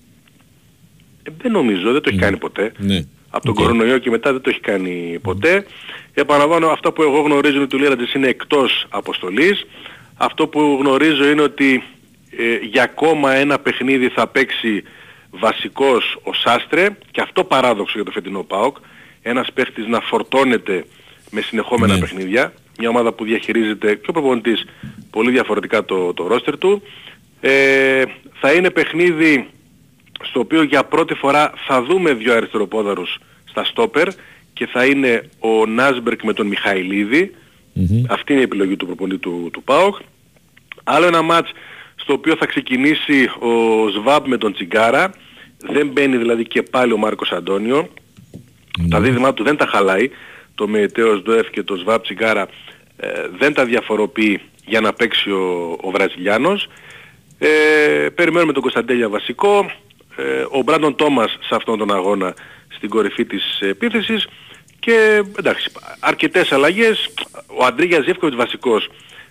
Ε, 1.22 1.30
δεν 1.42 1.52
νομίζω, 1.52 1.92
δεν 1.92 2.02
το 2.02 2.08
έχει 2.08 2.18
κάνει 2.18 2.36
ποτέ. 2.36 2.72
Ναι. 2.78 3.04
Από 3.30 3.44
τον 3.44 3.52
Οκ. 3.52 3.60
κορονοϊό 3.60 3.98
και 3.98 4.10
μετά 4.10 4.32
δεν 4.32 4.40
το 4.40 4.50
έχει 4.50 4.60
κάνει 4.60 5.18
ποτέ. 5.22 5.66
Επαναλαμβάνω, 6.14 6.68
αυτά 6.68 6.92
που 6.92 7.02
εγώ 7.02 7.20
γνωρίζω 7.20 7.54
είναι 7.54 7.62
ότι 7.62 7.76
ο 7.76 7.78
Λύρατζης 7.78 8.14
είναι 8.14 8.28
εκτός 8.28 8.86
αποστολής. 8.88 9.66
Αυτό 10.16 10.46
που 10.46 10.78
γνωρίζω 10.80 11.30
είναι 11.30 11.42
ότι 11.42 11.82
ε, 12.38 12.66
για 12.66 12.82
ακόμα 12.82 13.34
ένα 13.34 13.58
παιχνίδι 13.58 14.08
θα 14.08 14.26
παίξει 14.26 14.82
βασικός 15.30 16.18
ο 16.22 16.32
Σάστρε 16.32 16.88
και 17.10 17.20
αυτό 17.20 17.44
παράδοξο 17.44 17.92
για 17.94 18.04
το 18.04 18.10
φετινό 18.10 18.42
ΠΑΟΚ. 18.42 18.76
Ένας 19.22 19.52
παίχτης 19.54 19.86
να 19.86 20.00
φορτώνεται 20.00 20.84
με 21.30 21.40
συνεχόμενα 21.40 21.94
Ναι. 21.94 22.00
παιχνίδια. 22.00 22.52
Μια 22.78 22.88
ομάδα 22.88 23.12
που 23.12 23.24
διαχειρίζεται 23.24 23.94
και 23.94 24.06
ο 24.06 24.12
προπονητής 24.12 24.64
πολύ 25.10 25.30
διαφορετικά 25.30 25.84
το, 25.84 26.14
το 26.14 26.26
ρόστερ 26.26 26.58
του. 26.58 26.82
Ε, 27.40 28.02
θα 28.40 28.52
είναι 28.52 28.70
παιχνίδι 28.70 29.48
στο 30.22 30.40
οποίο 30.40 30.62
για 30.62 30.84
πρώτη 30.84 31.14
φορά 31.14 31.52
θα 31.66 31.82
δούμε 31.82 32.12
δύο 32.14 32.34
αριστεροπόδαρους 32.34 33.18
στα 33.44 33.64
στόπερ 33.64 34.08
και 34.52 34.66
θα 34.66 34.84
είναι 34.84 35.28
ο 35.38 35.66
Νάσμπερκ 35.66 36.22
με 36.24 36.32
τον 36.32 36.46
Μιχαηλίδη. 36.46 37.34
Αυτή 38.08 38.32
είναι 38.32 38.40
η 38.40 38.44
επιλογή 38.44 38.76
του 38.76 38.86
προπονητή 38.86 39.18
του, 39.18 39.48
του 39.52 39.62
ΠΑΟΚ. 39.62 39.96
Άλλο 40.84 41.06
ένα 41.06 41.22
μάτς 41.22 41.50
στο 41.96 42.12
οποίο 42.12 42.36
θα 42.36 42.46
ξεκινήσει 42.46 43.24
ο 43.24 43.88
Σβάμπ 43.88 44.26
με 44.26 44.36
τον 44.38 44.52
Τσιγκάρα. 44.52 45.12
Δεν 45.58 45.86
μπαίνει 45.88 46.16
δηλαδή 46.16 46.46
και 46.46 46.62
πάλι 46.62 46.92
ο 46.92 46.96
Μάρκος 46.96 47.30
Αντώνιο. 47.32 47.88
Τα 48.90 49.00
δίδυμά 49.00 49.34
του 49.34 49.42
δεν 49.42 49.56
τα 49.56 49.66
χαλάει. 49.66 50.10
Το 50.54 50.68
Μετέος 50.68 51.22
Ντοεφ 51.22 51.50
και 51.50 51.62
το 51.62 51.76
Σβάμπ 51.76 52.02
Τσιγκάρα 52.02 52.48
ε, 52.96 53.08
δεν 53.38 53.54
τα 53.54 53.64
διαφοροποιεί 53.64 54.40
για 54.66 54.80
να 54.80 54.92
παίξει 54.92 55.30
ο, 55.30 55.76
ο 55.80 55.90
Βραζιλιάνος. 55.90 56.68
Ε, 57.38 57.48
περιμένουμε 58.14 58.52
τον 58.52 58.62
Κωνσταντέλια 58.62 59.08
βασικό. 59.08 59.70
Ε, 60.16 60.44
ο 60.50 60.62
Μπράντον 60.62 60.94
Τόμας 60.94 61.38
σε 61.40 61.54
αυτόν 61.54 61.78
τον 61.78 61.94
αγώνα 61.94 62.34
στην 62.68 62.88
κορυφή 62.88 63.24
της 63.24 63.58
επίθεσης. 63.60 64.26
Και 64.78 65.22
εντάξει, 65.38 65.70
αρκετές 66.00 66.52
αλλαγές. 66.52 67.10
Ο 67.46 67.64
Αντρίγιας 67.64 68.04
Ζεύκοβιτς 68.04 68.36
βασικός. 68.36 68.88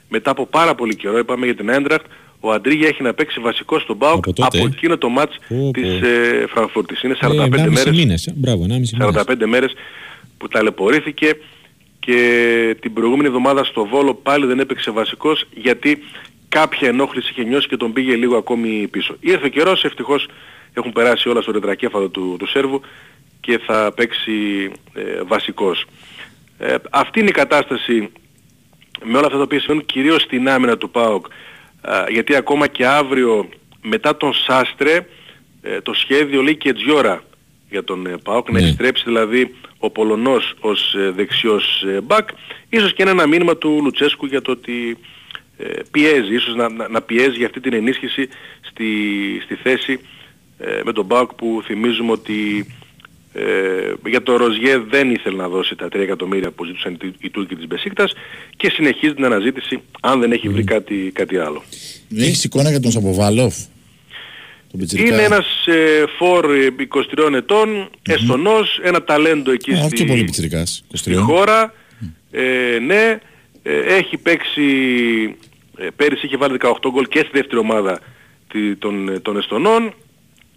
Μετά 0.09 0.31
από 0.31 0.45
πάρα 0.45 0.75
πολύ 0.75 0.95
καιρό, 0.95 1.17
είπαμε 1.17 1.45
για 1.45 1.55
την 1.55 1.69
Έντραχτ, 1.69 2.05
ο 2.39 2.51
Αντρίγια 2.51 2.87
έχει 2.87 3.03
να 3.03 3.13
παίξει 3.13 3.39
βασικό 3.39 3.79
στον 3.79 3.97
ΠΑΟΚ 3.97 4.27
από, 4.27 4.33
τότε. 4.33 4.57
εκείνο 4.61 4.97
το 4.97 5.09
μάτς 5.09 5.35
Πω, 5.47 5.71
της 5.73 5.99
πω. 5.99 6.05
ε, 6.07 6.45
Φραγκφούρτης. 6.49 7.01
Είναι 7.03 7.15
45 7.21 7.57
Ε, 7.57 7.61
1,5 7.65 7.69
μέρες 7.71 7.95
μήνες. 7.97 8.27
ε. 8.27 8.33
Μπράβο, 8.35 8.63
1,5 8.63 8.67
μήνες. 8.67 8.89
45 9.27 9.45
μέρες 9.45 9.73
που 10.37 10.47
ταλαιπωρήθηκε 10.47 11.31
και 11.99 12.75
την 12.81 12.93
προηγούμενη 12.93 13.27
εβδομάδα 13.27 13.63
στο 13.63 13.85
Βόλο 13.85 14.13
πάλι 14.13 14.45
δεν 14.45 14.59
έπαιξε 14.59 14.91
βασικός 14.91 15.45
γιατί 15.53 15.97
κάποια 16.49 16.87
ενόχληση 16.87 17.29
είχε 17.31 17.43
νιώσει 17.43 17.67
και 17.67 17.77
τον 17.77 17.93
πήγε 17.93 18.15
λίγο 18.15 18.37
ακόμη 18.37 18.87
πίσω. 18.91 19.15
Ήρθε 19.19 19.45
ο 19.45 19.49
καιρός, 19.49 19.83
ευτυχώς 19.83 20.27
έχουν 20.73 20.91
περάσει 20.91 21.29
όλα 21.29 21.41
στο 21.41 21.51
ρετρακέφαλο 21.51 22.09
του, 22.09 22.35
του 22.39 22.47
Σέρβου 22.47 22.81
και 23.41 23.57
θα 23.65 23.93
παίξει 23.95 24.31
ε, 24.93 25.01
βασικός. 25.27 25.85
Ε, 26.57 26.75
αυτή 26.89 27.19
είναι 27.19 27.29
η 27.29 27.31
κατάσταση 27.33 28.09
με 29.03 29.17
όλα 29.17 29.25
αυτά 29.25 29.37
τα 29.37 29.43
οποία 29.43 29.59
συμβαίνουν 29.59 29.85
κυρίως 29.85 30.21
στην 30.21 30.49
άμυνα 30.49 30.77
του 30.77 30.89
ΠΑΟΚ 30.89 31.25
Α, 31.25 31.31
γιατί 32.09 32.35
ακόμα 32.35 32.67
και 32.67 32.85
αύριο 32.85 33.49
μετά 33.81 34.17
τον 34.17 34.33
Σάστρε 34.33 35.05
ε, 35.61 35.81
το 35.81 35.93
σχέδιο 35.93 36.41
λέει 36.41 36.55
και 36.55 36.73
Τζιόρα 36.73 37.23
για 37.69 37.83
τον 37.83 38.05
ε, 38.07 38.17
ΠΑΟΚ 38.23 38.49
να 38.49 38.59
Ναι. 38.59 38.65
επιστρέψει 38.65 39.03
δηλαδή 39.05 39.55
ο 39.77 39.89
Πολωνός 39.89 40.53
ως 40.59 40.93
ε, 40.95 41.11
δεξιός 41.11 41.83
ε, 41.87 42.01
μπακ 42.01 42.29
ίσως 42.69 42.93
και 42.93 43.01
είναι 43.01 43.11
ένα 43.11 43.27
μήνυμα 43.27 43.57
του 43.57 43.79
Λουτσέσκου 43.83 44.25
για 44.25 44.41
το 44.41 44.51
ότι 44.51 44.97
ε, 45.57 45.79
πιέζει 45.91 46.35
ίσως 46.35 46.55
να, 46.55 46.69
να, 46.69 46.87
να 46.89 47.01
πιέζει 47.01 47.37
για 47.37 47.45
αυτή 47.45 47.59
την 47.59 47.73
ενίσχυση 47.73 48.29
στη, 48.61 48.85
στη 49.43 49.55
θέση 49.55 49.99
ε, 50.57 50.81
με 50.83 50.93
τον 50.93 51.07
ΠΑΟΚ 51.07 51.33
που 51.33 51.61
θυμίζουμε 51.65 52.11
ότι 52.11 52.67
ε, 53.33 53.41
για 54.09 54.23
το 54.23 54.37
Ροζιέ 54.37 54.77
δεν 54.77 55.11
ήθελε 55.11 55.35
να 55.35 55.47
δώσει 55.47 55.75
τα 55.75 55.85
3 55.87 55.95
εκατομμύρια 55.95 56.51
που 56.51 56.65
ζήτησαν 56.65 56.97
οι, 57.01 57.13
οι 57.19 57.29
Τούρκοι 57.29 57.55
της 57.55 57.67
Μπεσίκτας 57.67 58.13
και 58.57 58.69
συνεχίζει 58.69 59.13
την 59.13 59.25
αναζήτηση 59.25 59.79
αν 60.01 60.19
δεν 60.19 60.31
έχει 60.31 60.49
βρει 60.49 60.63
κάτι, 60.63 61.11
κάτι 61.13 61.37
άλλο. 61.37 61.63
Έχεις 62.17 62.43
εικόνα 62.43 62.69
για 62.69 62.79
τον 62.79 62.91
Σαποβάλοφ. 62.91 63.55
Τον 64.71 64.79
Πιτσιρικά. 64.79 65.13
Είναι 65.13 65.23
ένας 65.23 65.67
ε, 65.67 66.03
φορ 66.17 66.45
ε, 66.55 66.67
23 67.27 67.33
ετών, 67.33 67.89
εστονός, 68.09 68.79
ένα 68.83 69.03
ταλέντο 69.03 69.51
εκεί 69.51 69.73
Α, 69.73 69.77
όχι 69.77 69.85
στη, 69.87 69.95
και 69.95 70.05
πολύ 70.05 70.23
πιτσιρικάς. 70.23 70.83
στη 70.93 71.11
23. 71.15 71.19
χώρα. 71.21 71.73
Ε, 72.31 72.79
ναι, 72.79 73.19
ε, 73.63 73.79
έχει 73.95 74.17
παίξει, 74.17 74.63
ε, 75.77 75.87
πέρυσι 75.95 76.25
είχε 76.25 76.37
βάλει 76.37 76.57
18 76.61 76.89
γκολ 76.91 77.07
και 77.07 77.19
στη 77.19 77.29
δεύτερη 77.33 77.57
ομάδα 77.61 77.99
τη- 78.51 78.75
των, 78.75 79.09
ε, 79.09 79.19
των 79.19 79.37
Εστονών. 79.37 79.93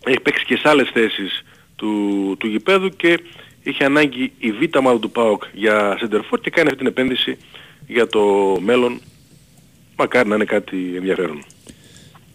Έχει 0.04 0.20
παίξει 0.20 0.44
και 0.44 0.56
σε 0.56 0.68
άλλες 0.68 0.90
θέσεις 0.92 1.42
του, 1.82 2.36
του 2.38 2.46
γηπέδου 2.46 2.88
και 2.88 3.18
είχε 3.62 3.84
ανάγκη 3.84 4.32
η 4.38 4.52
β' 4.52 4.76
ομάδα 4.76 4.98
του 4.98 5.10
ΠΑΟΚ 5.10 5.42
για 5.54 5.96
Σεντερφόρ 5.98 6.40
και 6.40 6.50
κάνει 6.50 6.66
αυτή 6.66 6.78
την 6.78 6.86
επένδυση 6.86 7.36
για 7.86 8.06
το 8.06 8.22
μέλλον. 8.60 9.00
Μακάρι 9.96 10.28
να 10.28 10.34
είναι 10.34 10.44
κάτι 10.44 10.76
ενδιαφέρον. 10.96 11.44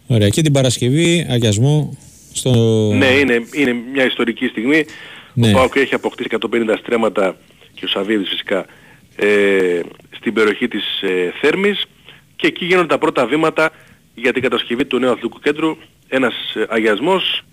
Ωραία. 0.06 0.28
Και 0.28 0.42
την 0.42 0.52
Παρασκευή, 0.52 1.26
αγιασμό 1.30 1.98
στο... 2.32 2.50
Ναι, 2.94 3.06
είναι, 3.06 3.46
είναι 3.52 3.76
μια 3.92 4.04
ιστορική 4.04 4.46
στιγμή. 4.46 4.84
Ναι. 5.34 5.48
Ο 5.48 5.52
ΠΑΟΚ 5.52 5.76
έχει 5.76 5.94
αποκτήσει 5.94 6.28
150 6.50 6.74
στρέμματα 6.78 7.36
και 7.74 7.84
ο 7.84 7.88
Σαββίδης 7.88 8.28
φυσικά 8.28 8.66
ε, 9.16 9.80
στην 10.16 10.32
περιοχή 10.32 10.68
της 10.68 11.02
ε, 11.02 11.32
Θέρμης 11.40 11.84
και 12.36 12.46
εκεί 12.46 12.64
γίνονται 12.64 12.86
τα 12.86 12.98
πρώτα 12.98 13.26
βήματα 13.26 13.70
για 14.14 14.32
την 14.32 14.42
κατασκευή 14.42 14.84
του 14.84 14.98
νέου 14.98 15.10
αθλητικού 15.10 15.38
κέντρου. 15.38 15.76
Ένας 16.08 16.34
ε, 16.54 16.66
αγιασμός 16.68 17.44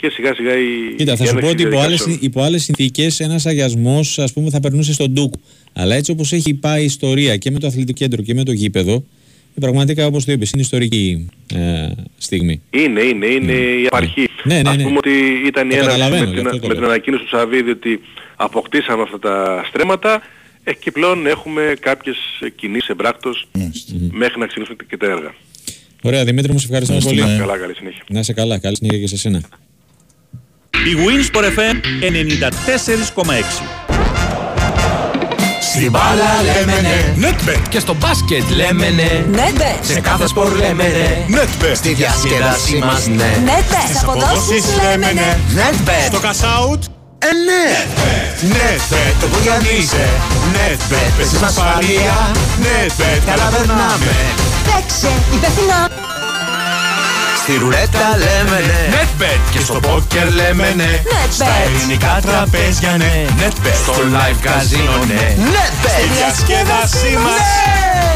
και 0.00 0.10
σιγά 0.10 0.34
σιγά 0.34 0.52
η 0.58 0.94
Κοίτα, 0.96 1.16
θα 1.16 1.24
η 1.24 1.26
σου 1.26 1.32
πω 1.32 1.38
έναρξη 1.38 1.54
ότι 1.54 1.62
υπό 1.62 1.78
άλλες, 1.80 1.96
διαδικασιών. 1.98 2.18
υπό 2.20 2.42
άλλες 2.42 2.62
συνθήκες 2.64 3.20
ένας 3.20 3.46
αγιασμός 3.46 4.18
ας 4.18 4.32
πούμε 4.32 4.50
θα 4.50 4.60
περνούσε 4.60 4.92
στον 4.92 5.10
Ντούκ. 5.10 5.32
Αλλά 5.72 5.94
έτσι 5.94 6.10
όπως 6.10 6.32
έχει 6.32 6.54
πάει 6.54 6.82
η 6.82 6.84
ιστορία 6.84 7.36
και 7.36 7.50
με 7.50 7.58
το 7.58 7.66
αθλητικό 7.66 7.98
κέντρο 7.98 8.22
και 8.22 8.34
με 8.34 8.42
το 8.44 8.52
γήπεδο, 8.52 8.94
ε, 9.54 9.60
πραγματικά 9.60 10.06
όπως 10.06 10.24
το 10.24 10.32
είπες 10.32 10.50
είναι 10.50 10.62
ιστορική 10.62 11.28
ε, 11.54 11.88
στιγμή. 12.18 12.60
Είναι, 12.70 13.00
είναι, 13.02 13.26
είναι 13.26 13.52
η 13.52 13.86
απαρχή. 13.86 14.28
Ναι, 14.44 14.62
ναι, 14.62 14.70
Ας 14.70 14.76
ναι. 14.76 14.82
πούμε 14.82 14.96
ότι 14.96 15.10
ήταν 15.46 15.68
Το 15.68 15.74
η 15.74 15.78
έναρξη 15.78 15.98
καταλαβαίνω, 15.98 16.24
με 16.24 16.30
γι' 16.30 16.36
την, 16.36 16.46
αυτό 16.46 16.60
το 16.60 16.66
με 16.66 16.72
την 16.74 16.82
λέω. 16.82 16.90
ανακοίνωση 16.90 17.22
του 17.22 17.28
Σαββίδη 17.28 17.70
ότι 17.70 18.00
αποκτήσαμε 18.36 19.02
αυτά 19.02 19.18
τα 19.18 19.64
στρέμματα 19.68 20.22
ε, 20.64 20.72
και 20.74 20.90
πλέον 20.90 21.26
έχουμε 21.26 21.74
κάποιες 21.80 22.16
ε, 22.40 22.50
κινήσεις 22.50 22.88
εμπράκτος 22.88 23.48
μέχρι 24.10 24.38
να 24.38 24.46
ξεκινήσουν 24.46 24.76
και 24.88 24.96
τα 24.96 25.06
έργα. 25.06 25.34
Ωραία, 26.02 26.24
Δημήτρη 26.24 26.52
μου, 26.52 26.58
σε 26.58 26.66
ευχαριστούμε 26.66 27.00
πολύ. 27.00 27.18
Ευχαριστούμε. 27.18 27.46
Καλά, 27.46 27.60
καλή 27.60 27.74
συνέχεια. 27.74 28.02
Να 28.08 28.18
είσαι 28.20 28.32
καλά, 28.32 28.58
καλή 28.58 28.76
συνέχεια 28.76 28.98
και 29.00 29.06
σε 29.06 29.16
σένα. 29.16 29.40
Η 30.70 30.96
Winsport 31.06 31.44
FM 31.44 31.76
94,6. 33.22 33.78
Στην 35.62 35.90
μπάλα 35.90 36.42
λέμε 36.42 36.80
ναι. 36.80 37.28
Netbet. 37.28 37.62
Και 37.68 37.78
στο 37.78 37.94
μπάσκετ 37.94 38.50
λέμε 38.50 38.88
ναι. 38.88 39.24
Netbet. 39.32 39.78
Σε 39.80 40.00
κάθε 40.00 40.26
σπορ 40.26 40.56
λέμε 40.56 40.82
ναι. 40.82 41.38
Netbet. 41.40 41.74
Στη 41.74 41.92
διασκέδασή 41.92 42.78
μας 42.78 43.06
ναι. 43.06 43.36
Netbet. 43.46 43.88
Στις 43.88 44.02
αποδόσεις 44.02 44.64
λέμε 44.82 45.12
ναι. 45.12 45.36
Netbet. 45.54 46.06
Στο 46.06 46.20
cash 46.22 46.74
out. 46.74 46.80
Ε, 47.18 47.28
ναι. 47.46 47.86
Netbet. 48.54 49.14
Το 49.20 49.26
που 49.26 49.38
είσαι. 49.80 50.08
Netbet. 50.52 51.12
Παίζεις 51.16 51.38
με 51.40 51.46
ασφαλεία. 51.46 52.30
Netbet. 52.62 53.22
Καλά 53.26 53.48
περνάμε. 53.56 54.12
Παίξε 54.64 55.12
υπεύθυνα. 55.34 55.88
Στη 57.48 57.56
ρουλέτα 57.56 58.16
λέμε 58.18 58.60
ναι. 58.66 58.88
Netbet. 58.94 59.40
Και 59.52 59.60
στο 59.60 59.80
πόκερ 59.80 60.32
λέμε 60.32 60.72
ναι. 60.76 61.02
Netbet. 61.04 61.32
Στα 61.32 61.46
ελληνικά 61.64 62.18
τραπέζια 62.22 62.96
ναι. 62.96 63.26
Netbet. 63.38 63.74
Στο 63.82 63.92
live 63.92 64.46
casino 64.46 65.06
ναι. 65.06 65.36
Netbet. 65.38 65.98
Στη 65.98 66.08
διασκέδασή 66.16 67.16
μας. 67.24 67.40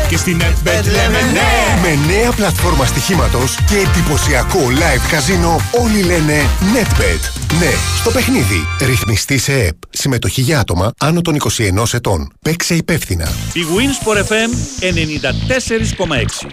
Και 0.08 0.16
στην 0.16 0.40
Netbet 0.40 0.84
λέμε 0.84 1.20
ναι. 1.32 1.80
Με 1.82 2.14
νέα 2.14 2.30
πλατφόρμα 2.30 2.84
στοιχήματος 2.84 3.56
και 3.68 3.76
εντυπωσιακό 3.76 4.60
live 4.70 5.10
καζίνο 5.10 5.60
όλοι 5.70 6.02
λένε 6.02 6.46
NetBet. 6.74 7.20
Ναι, 7.58 7.70
στο 7.96 8.10
παιχνίδι. 8.10 8.66
Ρυθμιστή 8.80 9.38
σε 9.38 9.52
ΕΠ. 9.52 9.76
Συμμετοχή 9.90 10.40
για 10.40 10.60
άτομα 10.60 10.92
άνω 10.98 11.20
των 11.20 11.34
21 11.34 11.38
ετών. 11.92 12.32
Παίξε 12.42 12.74
υπεύθυνα. 12.74 13.32
Η 13.52 13.60
Winsport 13.76 14.18
FM 14.18 14.50
94,6. 14.80 16.46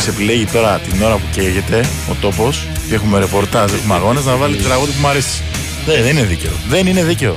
Ο 0.00 0.02
κύριος 0.02 0.18
Μπουλής 0.18 0.34
επιλέγει 0.34 0.52
τώρα 0.52 0.78
την 0.78 1.02
ώρα 1.02 1.14
που 1.14 1.24
καίγεται 1.32 1.84
ο 2.10 2.14
τόπος 2.20 2.66
και 2.88 2.94
έχουμε 2.94 3.18
ρεπορτάζ, 3.18 3.72
έχουμε 3.72 3.94
αγώνες 3.94 4.24
να 4.24 4.36
βάλει 4.36 4.56
τραγούδι 4.56 4.92
που 4.92 5.00
μου 5.00 5.08
αρέσει. 5.08 5.42
Δεν, 5.86 6.02
δεν 6.02 6.16
είναι 6.16 6.26
δίκαιο. 6.26 6.50
Δεν 6.68 6.86
είναι 6.86 7.04
δίκαιο. 7.04 7.34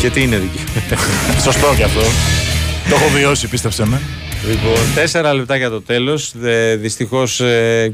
Και 0.00 0.10
τι 0.10 0.22
είναι 0.22 0.36
δίκαιο. 0.36 0.64
Σωστό 1.44 1.74
κι 1.76 1.82
αυτό. 1.82 2.00
Το 2.88 2.94
έχω 2.94 3.08
βιώσει, 3.08 3.48
πίστεψε 3.48 3.86
με. 3.86 4.00
Λοιπόν, 4.48 4.94
τέσσερα 4.94 5.34
λεπτά 5.34 5.56
για 5.56 5.70
το 5.70 5.82
τέλος. 5.82 6.32
Δυστυχώς 6.76 7.36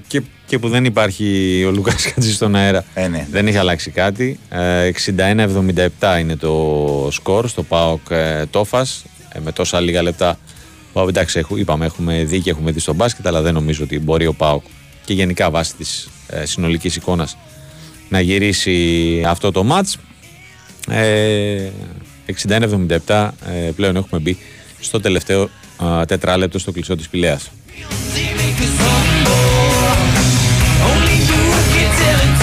και, 0.06 0.22
και 0.46 0.58
που 0.58 0.68
δεν 0.68 0.84
υπάρχει 0.84 1.64
ο 1.66 1.70
Λουκάς 1.70 2.04
Χατζη 2.04 2.32
στον 2.32 2.54
αέρα. 2.54 2.84
Ε, 2.94 3.08
ναι. 3.08 3.26
Δεν 3.30 3.46
έχει 3.46 3.56
αλλάξει 3.56 3.90
κάτι. 3.90 4.38
Ε, 4.48 4.90
61-77 5.98 6.20
είναι 6.20 6.36
το 6.36 7.08
σκορ 7.10 7.48
στο 7.48 7.62
ΠΑΟΚ 7.62 8.10
ε, 8.10 8.46
Τόφας. 8.50 9.04
Ε, 9.32 9.38
με 9.44 9.52
τόσα 9.52 9.80
λίγα 9.80 10.02
λεπτά. 10.02 10.38
Πάω, 10.92 11.08
εντάξει, 11.08 11.38
έχουμε, 11.38 11.60
είπαμε, 11.60 11.84
έχουμε 11.84 12.24
δει 12.24 12.40
και 12.40 12.50
έχουμε 12.50 12.70
δει 12.70 12.80
στο 12.80 12.94
μπάσκετ, 12.94 13.26
αλλά 13.26 13.42
δεν 13.42 13.54
νομίζω 13.54 13.84
ότι 13.84 13.98
μπορεί 13.98 14.26
ο 14.26 14.32
ΠΑΟΚ 14.32 14.64
και 15.04 15.14
γενικά 15.14 15.50
βάσει 15.50 15.74
της 15.74 16.08
ε, 16.28 16.44
συνολικής 16.44 16.96
εικόνας 16.96 17.36
να 18.08 18.20
γυρίσει 18.20 19.22
αυτό 19.26 19.50
το 19.50 19.64
μάτς. 19.64 19.98
Ε, 20.88 21.70
61-77 23.06 23.30
ε, 23.46 23.70
πλέον 23.76 23.96
έχουμε 23.96 24.20
μπει 24.20 24.38
στο 24.80 25.00
τελευταίο 25.00 25.42
ε, 26.00 26.04
τετράλεπτο 26.04 26.58
στο 26.58 26.72
κλεισό 26.72 26.96
της 26.96 27.08
Πηλαίας. 27.08 27.50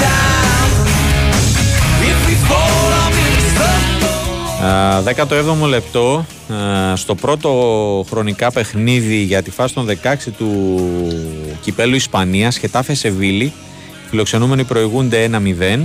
Α, 0.03 0.48
17ο 4.59 5.67
λεπτό. 5.67 6.25
Α, 6.53 6.95
στο 6.95 7.15
πρώτο 7.15 8.05
χρονικά 8.09 8.51
παιχνίδι 8.51 9.15
για 9.15 9.41
τη 9.41 9.51
φάση 9.51 9.73
των 9.73 9.87
16 9.87 10.15
του 10.37 10.79
κυπέλου 11.61 11.95
Ισπανίας 11.95 12.57
Χετάφε 12.57 12.93
Σεβίλη 12.93 13.53
φιλοξενούμενοι 14.09 14.63
προηγούνται 14.63 15.29
1-0 15.31 15.79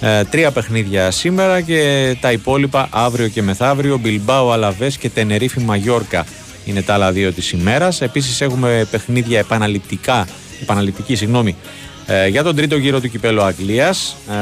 ε, 0.00 0.24
τρία 0.24 0.50
παιχνίδια 0.50 1.10
σήμερα 1.10 1.60
και 1.60 2.16
τα 2.20 2.32
υπόλοιπα 2.32 2.88
αύριο 2.90 3.28
και 3.28 3.42
μεθαύριο. 3.42 3.98
Μπιλμπάο 3.98 4.50
Αλαβές 4.50 4.96
και 4.96 5.08
Τενερίφη 5.08 5.60
Μαγιόρκα 5.60 6.26
είναι 6.64 6.82
τα 6.82 6.94
άλλα 6.94 7.12
δύο 7.12 7.32
της 7.32 7.50
ημέρας. 7.50 8.00
Επίσης 8.00 8.40
έχουμε 8.40 8.86
παιχνίδια 8.90 9.38
επαναληπτικά 9.38 10.26
επαναληπτική 10.62 11.14
συγγνώμη 11.14 11.56
ε, 12.10 12.26
για 12.26 12.42
τον 12.42 12.56
τρίτο 12.56 12.76
γύρο 12.76 13.00
του 13.00 13.08
κυπέλου 13.08 13.42
Αγγλίας 13.42 14.16
ε, 14.30 14.34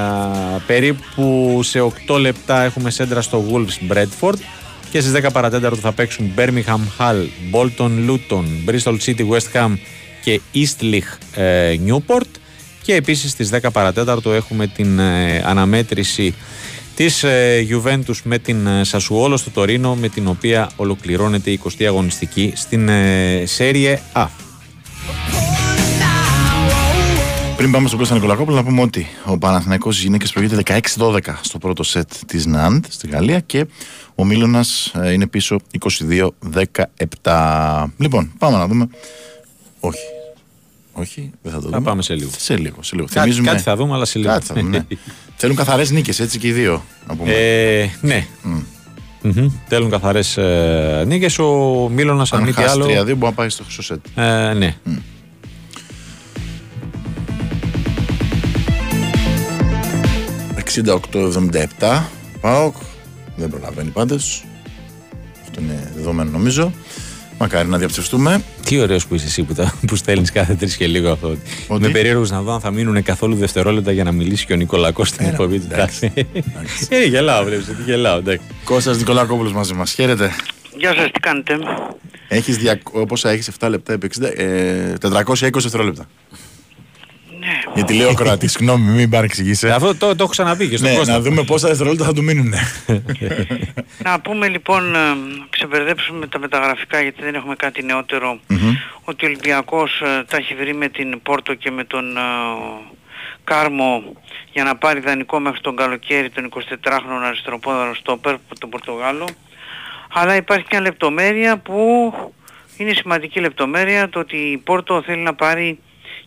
περίπου 0.67 1.61
σε 1.63 1.93
8 2.09 2.19
λεπτά 2.21 2.63
έχουμε 2.63 2.91
σέντρα 2.91 3.21
στο 3.21 3.45
Wolves 3.51 3.93
Bradford 3.93 4.39
και 4.91 5.01
στις 5.01 5.13
10 5.25 5.29
παρατέταρτο 5.33 5.77
θα 5.77 5.93
παίξουν 5.93 6.33
Birmingham 6.37 6.81
Hull, 6.99 7.27
Bolton 7.53 7.91
Luton, 8.09 8.45
Bristol 8.67 8.97
City 9.05 9.29
West 9.29 9.53
Ham 9.53 9.73
και 10.23 10.41
Eastleigh 10.55 11.41
ε, 11.41 11.77
Newport 11.87 12.31
και 12.83 12.95
επίσης 12.95 13.31
στις 13.31 13.51
10 13.53 13.59
παρατέταρτο 13.73 14.33
έχουμε 14.33 14.67
την 14.67 14.99
ε, 14.99 15.43
αναμέτρηση 15.47 16.35
της 16.97 17.23
ε, 17.23 17.67
Juventus 17.71 18.17
με 18.23 18.39
την 18.39 18.67
ε, 18.67 18.81
Sassuolo 18.91 19.35
στο 19.35 19.51
Τωρίνο 19.51 19.95
με 19.95 20.09
την 20.09 20.27
οποία 20.27 20.71
ολοκληρώνεται 20.77 21.51
η 21.51 21.61
20η 21.65 21.85
αγωνιστική 21.85 22.53
στην 22.57 22.89
ε, 22.89 23.45
Serie 23.59 23.97
A. 24.13 24.27
Πριν 27.57 27.71
πάμε 27.71 27.87
στον 27.87 27.99
Κώστα 27.99 28.15
Νικολακόπουλο, 28.15 28.57
να 28.57 28.65
πούμε 28.65 28.83
ότι 28.83 29.07
ο 29.25 29.39
Παναθηναϊκός 29.39 29.95
στις 29.95 30.07
γυναίκες 30.07 30.33
προηγείται 30.33 30.81
16-12 30.97 31.19
στο 31.41 31.59
πρώτο 31.59 31.83
σετ 31.83 32.11
της 32.27 32.47
ΝΑΝΤ 32.47 32.85
στη 32.89 33.09
Γαλλία 33.09 33.41
και 33.41 33.67
ο 34.15 34.25
Μίλωνας 34.25 34.93
ε, 34.95 35.13
είναι 35.13 35.27
πίσω 35.27 35.61
22-17. 37.23 37.85
Λοιπόν, 37.97 38.33
πάμε 38.39 38.57
να 38.57 38.67
δούμε. 38.67 38.89
Όχι. 39.81 39.99
Όχι, 40.93 41.31
δεν 41.43 41.53
θα 41.53 41.59
το 41.59 41.65
δούμε. 41.65 41.77
Θα 41.77 41.83
πάμε 41.83 42.03
σε 42.03 42.15
λίγο. 42.15 42.31
Σε 42.37 42.57
λίγο. 42.57 42.83
Σε 42.83 42.95
λίγο. 42.97 43.07
Κάτι, 43.13 43.41
κάτι 43.41 43.63
θα 43.63 43.77
δούμε, 43.77 43.95
αλλά 43.95 44.05
σε 44.05 44.19
λίγο. 44.19 44.31
Κάτι 44.31 44.47
θα 44.47 44.55
δούμε, 44.55 44.69
ναι. 44.69 44.87
Θέλουν 45.37 45.57
καθαρές 45.57 45.91
νίκες, 45.91 46.21
έτσι 46.21 46.39
και 46.39 46.47
οι 46.47 46.53
δύο. 46.53 46.85
Να 47.09 47.17
πούμε. 47.17 47.33
Ε, 47.33 47.91
ναι. 48.01 48.27
Μμ. 48.43 48.61
Μμμ. 49.23 49.49
Θέλουν 49.69 49.91
καθαρές 49.91 50.37
ε, 50.37 51.05
νίκες. 51.07 51.39
Ο 51.39 51.89
Μίλωνας, 51.93 52.33
αν 52.33 52.39
Αν 52.39 52.45
μη 52.45 52.53
τι 52.53 52.61
χάσει 52.61 52.71
άλλο. 52.71 52.85
3-2 52.85 53.05
μπορεί 53.05 53.19
να 53.19 53.33
πάει 53.33 53.49
στο 53.49 53.63
χρυσό 53.65 53.83
σετ. 53.83 54.05
Ε, 54.15 54.53
ναι. 54.53 54.77
68-77 61.81 62.03
ΠΑΟΚ 62.41 62.75
δεν 63.37 63.49
προλαβαίνει 63.49 63.91
πάντως 63.91 64.45
αυτό 65.47 65.61
είναι 65.61 65.93
δεδομένο 65.97 66.31
νομίζω 66.31 66.73
μακάρι 67.39 67.69
να 67.69 67.79
διαψευστούμε 67.79 68.43
Τι 68.65 68.79
ωραίος 68.79 69.07
που 69.07 69.15
είσαι 69.15 69.27
εσύ 69.27 69.43
που, 69.43 69.55
τα, 69.55 69.75
που 69.87 69.97
στέλνεις 69.97 70.33
κάθε 70.33 70.55
τρεις 70.55 70.77
και 70.77 70.87
λίγο 70.87 71.11
αυτό. 71.11 71.37
Ότι; 71.69 71.85
Είμαι 71.85 71.89
περίεργο 71.93 72.25
να 72.29 72.43
δω 72.43 72.53
αν 72.53 72.61
θα 72.61 72.71
μείνουν 72.71 73.03
καθόλου 73.03 73.35
δευτερόλεπτα 73.35 73.93
για 73.93 74.05
να 74.05 74.13
μιλήσει 74.13 74.47
και 74.47 74.53
ο 74.53 74.57
Νικολακός 74.57 75.09
στην 75.09 75.21
Έλα, 75.21 75.31
εκπομπή 75.31 75.59
του. 75.59 75.67
εντάξει, 75.71 76.13
Εντάξει. 76.15 76.87
Ε, 76.91 77.05
γελάω, 77.05 77.45
βλέπεις. 77.45 77.67
Γελάω, 77.85 78.19
εντάξει. 78.19 78.47
Κώστας 78.65 78.99
Νικολακόπουλος 78.99 79.53
μαζί 79.53 79.75
μας 79.75 79.93
χαίρετε 79.93 80.31
Γεια 80.77 80.95
σας, 80.95 81.11
τι 81.11 81.21
κάνετε; 81.21 81.59
έχεις 82.29 82.57
δια... 82.57 82.81
πόσα 83.09 83.31
έχεις 83.31 83.51
7 83.61 83.69
λεπτά 83.69 83.93
επί 83.93 84.11
60 84.21 84.23
ε, 84.37 84.95
420 85.03 85.51
δευτερόλεπτα 85.53 86.09
Ναι. 86.31 86.39
Γιατί 87.77 87.95
λέω 87.95 88.15
Κροατή, 88.15 88.49
συγγνώμη, 88.49 88.91
μην 88.91 89.11
παρεξηγήσει. 89.11 89.71
Αυτό 89.71 89.87
το, 89.95 90.09
το 90.09 90.17
έχω 90.19 90.27
ξαναπεί 90.31 90.69
και 90.69 90.77
στον 90.77 90.91
Ναι, 90.91 90.97
Κώστα. 90.97 91.13
να 91.13 91.21
δούμε 91.21 91.43
πόσα 91.43 91.69
δευτερόλεπτα 91.69 92.05
θα 92.05 92.13
του 92.13 92.23
μείνουν. 92.23 92.55
Να 94.03 94.21
πούμε 94.21 94.49
λοιπόν, 94.49 94.95
ε, 94.95 94.99
ξεπερδέψουμε 95.51 96.27
τα 96.27 96.39
μεταγραφικά 96.39 97.01
γιατί 97.01 97.23
δεν 97.23 97.35
έχουμε 97.35 97.55
κάτι 97.55 97.83
νεότερο, 97.85 98.39
ότι 99.05 99.25
ο 99.25 99.29
Ολυμπιακός 99.29 100.01
ε, 100.01 100.25
τα 100.29 100.37
έχει 100.37 100.55
βρει 100.55 100.75
με 100.75 100.89
την 100.89 101.23
Πόρτο 101.23 101.55
και 101.55 101.71
με 101.71 101.85
τον 101.85 102.17
ε, 102.17 102.21
Κάρμο 103.45 104.03
για 104.53 104.65
να 104.65 104.77
πάρει 104.77 105.01
δανεικό 105.01 105.41
μέχρι 105.41 105.61
τον 105.61 105.77
καλοκαίρι 105.77 106.31
τον 106.31 106.49
24χρονο 106.55 107.25
αριστεροπόδαρο 107.27 107.95
στόπερ, 107.95 108.35
τον 108.59 108.71
Πορτογάλο. 108.71 109.29
Αλλά 110.13 110.37
υπάρχει 110.37 110.67
μια 110.71 110.81
λεπτομέρεια 110.81 111.57
που 111.59 112.13
είναι 112.77 112.93
σημαντική 112.95 113.41
λεπτομέρεια, 113.41 114.09
το 114.09 114.19
ότι 114.19 114.37
η 114.37 114.57
Πόρτο 114.57 115.03
θέλει 115.07 115.23
να 115.23 115.35
πάρει 115.35 115.79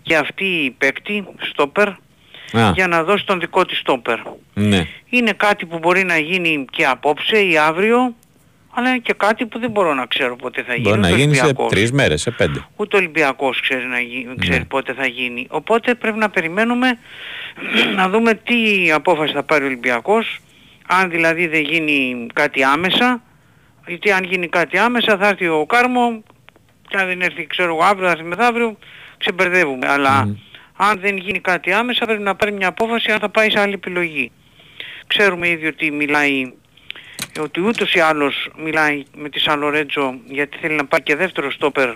και 0.09 0.15
αυτή 0.17 0.45
η 0.45 0.71
παίκτη, 0.71 1.25
στόπερ, 1.51 1.87
Α, 1.87 2.71
για 2.75 2.87
να 2.87 3.03
δώσει 3.03 3.25
τον 3.25 3.39
δικό 3.39 3.65
της 3.65 3.77
στόπερ. 3.77 4.17
ναι. 4.53 4.87
Είναι 5.09 5.31
κάτι 5.31 5.65
που 5.65 5.77
μπορεί 5.77 6.03
να 6.03 6.17
γίνει 6.17 6.65
και 6.71 6.85
απόψε 6.85 7.39
ή 7.43 7.57
αύριο 7.57 8.15
Αλλά 8.73 8.89
είναι 8.89 8.97
και 8.97 9.13
κάτι 9.13 9.45
που 9.45 9.59
δεν 9.59 9.71
μπορώ 9.71 9.93
να 9.93 10.05
ξέρω 10.05 10.35
πότε 10.35 10.63
θα 10.63 10.73
γίνει. 10.73 10.87
Μπορεί 10.89 10.99
να 10.99 11.07
ούτε 11.07 11.15
ο 11.15 11.19
γίνει 11.19 11.35
σε 11.35 11.41
Ολυμπιακός. 11.43 11.71
τρεις 11.71 11.91
μέρες, 11.91 12.21
σε 12.21 12.31
πέντε. 12.31 12.65
Ούτε 12.75 12.95
ο 12.95 12.99
Ολυμπιακός 12.99 13.61
ξέρει, 13.61 13.85
να 13.85 13.99
γι- 13.99 14.27
ξέρει 14.39 14.57
Ναι. 14.57 14.65
πότε 14.65 14.93
θα 14.93 15.07
γίνει. 15.07 15.47
Οπότε 15.49 15.95
πρέπει 15.95 16.17
να 16.17 16.29
περιμένουμε 16.29 16.97
να 17.97 18.09
δούμε 18.09 18.33
τι 18.33 18.91
απόφαση 18.91 19.33
θα 19.33 19.43
πάρει 19.43 19.63
ο 19.63 19.67
Ολυμπιακός. 19.67 20.39
Αν 20.87 21.09
δηλαδή 21.09 21.47
δεν 21.47 21.61
γίνει 21.61 22.27
κάτι 22.33 22.63
άμεσα, 22.63 23.21
γιατί 23.87 24.11
αν 24.11 24.23
γίνει 24.23 24.47
κάτι 24.47 24.77
άμεσα 24.77 25.17
θα 25.17 25.27
έρθει 25.27 25.47
ο 25.47 25.65
Κάρμο 25.65 26.23
και 26.87 26.97
αν 26.97 27.07
δεν 27.07 27.21
έρθει 27.21 27.47
ξέρω 27.47 27.69
εγώ 27.75 27.83
αύριο, 27.83 28.05
θα 28.05 28.11
έρθει 28.11 28.23
μεθαύριο, 28.23 28.77
ξεμπερδεύουμε. 29.19 29.87
Αλλά 29.87 30.35
αν 30.77 30.99
δεν 30.99 31.17
γίνει 31.17 31.39
κάτι 31.39 31.71
άμεσα 31.71 32.05
πρέπει 32.05 32.21
να 32.23 32.35
πάρει 32.35 32.51
μια 32.51 32.67
απόφαση 32.67 33.11
αν 33.11 33.19
θα 33.19 33.29
πάει 33.29 33.49
σε 33.51 33.59
άλλη 33.59 33.73
επιλογή. 33.73 34.31
Ξέρουμε 35.07 35.47
ήδη 35.49 35.67
ότι 35.67 35.91
μιλάει 35.91 36.53
ότι 37.39 37.61
ούτως 37.61 37.93
ή 37.93 37.99
άλλως 37.99 38.49
μιλάει 38.63 39.03
με 39.15 39.29
τη 39.29 39.39
Σαν 39.39 39.59
Λορέτζο 39.59 40.13
γιατί 40.27 40.57
θέλει 40.61 40.75
να 40.75 40.85
πάει 40.85 41.01
και 41.01 41.15
δεύτερο 41.15 41.51
στόπερ 41.51 41.87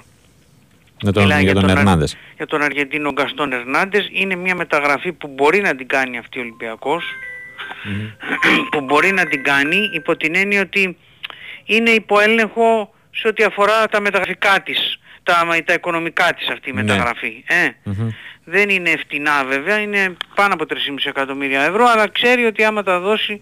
Με 1.03 1.11
τον, 1.11 1.23
Μιλάει 1.23 1.43
για 1.43 1.53
τον 1.53 1.69
Αρ- 1.69 1.77
Ερνάνδε. 1.77 2.07
για 2.35 2.45
τον 2.45 2.61
Αργεντίνο 2.61 3.11
Γκαστόν 3.11 3.51
Ερνάντες. 3.53 4.09
Είναι 4.11 4.35
μια 4.35 4.55
μεταγραφή 4.55 5.11
που 5.11 5.27
μπορεί 5.27 5.61
να 5.61 5.75
την 5.75 5.87
κάνει 5.87 6.17
αυτή 6.17 6.37
ο 6.39 6.41
Ολυμπιακός. 6.41 7.03
που 8.71 8.81
μπορεί 8.81 9.11
να 9.11 9.25
την 9.25 9.43
κάνει 9.43 9.89
υπό 9.93 10.17
την 10.17 10.35
έννοια 10.35 10.61
ότι 10.61 10.97
είναι 11.65 11.89
υπό 11.89 12.19
έλεγχο 12.19 12.93
σε 13.11 13.27
ό,τι 13.27 13.43
αφορά 13.43 13.87
τα 13.87 14.01
μεταγραφικά 14.01 14.61
της, 14.63 14.99
τα, 15.23 15.47
τα 15.65 15.73
οικονομικά 15.73 16.33
της 16.33 16.49
αυτή 16.49 16.69
η 16.69 16.73
Ναι. 16.73 16.81
μεταγραφή. 16.83 17.43
Ε, 17.47 17.67
δεν 18.45 18.69
είναι 18.69 18.89
φτηνά 18.97 19.43
βέβαια, 19.45 19.77
είναι 19.79 20.15
πάνω 20.35 20.53
από 20.53 20.65
3,5 20.65 20.75
εκατομμύρια 21.09 21.61
ευρώ, 21.61 21.85
αλλά 21.87 22.07
ξέρει 22.09 22.45
ότι 22.45 22.63
άμα 22.63 22.83
τα 22.83 22.99
δώσει 22.99 23.41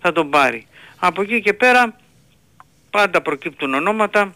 θα 0.00 0.12
τον 0.12 0.30
πάρει. 0.30 0.66
Από 0.98 1.22
εκεί 1.22 1.40
και 1.40 1.52
πέρα 1.52 1.96
πάντα 2.90 3.22
προκύπτουν 3.22 3.74
ονόματα, 3.74 4.34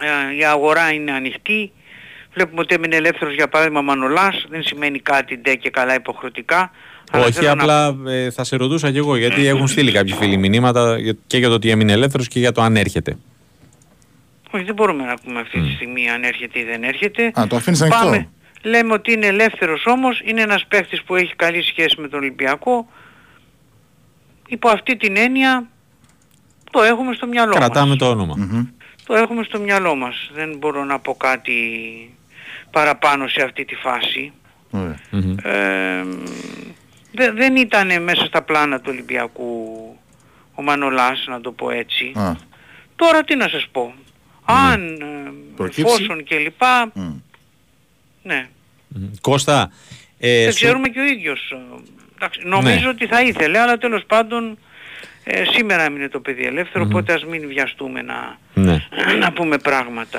ε, 0.00 0.36
η 0.36 0.44
αγορά 0.44 0.92
είναι 0.92 1.12
ανοιχτή, 1.12 1.72
βλέπουμε 2.34 2.60
ότι 2.60 2.74
έμεινε 2.74 2.96
ελεύθερος 2.96 3.34
για 3.34 3.48
παράδειγμα 3.48 3.80
Μανολάς, 3.82 4.46
δεν 4.48 4.62
σημαίνει 4.62 4.98
κάτι 4.98 5.36
ντε 5.38 5.54
και 5.54 5.70
καλά 5.70 5.94
υποχρεωτικά. 5.94 6.70
αλλά 7.12 7.24
Όχι, 7.24 7.32
θέλω 7.32 7.46
να- 7.46 7.52
απλά 7.52 7.96
ε, 8.12 8.30
θα 8.30 8.44
σε 8.44 8.56
ρωτούσα 8.56 8.90
κι 8.90 8.96
εγώ 8.98 9.16
γιατί 9.16 9.46
έχουν 9.46 9.68
στείλει 9.68 9.92
κάποιοι 9.92 10.12
φίλοι 10.14 10.36
μηνύματα 10.36 10.98
για- 10.98 11.16
και 11.26 11.38
για 11.38 11.48
το 11.48 11.54
ότι 11.54 11.70
έμεινε 11.70 11.92
ελεύθερος 11.92 12.28
και 12.28 12.38
για 12.38 12.52
το 12.52 12.62
αν 12.62 12.76
έρχεται. 12.76 13.16
Όχι, 14.50 14.64
δεν 14.64 14.74
μπορούμε 14.74 15.04
να 15.04 15.14
πούμε 15.24 15.40
αυτή 15.40 15.60
τη 15.60 15.72
στιγμή 15.74 16.10
αν 16.10 16.22
έρχεται 16.24 16.58
ή 16.58 16.64
δεν 16.64 16.82
έρχεται. 16.84 17.32
Α, 17.40 17.46
το 17.48 17.56
αφήνεις 17.56 17.80
ανοιχτό. 17.82 18.04
Πάμε. 18.04 18.28
Λέμε 18.62 18.92
ότι 18.92 19.12
είναι 19.12 19.26
ελεύθερος 19.26 19.86
όμως, 19.86 20.20
είναι 20.24 20.40
ένας 20.40 20.66
παίχτης 20.68 21.02
που 21.02 21.14
έχει 21.16 21.34
καλή 21.36 21.62
σχέση 21.62 22.00
με 22.00 22.08
τον 22.08 22.18
Ολυμπιακό. 22.18 22.88
Υπό 24.48 24.68
αυτή 24.68 24.96
την 24.96 25.16
έννοια 25.16 25.66
το 26.70 26.82
έχουμε 26.82 27.14
στο 27.14 27.26
μυαλό 27.26 27.52
Κρατάμε 27.54 27.88
μας. 27.88 27.98
το 27.98 28.08
όνομα. 28.10 28.34
Το 29.06 29.14
έχουμε 29.14 29.42
στο 29.42 29.58
μυαλό 29.60 29.94
μας. 29.94 30.30
Δεν 30.34 30.56
μπορώ 30.58 30.84
να 30.84 30.98
πω 30.98 31.14
κάτι 31.14 31.54
παραπάνω 32.70 33.28
σε 33.28 33.42
αυτή 33.42 33.64
τη 33.64 33.74
φάση. 33.74 34.32
Μμμ. 34.70 34.94
Ε, 35.42 36.04
δε- 37.12 37.30
δεν 37.32 37.56
ήταν 37.56 38.02
μέσα 38.02 38.24
στα 38.24 38.42
πλάνα 38.42 38.76
του 38.80 38.86
Ολυμπιακού 38.88 39.52
ο 40.54 40.62
Μανολάς, 40.62 41.24
να 41.28 41.40
το 41.40 41.52
πω 41.52 41.70
έτσι. 41.70 42.12
Α, 42.16 42.32
Τώρα 42.96 43.22
τι 43.24 43.36
να 43.36 43.48
σας 43.48 43.66
πω. 43.72 43.94
Αν, 44.50 44.86
ε, 45.00 45.32
Προκύψει. 45.56 45.80
εφόσον 45.80 46.24
και 46.24 46.36
λοιπά, 46.38 46.92
ναι. 48.22 48.48
Κώστα, 49.20 49.70
ε, 50.18 50.42
δεν 50.42 50.52
σου- 50.52 50.54
ξέρουμε 50.64 50.88
και 50.88 51.00
ο 51.00 51.04
ίδιος. 51.04 51.50
ε, 51.52 51.56
εντάξει, 52.16 52.40
νομίζω 52.44 52.78
Ναι. 52.80 52.88
ότι 52.88 53.06
θα 53.06 53.22
ήθελε, 53.22 53.58
αλλά 53.58 53.78
τέλος 53.78 54.02
πάντων 54.06 54.58
ε, 55.24 55.42
σήμερα 55.54 55.82
έμεινε 55.84 56.08
το 56.08 56.20
παιδί 56.20 56.44
ελεύθερο, 56.44 56.84
οπότε 56.88 57.12
ας 57.12 57.24
μην 57.24 57.46
βιαστούμε 57.48 58.02
να, 58.02 58.38
ναι. 58.54 58.84
να 59.20 59.32
πούμε 59.32 59.58
πράγματα. 59.58 60.18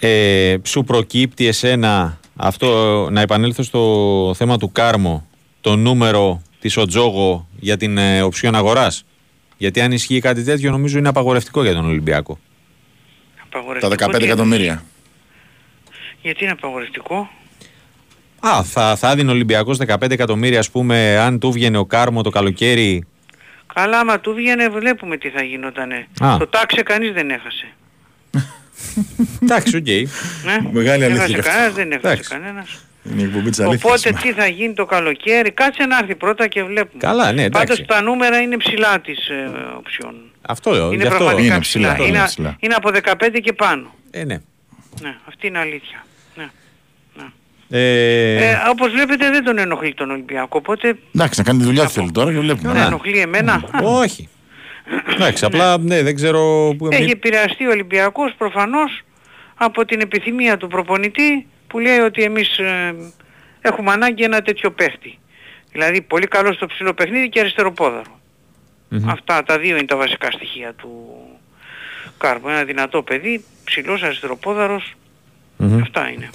Ε, 0.00 0.56
σου 0.62 0.84
προκύπτει 0.84 1.46
εσένα 1.46 2.18
αυτό, 2.36 3.08
να 3.10 3.20
επανέλθω 3.20 3.62
στο 3.62 4.32
θέμα 4.36 4.58
του 4.58 4.72
Κάρμο, 4.72 5.26
το 5.60 5.76
νούμερο 5.76 6.42
της 6.60 6.76
Οτζόγο 6.76 7.48
για 7.60 7.76
την 7.76 7.98
ε, 7.98 8.22
οψιόν 8.22 8.54
αγοράς; 8.54 9.04
Γιατί 9.56 9.80
αν 9.80 9.92
ισχύει 9.92 10.20
κάτι 10.20 10.44
τέτοιο 10.44 10.70
νομίζω 10.70 10.98
είναι 10.98 11.08
απαγορευτικό 11.08 11.62
για 11.62 11.74
τον 11.74 11.84
Ολυμπιακό. 11.86 12.38
Τα 13.56 13.62
Απαγορευτικό 13.62 14.10
15 14.10 14.18
τι 14.18 14.24
εκατομμύρια. 14.24 14.82
Γιατί 16.22 16.42
είναι 16.44 16.52
απαγορευτικό; 16.52 17.30
Α, 18.40 18.62
θα, 18.62 18.96
θα 18.96 19.10
έδινε 19.10 19.30
ο 19.30 19.32
Ολυμπιακός 19.32 19.78
15 19.86 20.10
εκατομμύρια 20.10 20.58
ας 20.58 20.70
πούμε 20.70 21.18
αν 21.18 21.38
του 21.38 21.52
βγαινε 21.52 21.78
ο 21.78 21.84
Κάρμο 21.84 22.22
το 22.22 22.30
καλοκαίρι. 22.30 23.06
Καλά, 23.74 23.98
άμα 23.98 24.20
του 24.20 24.34
βγαίνει 24.34 24.68
βλέπουμε 24.68 25.16
τι 25.16 25.28
θα 25.28 25.42
γινότανε. 25.42 26.06
Α. 26.20 26.36
Το 26.38 26.46
τάξε 26.46 26.82
κανείς 26.82 27.12
δεν 27.12 27.30
έχασε. 27.30 27.66
Εντάξει, 29.42 29.76
οκ. 29.76 29.86
Ναι. 29.86 30.70
Μεγάλη 30.72 31.04
αλήθεια 31.04 31.22
Έχασε 31.24 31.32
και 31.32 31.38
αυτό. 31.38 31.50
κανένας, 31.50 31.74
δεν 31.74 31.92
έχασε 31.92 32.06
Εντάξει. 32.06 32.30
κανένας. 32.30 32.84
Είναι 33.10 33.22
η 33.22 33.24
εκπομπή 33.24 33.50
της 33.50 33.60
αλήθειας. 33.60 33.82
Οπότε 33.84 33.98
σήμερα. 33.98 34.22
τι 34.22 34.32
θα 34.32 34.46
γίνει 34.46 34.74
το 34.74 34.84
καλοκαίρι, 34.84 35.50
κάτσε 35.50 35.84
να 35.84 35.98
έρθει 35.98 36.14
πρώτα 36.14 36.48
και 36.48 36.62
βλέπουμε. 36.62 37.02
Καλά, 37.02 37.32
ναι, 37.32 37.42
εντάξει. 37.42 37.66
Πάντως 37.66 37.86
τα 37.86 38.02
νούμερα 38.02 38.40
είναι 38.40 38.56
ψηλά 38.56 39.00
της 39.00 39.28
ε, 39.28 39.50
option. 39.76 40.14
Αυτό 40.48 40.70
λέω. 40.70 40.86
Είναι 40.92 41.02
γι' 41.02 41.08
αυτό. 41.08 41.24
πραγματικά 41.24 41.52
Είναι 41.54 41.60
ψηλά. 41.60 41.92
ψηλά, 41.92 42.06
Είναι, 42.08 42.16
είναι 42.18 42.26
ψηλά. 42.26 42.56
είναι 42.60 42.74
από 42.74 42.90
15 43.24 43.38
και 43.42 43.52
πάνω. 43.52 43.94
Ε, 44.10 44.24
ναι. 44.24 44.40
Ναι, 45.02 45.16
αυτή 45.28 45.46
είναι 45.46 45.58
αλήθεια. 45.58 46.04
Ναι. 46.34 46.44
Ε, 47.70 48.50
Ε, 48.50 48.56
όπως 48.70 48.90
βλέπετε 48.92 49.30
δεν 49.30 49.44
τον 49.44 49.58
ενοχλεί 49.58 49.94
τον 49.94 50.10
Ολυμπιακό, 50.10 50.58
οπότε 50.58 50.98
Εντάξει, 51.14 51.38
να 51.40 51.44
κάνει 51.44 51.58
τη 51.58 51.64
δουλειά 51.64 51.84
του 51.84 51.90
θέλει 51.90 52.10
τώρα 52.10 52.32
και 52.32 52.38
βλέπουμε. 52.38 52.72
δεν 52.72 52.82
ενοχλεί 52.82 53.18
εμένα. 53.18 53.64
όχι. 53.82 54.28
Εντάξει, 55.14 55.44
απλά 55.44 55.78
ναι, 55.78 56.02
δεν 56.02 56.14
ξέρω... 56.14 56.74
Που, 56.78 56.88
Έχει 56.90 57.10
επηρεαστεί 57.10 57.66
ο 57.66 57.70
Ολυμπιακός 57.70 58.32
προφανώς 58.38 59.02
από 59.54 59.84
την 59.84 60.00
επιθυμία 60.00 60.56
του 60.56 60.66
προπονητή 60.68 61.46
που 61.66 61.78
λέει 61.78 61.98
ότι 61.98 62.22
εμείς 62.22 62.58
ε, 62.58 62.94
έχουμε 63.60 63.92
ανάγκη 63.92 64.22
ένα 64.24 64.42
τέτοιο 64.42 64.70
παίχτη. 64.70 65.18
Δηλαδή 65.72 66.02
πολύ 66.02 66.26
καλό 66.26 66.52
στο 66.52 66.66
ψηλό 66.66 66.94
παιχνίδι 66.94 67.28
και 67.28 67.40
αριστεροπόδαρο. 67.40 68.20
Μμμ. 68.88 69.08
Αυτά 69.10 69.42
τα 69.42 69.58
δύο 69.58 69.76
είναι 69.76 69.86
τα 69.86 69.96
βασικά 69.96 70.30
στοιχεία 70.30 70.72
του 70.74 71.16
Κάρπου. 72.18 72.48
Ένα 72.48 72.64
δυνατό 72.64 73.02
παιδί, 73.02 73.44
ψηλός 73.64 74.02
αριστεροπόδαρος, 74.02 74.94
Μμμ. 75.56 75.80
αυτά 75.82 76.08
είναι. 76.10 76.30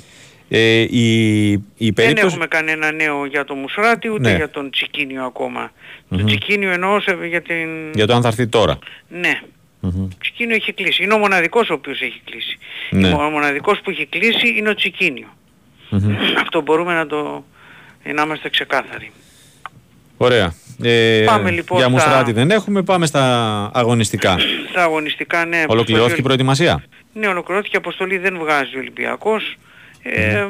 Ε, 0.53 0.79
η, 0.89 1.51
η 1.51 1.61
Δεν 1.77 1.93
περίπτωση... 1.93 2.25
έχουμε 2.27 2.47
κανένα 2.47 2.91
νέο 2.91 3.25
για 3.25 3.43
τον 3.45 3.57
Μουσράτη 3.59 4.09
ούτε 4.09 4.29
Ναι. 4.29 4.35
για 4.35 4.49
τον 4.49 4.71
Τσικίνιο 4.71 5.23
ακόμα. 5.23 5.71
Μμμ. 6.07 6.17
Το 6.19 6.25
Τσικίνιο 6.25 6.71
εννοώ 6.71 6.99
σε- 7.01 7.27
για 7.27 7.41
την... 7.41 7.91
Για 7.93 8.07
το 8.07 8.13
αν 8.13 8.21
θα 8.21 8.27
έρθει 8.27 8.47
τώρα. 8.47 8.79
Ναι. 9.09 9.41
Μμμ. 9.79 10.07
Τσικίνιο 10.19 10.55
έχει 10.55 10.73
κλείσει. 10.73 11.03
Είναι 11.03 11.13
ο 11.13 11.17
μοναδικός 11.17 11.69
ο 11.69 11.73
οποίος 11.73 12.01
έχει 12.01 12.21
κλείσει. 12.25 12.57
Ναι. 12.89 13.13
Ο 13.13 13.29
μοναδικός 13.29 13.79
που 13.81 13.89
έχει 13.89 14.05
κλείσει 14.05 14.47
είναι 14.57 14.69
ο 14.69 14.73
Τσικίνιο. 14.75 15.27
Μμμ. 15.89 16.15
Αυτό 16.37 16.61
μπορούμε 16.61 16.93
να 16.93 17.07
το... 17.07 17.45
να 18.13 18.21
είμαστε 18.21 18.49
ξεκάθαροι. 18.49 19.11
Ωραία. 20.17 20.53
Ε, 20.83 21.23
Πάμε 21.25 21.51
λοιπόν 21.51 21.77
για 21.77 21.87
στα- 21.87 21.95
Μουστράτη 21.95 22.31
δεν 22.31 22.51
έχουμε, 22.51 22.81
πάμε 22.83 23.05
στα 23.05 23.23
αγωνιστικά. 23.73 24.37
Στα 24.69 24.83
αγωνιστικά, 24.83 25.45
ναι. 25.45 25.57
Ολοκληρώθηκε 25.67 25.91
η 25.91 25.95
αποστολή- 25.95 26.23
προετοιμασία; 26.23 26.83
Ναι, 27.13 27.27
ολοκληρώθηκε. 27.27 27.77
Αποστολή 27.77 28.17
δεν 28.17 28.37
βγάζει 28.39 28.75
ο 28.75 28.79
Ολυμπιακός. 28.79 29.57
Ε, 30.03 30.45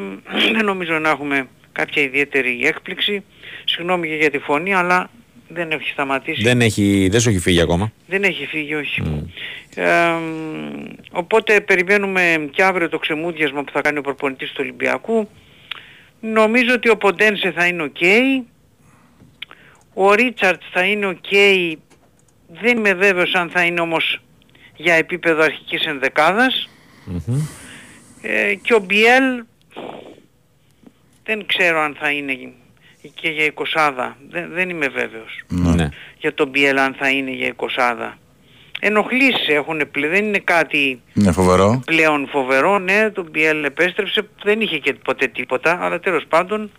δεν 0.54 0.66
νομίζω 0.66 1.00
να 1.00 1.10
έχουμε 1.10 1.48
κάποια 1.72 2.02
ιδιαίτερη 2.04 2.60
έκπληξη. 2.64 3.24
Συγγνώμη 3.66 4.08
και 4.08 4.16
για 4.16 4.30
τη 4.30 4.38
φωνή, 4.38 4.74
αλλά 4.74 5.10
δεν 5.48 5.72
έχει 5.72 5.90
σταματήσει. 5.90 6.42
Δεν, 6.42 6.62
έχει, 6.62 7.08
δεν 7.12 7.20
σου 7.20 7.30
έχει 7.30 7.40
φύγει 7.40 7.62
ακόμα; 7.62 7.92
Δεν 8.08 8.24
έχει 8.24 8.46
φύγει, 8.46 8.74
όχι. 8.76 9.02
Ε, 9.76 9.86
οπότε 11.12 11.62
περιμένουμε 11.62 12.48
και 12.52 12.64
αύριο 12.64 12.90
το 12.90 12.98
ξεμούδιασμα 13.00 13.64
που 13.64 13.72
θα 13.72 13.82
κάνει 13.82 13.98
ο 13.98 14.02
προπονητής 14.02 14.50
του 14.50 14.58
Ολυμπιακού. 14.60 15.30
Νομίζω 16.20 16.74
ότι 16.74 16.90
ο 16.90 16.98
Ποντένσε 16.98 17.52
θα 17.56 17.66
είναι 17.66 17.84
οκ. 17.84 17.98
Ο 20.04 20.14
Ρίτσαρντς 20.14 20.66
θα 20.72 20.84
είναι 20.84 21.06
οκ. 21.06 21.30
Δεν 22.62 22.78
είμαι 22.78 22.94
βέβαιος 22.94 23.34
αν 23.34 23.50
θα 23.50 23.62
είναι 23.64 23.82
όμως 23.82 24.22
για 24.76 24.94
επίπεδο 24.94 25.44
αρχικής 25.44 25.86
ενδεκάδας. 25.86 26.70
Ε, 28.22 28.54
και 28.56 28.74
ο 28.74 28.80
Μπιέλ 28.80 29.44
δεν 31.24 31.46
ξέρω 31.46 31.80
αν 31.82 31.96
θα 32.00 32.12
είναι 32.12 32.34
και 33.14 33.30
για 33.30 33.46
εικοσάδα. 33.46 34.18
Δεν, 34.30 34.50
δεν 34.52 34.70
είμαι 34.70 34.88
βέβαιος 34.88 35.42
Ναι. 35.48 35.90
για 36.18 36.34
τον 36.34 36.48
Μπιέλ 36.50 36.78
αν 36.78 36.94
θα 37.00 37.10
είναι 37.10 37.32
για 37.32 37.48
εικοσάδα. 37.48 38.18
Ενοχλήσεις 38.80 39.48
έχουν 39.48 39.82
πλέον, 39.92 40.12
δεν 40.14 40.26
είναι 40.26 40.40
κάτι 40.40 41.02
Είναι 41.14 41.32
φοβερό. 41.32 41.82
πλέον 41.86 42.28
φοβερό, 42.28 42.80
ναι, 42.80 43.10
το 43.10 43.26
Μπιέλ 43.32 43.64
επέστρεψε, 43.64 44.28
δεν 44.44 44.62
είχε 44.62 44.78
και 44.78 44.94
ποτέ 44.94 45.28
τίποτα, 45.28 45.78
αλλά 45.82 46.00
τέλος 46.00 46.26
πάντων. 46.30 46.72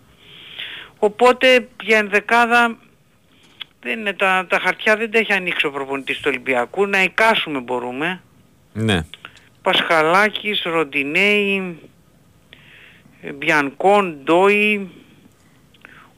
Οπότε 0.99 1.67
για 1.83 1.97
ενδεκάδα 1.97 2.77
δεν 3.83 3.99
είναι, 3.99 4.13
τα, 4.13 4.45
τα 4.49 4.59
χαρτιά 4.59 4.97
δεν 4.97 5.11
τα 5.11 5.17
έχει 5.17 5.33
ανοίξει 5.33 5.65
ο 5.65 5.71
προπονητής 5.71 6.17
του 6.17 6.23
Ολυμπιακού, 6.27 6.85
να 6.85 7.03
εικάσουμε 7.03 7.59
μπορούμε. 7.59 8.21
Ναι. 8.73 9.05
Πασχαλάκης, 9.61 10.61
Ροντινέη, 10.63 11.79
ε, 13.21 13.31
Μπιανκόν, 13.31 14.17
Ντόι, 14.23 14.91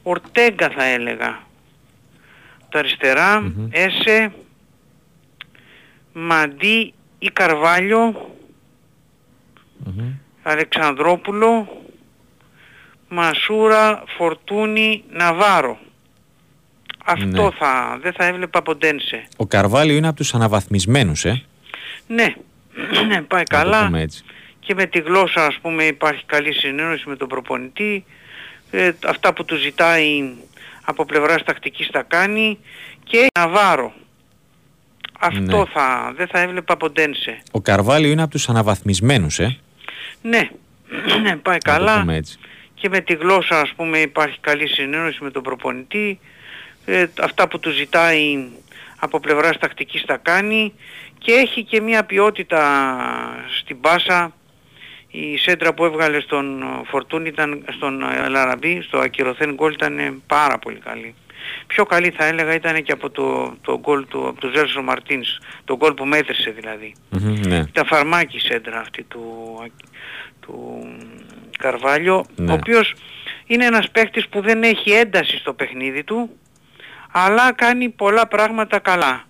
Ορτέγκα 0.02 0.70
θα 0.70 0.84
έλεγα. 0.84 1.44
Τα 2.68 2.78
αριστερά, 2.78 3.52
Έσε, 3.70 4.32
Μαντί 6.12 6.94
ή 7.18 7.30
Καρβάλιο, 7.30 8.30
Αλεξανδρόπουλο, 10.42 11.82
Μασούρα, 13.08 14.04
Φορτούνη, 14.16 15.04
Ναβάρο. 15.10 15.78
Αυτό 17.08 17.42
Ναι. 17.42 17.50
θα, 17.58 17.98
δεν 18.02 18.12
θα 18.12 18.24
έβλεπα 18.26 18.62
Ποντένσε. 18.62 19.26
Ο 19.36 19.46
Καρβάλιο 19.46 19.96
είναι 19.96 20.06
από 20.08 20.16
τους 20.16 20.34
αναβαθμισμένους, 20.34 21.24
ε. 21.24 21.42
Ναι, 22.06 22.34
ναι, 23.08 23.22
πάει 23.22 23.40
Να 23.40 23.44
το 23.44 23.56
καλά. 23.56 23.84
πούμε 23.84 24.00
έτσι. 24.00 24.24
Και 24.60 24.74
με 24.74 24.86
τη 24.86 24.98
γλώσσα 25.00 25.46
ας 25.46 25.58
πούμε 25.62 25.84
υπάρχει 25.84 26.24
καλή 26.26 26.52
συνένωση 26.52 27.08
με 27.08 27.16
τον 27.16 27.28
προπονητή. 27.28 28.04
Ε, 28.70 28.90
αυτά 29.06 29.32
που 29.32 29.44
του 29.44 29.56
ζητάει 29.56 30.30
από 30.84 31.04
πλευράς 31.04 31.42
τακτικής 31.44 31.88
τα 31.90 32.02
κάνει. 32.02 32.58
Και 33.04 33.26
Ναβάρο. 33.38 33.92
Αυτό 35.20 35.40
Ναι. 35.58 35.64
θα, 35.72 36.12
δεν 36.16 36.26
θα 36.26 36.38
έβλεπα 36.40 36.76
Ποντένσε. 36.76 37.38
Ο 37.50 37.60
Καρβάλιο 37.60 38.10
είναι 38.10 38.22
από 38.22 38.30
τους 38.30 38.48
αναβαθμισμένους, 38.48 39.38
ε. 39.38 39.56
Ναι, 40.22 40.48
ναι, 41.22 41.36
πάει 41.36 41.54
Να 41.54 41.58
το 41.58 41.70
καλά. 41.70 41.98
πούμε 42.00 42.16
έτσι. 42.16 42.38
και 42.74 42.88
με 42.88 43.00
τη 43.00 43.14
γλώσσα 43.14 43.60
ας 43.60 43.72
πούμε 43.76 43.98
υπάρχει 43.98 44.38
καλή 44.40 44.66
συνένωση 44.68 45.18
με 45.24 45.30
τον 45.30 45.42
προπονητή. 45.42 46.18
Ε, 46.86 47.06
αυτά 47.20 47.48
που 47.48 47.58
του 47.58 47.70
ζητάει 47.70 48.46
από 48.98 49.20
πλευράς 49.20 49.58
τακτικής 49.58 50.04
τα 50.04 50.16
κάνει 50.16 50.72
και 51.18 51.32
έχει 51.32 51.64
και 51.64 51.80
μια 51.80 52.04
ποιότητα 52.04 52.62
στην 53.60 53.80
πάσα. 53.80 54.32
Η 55.10 55.36
σέντρα 55.36 55.74
που 55.74 55.84
έβγαλε 55.84 56.20
στον 56.20 56.64
Φορτούν 56.86 57.26
ήταν 57.26 57.64
στον 57.76 58.02
Λαραμπή, 58.28 58.82
στο 58.82 58.98
ακυρωθέν 58.98 59.54
γκολ 59.54 59.72
ήταν 59.72 59.98
ε, 59.98 60.14
πάρα 60.26 60.58
πολύ 60.58 60.78
καλή. 60.78 61.14
Πιο 61.66 61.84
καλή 61.84 62.10
θα 62.10 62.24
έλεγα 62.24 62.54
ήταν 62.54 62.82
και 62.82 62.92
από 62.92 63.10
το, 63.10 63.56
το 63.62 63.78
γκολ 63.78 64.06
του, 64.08 64.28
από 64.28 64.40
τον 64.40 64.52
Ζέλσο 64.54 64.82
Μαρτίνς, 64.82 65.38
το 65.64 65.76
γκολ 65.76 65.92
που 65.94 66.04
μέτρησε 66.04 66.50
δηλαδή. 66.50 66.94
Μμμ, 67.10 67.40
Ναι. 67.46 67.56
Ήταν 67.56 67.86
φαρμάκι 67.86 68.36
η 68.36 68.40
σέντρα 68.40 68.80
αυτή 68.80 69.02
του, 69.02 69.22
του 70.40 70.86
Καρβάλιο, 71.58 72.24
Ναι. 72.36 72.50
ο 72.50 72.54
οποίος 72.54 72.94
είναι 73.46 73.64
ένας 73.64 73.90
παίκτης 73.90 74.28
που 74.28 74.40
δεν 74.40 74.62
έχει 74.62 74.90
ένταση 74.90 75.36
στο 75.38 75.52
παιχνίδι 75.52 76.04
του, 76.04 76.30
αλλά 77.18 77.52
κάνει 77.52 77.88
πολλά 77.88 78.26
πράγματα 78.26 78.78
καλά. 78.78 79.24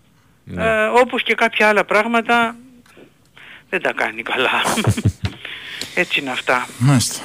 Ναι. 0.45 0.65
Ε, 0.65 0.85
όπως 0.85 1.23
και 1.23 1.35
κάποια 1.35 1.69
άλλα 1.69 1.85
πράγματα 1.85 2.57
δεν 3.69 3.83
τα 3.83 3.93
κάνει 3.93 4.23
καλά. 4.23 4.51
Έτσι 6.03 6.21
είναι 6.21 6.31
αυτά. 6.31 6.67
Μάλιστα. 6.79 7.25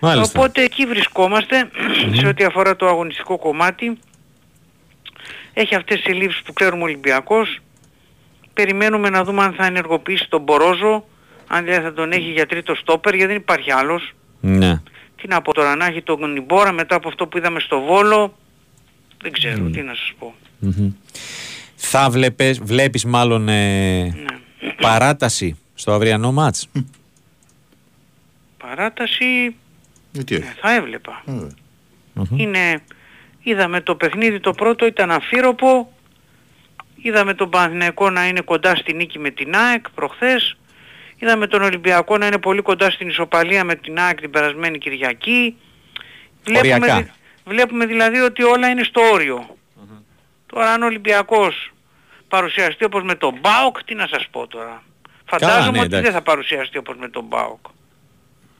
Μάλιστα. 0.00 0.40
Οπότε 0.40 0.62
εκεί 0.62 0.86
βρισκόμαστε 0.86 1.70
σε 2.12 2.26
ό,τι 2.26 2.44
αφορά 2.44 2.76
το 2.76 2.86
αγωνιστικό 2.86 3.38
κομμάτι. 3.38 3.98
Έχει 5.52 5.74
αυτές 5.74 6.00
τις 6.00 6.14
λήψεις 6.14 6.42
που 6.42 6.52
ξέρουμε 6.52 6.82
ο 6.82 6.84
Ολυμπιακός. 6.84 7.58
Περιμένουμε 8.52 9.10
να 9.10 9.24
δούμε 9.24 9.42
αν 9.42 9.52
θα 9.52 9.66
ενεργοποιήσει 9.66 10.28
τον 10.28 10.42
Μπορόζο, 10.42 11.04
αν 11.46 11.64
δηλαδή 11.64 11.84
θα 11.84 11.92
τον 11.92 12.12
έχει 12.12 12.30
για 12.30 12.46
τρίτο 12.46 12.74
στόπερ, 12.74 13.14
γιατί 13.14 13.32
δεν 13.32 13.40
υπάρχει 13.40 13.72
άλλος. 13.72 14.12
Ναι. 14.40 14.80
Τι 15.16 15.28
να 15.28 15.42
πω 15.42 15.54
τώρα, 15.54 15.76
να 15.76 15.86
έχει 15.86 16.02
τον 16.02 16.32
Νιμπόρα 16.32 16.72
μετά 16.72 16.94
από 16.94 17.08
αυτό 17.08 17.26
που 17.26 17.38
είδαμε 17.38 17.60
στο 17.60 17.80
Βόλο. 17.80 18.34
Δεν 19.22 19.32
ξέρω, 19.32 19.70
τι 19.70 19.82
να 19.82 19.94
σας 19.94 20.12
πω. 20.18 20.34
Μμμ. 20.58 20.92
Θα 21.76 22.10
βλέπεις, 22.10 22.58
βλέπεις 22.62 23.04
μάλλον 23.04 23.48
ε, 23.48 24.02
Ναι. 24.02 24.12
παράταση 24.80 25.56
στο 25.74 25.92
αυριανό 25.92 26.32
μάτς; 26.32 26.68
Παράταση 28.58 29.54
Γιατί 30.12 30.34
ε, 30.34 30.38
όχι. 30.38 30.46
θα 30.60 30.74
έβλεπα. 30.74 31.22
Βέβαια. 31.26 31.50
Μμμ. 32.12 32.38
Είναι, 32.38 32.82
είδαμε 33.42 33.80
το 33.80 33.94
παιχνίδι 33.94 34.40
το 34.40 34.52
πρώτο 34.52 34.86
ήταν 34.86 35.10
αφύροπο, 35.10 35.92
είδαμε 37.02 37.34
τον 37.34 37.50
Παναθηναϊκό 37.50 38.10
να 38.10 38.26
είναι 38.28 38.40
κοντά 38.40 38.76
στη 38.76 38.92
νίκη 38.92 39.18
με 39.18 39.30
την 39.30 39.54
ΑΕΚ 39.56 39.90
προχθές, 39.90 40.56
είδαμε 41.18 41.46
τον 41.46 41.62
Ολυμπιακό 41.62 42.18
να 42.18 42.26
είναι 42.26 42.38
πολύ 42.38 42.62
κοντά 42.62 42.90
στην 42.90 43.08
ισοπαλία 43.08 43.64
με 43.64 43.74
την 43.74 43.98
ΑΕΚ 43.98 44.20
την 44.20 44.30
περασμένη 44.30 44.78
Κυριακή. 44.78 45.56
Οριακά. 46.56 47.08
Δη- 47.48 47.54
βλέπουμε 47.54 47.86
δηλαδή 47.86 48.18
ότι 48.18 48.42
όλα 48.42 48.68
είναι 48.68 48.82
στο 48.82 49.00
οριο 49.12 49.56
Τώρα 50.46 50.70
αν 50.72 50.82
ο 50.82 50.86
Ολυμπιακός 50.86 51.72
παρουσιαστεί 52.28 52.84
όπως 52.84 53.02
με 53.02 53.14
τον 53.14 53.34
ΜΠΑΟΚ, 53.38 53.84
τι 53.84 53.94
να 53.94 54.06
σας 54.06 54.26
πω 54.30 54.46
τώρα. 54.46 54.82
Φαντάζομαι 55.24 55.70
ναι, 55.70 55.78
ότι 55.78 55.86
εντάξει. 55.86 56.04
δεν 56.04 56.12
θα 56.12 56.22
παρουσιαστεί 56.22 56.78
όπως 56.78 56.96
με 57.00 57.08
τον 57.08 57.24
ΜΠΑΟΚ. 57.24 57.66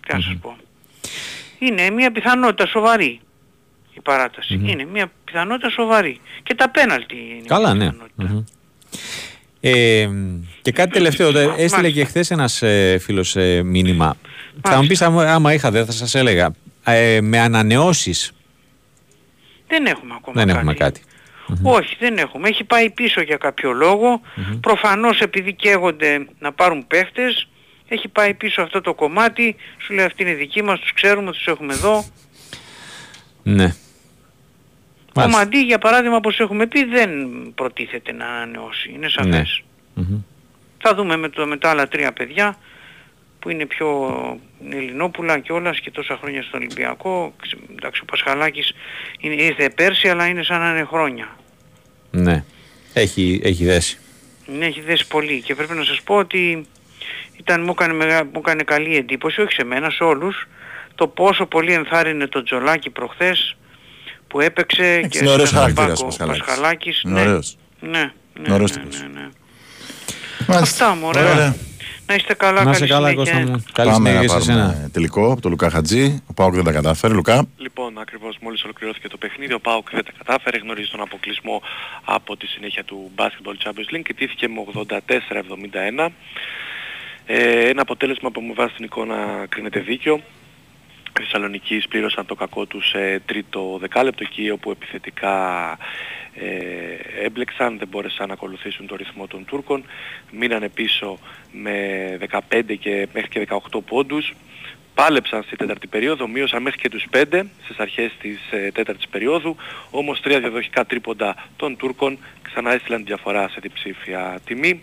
Τι 0.07 0.15
να 0.15 0.21
σας 0.21 0.35
πω. 0.41 0.57
Είναι 1.59 1.91
μια 1.91 2.13
πιθανότητα 2.13 2.67
σοβαρή 2.67 3.21
η 3.95 4.01
παράταση. 4.01 4.61
Είναι 4.65 4.85
μια 4.85 5.11
πιθανότητα 5.25 5.71
σοβαρή. 5.71 6.21
Και 6.43 6.55
τα 6.55 6.71
πέναλτι 6.71 7.17
είναι 7.17 7.47
Καλά, 7.47 7.75
μια 7.75 7.85
ναι. 7.85 7.91
πιθανότητα. 7.91 8.25
Μμμ. 8.35 8.45
Ε, 9.61 10.09
και 10.63 10.73
κάτι 10.73 10.91
τελευταίο, 10.91 11.33
δε- 11.33 11.55
έστειλε 11.57 11.91
και 11.91 12.05
χθες 12.05 12.31
ένας 12.31 12.63
ε, 12.63 12.99
φίλος 13.01 13.37
ε, 13.37 13.63
μήνυμα. 13.63 14.17
Θα 14.63 14.81
μου 14.81 14.87
πεις, 14.87 15.03
άμα, 15.03 15.33
άμα 15.35 15.53
είχα, 15.53 15.71
δεν 15.71 15.87
θα 15.87 15.93
σας 15.93 16.15
έλεγα. 16.15 16.51
Ε, 16.85 17.21
με 17.21 17.39
ανανεώσεις 17.41 18.33
Δεν 19.69 19.87
έχουμε 19.87 20.15
ακόμα 20.17 20.37
δεν 20.37 20.47
κάτι. 20.47 20.59
έχουμε 20.59 20.75
κάτι. 20.75 21.01
Όχι, 21.63 21.97
δεν 21.99 22.19
έχουμε. 22.19 22.49
Έχει 22.49 22.65
πάει 22.65 22.91
πίσω 22.91 23.21
για 23.21 23.37
κάποιο 23.37 23.73
λόγο. 23.73 24.21
Προφανώς 24.61 25.21
επειδή 25.21 25.53
καίγονται 25.53 26.27
να 26.39 26.53
πάρουν 26.53 26.87
παίχτες, 26.87 27.49
έχει 27.89 28.09
πάει 28.09 28.35
πίσω 28.35 28.63
αυτό 28.63 28.81
το 28.81 28.95
κομμάτι. 28.95 29.57
Σου 29.79 29.95
λέει 29.95 30.05
αυτή 30.05 30.23
είναι 30.23 30.33
δική 30.33 30.63
μας, 30.63 30.81
τους 30.81 30.93
ξέρουμε, 30.93 31.33
τους 31.33 31.47
έχουμε 31.47 31.73
εδώ. 31.73 32.05
Ναι. 33.43 33.65
Ο 33.65 35.21
Μάλιστα. 35.21 35.39
Μαντί 35.39 35.59
για 35.59 35.79
παράδειγμα 35.79 36.17
όπως 36.17 36.41
έχουμε 36.41 36.67
πει 36.67 36.85
δεν 36.85 37.11
προτίθεται 37.55 38.13
να 38.13 38.27
ανανεώσει. 38.27 38.91
Είναι 38.95 39.09
σαφές. 39.09 39.63
Μμμ. 39.95 40.21
Θα 40.79 40.95
δούμε 40.95 41.17
με, 41.17 41.29
το, 41.29 41.47
με 41.47 41.57
τα 41.57 41.71
άλλα 41.71 41.89
τρία 41.89 42.13
παιδιά 42.13 42.57
που 43.39 43.51
είναι 43.51 43.67
πιο 43.67 43.89
Ελληνόπουλα 44.71 45.39
και 45.39 45.53
όλας 45.53 45.81
και 45.81 45.91
τόσα 45.91 46.17
χρόνια 46.21 46.43
στον 46.43 46.61
Ολυμπιακό. 46.61 47.35
Ξε- 47.43 47.59
Εντάξει 47.79 48.01
ο 48.03 48.05
Πασχαλάκης 48.05 48.73
είναι, 49.21 49.43
ήρθε 49.43 49.71
πέρσι 49.71 50.09
αλλά 50.09 50.27
είναι 50.27 50.43
σαν 50.43 50.61
να 50.61 50.71
είναι 50.71 50.85
χρόνια. 50.85 51.37
Ναι. 52.11 52.45
Έχει, 52.93 53.41
έχει 53.45 53.65
δέσει. 53.65 53.99
Ναι, 54.59 54.67
έχει 54.67 54.81
δέσει 54.81 55.07
πολύ 55.07 55.41
και 55.41 55.55
πρέπει 55.55 55.75
να 55.75 55.85
σας 55.85 56.03
πω 56.03 56.15
ότι 56.17 56.67
ήταν, 57.37 57.63
μου, 57.63 57.71
έκανε, 57.71 57.93
μεγα- 57.93 58.25
μου 58.25 58.31
έκανε 58.39 58.63
καλή 58.63 58.97
εντύπωση, 58.97 59.41
όχι 59.41 59.53
σε 59.53 59.65
μένα, 59.65 59.91
σε 59.91 60.05
όλους, 60.05 60.47
το 60.95 61.07
πόσο 61.09 61.47
πολύ 61.47 61.73
ενθάρρυνε 61.73 62.27
τον 62.27 62.45
Τζολάκη 62.45 62.91
προχθές 62.91 63.57
που 64.29 64.41
έπαιξε 64.41 65.01
και 65.01 65.19
Είναι 65.19 65.31
ωραίος 65.31 65.49
στον 65.49 65.61
χαρακτήρας 65.61 65.91
ο 65.91 65.95
πάγκο 65.95 66.07
Πασχαλάκης. 66.07 66.45
Πασχαλάκης. 66.45 67.01
Είναι 67.03 67.15
Ναι, 67.15 67.21
ωραίος. 67.29 67.57
ναι, 67.81 67.89
ναι, 67.91 68.11
Είναι 68.39 68.53
ωραίος 68.55 68.77
ναι, 68.77 68.83
τύπος. 68.83 69.01
ναι, 69.01 69.07
ναι. 69.21 69.29
Μάλιστα. 70.47 70.87
Αυτά 70.87 70.95
μωρέ. 70.95 71.55
Ωραία. 72.09 72.15
Να 72.15 72.15
είστε 72.15 72.35
καλά, 72.35 72.65
Να 72.65 72.71
είσαι 72.71 72.87
καλή 72.87 72.91
καλά, 72.91 73.09
συνέχεια. 73.09 73.35
Κώστα 73.35 73.51
μου. 73.51 73.65
Καλή 73.73 73.91
Πάμε 73.91 74.09
συνέχεια 74.09 74.35
να 74.35 74.41
σε 74.41 74.51
εσένα. 74.51 74.67
πάρουμε 74.67 74.89
τελικό 74.93 75.33
από 75.33 75.41
τον 75.41 75.51
Λουκά 75.51 75.71
Χατζή. 75.71 76.23
Ο 76.27 76.33
Πάοκ 76.35 76.55
δεν 76.55 76.65
τα 76.65 76.73
κατάφερε. 76.73 77.15
Λουκά. 77.15 77.47
Λοιπόν, 77.57 77.99
ακριβώς 77.99 78.37
μόλις 78.41 78.63
ολοκληρώθηκε 78.65 79.09
το 79.09 79.17
παιχνίδι, 79.17 79.53
ο 79.53 79.61
ΠΑΟΚ 79.61 79.91
δεν 79.91 80.05
τα 80.05 80.13
κατάφερε, 80.19 80.59
γνωρίζει 80.59 80.91
τον 80.91 81.01
αποκλεισμό 81.01 81.63
από 82.05 82.37
τη 82.37 82.47
συνέχεια 82.47 82.85
του 82.85 83.11
Basketball 83.17 83.57
Champions 83.65 83.95
League 83.97 84.03
και 84.03 84.15
τήθηκε 84.15 84.49
με 84.49 84.65
84-71. 86.07 86.09
Ε, 87.27 87.69
ένα 87.69 87.83
αποτέλεσμα 87.83 88.31
που 88.31 88.41
με 88.41 88.53
βάση 88.57 88.75
την 88.75 88.85
εικόνα 88.85 89.17
κρίνεται 89.49 89.81
δίκιο. 89.81 90.21
Οι 91.19 91.23
Θεσσαλονικοί 91.23 91.83
πλήρωσαν 91.89 92.27
το 92.27 92.35
κακό 92.35 92.67
τους 92.67 92.89
σε 92.89 93.19
τρίτο 93.19 93.77
δεκάλεπτο 93.81 94.25
εκεί 94.27 94.51
όπου 94.51 94.71
επιθετικά 94.71 95.71
ε, 96.35 97.25
έμπλεξαν, 97.25 97.79
δεν 97.79 97.89
μπόρεσαν 97.89 98.29
να 98.29 98.35
ακολουθήσουν 98.35 98.87
το 98.87 98.97
ρυθμό 98.97 99.27
των 99.27 99.45
Τούρκων. 99.45 99.85
Μείνανε 100.31 100.69
πίσω 100.69 101.19
με 101.53 102.19
15 102.51 102.77
και 102.79 103.09
μέχρι 103.13 103.29
και 103.29 103.47
18 103.73 103.79
πόντους. 103.87 104.35
Πάλεψαν 104.95 105.43
στη 105.43 105.57
τέταρτη 105.57 105.87
περίοδο, 105.87 106.29
μείωσαν 106.29 106.63
μέχρι 106.63 106.81
και 106.81 106.89
τους 106.89 107.07
5 107.13 107.43
στις 107.65 107.79
αρχές 107.79 108.13
της 108.21 108.39
ε, 108.51 108.71
τέταρτης 108.71 109.09
περίοδου, 109.09 109.57
όμως 109.91 110.21
τρία 110.21 110.41
διαδοχικά 110.41 110.85
τρίποντα 110.85 111.37
των 111.57 111.77
Τούρκων 111.77 112.19
ξανά 112.43 112.73
έστειλαν 112.73 113.05
διαφορά 113.05 113.49
σε 113.49 113.57
διψήφια 113.61 114.41
τιμή. 114.45 114.83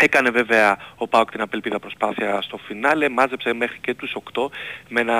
Έκανε 0.00 0.30
βέβαια 0.30 0.78
ο 0.96 1.08
Πάοκ 1.08 1.30
την 1.30 1.40
απελπίδα 1.40 1.78
προσπάθεια 1.78 2.40
στο 2.42 2.56
φινάλε, 2.56 3.08
μάζεψε 3.08 3.52
μέχρι 3.52 3.78
και 3.80 3.94
τους 3.94 4.16
8 4.34 4.46
με, 4.88 5.00
ένα, 5.00 5.18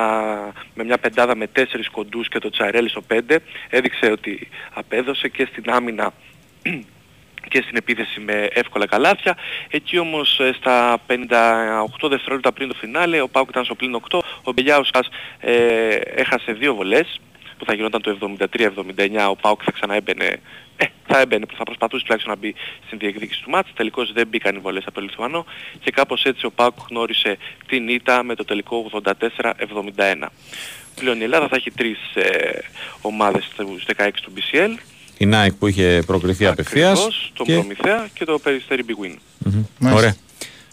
με 0.74 0.84
μια 0.84 0.98
πεντάδα 0.98 1.36
με 1.36 1.48
4 1.56 1.62
κοντούς 1.90 2.28
και 2.28 2.38
το 2.38 2.50
Τσαρέλη 2.50 2.88
στο 2.88 3.02
5. 3.12 3.36
Έδειξε 3.70 4.10
ότι 4.10 4.48
απέδωσε 4.72 5.28
και 5.28 5.48
στην 5.50 5.70
άμυνα 5.70 6.12
και 7.50 7.62
στην 7.62 7.76
επίθεση 7.76 8.20
με 8.20 8.48
εύκολα 8.52 8.86
καλάθια. 8.86 9.36
Εκεί 9.70 9.98
όμως 9.98 10.38
ε, 10.40 10.52
στα 10.52 10.98
58 11.06 12.08
δευτερόλεπτα 12.08 12.52
πριν 12.52 12.68
το 12.68 12.74
φινάλε 12.74 13.20
ο 13.20 13.28
Πάοκ 13.28 13.48
ήταν 13.48 13.64
στο 13.64 13.74
πλήν 13.74 14.00
8. 14.10 14.18
Ο 14.42 14.52
Μπελιάουσας 14.52 15.08
ε, 15.40 15.94
έχασε 15.94 16.52
δύο 16.52 16.74
βολές 16.74 17.20
που 17.58 17.64
θα 17.64 17.74
γινόταν 17.74 18.02
το 18.02 18.18
73-79. 18.38 19.28
Ο 19.30 19.36
Πάοκ 19.36 19.60
θα 19.64 19.72
ξανά 19.72 19.94
έμπαινε, 19.94 20.40
ε, 20.76 20.84
θα 21.06 21.20
έμπαινε, 21.20 21.46
θα 21.56 21.62
προσπαθούσε 21.62 22.04
τουλάχιστον 22.04 22.34
να 22.34 22.40
μπει 22.40 22.54
στην 22.86 22.98
διεκδίκηση 22.98 23.42
του 23.42 23.50
μάτς. 23.50 23.70
Τελικώς 23.74 24.12
δεν 24.12 24.26
μπήκαν 24.26 24.56
οι 24.56 24.58
βολές 24.58 24.82
από 24.86 24.94
το 24.94 25.00
Λιθουανό 25.00 25.44
και 25.80 25.90
κάπως 25.90 26.24
έτσι 26.24 26.46
ο 26.46 26.50
Πάοκ 26.50 26.74
γνώρισε 26.90 27.38
την 27.66 27.88
ήττα 27.88 28.22
με 28.22 28.34
το 28.34 28.44
τελικό 28.44 28.90
84-71. 28.92 30.28
Πλέον 30.94 31.20
η 31.20 31.22
Ελλάδα 31.22 31.48
θα 31.48 31.56
έχει 31.56 31.70
τρεις 31.70 31.98
ε, 32.14 32.58
ομάδες 33.00 33.44
στους 33.44 33.84
16 33.96 34.08
του 34.22 34.32
BCL 34.36 34.78
Η 35.18 35.28
Nike 35.32 35.56
που 35.58 35.66
είχε 35.66 36.02
προκριθεί 36.06 36.46
απευθείας. 36.46 36.98
Ακριβώς, 36.98 37.32
τον 37.34 37.46
Προμηθέα 37.46 38.08
και 38.14 38.24
το 38.24 38.38
Περιστέρι 38.38 38.84
Big 38.88 39.04
Win. 39.04 39.16
Μμμ. 39.38 39.92
Ωραία. 39.92 40.16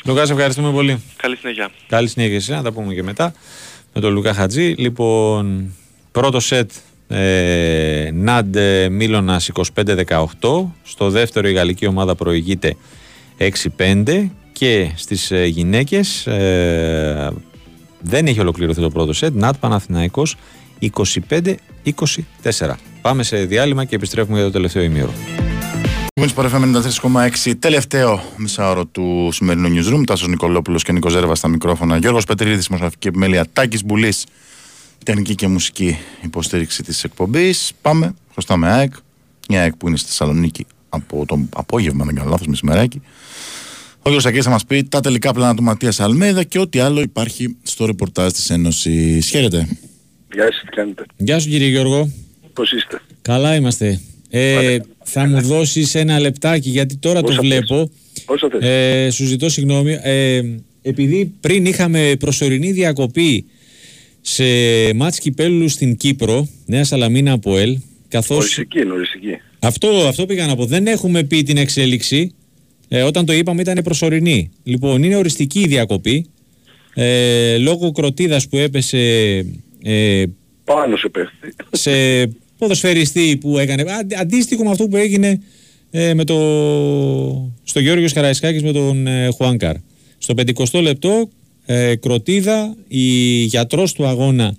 Λουκάς, 0.05 0.27
σε 0.27 0.33
ευχαριστούμε 0.33 0.71
πολύ. 0.71 1.03
Καλή 1.15 1.35
συνέχεια. 1.35 1.69
Καλή 1.87 2.07
συνέχεια 2.07 2.39
σε 2.39 2.51
εσένα, 2.51 2.57
να 2.57 2.63
τα 2.63 2.71
πούμε 2.71 2.93
και 2.93 3.03
μετά. 3.03 3.33
Με 3.93 4.01
τον 4.01 4.13
Λουκά 4.13 4.33
Χατζή. 4.33 4.75
Λοιπόν, 4.77 5.75
πρώτο 6.11 6.39
σετ 6.39 6.71
ε, 7.07 8.09
Ναντ 8.13 8.55
ε, 8.55 8.89
Μίλωνας 8.89 9.49
25-18. 9.73 10.25
Στο 10.83 11.09
δεύτερο 11.09 11.47
η 11.47 11.53
γαλλική 11.53 11.85
ομάδα 11.85 12.15
προηγείται 12.15 12.75
6-5 13.77 14.27
και 14.51 14.91
στις 14.95 15.31
ε, 15.31 15.45
γυναίκες 15.45 16.27
ε, 16.27 17.31
δεν 18.01 18.25
έχει 18.27 18.39
ολοκληρωθεί 18.39 18.81
το 18.81 18.89
πρώτο 18.89 19.13
σετ. 19.13 19.35
Νατ 19.35 19.55
Παναθηναϊκός 19.59 20.35
25-24. 20.81 22.73
Πάμε 23.01 23.23
σε 23.23 23.37
διάλειμμα 23.37 23.85
και 23.85 23.95
επιστρέφουμε 23.95 24.37
για 24.37 24.45
το 24.45 24.51
τελευταίο 24.51 24.83
ημίωρο. 24.83 25.13
Wins 26.21 26.27
Sport 26.35 26.49
FM 26.51 26.81
93,6. 27.45 27.53
Τελευταίο 27.59 28.23
μισάωρο 28.37 28.85
του 28.85 29.29
σημερινού 29.31 29.67
newsroom. 29.67 30.03
Τάσος 30.05 30.27
Νικολόπουλος 30.27 30.83
και 30.83 30.91
Νίκος 30.91 31.11
Ζέρβας 31.11 31.37
στα 31.37 31.47
μικρόφωνα. 31.47 31.97
Γιώργος 31.97 32.25
Πετρίδης, 32.25 32.65
δημοσιογραφική 32.65 33.07
επιμέλεια. 33.07 33.45
Τάκης 33.53 33.85
Μπουλής, 33.85 34.25
τεχνική 35.05 35.35
και 35.35 35.47
μουσική 35.47 35.97
υποστήριξη 36.23 36.83
της 36.83 37.03
εκπομπής. 37.03 37.71
Πάμε. 37.81 38.13
Χρωστάμε 38.31 38.71
ΑΕΚ. 38.71 38.93
Μια 39.49 39.61
ΑΕΚ 39.61 39.75
που 39.75 39.87
είναι 39.87 39.97
στη 39.97 40.07
Θεσσαλονίκη 40.07 40.65
από 40.89 41.25
το 41.27 41.39
απόγευμα, 41.53 42.05
δεν 42.05 42.15
κάνω 42.15 42.29
λάθος, 42.29 42.47
μεσημεράκι. 42.47 43.01
Ο 43.95 43.99
Γιώργος 44.03 44.23
Σακής 44.23 44.43
θα 44.43 44.49
μας 44.49 44.65
πει 44.65 44.83
τα 44.83 44.99
τελικά 44.99 45.33
πλάνα 45.33 45.55
του 45.55 45.63
Ματίας 45.63 45.99
Αλμέδα 45.99 46.43
και 46.43 46.59
ό,τι 46.59 46.79
άλλο 46.79 47.01
υπάρχει 47.01 47.55
στο 47.63 47.85
ρεπορτάζ 47.85 48.31
της 48.31 48.49
Ένωσης. 48.49 49.29
Χαίρετε. 49.29 49.67
Γεια 50.33 50.43
σας, 50.43 50.61
τι 50.61 50.75
κάνετε; 50.75 51.05
Γεια 51.17 51.39
σου 51.39 51.49
κύριε 51.49 51.67
Γιώργο. 51.67 52.11
Πώς 52.53 52.71
είστε; 52.71 53.01
Καλά 53.21 53.55
είμαστε. 53.55 54.01
Ε, 54.29 54.77
θα 55.03 55.27
μου 55.27 55.41
δώσεις 55.41 55.95
ένα 55.95 56.19
λεπτάκι 56.19 56.69
γιατί 56.69 56.97
τώρα 56.97 57.21
το 57.21 57.31
Όσα 57.31 57.41
βλέπω. 57.41 57.91
Όσο 58.25 58.49
θες. 58.49 58.63
Ε, 58.63 59.09
σου 59.09 59.25
ζητώ 59.25 59.49
συγγνώμη. 59.49 59.99
Ε, 60.01 60.41
επειδή 60.81 61.33
πριν 61.39 61.65
είχαμε 61.65 62.15
προσωρινή 62.19 62.71
διακοπή 62.71 63.45
σε 64.21 64.43
μάτς 64.93 65.19
κυπέλου 65.19 65.69
στην 65.69 65.97
Κύπρο, 65.97 66.47
Νέα 66.65 66.83
Σαλαμίνα 66.83 67.31
από 67.31 67.57
ΕΛ, 67.57 67.77
καθώς... 68.07 68.37
Οριστική 68.37 68.79
είναι, 68.79 68.91
οριστική. 68.91 69.37
Αυτό, 69.59 69.87
αυτό 70.07 70.25
πήγα 70.25 70.45
να 70.47 70.55
πω. 70.55 70.65
Δεν 70.65 70.87
έχουμε 70.87 71.23
πει 71.23 71.43
την 71.43 71.57
εξέλιξη. 71.57 72.33
Ε, 72.87 73.01
όταν 73.01 73.25
το 73.25 73.33
είπαμε 73.33 73.61
ήταν 73.61 73.79
προσωρινή. 73.83 74.49
Λοιπόν, 74.63 75.03
είναι 75.03 75.15
οριστική 75.15 75.59
η 75.59 75.67
διακοπή. 75.67 76.25
Ε, 76.93 77.57
λόγω 77.57 77.91
κροτίδας 77.91 78.47
που 78.47 78.57
έπεσε 78.57 78.97
ε, 79.83 80.23
Πάνω 80.63 80.95
σε 80.97 81.09
πέφτει. 81.09 81.53
σε 81.71 81.91
ποδοσφαιριστή 82.57 83.37
που 83.37 83.57
έκανε. 83.57 83.83
αντι- 83.91 84.17
Αντίστοιχο 84.19 84.63
με 84.63 84.69
αυτό 84.69 84.87
που 84.87 84.95
έγινε 84.97 85.41
ε, 85.91 86.13
με 86.13 86.23
το, 86.23 86.35
στο 87.63 87.79
Γιώργο 87.79 88.05
Καραϊσκάκης 88.13 88.63
με 88.63 88.71
τον 88.71 89.07
ε, 89.07 89.27
Χουάνκαρ. 89.35 89.75
Στο 90.17 90.33
50 90.71 90.81
λεπτό 90.81 91.29
ε, 91.71 91.95
κροτίδα, 91.95 92.75
η 92.87 93.43
γιατρός 93.43 93.93
του 93.93 94.05
αγώνα 94.05 94.55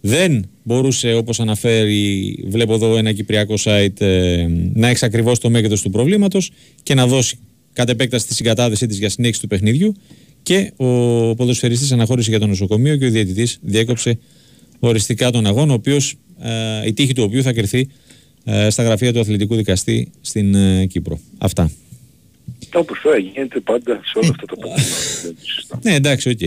δεν 0.00 0.44
μπορούσε 0.62 1.14
όπως 1.14 1.40
αναφέρει, 1.40 2.38
βλέπω 2.48 2.74
εδώ 2.74 2.96
ένα 2.96 3.12
κυπριακό 3.12 3.54
site, 3.64 4.00
ε, 4.00 4.46
να 4.72 4.88
εξακριβώσει 4.88 5.40
το 5.40 5.50
μέγεθος 5.50 5.82
του 5.82 5.90
προβλήματος 5.90 6.50
και 6.82 6.94
να 6.94 7.06
δώσει 7.06 7.38
κατ' 7.72 7.88
επέκταση 7.88 8.26
τη 8.26 8.34
συγκατάθεσή 8.34 8.86
της 8.86 8.98
για 8.98 9.08
συνέχιση 9.08 9.40
του 9.40 9.46
παιχνιδιού 9.46 9.94
και 10.42 10.72
ο 10.76 10.86
ποδοσφαιριστής 11.34 11.92
αναχώρησε 11.92 12.30
για 12.30 12.38
το 12.38 12.46
νοσοκομείο 12.46 12.96
και 12.96 13.06
ο 13.06 13.10
διαιτητής 13.10 13.58
διέκοψε 13.62 14.18
οριστικά 14.78 15.30
τον 15.30 15.46
αγώνα, 15.46 15.72
ο 15.72 15.74
οποίος, 15.74 16.14
ε, 16.40 16.86
η 16.86 16.92
τύχη 16.92 17.12
του 17.12 17.22
οποίου 17.22 17.42
θα 17.42 17.52
κριθεί 17.52 17.88
ε, 18.44 18.70
στα 18.70 18.82
γραφεία 18.82 19.12
του 19.12 19.20
αθλητικού 19.20 19.54
δικαστή 19.54 20.10
στην 20.20 20.54
ε, 20.54 20.86
Κύπρο. 20.86 21.18
Αυτά. 21.38 21.70
Όπως 22.74 23.00
τώρα 23.02 23.18
γίνεται 23.18 23.60
πάντα 23.60 24.00
σε 24.04 24.18
όλα 24.18 24.28
αυτά 24.30 24.46
τα 24.46 24.56
πράγματα. 24.56 24.82
Δεν 25.22 25.34
το 25.34 25.40
συζητάμε. 25.42 25.82
Ναι, 25.84 25.94
εντάξει, 25.94 26.28
οκ. 26.28 26.40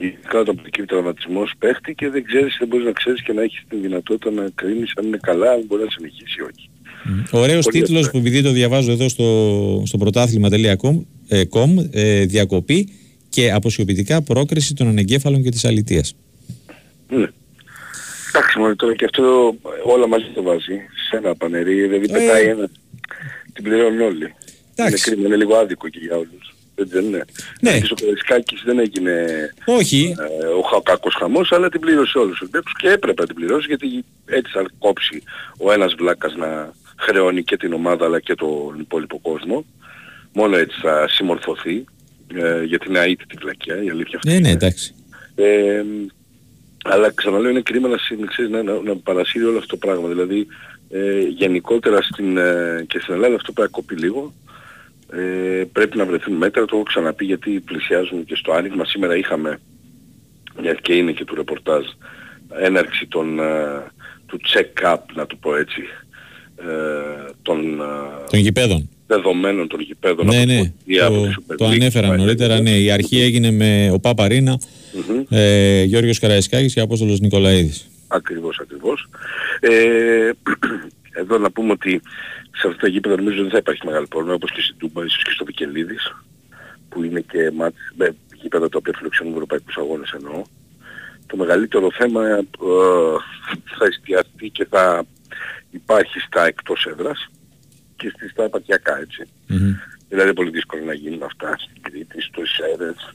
Ειδικά 0.00 0.38
όταν 0.38 0.54
προκύπτει 0.54 0.86
τραυματισμός 0.86 1.52
παίχτη 1.58 1.94
και 1.94 2.08
δεν 2.08 2.24
ξέρεις, 2.24 2.56
δεν 2.58 2.68
μπορείς 2.68 2.86
να 2.86 2.92
ξέρεις 2.92 3.22
και 3.22 3.32
να 3.32 3.42
έχεις 3.42 3.62
την 3.68 3.80
δυνατότητα 3.82 4.30
να 4.30 4.48
κρίνεις 4.54 4.92
αν 4.96 5.06
είναι 5.06 5.18
καλά, 5.22 5.50
αν 5.50 5.62
μπορεί 5.66 5.82
να 5.82 5.90
συνεχίσει 5.90 6.36
ή 6.38 6.42
όχι. 6.42 6.70
Ωραίος 7.30 7.64
Πολύ 7.64 7.80
τίτλος 7.80 7.98
ωραία. 8.00 8.10
που 8.10 8.18
επειδή 8.18 8.42
το 8.42 8.50
διαβάζω 8.50 8.90
εδώ 8.92 9.08
στο, 9.08 9.82
στο 9.86 9.98
πρωτάθλημα.com 9.98 11.00
ε, 11.28 11.42
com, 11.50 11.68
ε, 11.90 12.24
διακοπή 12.24 12.88
και 13.28 13.52
αποσιωπητικά 13.52 14.22
πρόκριση 14.22 14.74
των 14.74 14.86
ανεγκέφαλων 14.88 15.42
και 15.42 15.50
της 15.50 15.64
αλητείας. 15.64 16.14
Ναι. 17.08 17.26
Εντάξει 18.28 18.58
μόνο 18.58 18.76
τώρα 18.76 18.94
και 18.94 19.04
αυτό 19.04 19.54
όλα 19.84 20.08
μαζί 20.08 20.26
το 20.34 20.42
βάζει 20.42 20.74
σε 21.08 21.16
ένα 21.16 21.34
πανερί, 21.34 21.74
δηλαδή 21.74 22.04
Ε. 22.08 22.12
πετάει 22.18 22.44
ένα. 22.46 22.70
Την 23.52 23.64
πληρώνουν 23.64 24.00
όλοι. 24.00 24.34
Είναι 24.78 24.88
Εντάξει. 24.88 25.10
κρίμα, 25.10 25.26
είναι 25.26 25.36
λίγο 25.36 25.56
άδικο 25.56 25.88
και 25.88 25.98
για 26.02 26.16
όλους. 26.16 26.54
Έτσι 26.74 26.94
δεν 26.94 27.04
είναι. 27.04 27.24
Ναι. 27.60 27.70
Γιατί 27.70 27.86
στο 27.86 27.94
Περισκάκης 27.94 28.62
δεν 28.64 28.78
έγινε 28.78 29.26
Όχι, 29.64 30.14
ε, 30.40 30.46
ο 30.46 30.60
χα- 30.62 30.82
κακός 30.82 31.14
χαμός, 31.18 31.52
αλλά 31.52 31.68
την 31.68 31.80
πλήρωσε 31.80 32.18
όλους 32.18 32.30
τους 32.30 32.40
Ολυμπιακούς 32.40 32.72
και 32.78 32.88
έπρεπε 32.88 33.20
να 33.20 33.26
την 33.26 33.36
πληρώσει 33.36 33.66
γιατί 33.68 34.04
έτσι 34.26 34.52
θα 34.52 34.66
κόψει 34.78 35.22
ο 35.58 35.72
ένας 35.72 35.94
βλάκας 35.94 36.34
να 36.36 36.72
χρεώνει 36.98 37.42
και 37.44 37.56
την 37.56 37.72
ομάδα 37.72 38.04
αλλά 38.04 38.20
και 38.20 38.34
τον 38.34 38.76
υπόλοιπο 38.80 39.18
κόσμο. 39.18 39.64
Μόνο 40.32 40.56
έτσι 40.56 40.78
θα 40.82 41.08
συμμορφωθεί 41.08 41.84
ε, 42.34 42.62
γιατί 42.64 42.88
είναι 42.88 42.98
αίτητη 43.00 43.36
βλακιά, 43.40 43.82
η 43.82 43.90
αλήθεια 43.90 44.16
αυτή. 44.18 44.30
ναι, 44.32 44.38
ναι, 44.38 44.50
εντάξει. 44.50 44.94
Ε, 45.34 45.82
αλλά 46.84 47.10
ξαναλέω 47.12 47.50
είναι 47.50 47.60
κρίμα 47.60 47.88
να, 47.88 47.98
συ- 47.98 48.24
ξέρεις, 48.26 48.50
να, 48.50 48.62
να, 48.62 48.80
να 48.82 48.96
παρασύρει 48.96 49.44
όλο 49.44 49.58
αυτό 49.58 49.76
το 49.78 49.86
πράγμα. 49.86 50.08
Δηλαδή 50.08 50.46
ε, 50.90 51.20
γενικότερα 51.20 52.02
στην, 52.02 52.36
ε, 52.36 52.84
και 52.88 52.98
στην 52.98 53.14
Ελλάδα 53.14 53.34
αυτό 53.34 53.52
πρέπει 53.52 53.70
να 53.72 53.76
κοπεί 53.76 53.94
λίγο. 53.94 54.34
Ε, 55.12 55.64
πρέπει 55.72 55.96
να 55.96 56.04
βρεθούν 56.06 56.34
μέτρα, 56.34 56.64
το 56.64 56.76
έχω 56.76 56.82
ξαναπεί 56.84 57.24
γιατί 57.24 57.50
πλησιάζουν 57.50 58.24
και 58.24 58.34
στο 58.34 58.52
άνοιγμα. 58.52 58.84
Σήμερα 58.84 59.16
είχαμε, 59.16 59.60
μια 60.62 60.74
και 60.74 60.92
είναι 60.94 61.12
και 61.12 61.24
του 61.24 61.34
ρεπορτάζ, 61.34 61.84
έναρξη 62.60 63.06
των, 63.06 63.38
ε, 63.38 63.82
του 64.26 64.40
check-up, 64.54 64.96
να 65.14 65.26
το 65.26 65.36
πω 65.40 65.56
έτσι, 65.56 65.82
ε, 66.56 67.30
των 67.42 67.80
ε, 67.80 67.84
Των 68.30 68.40
γηπέδων. 68.40 68.88
δεδομένων 69.06 69.68
των 69.68 69.80
γηπέδων 69.80 70.26
Ναι, 70.26 70.36
από 70.36 70.46
ναι, 70.46 70.56
την 70.60 70.72
Πορτία, 70.76 71.06
από 71.06 71.16
τη 71.26 71.34
το, 71.34 71.42
Super 71.48 71.56
το 71.56 71.64
League, 71.68 71.72
ανέφερα 71.72 72.08
που 72.08 72.14
νωρίτερα. 72.16 72.54
έγινε. 72.54 72.70
Ναι, 72.70 72.76
η 72.76 72.90
αρχή 72.90 73.20
έγινε 73.20 73.50
με 73.50 73.90
ο 73.92 73.98
Παπαρίνα, 74.00 74.58
Μμμ. 75.08 75.22
ε, 75.30 75.82
Γιώργος 75.82 76.18
Καραϊσκάκης 76.18 76.74
και 76.74 76.80
Απόστολος 76.80 77.20
Νικολαίδης. 77.20 77.88
Ακριβώς, 78.08 78.58
ακριβώς. 78.62 79.08
Ε, 79.60 80.30
εδώ 81.20 81.38
να 81.38 81.50
πούμε 81.50 81.72
ότι 81.72 82.00
σε 82.60 82.66
αυτά 82.68 82.80
τα 82.80 82.88
γήπεδα 82.88 83.16
νομίζω 83.16 83.42
δεν 83.42 83.50
θα 83.50 83.58
υπάρχει 83.58 83.86
μεγάλο 83.86 84.06
πρόβλημα 84.06 84.34
όπως 84.34 84.52
και 84.52 84.60
στην 84.60 84.76
Τούμπα, 84.78 85.04
ίσως 85.04 85.22
και 85.22 85.30
στο 85.30 85.44
Βικελίδης 85.44 86.14
που 86.88 87.02
είναι 87.02 87.20
και 87.20 87.50
μάτς, 87.54 87.76
με 87.96 88.16
γήπεδα 88.34 88.68
τα 88.68 88.78
οποία 88.78 88.92
φιλοξενούν 88.96 89.32
ευρωπαϊκούς 89.32 89.76
αγώνες 89.76 90.10
εννοώ. 90.10 90.42
Το 91.26 91.36
μεγαλύτερο 91.36 91.90
θέμα 91.90 92.26
ε, 92.28 92.40
θα 93.78 93.84
εστιαστεί 93.84 94.48
και 94.50 94.64
θα 94.70 95.04
υπάρχει 95.70 96.18
στα 96.20 96.46
εκτός 96.46 96.86
έδρας 96.86 97.28
και 97.96 98.12
στις 98.16 98.30
στα 98.30 98.44
επαρχιακά 98.44 98.98
έτσι. 98.98 99.22
Μμμ. 99.46 99.74
Δηλαδή 100.08 100.32
πολύ 100.32 100.50
δύσκολο 100.50 100.84
να 100.84 100.92
γίνουν 100.94 101.22
αυτά 101.22 101.56
στην 101.58 101.82
Κρήτη, 101.82 102.20
στο 102.20 102.42
Ισέρες, 102.42 103.14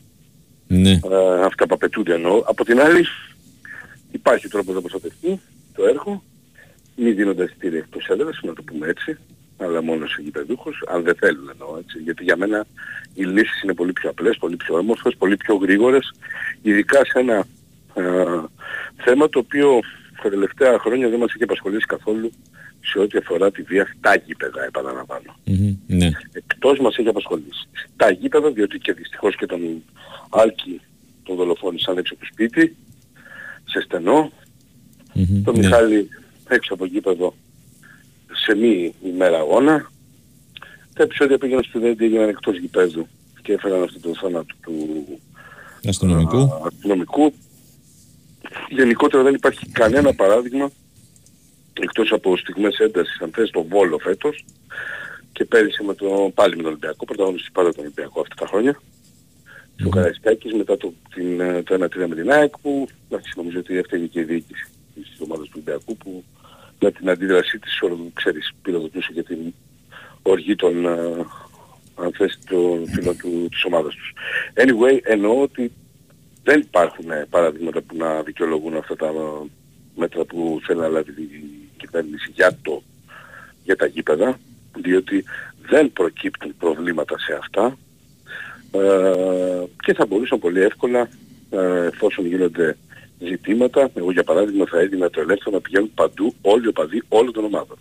Ναι. 0.68 0.91
ε, 0.91 1.44
αυτά 1.45 1.68
που 1.68 1.74
απαιτούνται 1.76 2.14
εννοώ. 2.14 2.44
Από 2.45 2.65
την 2.65 2.80
άλλη 2.82 3.06
υπάρχει 4.11 4.48
τρόπος 4.48 4.76
να 4.76 4.82
προστατευτεί 4.82 5.40
το 5.76 5.86
έργο, 5.86 6.24
μη 6.95 7.11
δίνοντας 7.11 7.48
εισιτήρια 7.49 7.78
εκτός 7.78 8.07
έδρας, 8.07 8.40
να 8.44 8.53
το 8.53 8.61
πούμε 8.64 8.88
έτσι, 8.88 9.18
αλλά 9.57 9.82
μόνο 9.84 10.07
σε 10.07 10.22
γηπεδούχους, 10.22 10.84
αν 10.88 11.03
δεν 11.03 11.15
θέλουν 11.15 11.49
εννοώ 11.52 11.78
έτσι. 11.78 11.98
Γιατί 11.99 12.24
για 12.24 12.38
μένα 12.38 12.65
οι 13.14 13.24
λύσεις 13.24 13.61
είναι 13.64 13.74
πολύ 13.74 13.94
πιο 13.94 14.10
απλές, 14.10 14.38
πολύ 14.38 14.56
πιο 14.56 14.78
όμορφες, 14.78 15.15
πολύ 15.18 15.38
πιο 15.38 15.56
γρήγορες, 15.56 16.14
ειδικά 16.61 17.06
σε 17.06 17.20
ένα 17.20 17.45
ε, 17.94 18.03
θέμα 19.03 19.30
το 19.30 19.40
οποίο 19.40 19.80
τα 20.24 20.30
τελευταία 20.30 20.80
χρόνια 20.80 21.10
δεν 21.10 21.20
μας 21.20 21.34
έχει 21.34 21.44
απασχολήσει 21.44 21.86
καθόλου 21.86 22.32
σε 22.86 22.99
ό,τι 22.99 23.18
αφορά 23.18 23.52
τη 23.52 23.61
βία 23.61 23.88
στα 23.98 24.15
γήπεδα, 24.15 24.64
επαναλαμβάνω 24.65 25.36
Μμμ. 25.45 25.76
Ναι. 25.88 26.10
εκτός 26.32 26.80
μας 26.80 26.98
έχει 26.98 27.07
απασχολήσει. 27.07 27.68
Στα 27.94 28.11
γήπεδα, 28.11 28.52
διότι 28.52 28.78
και 28.80 28.94
δυστυχώς 28.94 29.36
και 29.36 29.45
τον 29.45 29.84
Άλκη 30.30 30.82
τον 31.24 31.36
δολοφόνησαν 31.36 31.98
έξω 31.98 32.14
από 32.14 32.24
το 32.24 32.30
σπίτι, 32.32 32.76
σε 33.64 33.82
στενό, 33.82 34.32
Μμμ. 35.14 35.44
τον 35.44 35.53
Ναι. 35.53 35.60
Μιχάλη 35.60 36.10
έξω 36.53 36.73
από 36.73 36.85
γήπεδο 36.85 37.34
σε 38.34 38.55
μη 38.55 38.93
ημέρα 39.05 39.38
αγώνα. 39.38 39.91
Τα 40.93 41.03
επεισόδια 41.03 41.38
πήγαιναν 41.38 41.63
στη 41.63 41.80
Δέντη 41.80 42.05
έγιναν 42.05 42.30
εκτός 42.30 42.57
γηπέδου 42.57 43.07
και 43.41 43.53
έφεραν 43.53 43.84
αυτό 43.84 43.99
το 43.99 44.15
θάνατο 44.21 44.55
του 44.61 45.05
Αστυνομικού. 45.88 46.38
α, 46.38 46.61
αστυνομικού. 46.65 47.34
Γενικότερα 48.69 49.23
δεν 49.23 49.34
υπάρχει 49.34 49.69
κανένα 49.69 50.13
παράδειγμα 50.13 50.71
εκτός 51.73 52.11
από 52.11 52.38
στιγμές 52.38 52.77
έντασης 52.77 53.21
αν 53.21 53.31
θες 53.34 53.47
στο 53.47 53.63
Βόλο 53.63 53.97
φέτος 53.97 54.45
και 55.31 55.45
πέρυσι 55.45 55.84
με 55.84 55.93
το, 55.93 56.31
πάλι 56.34 56.55
με 56.55 56.61
τον 56.61 56.71
Ολυμπιακό, 56.71 57.05
πρωταγωνιστής 57.05 57.51
πάντα 57.51 57.71
τον 57.73 57.84
Ολυμπιακό 57.84 58.21
αυτά 58.21 58.35
τα 58.35 58.47
χρόνια. 58.47 58.81
Στο 59.75 59.89
Καραϊσκάκης 59.89 60.53
μετά 60.53 60.77
το, 60.77 60.93
την, 61.13 61.39
ε, 61.39 61.63
το 61.63 61.73
1-3 61.75 62.07
με 62.07 62.15
την 62.15 62.31
ΑΕΚ 62.31 62.57
που 62.57 62.88
εντάξει, 63.09 63.34
νομίζω 63.35 63.59
ότι 63.59 63.77
έφταιγε 63.77 64.05
και 64.05 64.19
η 64.19 64.23
διοίκηση 64.23 64.65
της 64.93 65.17
ομάδας 65.19 65.45
του 65.45 65.51
Ολυμπιακού 65.55 65.97
που 65.97 66.23
με 66.84 66.91
την 66.91 67.10
αντίδρασή 67.10 67.60
της, 67.60 67.81
όλο, 67.81 68.11
ξέρεις, 68.14 68.53
πυροδοτούσε 68.61 69.10
για 69.14 69.23
την 69.23 69.53
οργή 70.22 70.55
των, 70.55 70.85
ε, 70.85 71.26
αν 71.95 72.14
θες, 72.14 72.39
των 72.49 72.88
φίλων 72.88 73.18
του, 73.18 73.47
της 73.51 73.64
ομάδας 73.64 73.95
τους. 73.95 74.14
Anyway, 74.53 74.99
εννοώ 75.03 75.41
ότι 75.41 75.72
δεν 76.43 76.60
υπάρχουν 76.60 77.11
ε, 77.11 77.27
παραδείγματα 77.30 77.81
που 77.81 77.95
να 77.97 78.22
δικαιολογούν 78.22 78.77
αυτά 78.77 78.95
τα 78.95 79.05
ε, 79.05 79.49
μέτρα 79.95 80.23
που 80.26 80.60
θέλει 80.64 80.80
να 80.80 80.88
λάβει 80.88 81.11
η 81.22 81.69
κυβέρνηση 81.77 82.31
για, 82.34 82.57
το, 82.61 82.84
για 83.64 83.76
τα 83.76 83.85
γήπεδα, 83.85 84.39
διότι 84.77 85.23
δεν 85.61 85.93
προκύπτουν 85.93 86.55
προβλήματα 86.57 87.19
σε 87.19 87.34
αυτά 87.34 87.77
ε, 88.72 89.64
και 89.84 89.93
θα 89.93 90.05
μπορούσαν 90.05 90.39
πολύ 90.39 90.61
εύκολα 90.61 91.10
ε, 91.49 91.85
εφόσον 91.85 92.26
γίνονται 92.26 92.77
ζητήματα, 93.28 93.90
εγώ 93.94 94.12
για 94.12 94.24
παράδειγμα 94.24 94.66
θα 94.66 94.80
έδινα 94.80 95.10
το 95.10 95.22
ελεύθερο 95.22 95.56
να 95.56 95.62
πηγαίνουν 95.62 95.91
παντού 95.95 96.34
όλοι 96.41 96.66
οι 96.66 96.68
οπαδοί 96.68 97.04
όλων 97.08 97.34
των 97.34 97.44
ομάδων. 97.44 97.78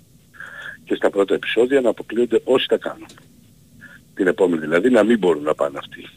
Και 0.84 0.94
στα 0.94 1.10
πρώτα 1.10 1.34
επεισόδια 1.34 1.80
να 1.80 1.88
αποκλείονται 1.88 2.40
όσοι 2.44 2.68
τα 2.68 2.76
κάνουν. 2.76 3.06
Την 4.14 4.26
επόμενη 4.26 4.60
δηλαδή 4.60 4.90
να 4.90 5.02
μην 5.02 5.18
μπορούν 5.18 5.42
να 5.42 5.54
πάνε 5.54 5.78
αυτοί. 5.78 6.08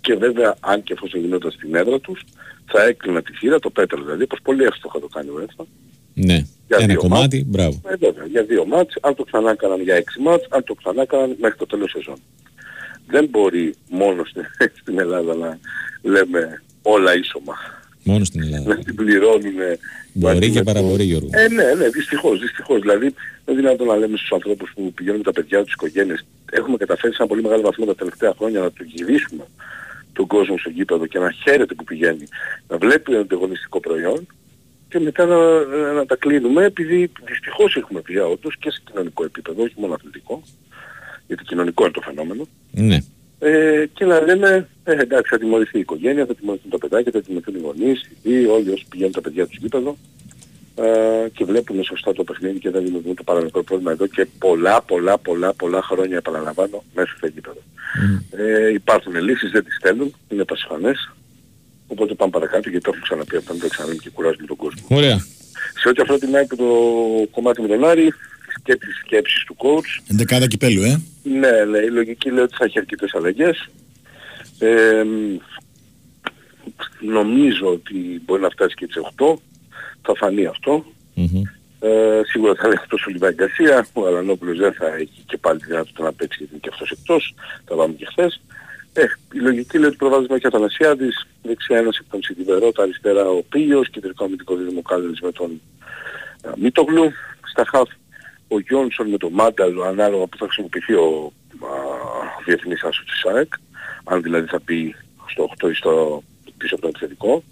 Και 0.00 0.14
βέβαια 0.14 0.56
αν 0.60 0.82
και 0.82 0.92
εφόσον 0.92 1.20
γινόταν 1.20 1.50
στην 1.50 1.74
έδρα 1.74 2.00
τους 2.00 2.24
θα 2.66 2.82
έκλεινα 2.82 3.22
τη 3.22 3.32
θύρα, 3.32 3.58
το 3.58 3.70
πέτρο 3.70 4.02
δηλαδή, 4.02 4.22
όπως 4.22 4.38
πολύ 4.42 4.64
εύστοχα 4.64 5.00
το 5.00 5.06
κάνει 5.06 5.28
ο 5.28 5.40
ΕΦΑ. 5.40 5.66
Ναι. 6.14 6.44
Για 6.66 6.76
Ένα 6.76 6.86
δύο 6.86 6.96
κομμάτι, 7.00 7.36
μάτς. 7.36 7.48
μπράβο. 7.48 7.80
Ε, 7.88 7.96
βέβαια, 7.96 8.26
για 8.26 8.42
δύο 8.42 8.66
μάτς, 8.66 8.96
αν 9.00 9.14
το 9.14 9.24
ξανά 9.24 9.50
έκαναν 9.50 9.80
για 9.82 9.94
έξι 9.94 10.20
μάτς, 10.20 10.46
αν 10.50 10.64
το 10.64 10.74
ξανά 10.74 11.02
έκαναν 11.02 11.36
μέχρι 11.40 11.58
το 11.58 11.66
τέλος 11.66 11.90
σεζόν. 11.90 12.16
Δεν 13.06 13.26
μπορεί 13.26 13.74
μόνο 13.90 14.24
στην, 14.24 14.42
στην 14.80 14.98
Ελλάδα 14.98 15.34
να 15.34 15.58
λέμε 16.02 16.62
όλα 16.82 17.16
ίσωμα. 17.16 17.54
Μόνο 18.10 18.24
στην 18.24 18.42
Ελλάδα. 18.42 18.74
Να 18.74 18.84
την 18.84 18.94
πληρώνουν. 18.94 19.58
Μπορεί 20.12 20.50
και 20.50 20.62
παραπορεί, 20.62 21.04
Γιώργο. 21.04 21.28
Ε, 21.32 21.48
ναι, 21.48 21.74
ναι, 21.78 21.88
δυστυχώς, 21.88 22.40
δυστυχώς. 22.40 22.80
Δηλαδή, 22.80 23.14
δεν 23.44 23.54
είναι 23.54 23.62
δυνατόν 23.62 23.86
να 23.86 23.96
λέμε 23.96 24.16
στους 24.16 24.32
ανθρώπους 24.32 24.70
που 24.74 24.92
πηγαίνουν 24.92 25.18
με 25.18 25.24
τα 25.24 25.32
παιδιά 25.32 25.58
τους, 25.58 25.66
τις 25.66 25.74
οικογένειες. 25.74 26.26
Έχουμε 26.50 26.76
καταφέρει 26.76 27.12
σε 27.12 27.18
ένα 27.20 27.28
πολύ 27.28 27.42
μεγάλο 27.42 27.62
βαθμό 27.62 27.84
τα 27.84 27.94
τελευταία 27.94 28.32
χρόνια 28.38 28.60
να 28.60 28.70
του 28.70 28.84
γυρίσουμε 28.84 29.44
τον 30.12 30.26
κόσμο 30.26 30.58
στο 30.58 30.70
γήπεδο 30.70 31.06
και 31.06 31.18
να 31.18 31.30
χαίρεται 31.30 31.74
που 31.74 31.84
πηγαίνει, 31.84 32.24
να 32.68 32.76
βλέπει 32.78 33.12
ένα 33.12 33.20
ανταγωνιστικό 33.20 33.80
προϊόν 33.80 34.26
και 34.88 34.98
μετά 34.98 35.26
να, 35.26 35.38
να 35.92 36.06
τα 36.06 36.16
κλείνουμε 36.16 36.64
επειδή 36.64 37.10
δυστυχώς 37.24 37.76
έχουμε 37.76 38.00
πια 38.00 38.26
όντως 38.26 38.56
και 38.58 38.70
σε 38.70 38.80
κοινωνικό 38.84 39.24
επίπεδο, 39.24 39.62
όχι 39.62 39.74
μόνο 39.76 39.94
αθλητικό, 39.94 40.42
γιατί 41.26 41.44
κοινωνικό 41.44 41.82
είναι 41.82 41.92
το 41.92 42.00
φαινόμενο, 42.00 42.48
Ναι. 42.70 42.98
Ε, 43.42 43.84
και 43.92 44.04
να 44.04 44.20
λέμε 44.20 44.68
ε, 44.84 44.92
εντάξει 44.92 45.30
θα 45.30 45.38
τιμωρηθεί 45.38 45.76
η 45.76 45.80
οικογένεια, 45.80 46.26
θα 46.26 46.34
τιμωρηθούν 46.34 46.70
τα 46.70 46.78
παιδάκια, 46.78 47.12
θα 47.12 47.20
τιμωρηθούν 47.20 47.54
οι 47.54 47.58
γονείς, 47.58 48.10
ή 48.22 48.46
όλοι 48.46 48.70
όσοι 48.70 48.86
πηγαίνουν 48.88 49.12
τα 49.12 49.20
παιδιά 49.20 49.46
τους 49.46 49.56
γήπεδο 49.56 49.96
ε, 50.74 51.28
και 51.32 51.44
βλέπουν 51.44 51.84
σωστά 51.84 52.12
το 52.12 52.24
παιχνίδι 52.24 52.58
και 52.58 52.70
δεν 52.70 52.84
δημιουργούν 52.84 53.14
το 53.14 53.22
παραμικρό 53.22 53.62
πρόβλημα 53.62 53.92
εδώ 53.92 54.06
και 54.06 54.26
πολλά 54.38 54.82
πολλά 54.82 55.18
πολλά 55.18 55.54
πολλά 55.54 55.82
χρόνια 55.82 56.16
επαναλαμβάνω 56.16 56.84
μέσα 56.94 57.14
στο 57.16 57.26
γήπεδο. 57.26 57.60
Ε, 58.30 58.72
υπάρχουν 58.72 59.14
λύσεις, 59.14 59.50
δεν 59.50 59.64
τις 59.64 59.78
θέλουν, 59.82 60.14
είναι 60.28 60.44
πασιφανές. 60.44 61.12
Οπότε 61.86 62.14
πάμε 62.14 62.30
παρακάτω 62.30 62.68
γιατί 62.68 62.84
το 62.84 62.90
έχουμε 62.90 63.06
ξαναπεί 63.08 63.36
αυτό, 63.36 63.52
δεν 63.52 63.62
το 63.62 63.68
ξαναλέμε 63.68 64.00
και 64.02 64.10
κουράζουμε 64.10 64.46
τον 64.46 64.56
κόσμο. 64.56 64.86
Ωραία. 64.88 65.18
Σε 65.80 65.88
ό,τι 65.88 66.02
αφορά 66.02 66.18
την 66.18 66.36
ΑΕΚ 66.36 66.56
το 66.56 66.64
κομμάτι 67.30 67.60
με 67.60 67.68
τον 67.68 67.84
Άρη, 67.84 68.12
και 68.62 68.76
τις 68.76 68.96
σκέψεις 69.04 69.44
του 69.44 69.56
coach, 69.58 70.02
Εντεκάδα 70.10 70.46
κυπέλου, 70.46 70.82
ε. 70.82 71.02
ναι, 71.22 71.64
ναι, 71.70 71.78
η 71.78 71.90
λογική 71.90 72.30
λέει 72.30 72.44
ότι 72.44 72.56
θα 72.56 72.64
έχει 72.64 72.78
αρκετές 72.78 73.14
αλλαγές. 73.14 73.68
Ε, 74.58 75.02
νομίζω 77.00 77.66
ότι 77.66 78.22
μπορεί 78.24 78.42
να 78.42 78.48
φτάσει 78.48 78.74
και 78.74 78.86
τις 78.86 78.96
8. 79.16 79.34
Θα 80.02 80.14
φανεί 80.16 80.46
αυτό. 80.46 80.84
Ε, 81.82 82.20
σίγουρα 82.24 82.54
θα 82.54 82.66
είναι 82.66 82.76
εκτός 82.82 83.06
ο 83.06 83.10
Λιβάη 83.10 83.32
Γκαρσία. 83.32 83.86
Ο 83.92 84.06
Αλανόπουλος 84.06 84.58
δεν 84.58 84.72
θα 84.72 84.86
έχει 84.94 85.22
και 85.26 85.36
πάλι 85.36 85.58
τη 85.58 85.66
δυνατότητα 85.66 86.02
να 86.02 86.12
παίξει 86.12 86.36
γιατί 86.38 86.52
είναι 86.52 86.62
και 86.62 86.70
αυτός 86.72 86.90
εκτός. 86.90 87.34
Τα 87.64 87.74
πάμε 87.74 87.94
και 87.94 88.06
χθες. 88.10 88.40
Ε, 88.92 89.04
η 89.32 89.38
λογική 89.38 89.78
λέει 89.78 89.88
ότι 89.88 89.96
προβάδισμα 89.96 90.38
και 90.38 90.46
ο 90.46 90.48
Αθανασιάδης, 90.52 91.26
δεξιά 91.42 91.78
ένας 91.78 91.98
από 91.98 92.10
τον 92.10 92.22
Σιδηβερότα, 92.22 92.82
αριστερά 92.82 93.28
ο 93.28 93.42
Πίος, 93.48 93.90
κεντρικό 93.90 94.24
αμυντικό 94.24 94.56
δίδυμο 94.56 94.82
Κάλλης 94.82 95.20
με 95.20 95.32
τον 95.32 95.60
ε, 96.42 96.48
Μίτογλου. 96.56 97.12
Στα 97.50 97.64
χαφ 97.70 97.88
ο 98.52 98.58
Γιόνσον 98.58 99.08
με 99.08 99.16
τον 99.16 99.32
Μάνταλο 99.32 99.82
ανάλογα 99.82 100.26
που 100.26 100.36
θα 100.36 100.44
χρησιμοποιηθεί 100.44 100.94
ο 100.94 101.32
α, 101.60 101.68
διεθνής 102.44 102.82
άσος 102.82 103.04
της 103.04 103.24
ΑΕΚ. 103.24 103.52
Αν 104.04 104.22
δηλαδή 104.22 104.46
θα 104.46 104.60
πει 104.60 104.94
στο 105.26 105.48
8 105.64 105.70
ή 105.70 105.74
στο 105.74 106.22
πίσω 106.56 106.74
από 106.74 106.82
το 106.82 106.88
επιθετικό. 106.88 107.42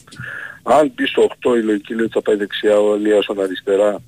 Αν 0.62 0.94
πει 0.94 1.04
στο 1.04 1.28
8 1.44 1.56
η 1.56 1.62
λογική 1.62 1.94
λέει 1.94 2.04
ότι 2.04 2.12
θα 2.12 2.22
πάει 2.22 2.36
δεξιά 2.36 2.78
ο 2.78 2.94
Ελίασον 2.94 3.40
αριστερά, 3.40 4.02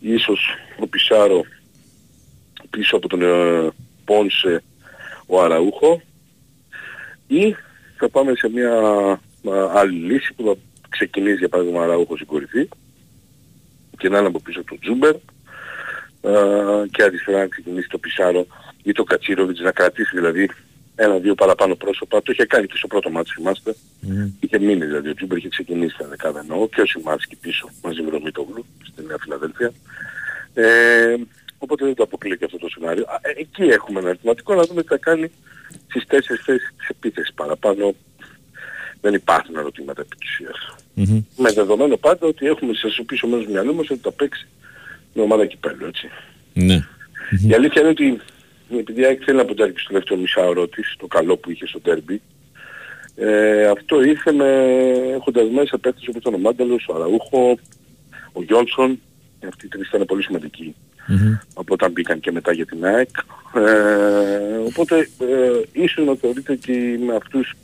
ίσως 0.00 0.48
ο 0.80 0.86
Πισάρο 0.86 1.44
πίσω 2.70 2.96
από 2.96 3.08
τον 3.08 3.22
ε, 3.22 3.68
Πόνσε 4.04 4.62
ο 5.26 5.42
Αραούχο 5.42 6.02
ή 7.26 7.54
θα 7.96 8.08
πάμε 8.08 8.34
σε 8.34 8.48
μια 8.48 8.72
α, 8.72 9.18
άλλη 9.74 9.98
λύση 9.98 10.34
που 10.34 10.44
θα 10.46 10.54
ξεκινήσει 10.88 11.36
για 11.36 11.48
παράδειγμα 11.48 11.80
ο 11.80 11.82
Αραούχος 11.82 12.16
στην 12.16 12.28
κορυφή 12.28 12.68
και 13.98 14.08
να 14.08 14.18
είναι 14.18 14.26
από 14.26 14.40
πίσω 14.40 14.62
του 14.62 14.78
Τζούμπερ 14.78 15.14
ε, 15.14 15.18
και 16.90 17.02
αριστερά 17.02 17.38
να 17.38 17.46
ξεκινήσει 17.46 17.88
το 17.88 17.98
Πισάρο 17.98 18.46
ή 18.82 18.92
το 18.92 19.04
Κατσίροβιτς 19.04 19.60
να 19.60 19.72
κρατήσει 19.72 20.10
δηλαδή 20.14 20.50
ένα-δύο 20.96 21.34
παραπάνω 21.34 21.74
πρόσωπα. 21.74 22.22
Το 22.22 22.32
είχε 22.32 22.44
κάνει 22.44 22.66
και 22.66 22.76
στο 22.76 22.86
πρώτο 22.86 23.10
μάτι, 23.10 23.30
θυμάστε. 23.30 23.74
Είχε 24.40 24.58
μείνει 24.58 24.84
δηλαδή. 24.84 25.08
Ο 25.08 25.14
Τζούμπερ 25.14 25.38
είχε 25.38 25.48
ξεκινήσει 25.48 25.96
τα 25.98 26.06
δεκάδα 26.06 26.40
εννοώ 26.40 26.68
και 26.68 26.80
ο 26.80 26.86
Σιμάνσκι 26.86 27.36
πίσω 27.36 27.70
μαζί 27.82 28.02
με 28.02 28.10
τον 28.10 28.22
Μίτογλου 28.22 28.64
στη 28.86 29.04
Νέα 29.06 29.16
Φιλαδέλφια. 29.20 29.72
Ε, 30.54 31.16
οπότε 31.58 31.84
δεν 31.84 31.94
το 31.94 32.02
αποκλείει 32.02 32.36
και 32.36 32.44
αυτό 32.44 32.58
το 32.58 32.68
σενάριο. 32.68 33.04
Α, 33.08 33.18
ε, 33.22 33.32
εκεί 33.36 33.62
έχουμε 33.62 34.00
ένα 34.00 34.08
ερωτηματικό 34.08 34.54
να 34.54 34.62
δούμε 34.62 34.82
τι 34.82 34.88
θα 34.88 34.96
κάνει 34.96 35.30
στις 35.88 36.06
τέσσερις 36.06 36.42
θέσεις 36.44 36.72
της 36.76 36.88
επίθεσης. 36.88 37.34
Παραπάνω 37.34 37.94
δεν 39.00 39.14
υπάρχουν 39.14 39.56
ερωτήματα 39.56 40.00
επί 40.00 40.16
της 40.16 40.30
ουσίας. 40.30 40.74
Με 41.36 41.52
δεδομένο 41.52 41.96
πάντα 41.96 42.26
ότι 42.26 42.46
έχουμε 42.46 42.74
σε 42.74 43.02
πίσω 43.06 43.26
μέρος 43.26 43.44
του 43.44 43.50
μυαλού 43.50 43.74
μας 43.74 43.90
ότι 43.90 44.00
θα 44.02 44.12
παίξει 44.12 44.46
με 45.16 45.22
ομάδα 45.22 45.46
κυπέλου, 45.46 45.86
έτσι. 45.86 46.08
Ναι. 46.52 46.84
Η 47.48 47.54
αλήθεια 47.54 47.80
είναι 47.80 47.90
ότι 47.90 48.20
επειδή 48.78 49.00
η 49.00 49.04
ΑΕΚ 49.04 49.20
θέλει 49.24 49.36
να 49.36 49.44
ποντάρει 49.44 49.72
στο 49.76 49.94
δεύτερο 49.94 50.20
μισάωρο 50.20 50.68
της, 50.68 50.94
το 50.98 51.06
καλό 51.06 51.36
που 51.36 51.50
είχε 51.50 51.66
στο 51.66 51.80
τέρμπι, 51.80 52.20
ε, 53.16 53.66
αυτό 53.66 54.02
ήρθε 54.02 54.32
με, 54.32 54.48
έχοντας 55.14 55.50
μέσα 55.50 55.78
παίκτες 55.78 56.08
όπως 56.08 56.20
ήταν 56.20 56.34
ο 56.34 56.38
Μάνταλος, 56.38 56.86
ο 56.88 56.94
Αραούχο, 56.94 57.58
ο 58.32 58.42
Γιόνσον, 58.42 59.00
αυτοί 59.48 59.66
οι 59.66 59.68
τρεις 59.68 59.88
ήταν 59.88 60.04
πολύ 60.04 60.22
σημαντικοί 60.22 60.74
από 61.54 61.74
όταν 61.74 61.90
μπήκαν 61.92 62.20
και 62.20 62.32
μετά 62.32 62.52
για 62.52 62.66
την 62.66 62.84
ΑΕΚ. 62.84 63.08
Ε, 63.54 64.56
οπότε 64.66 64.98
ε, 64.98 65.82
ίσως 65.82 66.06
να 66.06 66.14
θεωρείτε 66.14 66.52
ότι 66.52 66.72
με 67.06 67.14
αυτούς 67.14 67.54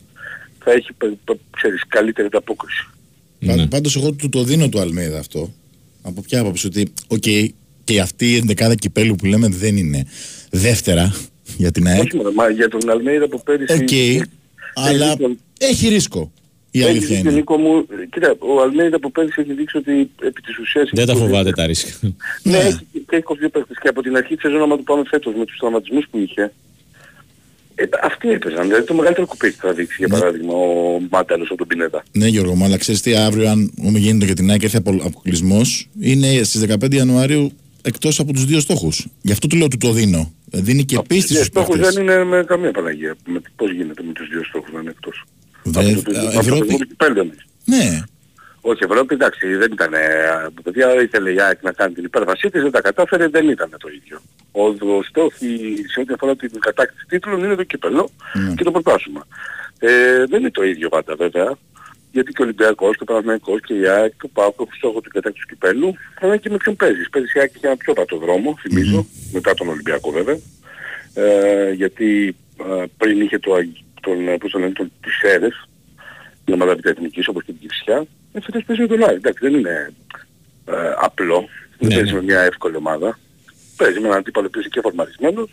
θα 0.65 0.73
έχει 0.73 0.93
πε- 0.93 1.19
πε- 1.25 1.39
ξέρεις, 1.51 1.83
καλύτερη 1.89 2.27
ανταπόκριση. 2.27 2.87
Ναι. 3.39 3.67
Πάντως 3.67 3.97
εγώ 3.97 4.13
του 4.13 4.29
το 4.29 4.43
δίνω 4.43 4.69
του 4.69 4.81
Αλμέιδα 4.81 5.19
αυτό. 5.19 5.53
Από 6.03 6.21
ποια 6.21 6.41
άποψη 6.41 6.67
ότι, 6.67 6.93
οκ, 7.09 7.25
και 7.85 8.01
αυτή 8.01 8.33
η 8.33 8.37
ενδεκάδα 8.37 8.75
κυπέλου 8.75 9.15
που 9.15 9.27
λέμε 9.27 9.49
δεν 9.49 9.77
είναι 9.77 10.07
δεύτερα 10.51 11.15
για 11.57 11.71
την 11.71 11.87
ΑΕΚ. 11.87 12.01
Όχι 12.01 12.17
μόνο, 12.17 12.31
μα 12.31 12.51
για 12.51 12.69
τον 12.69 12.91
Αλμέιδα 12.91 13.29
που 13.29 13.43
πέρυσι... 13.43 13.73
Οκ, 13.73 14.25
αλλά 14.75 15.17
έχει 15.59 15.89
ρίσκο. 15.89 16.33
Η 16.71 16.81
Έχει 16.81 16.89
αλήθεια 16.89 17.17
δίκιο, 17.17 17.31
είναι. 17.31 17.39
Νίκο 17.39 17.57
μου, 17.57 17.87
κοίτα, 18.11 18.37
ο 18.39 18.61
Αλμέιδα 18.61 18.99
που 18.99 19.13
πέρυσι 19.13 19.41
έχει 19.41 19.53
δείξει 19.53 19.77
ότι 19.77 20.11
επί 20.23 20.41
της 20.41 20.59
ουσίας... 20.59 20.91
Δεν 20.93 21.07
τα 21.07 21.13
έχει 21.13 21.21
φοβάται 21.21 21.51
κολλήσει. 21.51 21.55
τα 21.55 21.67
ρίσκα. 21.67 22.15
Ναι, 22.43 22.59
έχει 22.59 22.87
και 23.09 23.23
22 23.25 23.35
παίκτες 23.53 23.77
και 23.83 23.89
από 23.89 24.03
την 24.03 24.17
αρχή 24.17 24.35
της 24.35 24.43
σεζόν 24.43 24.63
άμα 24.63 24.77
του 24.77 24.83
πάμε 24.83 25.03
φέτος 25.07 25.35
με 25.35 25.45
τους 25.45 25.57
τραυματισμούς 25.59 26.07
που 26.11 26.19
είχε. 26.19 26.53
Ε, 27.75 27.85
αυτοί 28.03 28.29
έπαιζαν, 28.31 28.67
δηλαδή 28.67 28.85
το 28.87 28.95
μεγαλύτερο 28.95 29.27
κουπί 29.27 29.51
θα 29.51 29.73
δείξει 29.73 29.97
για 29.99 30.09
παράδειγμα 30.09 30.53
ο 30.53 31.01
Μάνταλος 31.11 31.47
από 31.49 31.57
τον 31.57 31.67
Πινέδα. 31.67 32.03
Ναι, 32.13 32.27
Γιώργο, 32.27 32.55
μου, 32.55 32.65
αλλά 32.65 32.77
ξέρει 32.77 32.99
τι, 32.99 33.15
αύριο, 33.15 33.49
αν 33.51 33.71
μου 33.77 33.97
γίνεται 33.97 34.25
για 34.25 34.35
την 34.35 34.51
ΑΕΚ 34.51 34.63
έρθει 34.63 34.77
απο- 34.77 35.01
αποκλεισμός, 35.05 35.89
είναι 36.01 36.43
στις 36.43 36.61
15 36.61 36.95
Ιανουαρίου 36.95 37.53
εκτός 37.83 38.21
από 38.21 38.33
τους 38.33 38.45
δύο 38.45 38.61
στόχους. 38.61 39.07
Γι' 39.23 39.33
αυτό 39.33 39.47
του 39.47 39.57
λέω 39.57 39.69
του 39.69 39.77
το 39.77 39.93
δίνω. 39.93 40.33
Δίνει 40.55 40.85
και 40.85 40.99
πίστη 41.07 41.27
Δύο 41.27 41.37
στους 41.37 41.47
στόχους 41.47 41.77
παίκτες. 41.77 41.95
δεν 41.95 42.03
είναι 42.03 42.25
με 42.25 42.45
καμία 42.47 42.71
παραγία. 42.71 43.17
Με, 43.27 43.41
πώς 43.57 43.73
γίνεται 43.73 44.03
με 44.07 44.13
τους 44.13 44.29
δύο 44.29 44.45
στόχους 44.45 44.73
να 44.73 44.81
είναι 44.81 44.91
εκτός. 44.91 45.25
Βρε, 45.65 45.93
Από 45.93 46.03
το- 46.03 46.11
ε, 46.15 46.19
από 46.19 46.33
το 46.33 46.39
Ευρώπη- 46.39 46.71
Ευρώπη 46.71 46.95
πέντε 46.97 47.21
εμείς. 47.21 47.47
Ναι. 47.65 48.03
Όχι, 48.65 48.85
Ευρώπη 48.85 49.15
εντάξει, 49.15 49.55
δεν 49.57 49.73
ήταν. 49.73 49.91
Το 50.55 50.63
παιδιά 50.63 51.03
ήθελε 51.03 51.33
η 51.33 51.41
ΑΕΚ 51.41 51.63
να 51.63 51.73
κάνει 51.73 51.95
την 51.95 52.05
υπέρβασή 52.05 52.51
της, 52.51 52.63
δεν 52.63 52.71
τα 52.71 52.81
κατάφερε, 52.81 53.29
δεν 53.29 53.49
ήταν 53.49 53.75
το 53.79 53.89
ίδιο. 53.89 54.21
Ο, 54.53 54.67
ο 54.97 55.03
στόχη 55.03 55.75
σε 55.93 56.01
ό,τι 56.01 56.13
αφορά 56.15 56.37
την 56.37 56.61
κατάκτηση 56.61 57.05
τίτλων 57.09 57.45
είναι 57.45 57.55
το 57.55 57.63
κύπελο 57.65 58.11
και 58.57 58.65
το 58.65 58.71
πρωτάθλημα. 58.71 59.27
Ε, 59.79 60.25
δεν 60.25 60.41
είναι 60.41 60.51
το 60.51 60.63
ίδιο 60.65 60.89
πάντα 60.89 61.15
βέβαια, 61.15 61.57
γιατί 62.13 62.33
και 62.33 62.43
ο 62.43 62.45
Ολυμπιακός 62.45 62.97
και 62.97 63.03
ο 63.03 63.05
Παναθηναϊκός 63.07 63.61
και 63.61 63.75
η 63.75 63.87
ΑΕΚ 63.89 64.11
και 64.11 64.27
ο 64.27 64.29
ΠΑΟΚ 64.33 64.55
έχουν 64.61 64.73
στόχο 64.77 65.01
την 65.01 65.11
κατάκτηση 65.13 65.47
του 65.47 65.55
κυπέλου, 65.55 65.95
αλλά 66.21 66.37
και 66.37 66.51
με 66.51 66.57
ποιον 66.57 66.77
παίζεις. 66.77 67.11
Παίζεις 67.11 67.35
η 67.35 67.39
ΑΕΚ 67.39 67.55
είχε 67.57 67.67
ένα 67.67 67.77
πιο 67.77 67.93
πατό 67.93 68.17
δρόμο, 68.17 68.57
θυμίζω, 68.61 69.07
μετά 69.33 69.55
τον 69.55 69.69
Ολυμπιακό 69.69 70.11
βέβαια, 70.11 70.39
ε, 71.15 71.71
γιατί 71.73 72.37
ε, 72.61 72.85
πριν 72.97 73.21
είχε 73.21 73.39
το, 73.39 73.55
Αγ- 73.55 73.77
τον, 74.01 74.29
ε, 74.29 74.37
πώς 74.37 74.51
το 74.51 74.59
λένε, 74.59 74.73
τον, 74.73 74.93
τις 75.03 75.13
Σέρες, 75.15 75.69
την 76.45 76.55
ομάδα 76.55 76.75
β' 76.75 76.87
εθνικής 76.87 77.29
όπως 77.29 77.45
και 77.45 77.53
την 77.53 77.61
Κυψιά, 77.61 78.05
ε, 78.33 78.41
φέτος 78.41 78.65
παίζει 78.65 78.83
με 78.83 78.89
τον 78.89 79.03
Άρη. 79.05 79.15
Εντάξει, 79.15 79.49
δεν 79.49 79.55
είναι 79.59 79.93
ε, 80.65 80.73
απλό 81.01 81.49
Δεν 81.79 81.89
Ναι, 81.89 81.95
παίζει 81.95 82.13
ναι. 82.13 82.19
με 82.19 82.25
μια 82.25 82.41
εύκολη 82.41 82.77
ομάδα. 82.77 83.19
Παίζει 83.77 84.01
με 84.01 84.07
έναν 84.07 84.19
αντίπαλο 84.19 84.49
που 84.51 84.59
είναι 84.59 84.69
και 84.69 84.81
φορμαρισμένος, 84.81 85.51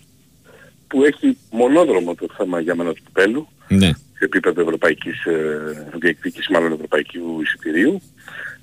που 0.88 1.04
έχει 1.04 1.38
μονόδρομο 1.52 2.16
το 2.16 2.28
θέμα 2.38 2.60
για 2.60 2.76
μένα 2.76 2.94
του 2.94 3.02
κυπέλου, 3.04 3.48
Ναι. 3.68 3.88
σε 4.18 4.26
επίπεδο 4.26 4.62
ευρωπαϊκής 4.62 5.26
ε, 5.26 5.88
διεκδίκησης, 6.00 6.48
μάλλον 6.50 6.72
ευρωπαϊκού 6.72 7.42
εισιτηρίου. 7.42 8.02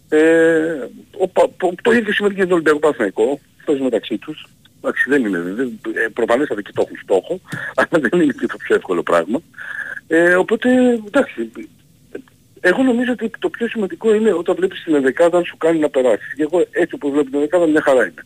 Ε, 0.09 0.89
ο, 1.19 1.29
Πα- 1.29 1.51
το, 1.57 1.75
το 1.83 1.93
ίδιο 1.93 2.13
σημαίνει 2.13 2.35
και 2.35 2.41
για 2.41 2.49
τον 2.49 2.53
Ολυμπιακό 2.55 2.79
Παναθηναϊκό, 2.79 3.41
παίζουν 3.65 3.85
μεταξύ 3.85 4.19
τους. 4.19 4.47
Εντάξει, 4.79 5.05
δεν 5.09 5.25
είναι, 5.25 5.39
δεν, 5.39 5.81
ε, 6.05 6.09
προφανέστατα 6.09 6.63
και 6.63 6.71
το 6.75 6.83
έχουν 6.85 6.97
στόχο, 7.03 7.41
αλλά 7.77 8.09
δεν 8.09 8.21
είναι 8.21 8.33
και 8.33 8.47
το 8.47 8.57
πιο 8.57 8.75
εύκολο 8.75 9.03
πράγμα. 9.03 9.41
Ε, 10.07 10.35
οπότε, 10.35 10.69
εντάξει, 11.07 11.51
εγώ 12.69 12.83
νομίζω 12.83 13.13
ότι 13.13 13.31
το 13.39 13.49
πιο 13.51 13.69
σημαντικό 13.69 14.15
είναι 14.15 14.33
όταν 14.33 14.55
βλέπεις 14.57 14.83
την 14.85 14.95
ενδεκάδα 14.95 15.39
αν 15.39 15.45
σου 15.45 15.57
κάνει 15.57 15.79
να 15.79 15.89
περάσεις. 15.89 16.35
Και 16.35 16.43
εγώ 16.43 16.67
έτσι 16.71 16.95
όπως 16.95 17.11
βλέπω 17.11 17.25
την 17.25 17.35
ενδεκάδα 17.35 17.67
μια 17.67 17.81
χαρά 17.83 18.03
είναι. 18.07 18.23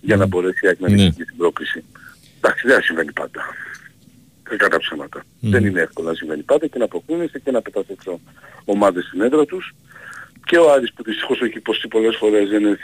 Για 0.00 0.16
να 0.16 0.26
μπορέσει 0.26 0.60
η 0.62 0.68
ΑΕΚ 0.68 0.80
να 0.80 0.88
Ναι. 0.88 0.94
διεκδικήσει 0.94 1.26
την 1.28 1.36
πρόκριση. 1.36 1.84
Εντάξει, 2.40 2.66
δεν 2.66 2.82
συμβαίνει 2.82 3.12
πάντα. 3.12 3.42
Κακά 4.42 4.68
τα 4.68 4.78
ψέματα. 4.78 5.24
Δεν 5.40 5.64
είναι 5.64 5.80
εύκολο 5.80 6.08
να 6.08 6.14
συμβαίνει 6.14 6.42
πάντα 6.42 6.66
και 6.66 6.78
να 6.78 6.84
αποκλίνεσαι 6.84 7.38
και 7.38 7.50
να 7.50 7.62
πετάς 7.62 7.84
έξω 7.88 8.20
ομάδες 8.64 9.04
στην 9.04 9.20
έδρα 9.20 9.44
τους. 9.44 9.74
Και 10.44 10.58
ο 10.58 10.72
Άρης 10.72 10.92
που 10.92 11.02
δυστυχώς 11.02 11.40
έχει 11.40 11.56
υποστεί 11.58 11.88
πολλές 11.88 12.16
φορές 12.16 12.48
δεν 12.48 12.60
είναι, 12.60 12.78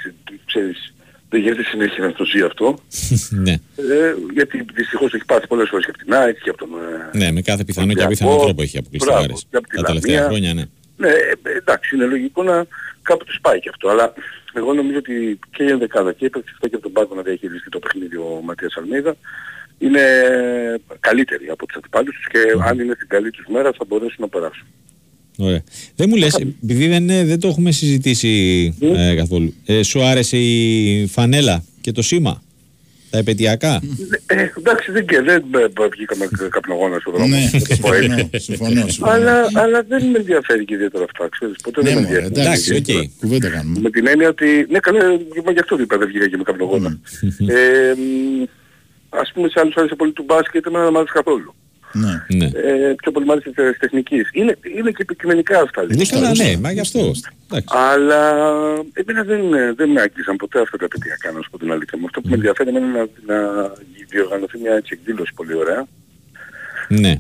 ξέρεις, 0.47 0.95
δεν 1.31 1.41
γίνεται 1.41 1.63
συνέχεια 1.63 2.05
να 2.05 2.13
το 2.13 2.25
ζει 2.25 2.41
αυτό. 2.41 2.79
ναι. 3.47 3.53
Ε, 3.77 4.15
γιατί 4.33 4.65
δυστυχώς 4.75 5.15
έχει 5.15 5.25
πάθει 5.25 5.47
πολλές 5.47 5.69
φορές 5.69 5.85
και 5.85 5.91
από 5.95 6.05
την 6.05 6.15
ΑΕΚ 6.15 6.43
και 6.43 6.51
από 6.51 6.59
τον... 6.59 6.69
ε, 7.15 7.19
ναι, 7.19 7.33
με 7.33 7.41
κάθε 7.43 7.65
πιθανό 7.65 7.93
και 7.93 8.03
Ολυμπιακό. 8.03 8.25
απίθανο 8.25 8.45
τρόπο 8.45 8.63
έχει 8.63 8.79
αποκλειστεί 8.79 9.09
ο 9.09 9.13
Μπράβο, 9.13 9.25
Άρης. 9.29 9.47
και 9.51 9.57
από 9.57 9.67
τη 9.69 9.77
Τα 9.77 9.83
τελευταία 9.83 10.15
Λαμία. 10.15 10.29
χρόνια, 10.29 10.55
ναι. 10.55 10.65
Ναι, 10.97 11.09
ε, 11.09 11.57
εντάξει, 11.59 11.95
είναι 11.97 12.05
λογικό 12.05 12.43
να 12.43 12.67
κάπου 13.03 13.25
τους 13.25 13.39
πάει 13.41 13.61
και 13.61 13.69
αυτό. 13.69 13.89
Αλλά 13.89 14.13
εγώ 14.53 14.75
νομίζω 14.75 14.99
ότι 14.99 15.39
και 15.51 15.63
η 15.63 15.71
ενδεκάδα 15.71 16.13
και 16.13 16.25
η 16.25 16.31
αυτό 16.55 16.69
και 16.69 16.75
από 16.75 16.83
τον 16.83 16.93
πάγκο 16.93 17.15
να 17.15 17.23
διαχειριστεί 17.23 17.69
το 17.69 17.79
παιχνίδι 17.79 18.17
ο 18.17 18.41
Ματίας 18.45 18.77
Αλμίδα 18.77 19.17
είναι 19.79 20.01
καλύτεροι 21.01 21.49
από 21.49 21.67
τους 21.67 21.77
αντιπάλους 21.77 22.15
τους 22.17 22.27
και 22.33 22.39
αν 22.69 22.79
είναι 22.79 22.95
στην 22.95 23.09
καλή 23.09 23.31
τους 23.31 23.47
μέρα 23.49 23.71
θα 23.73 23.85
μπορέσουν 23.89 24.17
να 24.19 24.29
περάσουν. 24.29 24.67
Ωραία. 25.41 25.63
Δεν 25.97 26.07
μου 26.09 26.17
λες, 26.17 26.35
επειδή 26.63 26.87
δεν, 26.89 27.11
ε, 27.11 27.25
δεν 27.25 27.41
το 27.41 27.49
έχουμε 27.49 27.73
συζητήσει 27.73 28.29
ε, 28.81 29.15
καθόλου, 29.15 29.55
ε, 29.67 29.83
σου 29.83 30.03
άρεσε 30.03 30.37
η 30.37 31.07
φανέλα 31.07 31.65
και 31.81 31.93
το 31.93 32.03
σήμα, 32.03 32.43
τα 33.11 33.19
επαιτειακά; 33.19 33.81
Ε, 34.27 34.47
εντάξει, 34.59 34.93
δεν, 34.93 35.07
και, 35.07 35.21
δεν 35.21 35.43
ε, 35.55 35.87
βγήκαμε 35.95 36.29
καπνογόνα 36.51 36.99
στον 36.99 37.13
δρόμο. 37.13 37.29
Ναι, 37.29 37.51
να 37.53 37.61
το 37.61 37.77
πω 37.81 37.95
έτσι. 37.95 38.29
συμφωνώ, 38.43 38.81
συμφωνώ. 38.89 39.13
αλλά, 39.13 39.47
αλλά 39.55 39.83
δεν 39.89 40.07
με 40.07 40.19
ενδιαφέρει 40.19 40.65
και 40.65 40.75
ιδιαίτερα 40.75 41.05
αυτά, 41.05 41.29
ξέρεις. 41.31 41.57
Ποτέ 41.63 41.83
Ναι, 41.83 41.89
δεν 41.91 41.99
με 42.03 42.07
μωρέ, 42.09 42.17
ενδιαφέρει. 42.19 42.41
εντάξει, 42.47 42.71
Εντάξει, 42.75 42.97
οκ. 42.97 43.11
Κουβέντα 43.21 43.49
κάνουμε. 43.49 43.81
Με 43.81 43.91
την 43.91 44.07
έννοια 44.07 44.29
ότι, 44.29 44.67
ναι 44.71 44.79
καλά, 44.79 45.01
μα 45.45 45.53
γι' 45.53 45.59
αυτό 45.61 45.79
είπα 45.81 45.99
δεν 45.99 46.09
βγήκα 46.09 46.29
και 46.29 46.37
με 46.37 46.43
καπνογόνα. 46.43 46.99
ε, 47.47 47.93
μ, 47.97 48.43
ας 49.09 49.31
πούμε 49.35 49.49
σε 49.49 49.61
άλλους 49.61 49.75
άρεσε 49.77 49.95
πολύ 49.95 50.13
του 50.13 50.25
μπάσκετ, 50.27 50.67
εμένα 50.67 50.85
δεν 50.85 50.93
μ' 50.93 50.97
άρεσε 50.97 51.13
καθόλου. 51.15 51.55
Ναι. 51.93 52.25
ναι. 52.37 52.45
Ε, 52.45 52.95
πιο 53.03 53.11
πολύ 53.13 53.25
μ' 53.27 53.31
άρεσε 53.31 53.51
της 53.51 53.79
τεχνικής. 53.79 54.29
Είναι, 54.33 54.57
είναι 54.77 54.91
και 54.91 55.03
υποκειμενικά 55.03 55.61
αυτά. 55.61 55.83
Ναι, 55.83 55.89
λοιπόν. 55.89 56.07
καλά, 56.21 56.35
ναι, 56.35 56.57
μα 56.57 56.71
γι' 56.73 56.81
αυτό. 56.81 56.99
Εντάξει. 57.51 57.75
Αλλά 57.77 58.21
εμένα 58.93 59.23
δεν, 59.25 59.41
δεν 59.77 59.89
με 59.91 60.01
άγγιζαν 60.01 60.37
ποτέ 60.37 60.61
αυτά 60.61 60.77
τα 60.77 60.89
παιδιά 60.89 61.17
να 61.35 61.41
σου 61.43 61.51
πω 61.51 61.59
την 61.59 61.73
αλήθεια 61.73 61.99
μου. 61.99 62.05
Αυτό 62.07 62.21
που 62.21 62.29
με 62.29 62.35
ενδιαφέρει 62.35 62.69
εμένα 62.69 62.87
είναι 62.87 63.09
να, 63.27 63.35
να 63.35 63.73
διοργανωθεί 64.09 64.59
μια 64.59 64.75
έτσι 64.75 64.99
εκδήλωση 65.01 65.33
πολύ 65.35 65.55
ωραία 65.55 65.87
Ναι. 66.89 67.11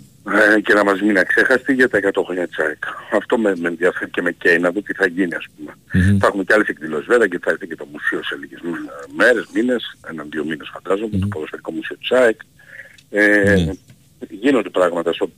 ε, 0.56 0.60
και 0.60 0.74
να 0.74 0.84
μας 0.84 1.00
μείνει 1.00 1.18
αξέχαστη 1.18 1.72
για 1.74 1.88
τα 1.88 1.98
100 2.12 2.22
χρόνια 2.24 2.46
της 2.46 2.58
ΑΕΚ. 2.58 2.82
Αυτό 3.12 3.38
με, 3.38 3.52
με 3.56 3.68
ενδιαφέρει 3.68 4.10
και 4.10 4.22
με 4.22 4.32
καίει 4.32 4.58
να 4.58 4.70
δω 4.70 4.82
τι 4.82 4.92
θα 4.92 5.06
γίνει 5.06 5.34
ας 5.34 5.46
πούμε. 5.56 5.72
Θα 6.18 6.26
έχουμε 6.26 6.44
και 6.44 6.52
άλλες 6.54 6.66
εκδηλώσεις 6.68 7.06
βέβαια 7.06 7.26
και 7.26 7.38
θα 7.42 7.50
έρθει 7.50 7.66
και 7.66 7.76
το 7.76 7.86
μουσείο 7.92 8.22
σε 8.22 8.36
λίγες 8.40 8.58
μ- 8.62 9.14
μέρες, 9.16 9.46
μήνες, 9.54 9.82
έναν-δύο 10.10 10.44
μήνες 10.44 10.70
φαντάζομαι, 10.72 11.18
το 11.18 11.26
ποδοσφαιρικό 11.26 11.70
μουσείο 11.72 11.96
της 11.96 12.10
ΑΕΚ. 12.10 12.40
Ε, 13.10 13.54
Ναι. 13.64 13.72
Γίνονται 14.40 14.68
πράγματα 14.70 15.12
στο 15.12 15.30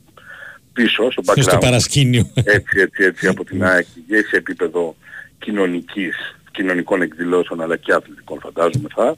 πίσω, 0.73 1.11
στο 1.11 1.21
background. 1.25 1.41
Στο 1.41 1.57
παρασκήνιο. 1.57 2.31
έτσι, 2.33 2.79
έτσι, 2.79 3.03
έτσι 3.03 3.27
από 3.27 3.43
την 3.45 3.63
ΑΕΚ 3.63 3.85
και 4.07 4.17
σε 4.29 4.35
επίπεδο 4.35 4.95
κοινωνικής, 5.39 6.35
κοινωνικών 6.51 7.01
εκδηλώσεων 7.01 7.61
αλλά 7.61 7.77
και 7.77 7.93
αθλητικών 7.93 8.39
φαντάζομαι 8.39 8.87
θα. 8.95 9.15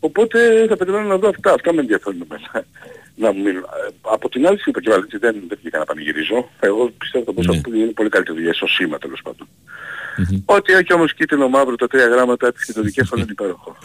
Οπότε 0.00 0.66
θα 0.68 0.76
περιμένω 0.76 1.06
να 1.08 1.16
δω 1.18 1.28
αυτά, 1.28 1.52
αυτά 1.52 1.72
με 1.72 1.80
ενδιαφέρουν 1.80 2.26
εμένα. 2.30 2.66
Να 3.16 3.32
μου 3.32 3.42
μείνουν. 3.42 3.62
Ε, 3.62 3.88
Από 4.00 4.28
την 4.28 4.46
άλλη 4.46 4.58
σου 4.58 4.70
είπα 4.70 4.80
και 4.80 4.90
βάλει, 4.90 5.06
δεν, 5.10 5.36
δεν 5.48 5.58
βγήκα 5.60 5.78
να 5.78 5.84
πανηγυρίζω. 5.84 6.50
Εγώ 6.60 6.90
πιστεύω 6.98 7.24
ότι 7.36 7.46
Ναι. 7.48 7.60
ναι. 7.68 7.78
είναι 7.78 7.90
πολύ 7.92 8.08
καλύτερη 8.08 8.36
δουλειά 8.36 8.54
στο 8.54 8.66
σήμα 8.66 8.98
τέλος 8.98 9.20
πάντων. 9.22 9.48
Ό,τι 10.44 10.72
έχει 10.72 10.92
όμως 10.92 11.14
κίτρινο 11.14 11.48
μαύρο 11.48 11.76
τα 11.76 11.86
τρία 11.86 12.06
γράμματα 12.06 12.52
της 12.52 12.64
και 12.64 12.72
το 12.72 12.82
δικές 12.86 13.10
είναι 13.16 13.26
υπέροχο. 13.28 13.76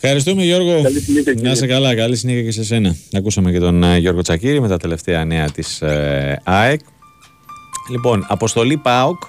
Ευχαριστούμε 0.00 0.42
Γιώργο. 0.42 0.82
Καλή 0.82 1.00
συνέχεια, 1.00 1.32
κύριε. 1.32 1.46
Να 1.48 1.50
είσαι 1.54 1.66
καλά, 1.66 1.94
καλή 1.94 2.16
συνέχεια 2.16 2.42
και 2.42 2.50
σε 2.50 2.64
σένα. 2.64 2.96
Ακούσαμε 3.16 3.52
και 3.52 3.58
τον 3.58 3.82
ε, 3.82 3.98
Γιώργο 3.98 4.20
Τσακύρη 4.22 4.60
με 4.60 4.68
τα 4.68 4.76
τελευταία 4.76 5.24
νέα 5.24 5.50
της 5.50 5.80
ε, 5.82 6.40
ΑΕΚ. 6.44 6.80
Λοιπόν, 7.90 8.26
αποστολή 8.28 8.76
ΠΑΟΚ, 8.76 9.22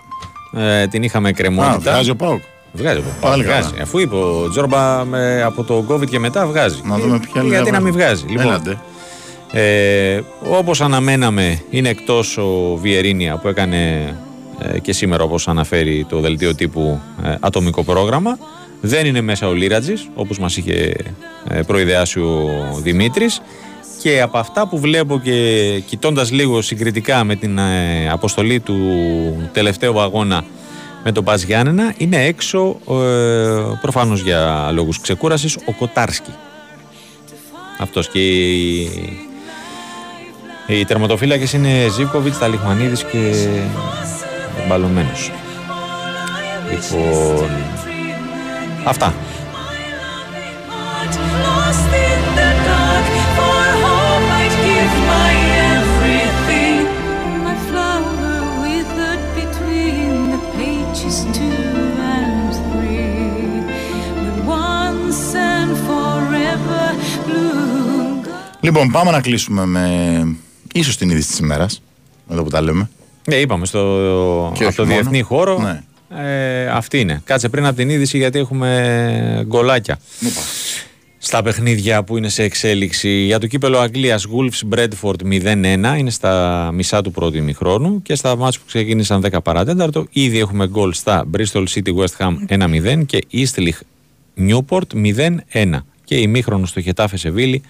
ε, 0.57 0.87
την 0.87 1.03
είχαμε 1.03 1.29
Α, 1.29 1.31
κρεμότητα. 1.31 1.91
βγάζει 1.91 2.09
ο 2.09 2.15
Πάουκ. 2.15 2.41
Βγάζει 2.73 2.97
ο 2.97 3.01
ΠΑΟΚ. 3.01 3.21
Πάλι 3.31 3.43
καλά. 3.43 3.59
βγάζει. 3.61 3.81
Αφού 3.81 3.99
είπε 3.99 4.15
ο 4.15 4.49
Τζόρμπα 4.49 5.05
με, 5.05 5.41
από 5.43 5.63
το 5.63 5.85
COVID 5.89 6.05
και 6.09 6.19
μετά 6.19 6.45
βγάζει. 6.47 6.81
Να 6.85 6.97
δούμε 6.97 7.19
ποια 7.19 7.31
Ε, 7.35 7.39
άλλη 7.39 7.49
Γιατί 7.49 7.65
θα 7.65 7.71
να 7.71 7.79
μην 7.79 7.93
βγάζει. 7.93 8.23
βγάζει. 8.25 8.37
Λοιπόν, 8.37 8.47
Έλατε. 8.47 8.77
ε, 9.51 10.21
όπως 10.49 10.81
αναμέναμε 10.81 11.61
είναι 11.69 11.89
εκτός 11.89 12.37
ο 12.37 12.75
Βιερίνια 12.81 13.37
που 13.37 13.47
έκανε 13.47 14.13
ε, 14.73 14.79
και 14.79 14.93
σήμερα 14.93 15.23
όπως 15.23 15.47
αναφέρει 15.47 16.05
το 16.09 16.19
δελτίο 16.19 16.55
τύπου 16.55 16.99
ε, 17.23 17.35
ατομικό 17.39 17.83
πρόγραμμα. 17.83 18.37
Δεν 18.81 19.05
είναι 19.05 19.21
μέσα 19.21 19.47
ο 19.47 19.53
Λίρατζης 19.53 20.09
όπως 20.15 20.39
μας 20.39 20.57
είχε 20.57 20.93
ε, 21.49 21.61
προειδεάσει 21.61 22.19
ο 22.19 22.49
Δημήτρης 22.81 23.41
και 24.01 24.21
από 24.21 24.37
αυτά 24.37 24.67
που 24.67 24.79
βλέπω 24.79 25.19
και 25.19 25.79
κοιτώντας 25.85 26.31
λίγο 26.31 26.61
συγκριτικά 26.61 27.23
με 27.23 27.35
την 27.35 27.57
ε, 27.57 28.09
αποστολή 28.11 28.59
του 28.59 28.79
τελευταίου 29.53 30.01
αγώνα 30.01 30.43
με 31.03 31.11
τον 31.11 31.23
Πας 31.23 31.43
Γιάννενα 31.43 31.93
είναι 31.97 32.25
έξω 32.25 32.77
ε, 32.89 32.93
προφανώς 33.81 34.21
για 34.21 34.69
λόγους 34.73 34.99
ξεκούρασης 34.99 35.57
ο 35.65 35.71
Κοτάρσκι. 35.71 36.33
Αυτός 37.79 38.09
και 38.09 38.19
οι, 38.19 38.81
οι 40.67 40.85
τερματοφύλακες 40.85 41.53
είναι 41.53 41.87
Ζίβκοβιτς, 41.89 42.37
Ταλιχμανίδης 42.37 43.03
και 43.03 43.47
Μπαλωμένος. 44.67 45.31
Λοιπόν, 46.71 47.49
Αυτά. 48.85 49.13
Λοιπόν, 68.63 68.91
πάμε 68.91 69.11
να 69.11 69.21
κλείσουμε 69.21 69.65
με 69.65 70.37
ίσως 70.73 70.97
την 70.97 71.09
είδηση 71.09 71.27
της 71.27 71.39
ημέρας. 71.39 71.81
Εδώ 72.31 72.43
που 72.43 72.49
τα 72.49 72.61
λέμε. 72.61 72.89
Ναι, 73.27 73.35
είπαμε 73.35 73.65
στο 73.65 74.51
διεθνή 74.85 75.21
χώρο. 75.21 75.59
Ναι. 75.59 75.83
Ε, 76.17 76.67
αυτή 76.67 76.99
είναι. 76.99 77.21
Κάτσε 77.23 77.49
πριν 77.49 77.65
από 77.65 77.75
την 77.75 77.89
είδηση 77.89 78.17
γιατί 78.17 78.39
έχουμε 78.39 79.43
γκολάκια. 79.47 79.99
Στα 81.17 81.41
παιχνίδια 81.41 82.03
που 82.03 82.17
είναι 82.17 82.29
σε 82.29 82.43
εξέλιξη 82.43 83.09
για 83.09 83.39
το 83.39 83.47
κύπελο 83.47 83.77
Αγγλίας 83.79 84.27
Wolves 84.27 84.75
Bradford 84.75 85.43
0-1 85.43 85.97
είναι 85.97 86.09
στα 86.09 86.69
μισά 86.73 87.01
του 87.01 87.11
πρώτου 87.11 87.37
ημιχρόνου 87.37 88.01
και 88.01 88.15
στα 88.15 88.35
μάτς 88.35 88.59
που 88.59 88.65
ξεκίνησαν 88.67 89.25
10 89.31 89.37
παρατέταρτο 89.43 90.05
ήδη 90.09 90.39
έχουμε 90.39 90.67
γκολ 90.67 90.93
στα 90.93 91.25
Bristol 91.37 91.63
City 91.73 91.95
West 91.95 92.17
Ham 92.17 92.33
1-0 92.47 93.05
και 93.05 93.25
Eastleigh 93.33 93.79
Newport 94.37 95.13
0-1 95.53 95.79
και 96.03 96.15
ημίχρονο 96.15 96.65
στο 96.65 96.81
Χετάφε 96.81 97.17
Σεβίλη 97.17 97.61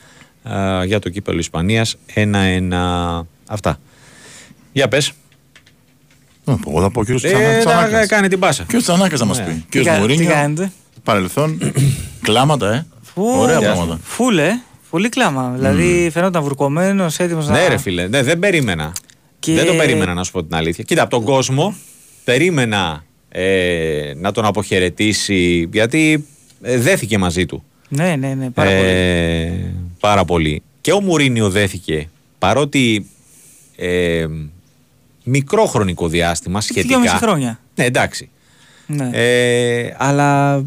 α, 0.43 0.83
για 0.85 0.99
το 0.99 1.09
κύπελο 1.09 1.39
Ισπανίας 1.39 1.97
1-1 2.15 2.23
αυτά. 3.45 3.79
Για 4.71 4.87
πες. 4.87 5.13
Ε, 6.45 6.53
Εγώ 6.67 6.81
θα 6.81 6.91
πω 6.91 6.99
ο 6.99 7.03
κύριος 7.03 7.23
Ε, 7.23 7.27
Τσανάκας. 7.29 7.63
να 7.65 7.71
Τσανάκας. 7.71 8.07
κάνει 8.07 8.27
την 8.27 8.39
πάσα. 8.39 8.63
Κύριος 8.63 8.83
Τσανάκας 8.83 9.19
θα 9.19 9.25
μας 9.25 9.37
Ναι. 9.37 9.43
πει. 9.45 9.51
Τι, 9.51 9.63
Κύριος 9.69 9.87
κα- 9.87 9.93
τι 9.95 9.99
Μουρίνιο. 10.01 10.29
κάνετε; 10.29 10.71
Παρελθόν. 11.03 11.71
Κλάματα, 12.21 12.73
ε. 12.73 12.85
Φου, 13.01 13.23
Ωραία 13.39 13.57
Γεια 13.57 13.67
σου. 13.69 13.73
πράγματα. 13.75 13.99
Φούλε, 14.03 14.49
πολύ 14.89 15.09
κλάμα. 15.09 15.53
Δηλαδή 15.55 16.09
φαινόταν 16.13 16.41
βουρκωμένος, 16.43 17.19
έτοιμος 17.19 17.47
να... 17.47 17.53
Ναι, 17.53 17.67
ρε 17.67 17.77
φίλε, 17.77 18.07
ναι, 18.07 18.23
δεν 18.23 18.39
περίμενα. 18.39 18.91
Και- 19.39 19.53
Δεν 19.53 19.65
το 19.65 19.73
περίμενα 19.73 20.13
να 20.13 20.23
σου 20.23 20.31
πω 20.31 20.43
την 20.43 20.55
αλήθεια. 20.55 20.83
Κοίτα, 20.83 21.01
από 21.01 21.11
τον 21.11 21.23
κόσμο 21.23 21.75
περίμενα 22.23 23.03
ε, 23.29 24.13
να 24.15 24.31
τον 24.31 24.45
αποχαιρετήσει 24.45 25.69
γιατί 25.73 26.25
ε, 26.61 26.77
δέθηκε 26.77 27.17
μαζί 27.17 27.45
του. 27.45 27.63
Ναι, 27.89 28.15
ναι, 28.15 28.33
ναι, 28.33 28.49
πάρα 28.49 28.69
πολύ. 28.69 28.89
Ε, 28.89 29.51
πάρα 29.99 30.25
πολύ. 30.25 30.61
Και 30.81 30.91
ο 30.91 31.01
Μουρίνιο 31.01 31.49
δέθηκε 31.49 32.09
παρότι 32.39 33.05
ε, 33.75 34.25
μικρό 35.23 35.65
χρονικό 35.65 36.07
διάστημα 36.07 36.61
σχετικά. 36.61 36.87
Δυόμιση 36.87 37.15
χρόνια. 37.15 37.59
Ναι, 37.75 37.83
εντάξει. 37.85 38.29
Ναι. 38.87 39.09
Ε, 39.13 39.95
αλλά 39.97 40.61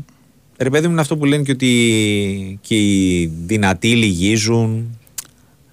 Ρε 0.59 0.71
παιδί 0.71 0.87
μου 0.87 0.93
είναι 0.93 1.01
αυτό 1.01 1.17
που 1.17 1.25
λένε 1.25 1.43
και 1.43 1.51
ότι 1.53 2.59
και 2.61 2.75
οι 2.77 3.27
δυνατοί 3.47 3.97
λυγίζουν. 3.97 4.99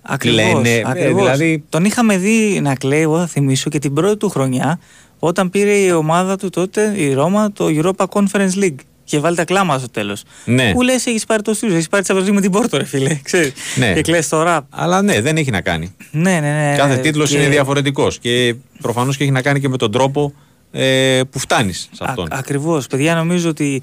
Ακριβώς, 0.01 0.61
Κλαίνε. 0.61 0.81
ακριβώς. 0.85 1.21
δηλαδή- 1.21 1.63
Τον 1.69 1.85
είχαμε 1.85 2.17
δει 2.17 2.59
να 2.61 2.75
κλαίει, 2.75 3.01
εγώ 3.01 3.17
θα 3.19 3.27
θυμίσω 3.27 3.69
και 3.69 3.79
την 3.79 3.93
πρώτη 3.93 4.17
του 4.17 4.29
χρονιά, 4.29 4.79
όταν 5.19 5.49
πήρε 5.49 5.73
η 5.77 5.91
ομάδα 5.91 6.37
του 6.37 6.49
τότε, 6.49 6.93
η 6.97 7.13
Ρώμα, 7.13 7.51
το 7.51 7.65
Europa 7.69 8.05
Conference 8.09 8.53
League. 8.63 8.75
Και 9.11 9.19
βάλει 9.19 9.35
τα 9.35 9.43
κλάμα 9.45 9.77
στο 9.77 9.89
τέλος. 9.89 10.23
Ναι. 10.45 10.71
Που 10.73 10.81
λες, 10.81 11.05
έχεις 11.05 11.25
πάρει 11.25 11.41
το 11.41 11.53
στούζο, 11.53 11.73
έχεις 11.75 11.87
πάρει 11.87 12.03
τη 12.03 12.13
Champions 12.13 12.27
League 12.27 12.31
με 12.31 12.41
την 12.41 12.51
Πόρτο, 12.51 12.77
ρε 12.77 12.83
φίλε. 12.83 13.19
Ξέρεις. 13.23 13.51
Ναι. 13.75 13.93
Και 13.93 14.01
κλαις 14.01 14.29
τώρα. 14.29 14.67
Αλλά 14.69 15.01
ναι, 15.01 15.21
δεν 15.21 15.37
έχει 15.37 15.51
να 15.51 15.61
κάνει. 15.61 15.95
Ναι, 16.11 16.39
ναι, 16.39 16.69
ναι. 16.69 16.75
Κάθε 16.77 16.97
τίτλος 16.97 17.29
Και- 17.29 17.37
είναι 17.37 17.47
διαφορετικός 17.47 18.19
και 18.19 18.55
προφανώς 18.81 19.17
και 19.17 19.23
έχει 19.23 19.31
να 19.31 19.41
κάνει 19.41 19.59
και 19.59 19.69
με 19.69 19.77
τον 19.77 19.91
τρόπο 19.91 20.33
ε, 20.71 21.19
που 21.29 21.39
φτάνεις 21.39 21.89
σε 21.91 22.03
αυτόν. 22.07 22.27
Ακριβώς. 22.31 22.87
Παιδιά, 22.87 23.15
νομίζω 23.15 23.49
ότι 23.49 23.81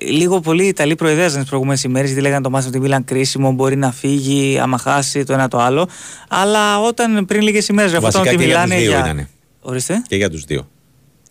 ε, 0.00 0.06
λίγο 0.06 0.40
πολύ 0.40 0.64
οι 0.64 0.68
Ιταλοί 0.68 0.94
προεδρεύσαν 0.94 1.40
τις 1.40 1.48
προηγούμενες 1.48 1.82
ημέρες 1.82 2.08
γιατί 2.08 2.22
λέγανε 2.22 2.42
το 2.42 2.50
μάτι 2.50 2.66
ότι 2.66 2.80
Μίλαν 2.80 3.04
κρίσιμο, 3.04 3.52
μπορεί 3.52 3.76
να 3.76 3.92
φύγει, 3.92 4.58
άμα 4.58 4.78
χάσει 4.78 5.24
το 5.24 5.32
ένα 5.32 5.48
το 5.48 5.58
άλλο. 5.58 5.88
Αλλά 6.28 6.80
όταν 6.80 7.24
πριν 7.24 7.40
λίγες 7.42 7.68
ημέρες 7.68 7.90
γραφόταν 7.90 8.12
Βασικά 8.22 8.34
ότι 8.36 8.44
και 8.44 8.50
για 8.50 8.60
μιλάνε 8.62 8.74
τους 8.74 8.82
δύο 8.84 8.90
για. 8.96 9.04
ήτανε. 9.04 9.28
Ορίστε. 9.60 10.02
Και 10.08 10.16
για 10.16 10.30
τους 10.30 10.44
δύο. 10.44 10.68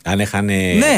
Αν 0.10 0.20
είχαν 0.20 0.46
Ναι, 0.46 0.54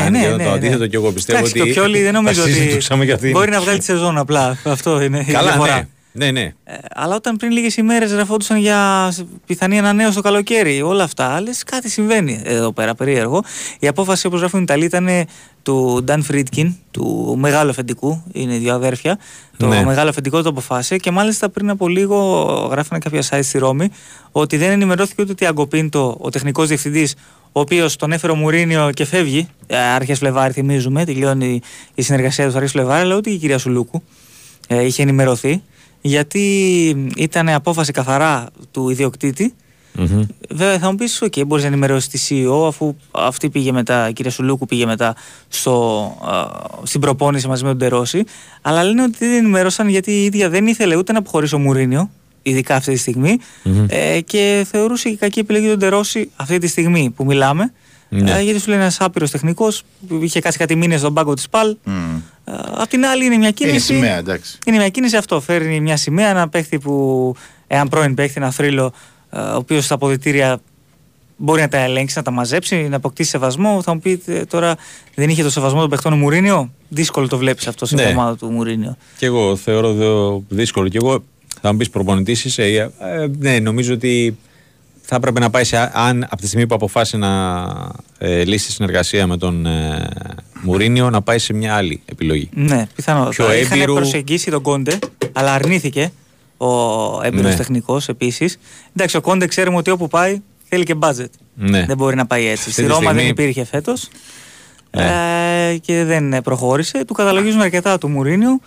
αν 0.05 0.11
ναι, 0.11 0.17
γινόταν 0.19 0.37
ναι, 0.37 0.43
το 0.43 0.49
ναι. 0.49 0.55
αντίθετο 0.55 0.87
και 0.87 0.95
εγώ 0.95 1.11
πιστεύω 1.11 1.39
Εντάξει, 1.39 1.59
ότι. 1.59 1.73
το 1.73 1.79
Πιόλι 1.79 2.01
δεν 2.01 2.13
νομίζω 2.13 2.41
θα 2.41 2.47
ότι. 2.47 2.51
συζητούσαμε 2.53 3.05
για 3.05 3.13
αυτήν. 3.13 3.31
Μπορεί 3.31 3.49
να 3.51 3.59
βγάλει 3.61 3.77
τη 3.77 3.83
σεζόν 3.83 4.17
απλά. 4.17 4.57
Αυτό 4.63 5.01
είναι 5.01 5.23
η 5.27 5.31
Καλά, 5.31 5.51
διαφορά. 5.51 5.75
ναι. 5.75 5.87
Ναι, 6.11 6.31
ναι. 6.31 6.41
Ε, 6.41 6.73
αλλά 6.95 7.15
όταν 7.15 7.35
πριν 7.37 7.51
λίγες 7.51 7.77
ημέρες 7.77 8.11
γραφόντουσαν 8.11 8.57
για 8.57 9.11
πιθανή 9.45 9.77
ανανέωση 9.79 10.15
το 10.15 10.21
καλοκαίρι, 10.21 10.81
όλα 10.81 11.03
αυτά, 11.03 11.41
λες 11.41 11.63
κάτι 11.63 11.89
συμβαίνει 11.89 12.41
εδώ 12.45 12.71
πέρα 12.71 12.95
περίεργο. 12.95 13.43
Η 13.79 13.87
απόφαση, 13.87 14.27
όπως 14.27 14.39
γράφουν 14.39 14.59
οι 14.59 14.63
Ιταλοί, 14.67 14.85
ήταν 14.85 15.07
του 15.63 16.01
Νταν 16.03 16.23
Φρίτκιν, 16.23 16.75
του 16.91 17.35
μεγάλου 17.39 17.69
αφεντικού, 17.69 18.23
είναι 18.31 18.53
οι 18.55 18.57
δύο 18.57 18.73
αδέρφια. 18.73 19.19
Το 19.57 19.67
Ναι. 19.67 19.83
μεγάλο 19.85 20.09
αφεντικό 20.09 20.41
το 20.41 20.49
αποφάσισε 20.49 20.97
και 20.97 21.11
μάλιστα 21.11 21.49
πριν 21.49 21.69
από 21.69 21.87
λίγο 21.87 22.43
γράφανε 22.71 22.99
κάποια 22.99 23.23
site 23.29 23.43
στη 23.43 23.57
Ρώμη 23.57 23.89
ότι 24.31 24.57
δεν 24.57 24.69
ενημερώθηκε 24.69 25.21
ούτε 25.21 25.31
ο 25.31 25.45
Τιάγκο 25.45 25.81
Πίντο, 25.81 26.17
ο 26.19 26.29
τεχνικός 26.29 26.67
διευθυντής, 26.67 27.15
ο 27.51 27.59
οποίος 27.59 27.95
τον 27.95 28.11
έφερε 28.11 28.31
ο 28.31 28.35
Μουρίνιο 28.35 28.89
και 28.93 29.05
φεύγει, 29.05 29.47
αρχές 29.95 30.17
Φλεβάρι, 30.17 30.53
θυμίζουμε, 30.53 31.05
τελειώνει 31.05 31.61
η 31.95 32.01
συνεργασία 32.01 32.49
του 32.49 32.57
αρχές 32.57 32.69
Φλεβάρη, 32.69 33.01
αλλά 33.01 33.15
ούτε 33.15 33.29
και 33.29 33.35
η 33.35 33.39
κυρία 33.39 33.57
Σουλούκου 33.57 34.03
ε, 34.67 34.85
είχε 34.85 35.01
ενημερωθεί 35.01 35.61
γιατί 36.01 36.39
ήταν 37.17 37.49
απόφαση 37.49 37.91
καθαρά 37.91 38.47
του 38.71 38.89
ιδιοκτήτη. 38.89 39.53
Βέβαια 40.49 40.79
θα 40.79 40.89
μου 40.89 40.95
πεις, 40.95 41.21
οκ, 41.21 41.33
μπορείς 41.45 41.63
να 41.63 41.69
ενημερώσεις 41.69 42.07
τη 42.07 42.45
CEO 42.45 42.67
αφού 42.67 42.95
αυτή 43.11 43.49
πήγε 43.49 43.71
μετά, 43.71 44.09
η 44.09 44.13
κυρία 44.13 44.31
Σουλούκου 44.31 44.65
πήγε 44.65 44.85
μετά 44.85 45.15
στο, 45.47 46.01
α, 46.25 46.45
στην 46.83 47.01
προπόνηση 47.01 47.47
μαζί 47.47 47.63
με 47.63 47.69
τον 47.69 47.77
Τερόση. 47.77 48.23
Αλλά 48.61 48.83
λένε 48.83 49.01
ότι 49.03 49.17
δεν 49.17 49.31
ενημέρωσαν 49.31 49.87
γιατί 49.87 50.11
η 50.11 50.23
ίδια 50.23 50.49
δεν 50.49 50.67
ήθελε 50.67 50.95
ούτε 50.95 51.11
να 51.11 51.19
αποχωρήσει 51.19 51.55
ο 51.55 51.59
Μουρίνιο, 51.59 52.09
ειδικά 52.49 52.75
αυτή 52.75 52.91
τη 52.91 52.97
στιγμη 52.97 53.37
ε, 53.87 54.21
και 54.21 54.65
θεωρούσε 54.71 55.09
και 55.09 55.15
κακή 55.15 55.39
επιλογή 55.39 55.67
τον 55.67 55.79
Τερόση 55.79 56.29
αυτή 56.35 56.57
τη 56.57 56.67
στιγμή 56.67 57.09
που 57.15 57.25
μιλάμε. 57.25 57.73
Ναι. 58.09 58.31
Ε, 58.31 58.41
γιατί 58.41 58.59
σου 58.59 58.69
λέει 58.69 58.79
ένας 58.79 58.99
άπειρος 59.01 59.31
τεχνικός 59.31 59.83
που 60.07 60.19
είχε 60.23 60.39
κάτσει 60.39 60.57
κάτι 60.59 60.75
μήνες 60.75 60.99
στον 60.99 61.13
πάγκο 61.13 61.33
της 61.33 61.49
ΠΑΛ. 61.49 61.69
Ε, 61.69 62.51
απ' 62.77 62.87
την 62.89 63.05
άλλη 63.05 63.25
είναι 63.25 63.37
μια 63.37 63.51
κίνηση. 63.51 63.93
Είναι 63.93 63.99
σημαία, 64.01 64.17
εντάξει. 64.17 64.57
Είναι 64.65 64.77
μια 64.77 64.89
κίνηση 64.89 65.17
αυτό. 65.17 65.39
Φέρνει 65.41 65.79
μια 65.79 65.97
σημαία, 65.97 66.29
ένα 66.29 66.49
παίχτη 66.49 66.79
που, 66.79 67.35
έναν 67.67 67.87
πρώην 67.87 68.13
παίχτη, 68.15 68.33
ένα 68.37 68.51
θρύλο, 68.51 68.93
ε, 69.29 69.39
ο 69.39 69.55
οποίος 69.55 69.85
στα 69.85 69.93
αποδητήρια 69.93 70.59
μπορεί 71.37 71.61
να 71.61 71.67
τα 71.67 71.77
ελέγξει, 71.77 72.17
να 72.17 72.23
τα 72.23 72.31
μαζέψει, 72.31 72.75
να 72.89 72.95
αποκτήσει 72.95 73.29
σεβασμό. 73.29 73.81
Θα 73.81 73.93
μου 73.93 73.99
πείτε 73.99 74.45
τώρα, 74.49 74.75
δεν 75.15 75.29
είχε 75.29 75.43
το 75.43 75.49
σεβασμό 75.49 75.79
των 75.79 75.89
παιχτών 75.89 76.13
ο 76.13 76.15
Μουρίνιο. 76.15 76.71
Δύσκολο 76.87 77.27
το 77.27 77.37
βλέπεις 77.37 77.67
αυτό 77.67 77.85
στην 77.85 77.97
Ναι. 77.97 78.05
ομάδα 78.05 78.35
του 78.35 78.49
Μουρίνιο. 78.51 78.97
Και 79.17 79.25
εγώ 79.25 79.55
θεωρώ 79.55 79.93
δω- 79.93 80.43
δύσκολο. 80.49 80.87
Και 80.87 80.97
εγώ 81.01 81.23
θα 81.61 81.71
μου 81.71 81.77
πεις 81.77 81.89
προπονητής 81.89 82.45
είσαι. 82.45 82.63
ε, 82.63 82.77
ε, 82.77 83.27
ναι, 83.37 83.59
νομίζω 83.59 83.93
ότι 83.93 84.37
θα 85.01 85.15
έπρεπε 85.15 85.39
να 85.39 85.49
πάει 85.49 85.63
σε. 85.63 85.91
Αν 85.93 86.23
από 86.23 86.35
τη 86.41 86.47
στιγμή 86.47 86.67
που 86.67 86.75
αποφάσισε 86.75 87.17
να 87.17 87.31
ε, 88.17 88.43
λύσει 88.43 88.65
τη 88.65 88.71
συνεργασία 88.71 89.27
με 89.27 89.37
τον 89.37 89.65
ε, 89.65 90.07
Μουρίνιο, 90.61 91.09
να 91.09 91.21
πάει 91.21 91.39
σε 91.39 91.53
μια 91.53 91.75
άλλη 91.75 92.01
επιλογή. 92.05 92.49
Ναι, 92.53 92.87
πιθανό. 92.95 93.29
Πιο 93.29 93.45
Θα 93.45 93.55
Είχαν 93.55 93.77
έμπειρου. 93.77 93.93
προσεγγίσει 93.93 94.51
τον 94.51 94.61
Κόντε, 94.61 94.99
αλλά 95.33 95.53
αρνήθηκε 95.53 96.11
ο 96.57 96.67
έμπειρος 97.23 97.51
Ναι. 97.51 97.55
τεχνικός 97.57 98.07
επίσης. 98.09 98.57
Εντάξει, 98.95 99.17
ο 99.17 99.21
Κόντε 99.21 99.47
ξέρουμε 99.47 99.77
ότι 99.77 99.89
όπου 99.91 100.07
πάει 100.07 100.41
θέλει 100.69 100.83
και 100.83 100.95
budget. 100.99 101.25
Ναι. 101.55 101.85
Δεν 101.85 101.97
μπορεί 101.97 102.15
να 102.15 102.25
πάει 102.25 102.41
έτσι. 102.45 102.53
Αυτή 102.59 102.71
Στη 102.71 102.81
τη 102.81 102.87
Ρώμα 102.87 102.99
στιγμή- 103.01 103.21
δεν 103.21 103.27
υπήρχε 103.29 103.65
φέτος. 103.65 104.07
Ναι. 104.91 105.69
Ε, 105.71 105.77
και 105.77 106.03
δεν 106.03 106.33
ε, 106.33 106.41
προχώρησε. 106.41 107.05
Του 107.05 107.13
καταλογίζουν 107.13 107.61
αρκετά 107.61 107.97
του 107.97 108.07
Μουρίνιου 108.09 108.61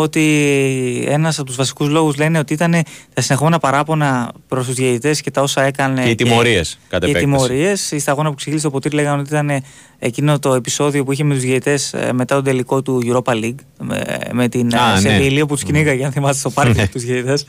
ότι 0.00 1.04
ένας 1.08 1.38
από 1.38 1.46
τους 1.46 1.56
βασικούς 1.56 1.88
λόγους 1.88 2.16
λένε 2.16 2.38
ότι 2.38 2.52
ήταν 2.52 2.74
τα 3.14 3.20
συνεχόμενα 3.20 3.58
παράπονα 3.58 4.32
προς 4.48 4.66
τους 4.66 4.74
διαιτητές 4.74 5.20
και 5.20 5.30
τα 5.30 5.42
όσα 5.42 5.62
έκανε 5.62 6.02
Και 6.02 6.10
οι 6.10 6.14
τιμωρίες, 6.14 6.78
κατ' 6.88 7.00
και 7.00 7.06
οι 7.06 7.10
επέκταση. 7.10 7.34
τιμωρίες. 7.34 7.90
Η 7.90 7.98
σταγόνα 7.98 8.28
που 8.28 8.34
ξεκίνησε 8.34 8.64
το 8.64 8.70
ποτήρι 8.70 8.94
λέγανε 8.94 9.20
ότι 9.20 9.28
ήταν 9.30 9.62
εκείνο 9.98 10.38
το 10.38 10.54
επεισόδιο 10.54 11.04
που 11.04 11.12
είχε 11.12 11.24
με 11.24 11.34
τους 11.34 11.42
διαιτητές 11.42 11.92
ε, 11.92 12.12
μετά 12.12 12.34
τον 12.34 12.44
τελικό 12.44 12.82
του 12.82 13.02
Europa 13.06 13.32
League 13.32 13.54
με, 13.80 14.18
με 14.32 14.48
την 14.48 14.74
Α, 14.74 14.82
Α, 14.82 14.92
ναι. 14.94 15.00
Σεβίλη 15.00 15.46
που 15.46 15.54
τους 15.54 15.62
κυνήγαγε 15.64 16.04
αν 16.04 16.12
θυμάστε 16.12 16.38
στο 16.38 16.50
πάρκο 16.50 16.86
τους 16.92 17.02
διαιτητές. 17.02 17.46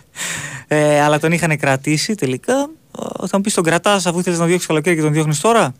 Ε, 0.68 1.02
αλλά 1.02 1.20
τον 1.20 1.32
είχαν 1.32 1.58
κρατήσει 1.58 2.16
τελικά. 2.16 2.54
Ε, 3.24 3.28
Θα 3.28 3.38
μου 3.38 3.42
πεις 3.42 3.54
τον 3.54 3.64
κρατάς 3.64 4.06
αφού 4.06 4.20
ήθελες 4.20 4.40
να 4.40 4.46
διώξεις 4.46 4.68
καλοκαίρι 4.68 4.96
και 4.96 5.02
τον 5.02 5.14
διώχνεις 5.14 5.40
τώρα; 5.40 5.74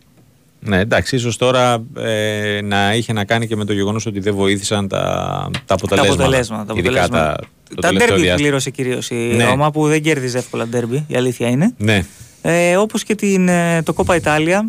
Ναι, 0.62 0.80
εντάξει, 0.80 1.16
ίσως 1.16 1.38
τώρα 1.38 1.84
ε, 1.98 2.60
να 2.64 2.94
είχε 2.96 3.14
να 3.14 3.26
κάνει 3.26 3.48
και 3.48 3.56
με 3.56 3.66
το 3.66 3.74
γεγονός 3.74 4.06
ότι 4.06 4.20
δεν 4.20 4.36
βοήθησαν 4.36 4.88
τα, 4.88 4.98
τα 5.66 5.74
αποτελέσματα. 5.74 6.18
Τα 6.18 6.24
αποτελέσματα. 6.24 6.66
Τα 6.66 6.74
Ειδικά 6.78 7.04
αποτελέσματα. 7.04 7.36
τα, 7.36 7.48
το 7.70 7.82
τα 7.82 7.88
τελευταίο 7.88 8.08
ντέρμπι 8.08 8.22
διάστημα. 8.22 8.36
πλήρωσε 8.48 8.70
κυρίως 8.70 9.10
η 9.10 9.16
Ναι. 9.36 9.44
Ρώμα 9.46 9.72
που 9.72 9.88
δεν 9.88 10.02
κέρδιζε 10.02 10.38
εύκολα 10.38 10.68
ντέρμπι, 10.68 11.04
η 11.08 11.16
αλήθεια 11.16 11.48
είναι. 11.48 11.74
Ναι. 11.78 12.06
Ε, 12.42 12.78
Όπως 12.78 13.04
και 13.04 13.16
την, 13.16 13.48
ε, 13.48 13.82
το 13.84 13.94
Κόπα 13.94 14.16
Ιτάλια. 14.16 14.66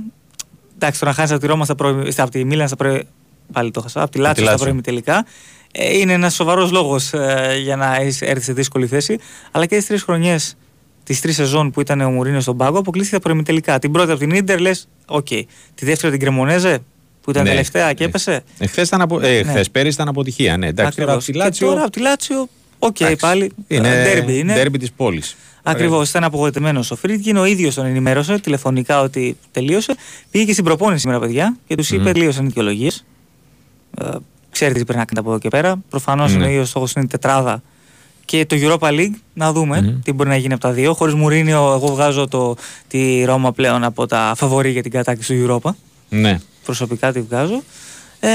Εντάξει, 0.74 1.00
το 1.00 1.06
να 1.06 1.12
χάσει 1.12 1.32
από 1.32 1.40
τη 1.42 1.46
Ρώμα 1.46 1.64
στα 1.64 1.74
πρωί, 1.74 2.10
στα, 2.10 2.22
από 2.22 2.30
τη 2.32 2.44
Μίλαν 2.44 2.66
στα 2.66 2.76
πρωί. 2.76 3.06
Πάλι 3.52 3.70
το 3.70 3.80
'χασα. 3.80 4.02
Από 4.02 4.10
τη 4.10 4.18
Λάτσιο 4.18 4.42
στα 4.42 4.52
Λάτσιο. 4.52 4.70
πρωί 4.70 4.80
τελικά. 4.82 5.26
Ε, 5.72 5.98
είναι 5.98 6.12
ένας 6.12 6.34
σοβαρός 6.34 6.70
λόγος 6.70 7.12
ε, 7.12 7.58
για 7.62 7.76
να 7.76 8.00
είσαι- 8.00 8.26
έρθεις 8.26 8.44
σε 8.44 8.52
δύσκολη 8.52 8.86
θέση. 8.86 9.18
Αλλά 9.50 9.66
και 9.66 9.76
τις 9.76 9.86
τρεις 9.86 10.02
χρονιές, 10.02 10.56
τις 11.10 11.20
τρεις 11.20 11.34
σεζόν 11.34 11.70
που 11.70 11.80
ήταν 11.80 12.00
ο 12.00 12.10
Μουρίνιο 12.10 12.40
στον 12.40 12.56
πάγκο, 12.56 12.78
αποκλείστηκε 12.78 13.16
τα 13.16 13.22
προημιτελικά. 13.22 13.78
Την 13.78 13.92
πρώτη 13.92 14.10
από 14.10 14.20
την 14.26 14.44
Ίντερ 14.44 14.60
λες, 14.60 14.88
οκ. 15.06 15.26
Τη 15.74 15.84
δεύτερη 15.84 16.10
την 16.12 16.20
Κρεμονέζε, 16.20 16.78
που 17.22 17.30
ήταν 17.30 17.42
Ναι. 17.42 17.48
τελευταία 17.50 17.92
και 17.92 18.04
έπεσε. 18.04 18.42
Ε, 18.58 18.66
χθες 18.66 18.86
ήταν 18.88 19.00
απο... 19.00 19.20
ε, 19.20 19.42
Ναι. 19.44 19.50
χθες, 19.50 19.70
πέρυσι 19.70 19.94
ήταν 19.94 20.08
αποτυχία. 20.08 20.56
Ναι, 20.56 20.66
εντάξει, 20.66 20.96
τώρα 20.96 21.12
από 21.12 21.20
Ακριβώς. 21.20 21.24
τη 21.24 21.32
Και 21.32 21.38
Λάτσιο. 21.38 21.68
τώρα 21.68 21.82
από 21.82 21.90
τη 21.90 22.00
Λάτσιο, 22.00 22.48
οκ, 22.78 22.96
πάλι. 23.20 23.52
Είναι 23.66 23.88
ντέρμπι 24.02 24.38
είναι. 24.38 24.54
ντέρμπι 24.54 24.78
της 24.78 24.92
πόλης. 24.92 25.36
Ακριβώς. 25.62 26.08
Ήταν 26.08 26.24
απογοητευμένος 26.24 26.90
ο 26.90 26.96
Φρίτκιν. 26.96 27.36
Ο 27.36 27.44
ίδιος 27.44 27.74
τον 27.74 27.84
ενημέρωσε 27.86 28.38
τηλεφωνικά 28.38 29.00
ότι 29.00 29.36
τελείωσε. 29.52 29.94
Πήγε 30.30 30.44
και 30.44 30.52
στην 30.52 30.64
προπόνηση 30.64 31.00
σήμερα, 31.00 31.18
παιδιά, 31.20 31.56
και 31.66 31.74
τους 31.74 31.90
είπε: 31.90 32.02
Μμμ. 32.02 32.12
Τελείωσαν 32.12 32.44
οι 32.44 32.46
δικαιολογίε. 32.46 32.90
Ε, 34.00 34.04
ξέρετε 34.50 34.78
τι 34.78 34.84
πρέπει 34.84 34.98
να 34.98 35.04
κάνετε 35.04 35.20
από 35.20 35.30
εδώ 35.30 35.38
και 35.38 35.48
πέρα. 35.48 35.82
Προφανώς 35.90 36.34
Ναι. 36.36 36.46
είναι 36.50 36.60
ο 36.60 36.64
στόχος 36.64 36.92
είναι 36.92 37.04
η 37.04 37.08
τετράδα 37.08 37.62
και 38.30 38.46
το 38.46 38.56
Europa 38.60 38.88
League. 38.88 39.10
Να 39.34 39.52
δούμε 39.52 39.80
Μμμ. 39.80 40.00
τι 40.02 40.12
μπορεί 40.12 40.28
να 40.28 40.36
γίνει 40.36 40.52
από 40.52 40.62
τα 40.62 40.70
δύο. 40.70 40.94
Χωρίς 40.94 41.14
Μουρίνιο, 41.14 41.72
εγώ 41.74 41.86
βγάζω 41.94 42.28
το, 42.28 42.56
τη 42.88 43.24
Ρώμα 43.24 43.52
πλέον 43.52 43.84
από 43.84 44.06
τα 44.06 44.32
φαβορή 44.36 44.70
για 44.70 44.82
την 44.82 44.90
κατάκτηση 44.90 45.34
του 45.44 45.60
Europa. 45.62 45.70
Ναι. 46.08 46.38
Προσωπικά 46.64 47.12
τη 47.12 47.20
βγάζω. 47.20 47.62
Ε, 48.20 48.28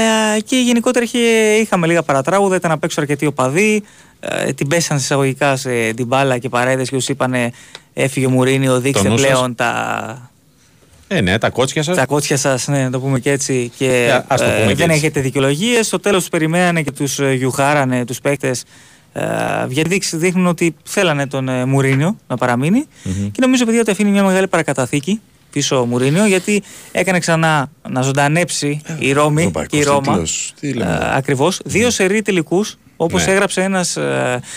και 0.44 0.56
γενικότερα 0.56 1.04
είχε, 1.04 1.18
είχαμε 1.60 1.86
λίγα 1.86 2.02
παρατράγουδα, 2.02 2.56
ήταν 2.56 2.70
απ' 2.70 2.84
έξω 2.84 3.00
αρκετοί 3.00 3.26
οπαδοί. 3.26 3.82
Ε, 4.20 4.52
την 4.52 4.68
πέσαν 4.68 4.96
εισαγωγικά 4.96 5.56
σε 5.56 5.92
την 5.92 6.06
μπάλα 6.06 6.38
και 6.38 6.48
παρέδες 6.48 6.88
και 6.90 6.96
του 6.96 7.04
είπανε 7.08 7.50
έφυγε 7.92 8.26
ο 8.26 8.30
Μουρίνιο, 8.30 8.80
δείξτε 8.80 9.08
νου 9.08 9.18
σας. 9.18 9.26
πλέον 9.26 9.54
τα, 9.54 10.30
Ε, 11.08 11.20
ναι, 11.20 11.38
τα 11.38 11.50
κότσια 11.50 11.82
σας. 11.82 11.96
τα 11.96 12.06
κότσια 12.06 12.36
σας, 12.36 12.66
ναι, 12.68 12.82
να 12.84 12.90
το 12.90 13.00
πούμε 13.00 13.20
και 13.20 13.30
έτσι. 13.30 13.72
Και 13.76 14.06
Ε, 14.10 14.24
ας 14.26 14.40
το 14.40 14.46
ε, 14.46 14.58
πούμε 14.60 14.66
και 14.72 14.74
δεν 14.74 14.90
έτσι. 14.90 15.00
έχετε 15.04 15.20
δικαιολογίες. 15.20 15.86
Στο 15.86 16.00
τέλος 16.00 16.20
τους 16.20 16.28
περιμένανε 16.28 16.82
και 16.82 16.90
τους 16.90 17.18
ε, 17.18 17.32
γιουχάρανε 17.32 18.04
τους 18.04 18.20
παίκτες. 18.20 18.62
Ε, 19.18 19.66
γιατί 19.68 19.88
δείξ- 19.88 20.16
δείχνουν 20.16 20.46
ότι 20.46 20.74
θέλανε 20.84 21.26
τον 21.26 21.48
ε, 21.48 21.64
Μουρίνιο 21.64 22.16
να 22.28 22.36
παραμεινει 22.36 22.84
Και 23.32 23.38
νομίζω 23.40 23.64
παιδιά 23.64 23.80
ότι 23.80 23.90
αφήνει 23.90 24.10
μια 24.10 24.22
μεγάλη 24.24 24.48
παρακαταθήκη 24.48 25.20
πίσω 25.50 25.80
ο 25.80 25.84
Μουρίνιο 25.86 26.26
γιατί 26.26 26.62
έκανε 26.92 27.18
ξανά 27.18 27.70
να 27.88 28.02
ζωντανέψει 28.02 28.80
η 28.98 29.12
Ρώμη 29.12 29.40
Ευρωπαϊκός 29.40 29.70
και 29.70 29.76
η 29.76 29.82
Ρώμα. 29.82 30.00
τίτλος. 30.00 30.52
Τι 30.60 30.72
λέμε. 30.72 30.90
Ε, 31.02 31.16
ακριβώς. 31.16 31.60
Δύο 31.64 31.90
σερή 31.90 32.22
τελικούς. 32.22 32.76
Όπως 32.98 33.26
Ναι. 33.26 33.32
έγραψε 33.32 33.62
ένας 33.62 33.98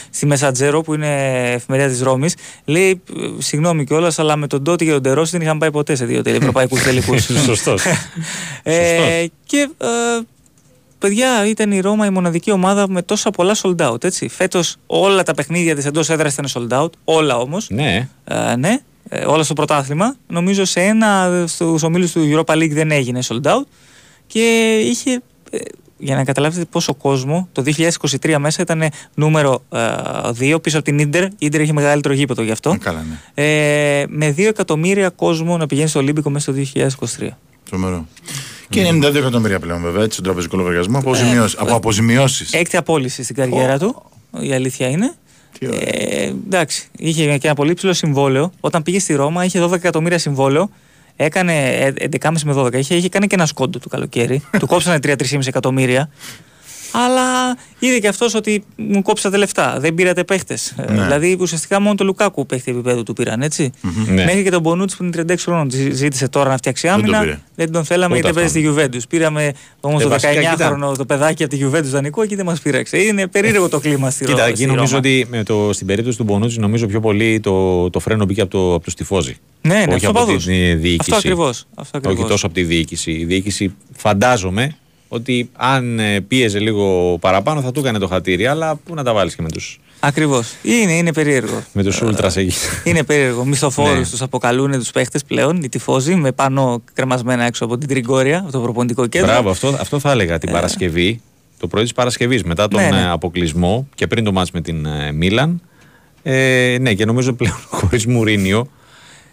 στη 0.09 0.25
Μεσατζέρο 0.25 0.81
που 0.81 0.93
είναι 0.93 1.41
εφημερίδα 1.53 1.89
της 1.89 2.01
Ρώμης, 2.01 2.35
λέει: 2.65 3.01
ε, 3.17 3.41
Συγγνώμη 3.41 3.83
κιόλας, 3.85 4.19
αλλά 4.19 4.35
με 4.35 4.47
τον 4.47 4.63
Τότι 4.63 4.85
και 4.85 4.91
τον 4.91 5.01
Τερόση 5.03 5.31
δεν 5.31 5.41
είχαμε 5.41 5.59
πάει 5.59 5.71
ποτέ 5.71 5.95
σε 5.95 6.05
δύο 6.05 6.21
ευρωπαϊκού 6.25 6.77
τελικούς. 6.77 7.23
Σωστός. 7.43 7.83
Ε, 8.63 9.25
και 9.45 9.69
ε, 9.77 9.87
παιδιά, 10.99 11.47
ήταν 11.47 11.71
η 11.71 11.79
Ρώμα 11.79 12.05
η 12.05 12.09
μοναδική 12.09 12.51
ομάδα 12.51 12.89
με 12.89 13.01
τόσα 13.01 13.29
πολλά 13.29 13.55
sold 13.61 13.75
out. 13.75 14.03
Έτσι. 14.03 14.27
Φέτος 14.27 14.75
όλα 14.85 15.23
τα 15.23 15.33
παιχνίδια 15.33 15.75
της 15.75 15.85
εντός 15.85 16.09
έδρας 16.09 16.33
ήταν 16.37 16.47
sold 16.53 16.83
out. 16.83 16.89
Όλα 17.03 17.37
όμως. 17.37 17.69
Ναι. 17.69 18.07
Ε, 18.23 18.55
ναι, 18.55 18.77
ε, 19.09 19.25
όλα 19.25 19.43
στο 19.43 19.53
πρωτάθλημα. 19.53 20.15
Νομίζω 20.27 20.65
σε 20.65 20.81
ένα 20.81 21.43
στους 21.47 21.83
ομίλους 21.83 22.11
του 22.11 22.29
Europa 22.33 22.53
League 22.53 22.71
δεν 22.71 22.91
έγινε 22.91 23.19
sold 23.27 23.41
out. 23.41 23.63
Και 24.27 24.77
είχε 24.79 25.21
ε, 25.51 25.57
για 25.99 26.15
να 26.15 26.23
καταλάβετε 26.23 26.65
πόσο 26.65 26.93
κόσμο 26.93 27.47
το 27.51 27.63
2023 28.21 28.35
μέσα 28.39 28.61
ήταν 28.61 28.83
νούμερο 29.13 29.63
2 30.39 30.57
πίσω 30.61 30.77
από 30.77 30.85
την 30.85 30.99
Ίντερ. 30.99 31.23
Η 31.23 31.35
Ίντερ 31.37 31.61
έχει 31.61 31.73
μεγαλύτερο 31.73 32.13
γήπεδο 32.13 32.41
γι' 32.41 32.51
αυτό. 32.51 32.77
Καλά, 32.79 33.05
ναι. 33.09 33.43
Ε, 33.43 34.05
με 34.09 34.33
2 34.37 34.39
εκατομμύρια 34.39 35.09
κόσμο 35.09 35.57
να 35.57 35.65
πηγαίνει 35.65 35.87
στο 35.87 35.99
Ολύμπικο 35.99 36.29
μέσα 36.29 36.51
στο 36.51 36.61
2023. 37.19 37.27
Τρομερό. 37.69 38.07
Και 38.69 38.89
92 38.89 39.15
εκατομμύρια 39.15 39.59
πλέον 39.59 39.81
βέβαια 39.81 40.01
έτσι, 40.01 40.11
στον 40.11 40.23
τραπεζικό 40.23 40.57
λογαριασμό 40.57 40.97
από, 40.97 41.09
αποζημιώσεις, 41.09 41.59
από 41.59 41.75
αποζημιώσεις. 41.75 42.53
Έκτη 42.53 42.77
απόλυση 42.77 43.23
στην 43.23 43.35
καριέρα 43.35 43.79
του. 43.79 44.03
Η 44.39 44.53
αλήθεια 44.53 44.87
είναι. 44.87 45.13
Ε, 45.59 46.33
εντάξει, 46.45 46.87
είχε 46.97 47.37
και 47.37 47.47
ένα 47.47 47.55
πολύ 47.55 47.73
ψηλό 47.73 47.93
συμβόλαιο. 47.93 48.51
Όταν 48.59 48.83
πήγε 48.83 48.99
στη 48.99 49.13
Ρώμα 49.13 49.45
είχε 49.45 49.63
12 49.63 49.71
εκατομμύρια 49.71 50.17
συμβόλαιο. 50.17 50.69
Έκανε 51.21 51.53
ε, 51.69 51.93
11,5 52.21 52.31
με 52.43 52.53
12. 52.55 52.73
Είχε, 52.73 52.95
είχε 52.95 53.09
κάνει 53.09 53.27
και 53.27 53.35
ένα 53.35 53.45
σκόντο 53.45 53.79
του 53.79 53.89
καλοκαίρι. 53.89 54.41
του 54.59 54.67
κόψανε 54.67 54.99
3-3,5 55.03 55.47
εκατομμύρια. 55.47 56.09
Αλλά 56.91 57.57
είδε 57.79 57.99
και 57.99 58.07
αυτός 58.07 58.33
ότι 58.35 58.63
μου 58.75 59.01
κόψατε 59.01 59.37
λεφτά. 59.37 59.77
Δεν 59.79 59.93
πήρατε 59.93 60.23
παίχτες. 60.23 60.73
Ναι. 60.77 60.85
Δηλαδή 61.03 61.37
ουσιαστικά 61.39 61.79
μόνο 61.81 61.95
το 61.95 62.03
Λουκάκου 62.03 62.45
παίχτη 62.45 62.71
επίπεδου 62.71 63.03
του 63.03 63.13
πήραν, 63.13 63.41
έτσι. 63.41 63.71
Ναι. 64.07 64.23
Μέχρι 64.23 64.43
και 64.43 64.49
τον 64.51 64.61
Μπονούτσι 64.61 64.97
που 64.97 65.03
είναι 65.03 65.23
36 65.33 65.35
χρόνων 65.39 65.71
ζη- 65.71 65.91
ζήτησε 65.93 66.27
τώρα 66.27 66.49
να 66.49 66.57
φτιάξει 66.57 66.87
Δεν 66.87 66.95
τον 66.95 67.03
άμυνα. 67.05 67.19
πήρε. 67.23 67.39
Δεν 67.55 67.71
τον 67.71 67.83
θέλαμε 67.85 68.17
Ούτε 68.17 68.21
γιατί 68.31 68.39
παίζει 68.39 68.59
στη 68.59 68.97
Juventus. 68.97 69.01
Πήραμε 69.09 69.53
όμως 69.79 69.99
Ε, 70.01 70.03
το 70.03 70.09
βασικά, 70.09 70.31
19χρονο 70.57 70.95
το 70.97 71.05
παιδάκι 71.05 71.43
από 71.43 71.55
τη 71.55 71.65
Juventus 71.65 71.83
δανεικό 71.83 72.25
και 72.25 72.35
δεν 72.35 72.45
μας 72.45 72.59
πήραξε. 72.59 72.97
Είναι 72.97 73.27
περίεργο 73.27 73.69
το 73.69 73.79
κλίμα 73.79 74.09
στη, 74.09 74.25
Κοίτα, 74.25 74.37
Ρο- 74.37 74.47
εκεί 74.47 74.55
στη 74.57 74.65
νομίζω 74.65 74.85
Ρώμα. 74.85 74.97
ότι 74.97 75.25
με 75.29 75.43
το, 75.43 75.69
στην 75.73 75.87
περίπτωση 75.87 76.17
του 76.17 76.23
Μπονούτσι 76.23 76.59
νομίζω 76.59 76.87
πιο 76.87 76.99
πολύ 76.99 77.39
το, 77.39 77.89
το 77.89 77.99
φρένο 77.99 78.25
μπήκε 78.25 78.41
από 78.41 78.49
το, 78.51 78.73
από 78.73 78.83
το 78.83 78.89
στιφόζι. 78.89 79.35
Ναι, 79.61 79.73
ναι, 79.73 79.79
Όχι 79.79 79.89
στους 79.91 80.03
από 80.09 80.19
οπαδούς. 80.19 80.43
την 80.45 80.53
ε, 80.53 80.73
διοίκηση. 80.75 80.99
Αυτό 80.99 81.15
ακριβώς, 81.15 81.65
αυτό 81.75 81.97
Όχι 81.97 82.07
ακριβώς. 82.07 82.29
τόσο 82.31 82.45
από 82.45 82.55
τη 82.55 82.63
διοίκηση. 82.63 83.11
Η 83.11 83.25
διοίκηση 83.25 83.75
φαντάζομαι 83.95 84.75
ότι 85.11 85.49
αν 85.57 85.99
ε, 85.99 86.19
πίεζε 86.21 86.59
λίγο 86.59 87.17
παραπάνω 87.21 87.61
θα 87.61 87.71
του 87.71 87.79
έκανε 87.79 87.97
το 87.99 88.07
χατήρι, 88.07 88.47
αλλά 88.47 88.75
πού 88.75 88.93
να 88.93 89.03
τα 89.03 89.13
βάλεις 89.13 89.35
και 89.35 89.41
με 89.41 89.49
του 89.49 89.59
Ακριβώς. 90.01 90.53
Είναι, 90.61 90.91
είναι 90.97 91.13
περίεργο. 91.13 91.63
με 91.73 91.83
τους 91.83 92.01
Ultras 92.03 92.35
εκεί. 92.35 92.53
Είναι 92.83 93.03
περίεργο. 93.03 93.45
Μισθοφόρους 93.45 93.97
Ναι. 93.97 94.05
τους 94.05 94.21
αποκαλούν 94.21 94.71
τους 94.71 94.91
παίχτες 94.91 95.23
πλέον, 95.23 95.63
οι 95.63 95.69
τυφώζοι, 95.69 96.15
με 96.15 96.31
πάνω 96.31 96.81
κρεμασμένα 96.93 97.43
έξω 97.43 97.65
από 97.65 97.77
την 97.77 97.87
Τριγκόρια, 97.87 98.39
από 98.39 98.51
το 98.51 98.59
προπονητικό 98.59 99.07
κέντρο. 99.07 99.27
Μπράβο, 99.27 99.49
αυτό, 99.49 99.67
αυτό 99.67 99.99
θα 99.99 100.11
έλεγα 100.11 100.37
την 100.37 100.51
Παρασκευή. 100.51 101.21
Το 101.59 101.67
πρωί 101.67 101.83
της 101.83 101.93
Παρασκευής, 101.93 102.43
μετά 102.43 102.67
τον 102.67 102.81
Ναι, 102.81 102.89
ναι. 102.89 102.97
ε, 103.01 103.09
αποκλεισμό 103.09 103.87
και 103.95 104.07
πριν 104.07 104.23
το 104.23 104.31
μάτς 104.31 104.51
με 104.51 104.61
την 104.61 104.85
ε, 104.85 105.11
Μίλαν. 105.11 105.61
Ε, 106.23 106.77
ναι, 106.81 106.93
και 106.93 107.05
νομίζω 107.05 107.33
πλέον 107.33 107.57
χωρίς 107.79 108.05
Μουρίνιο. 108.05 108.67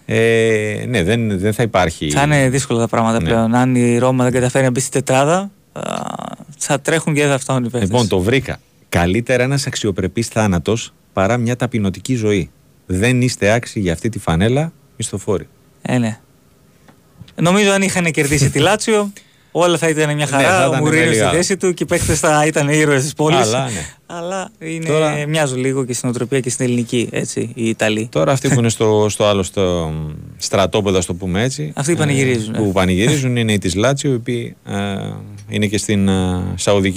Ε, 0.06 0.84
ναι, 0.88 1.02
δεν, 1.02 1.38
δεν 1.38 1.52
θα 1.52 1.62
υπάρχει. 1.62 2.10
Θα 2.10 2.22
είναι 2.22 2.48
δύσκολα 2.48 2.80
τα 2.80 2.88
πράγματα 2.88 3.20
Ναι. 3.20 3.28
πλέον. 3.28 3.54
Αν 3.54 3.74
η 3.74 3.98
Ρώμα 3.98 4.24
δεν 4.24 4.32
καταφέρει 4.32 4.64
να 4.64 4.70
μπει 4.70 4.80
στη 4.80 4.90
τετράδα, 4.90 5.50
α, 5.76 6.02
θα 6.58 6.80
τρέχουν 6.80 7.14
και 7.14 7.20
δεν 7.20 7.30
θα 7.30 7.38
φτάνουν 7.38 7.64
οι 7.64 7.70
παίχτε. 7.70 7.86
Λοιπόν, 7.86 8.08
το 8.08 8.18
βρήκα. 8.18 8.60
Καλύτερα 8.88 9.42
ένας 9.42 9.66
αξιοπρεπής 9.66 10.28
θάνατος 10.28 10.94
παρά 11.12 11.36
μια 11.36 11.56
ταπεινωτική 11.56 12.14
ζωή. 12.14 12.50
Δεν 12.86 13.22
είστε 13.22 13.50
άξιοι 13.52 13.80
για 13.80 13.92
αυτή 13.92 14.08
τη 14.08 14.18
φανέλα, 14.18 14.72
μισθοφόροι. 14.96 15.48
Ε, 15.82 15.98
ναι. 15.98 16.18
Νομίζω 17.34 17.70
αν 17.70 17.82
είχαν 17.82 18.10
κερδίσει 18.10 18.50
τη 18.50 18.58
Λάτσιο, 18.58 19.12
όλα 19.58 19.78
θα 19.78 19.88
ήταν 19.88 20.06
μια 20.06 20.14
Ναι, 20.14 20.26
θα 20.26 20.36
χαρά. 20.36 20.66
ήταν 20.66 20.74
ο 20.74 20.76
Μουρίνιο 20.82 21.06
στη 21.06 21.12
τέλεια. 21.14 21.30
θέση 21.30 21.56
του 21.56 21.74
και 21.74 21.82
οι 21.82 21.86
παίχτε 21.86 22.14
θα 22.14 22.46
ήταν 22.46 22.68
ήρωες 22.68 23.02
της 23.02 23.12
πόλης. 23.14 23.38
Αλλά, 23.40 23.64
ναι. 23.64 23.86
Αλλά 24.06 24.50
είναι, 24.58 24.86
Τώρα- 24.86 25.24
μοιάζουν 25.28 25.58
λίγο 25.58 25.84
και 25.84 25.92
στην 25.92 26.08
οτροπία 26.08 26.40
και 26.40 26.50
στην 26.50 26.64
ελληνική, 26.64 27.08
έτσι, 27.12 27.50
οι 27.54 27.68
Ιταλοί. 27.68 28.08
Τώρα 28.12 28.32
αυτοί 28.32 28.48
που 28.48 28.58
είναι 28.58 28.68
στο, 28.68 29.06
στο 29.10 29.24
άλλο 29.24 29.42
στο 29.42 29.92
στρατόπεδο, 30.36 30.98
ας 30.98 31.06
το 31.06 31.14
πούμε 31.14 31.42
έτσι. 31.42 31.72
Αυτοί 31.74 31.94
πανηγυρίζουν, 31.94 32.54
ε, 32.54 32.58
ναι. 32.58 32.64
Που 32.64 32.72
πανηγυρίζουν 32.72 33.36
είναι 33.36 33.52
οι 33.52 33.58
της 33.58 33.74
Λάτσιο, 33.74 34.10
οι 34.12 34.14
οποίοι 34.14 34.56
ε, 34.66 34.74
είναι 35.48 35.66
και 35.66 35.78
στην 35.78 36.08
ε, 36.08 36.42
Σαουδική 36.54 36.94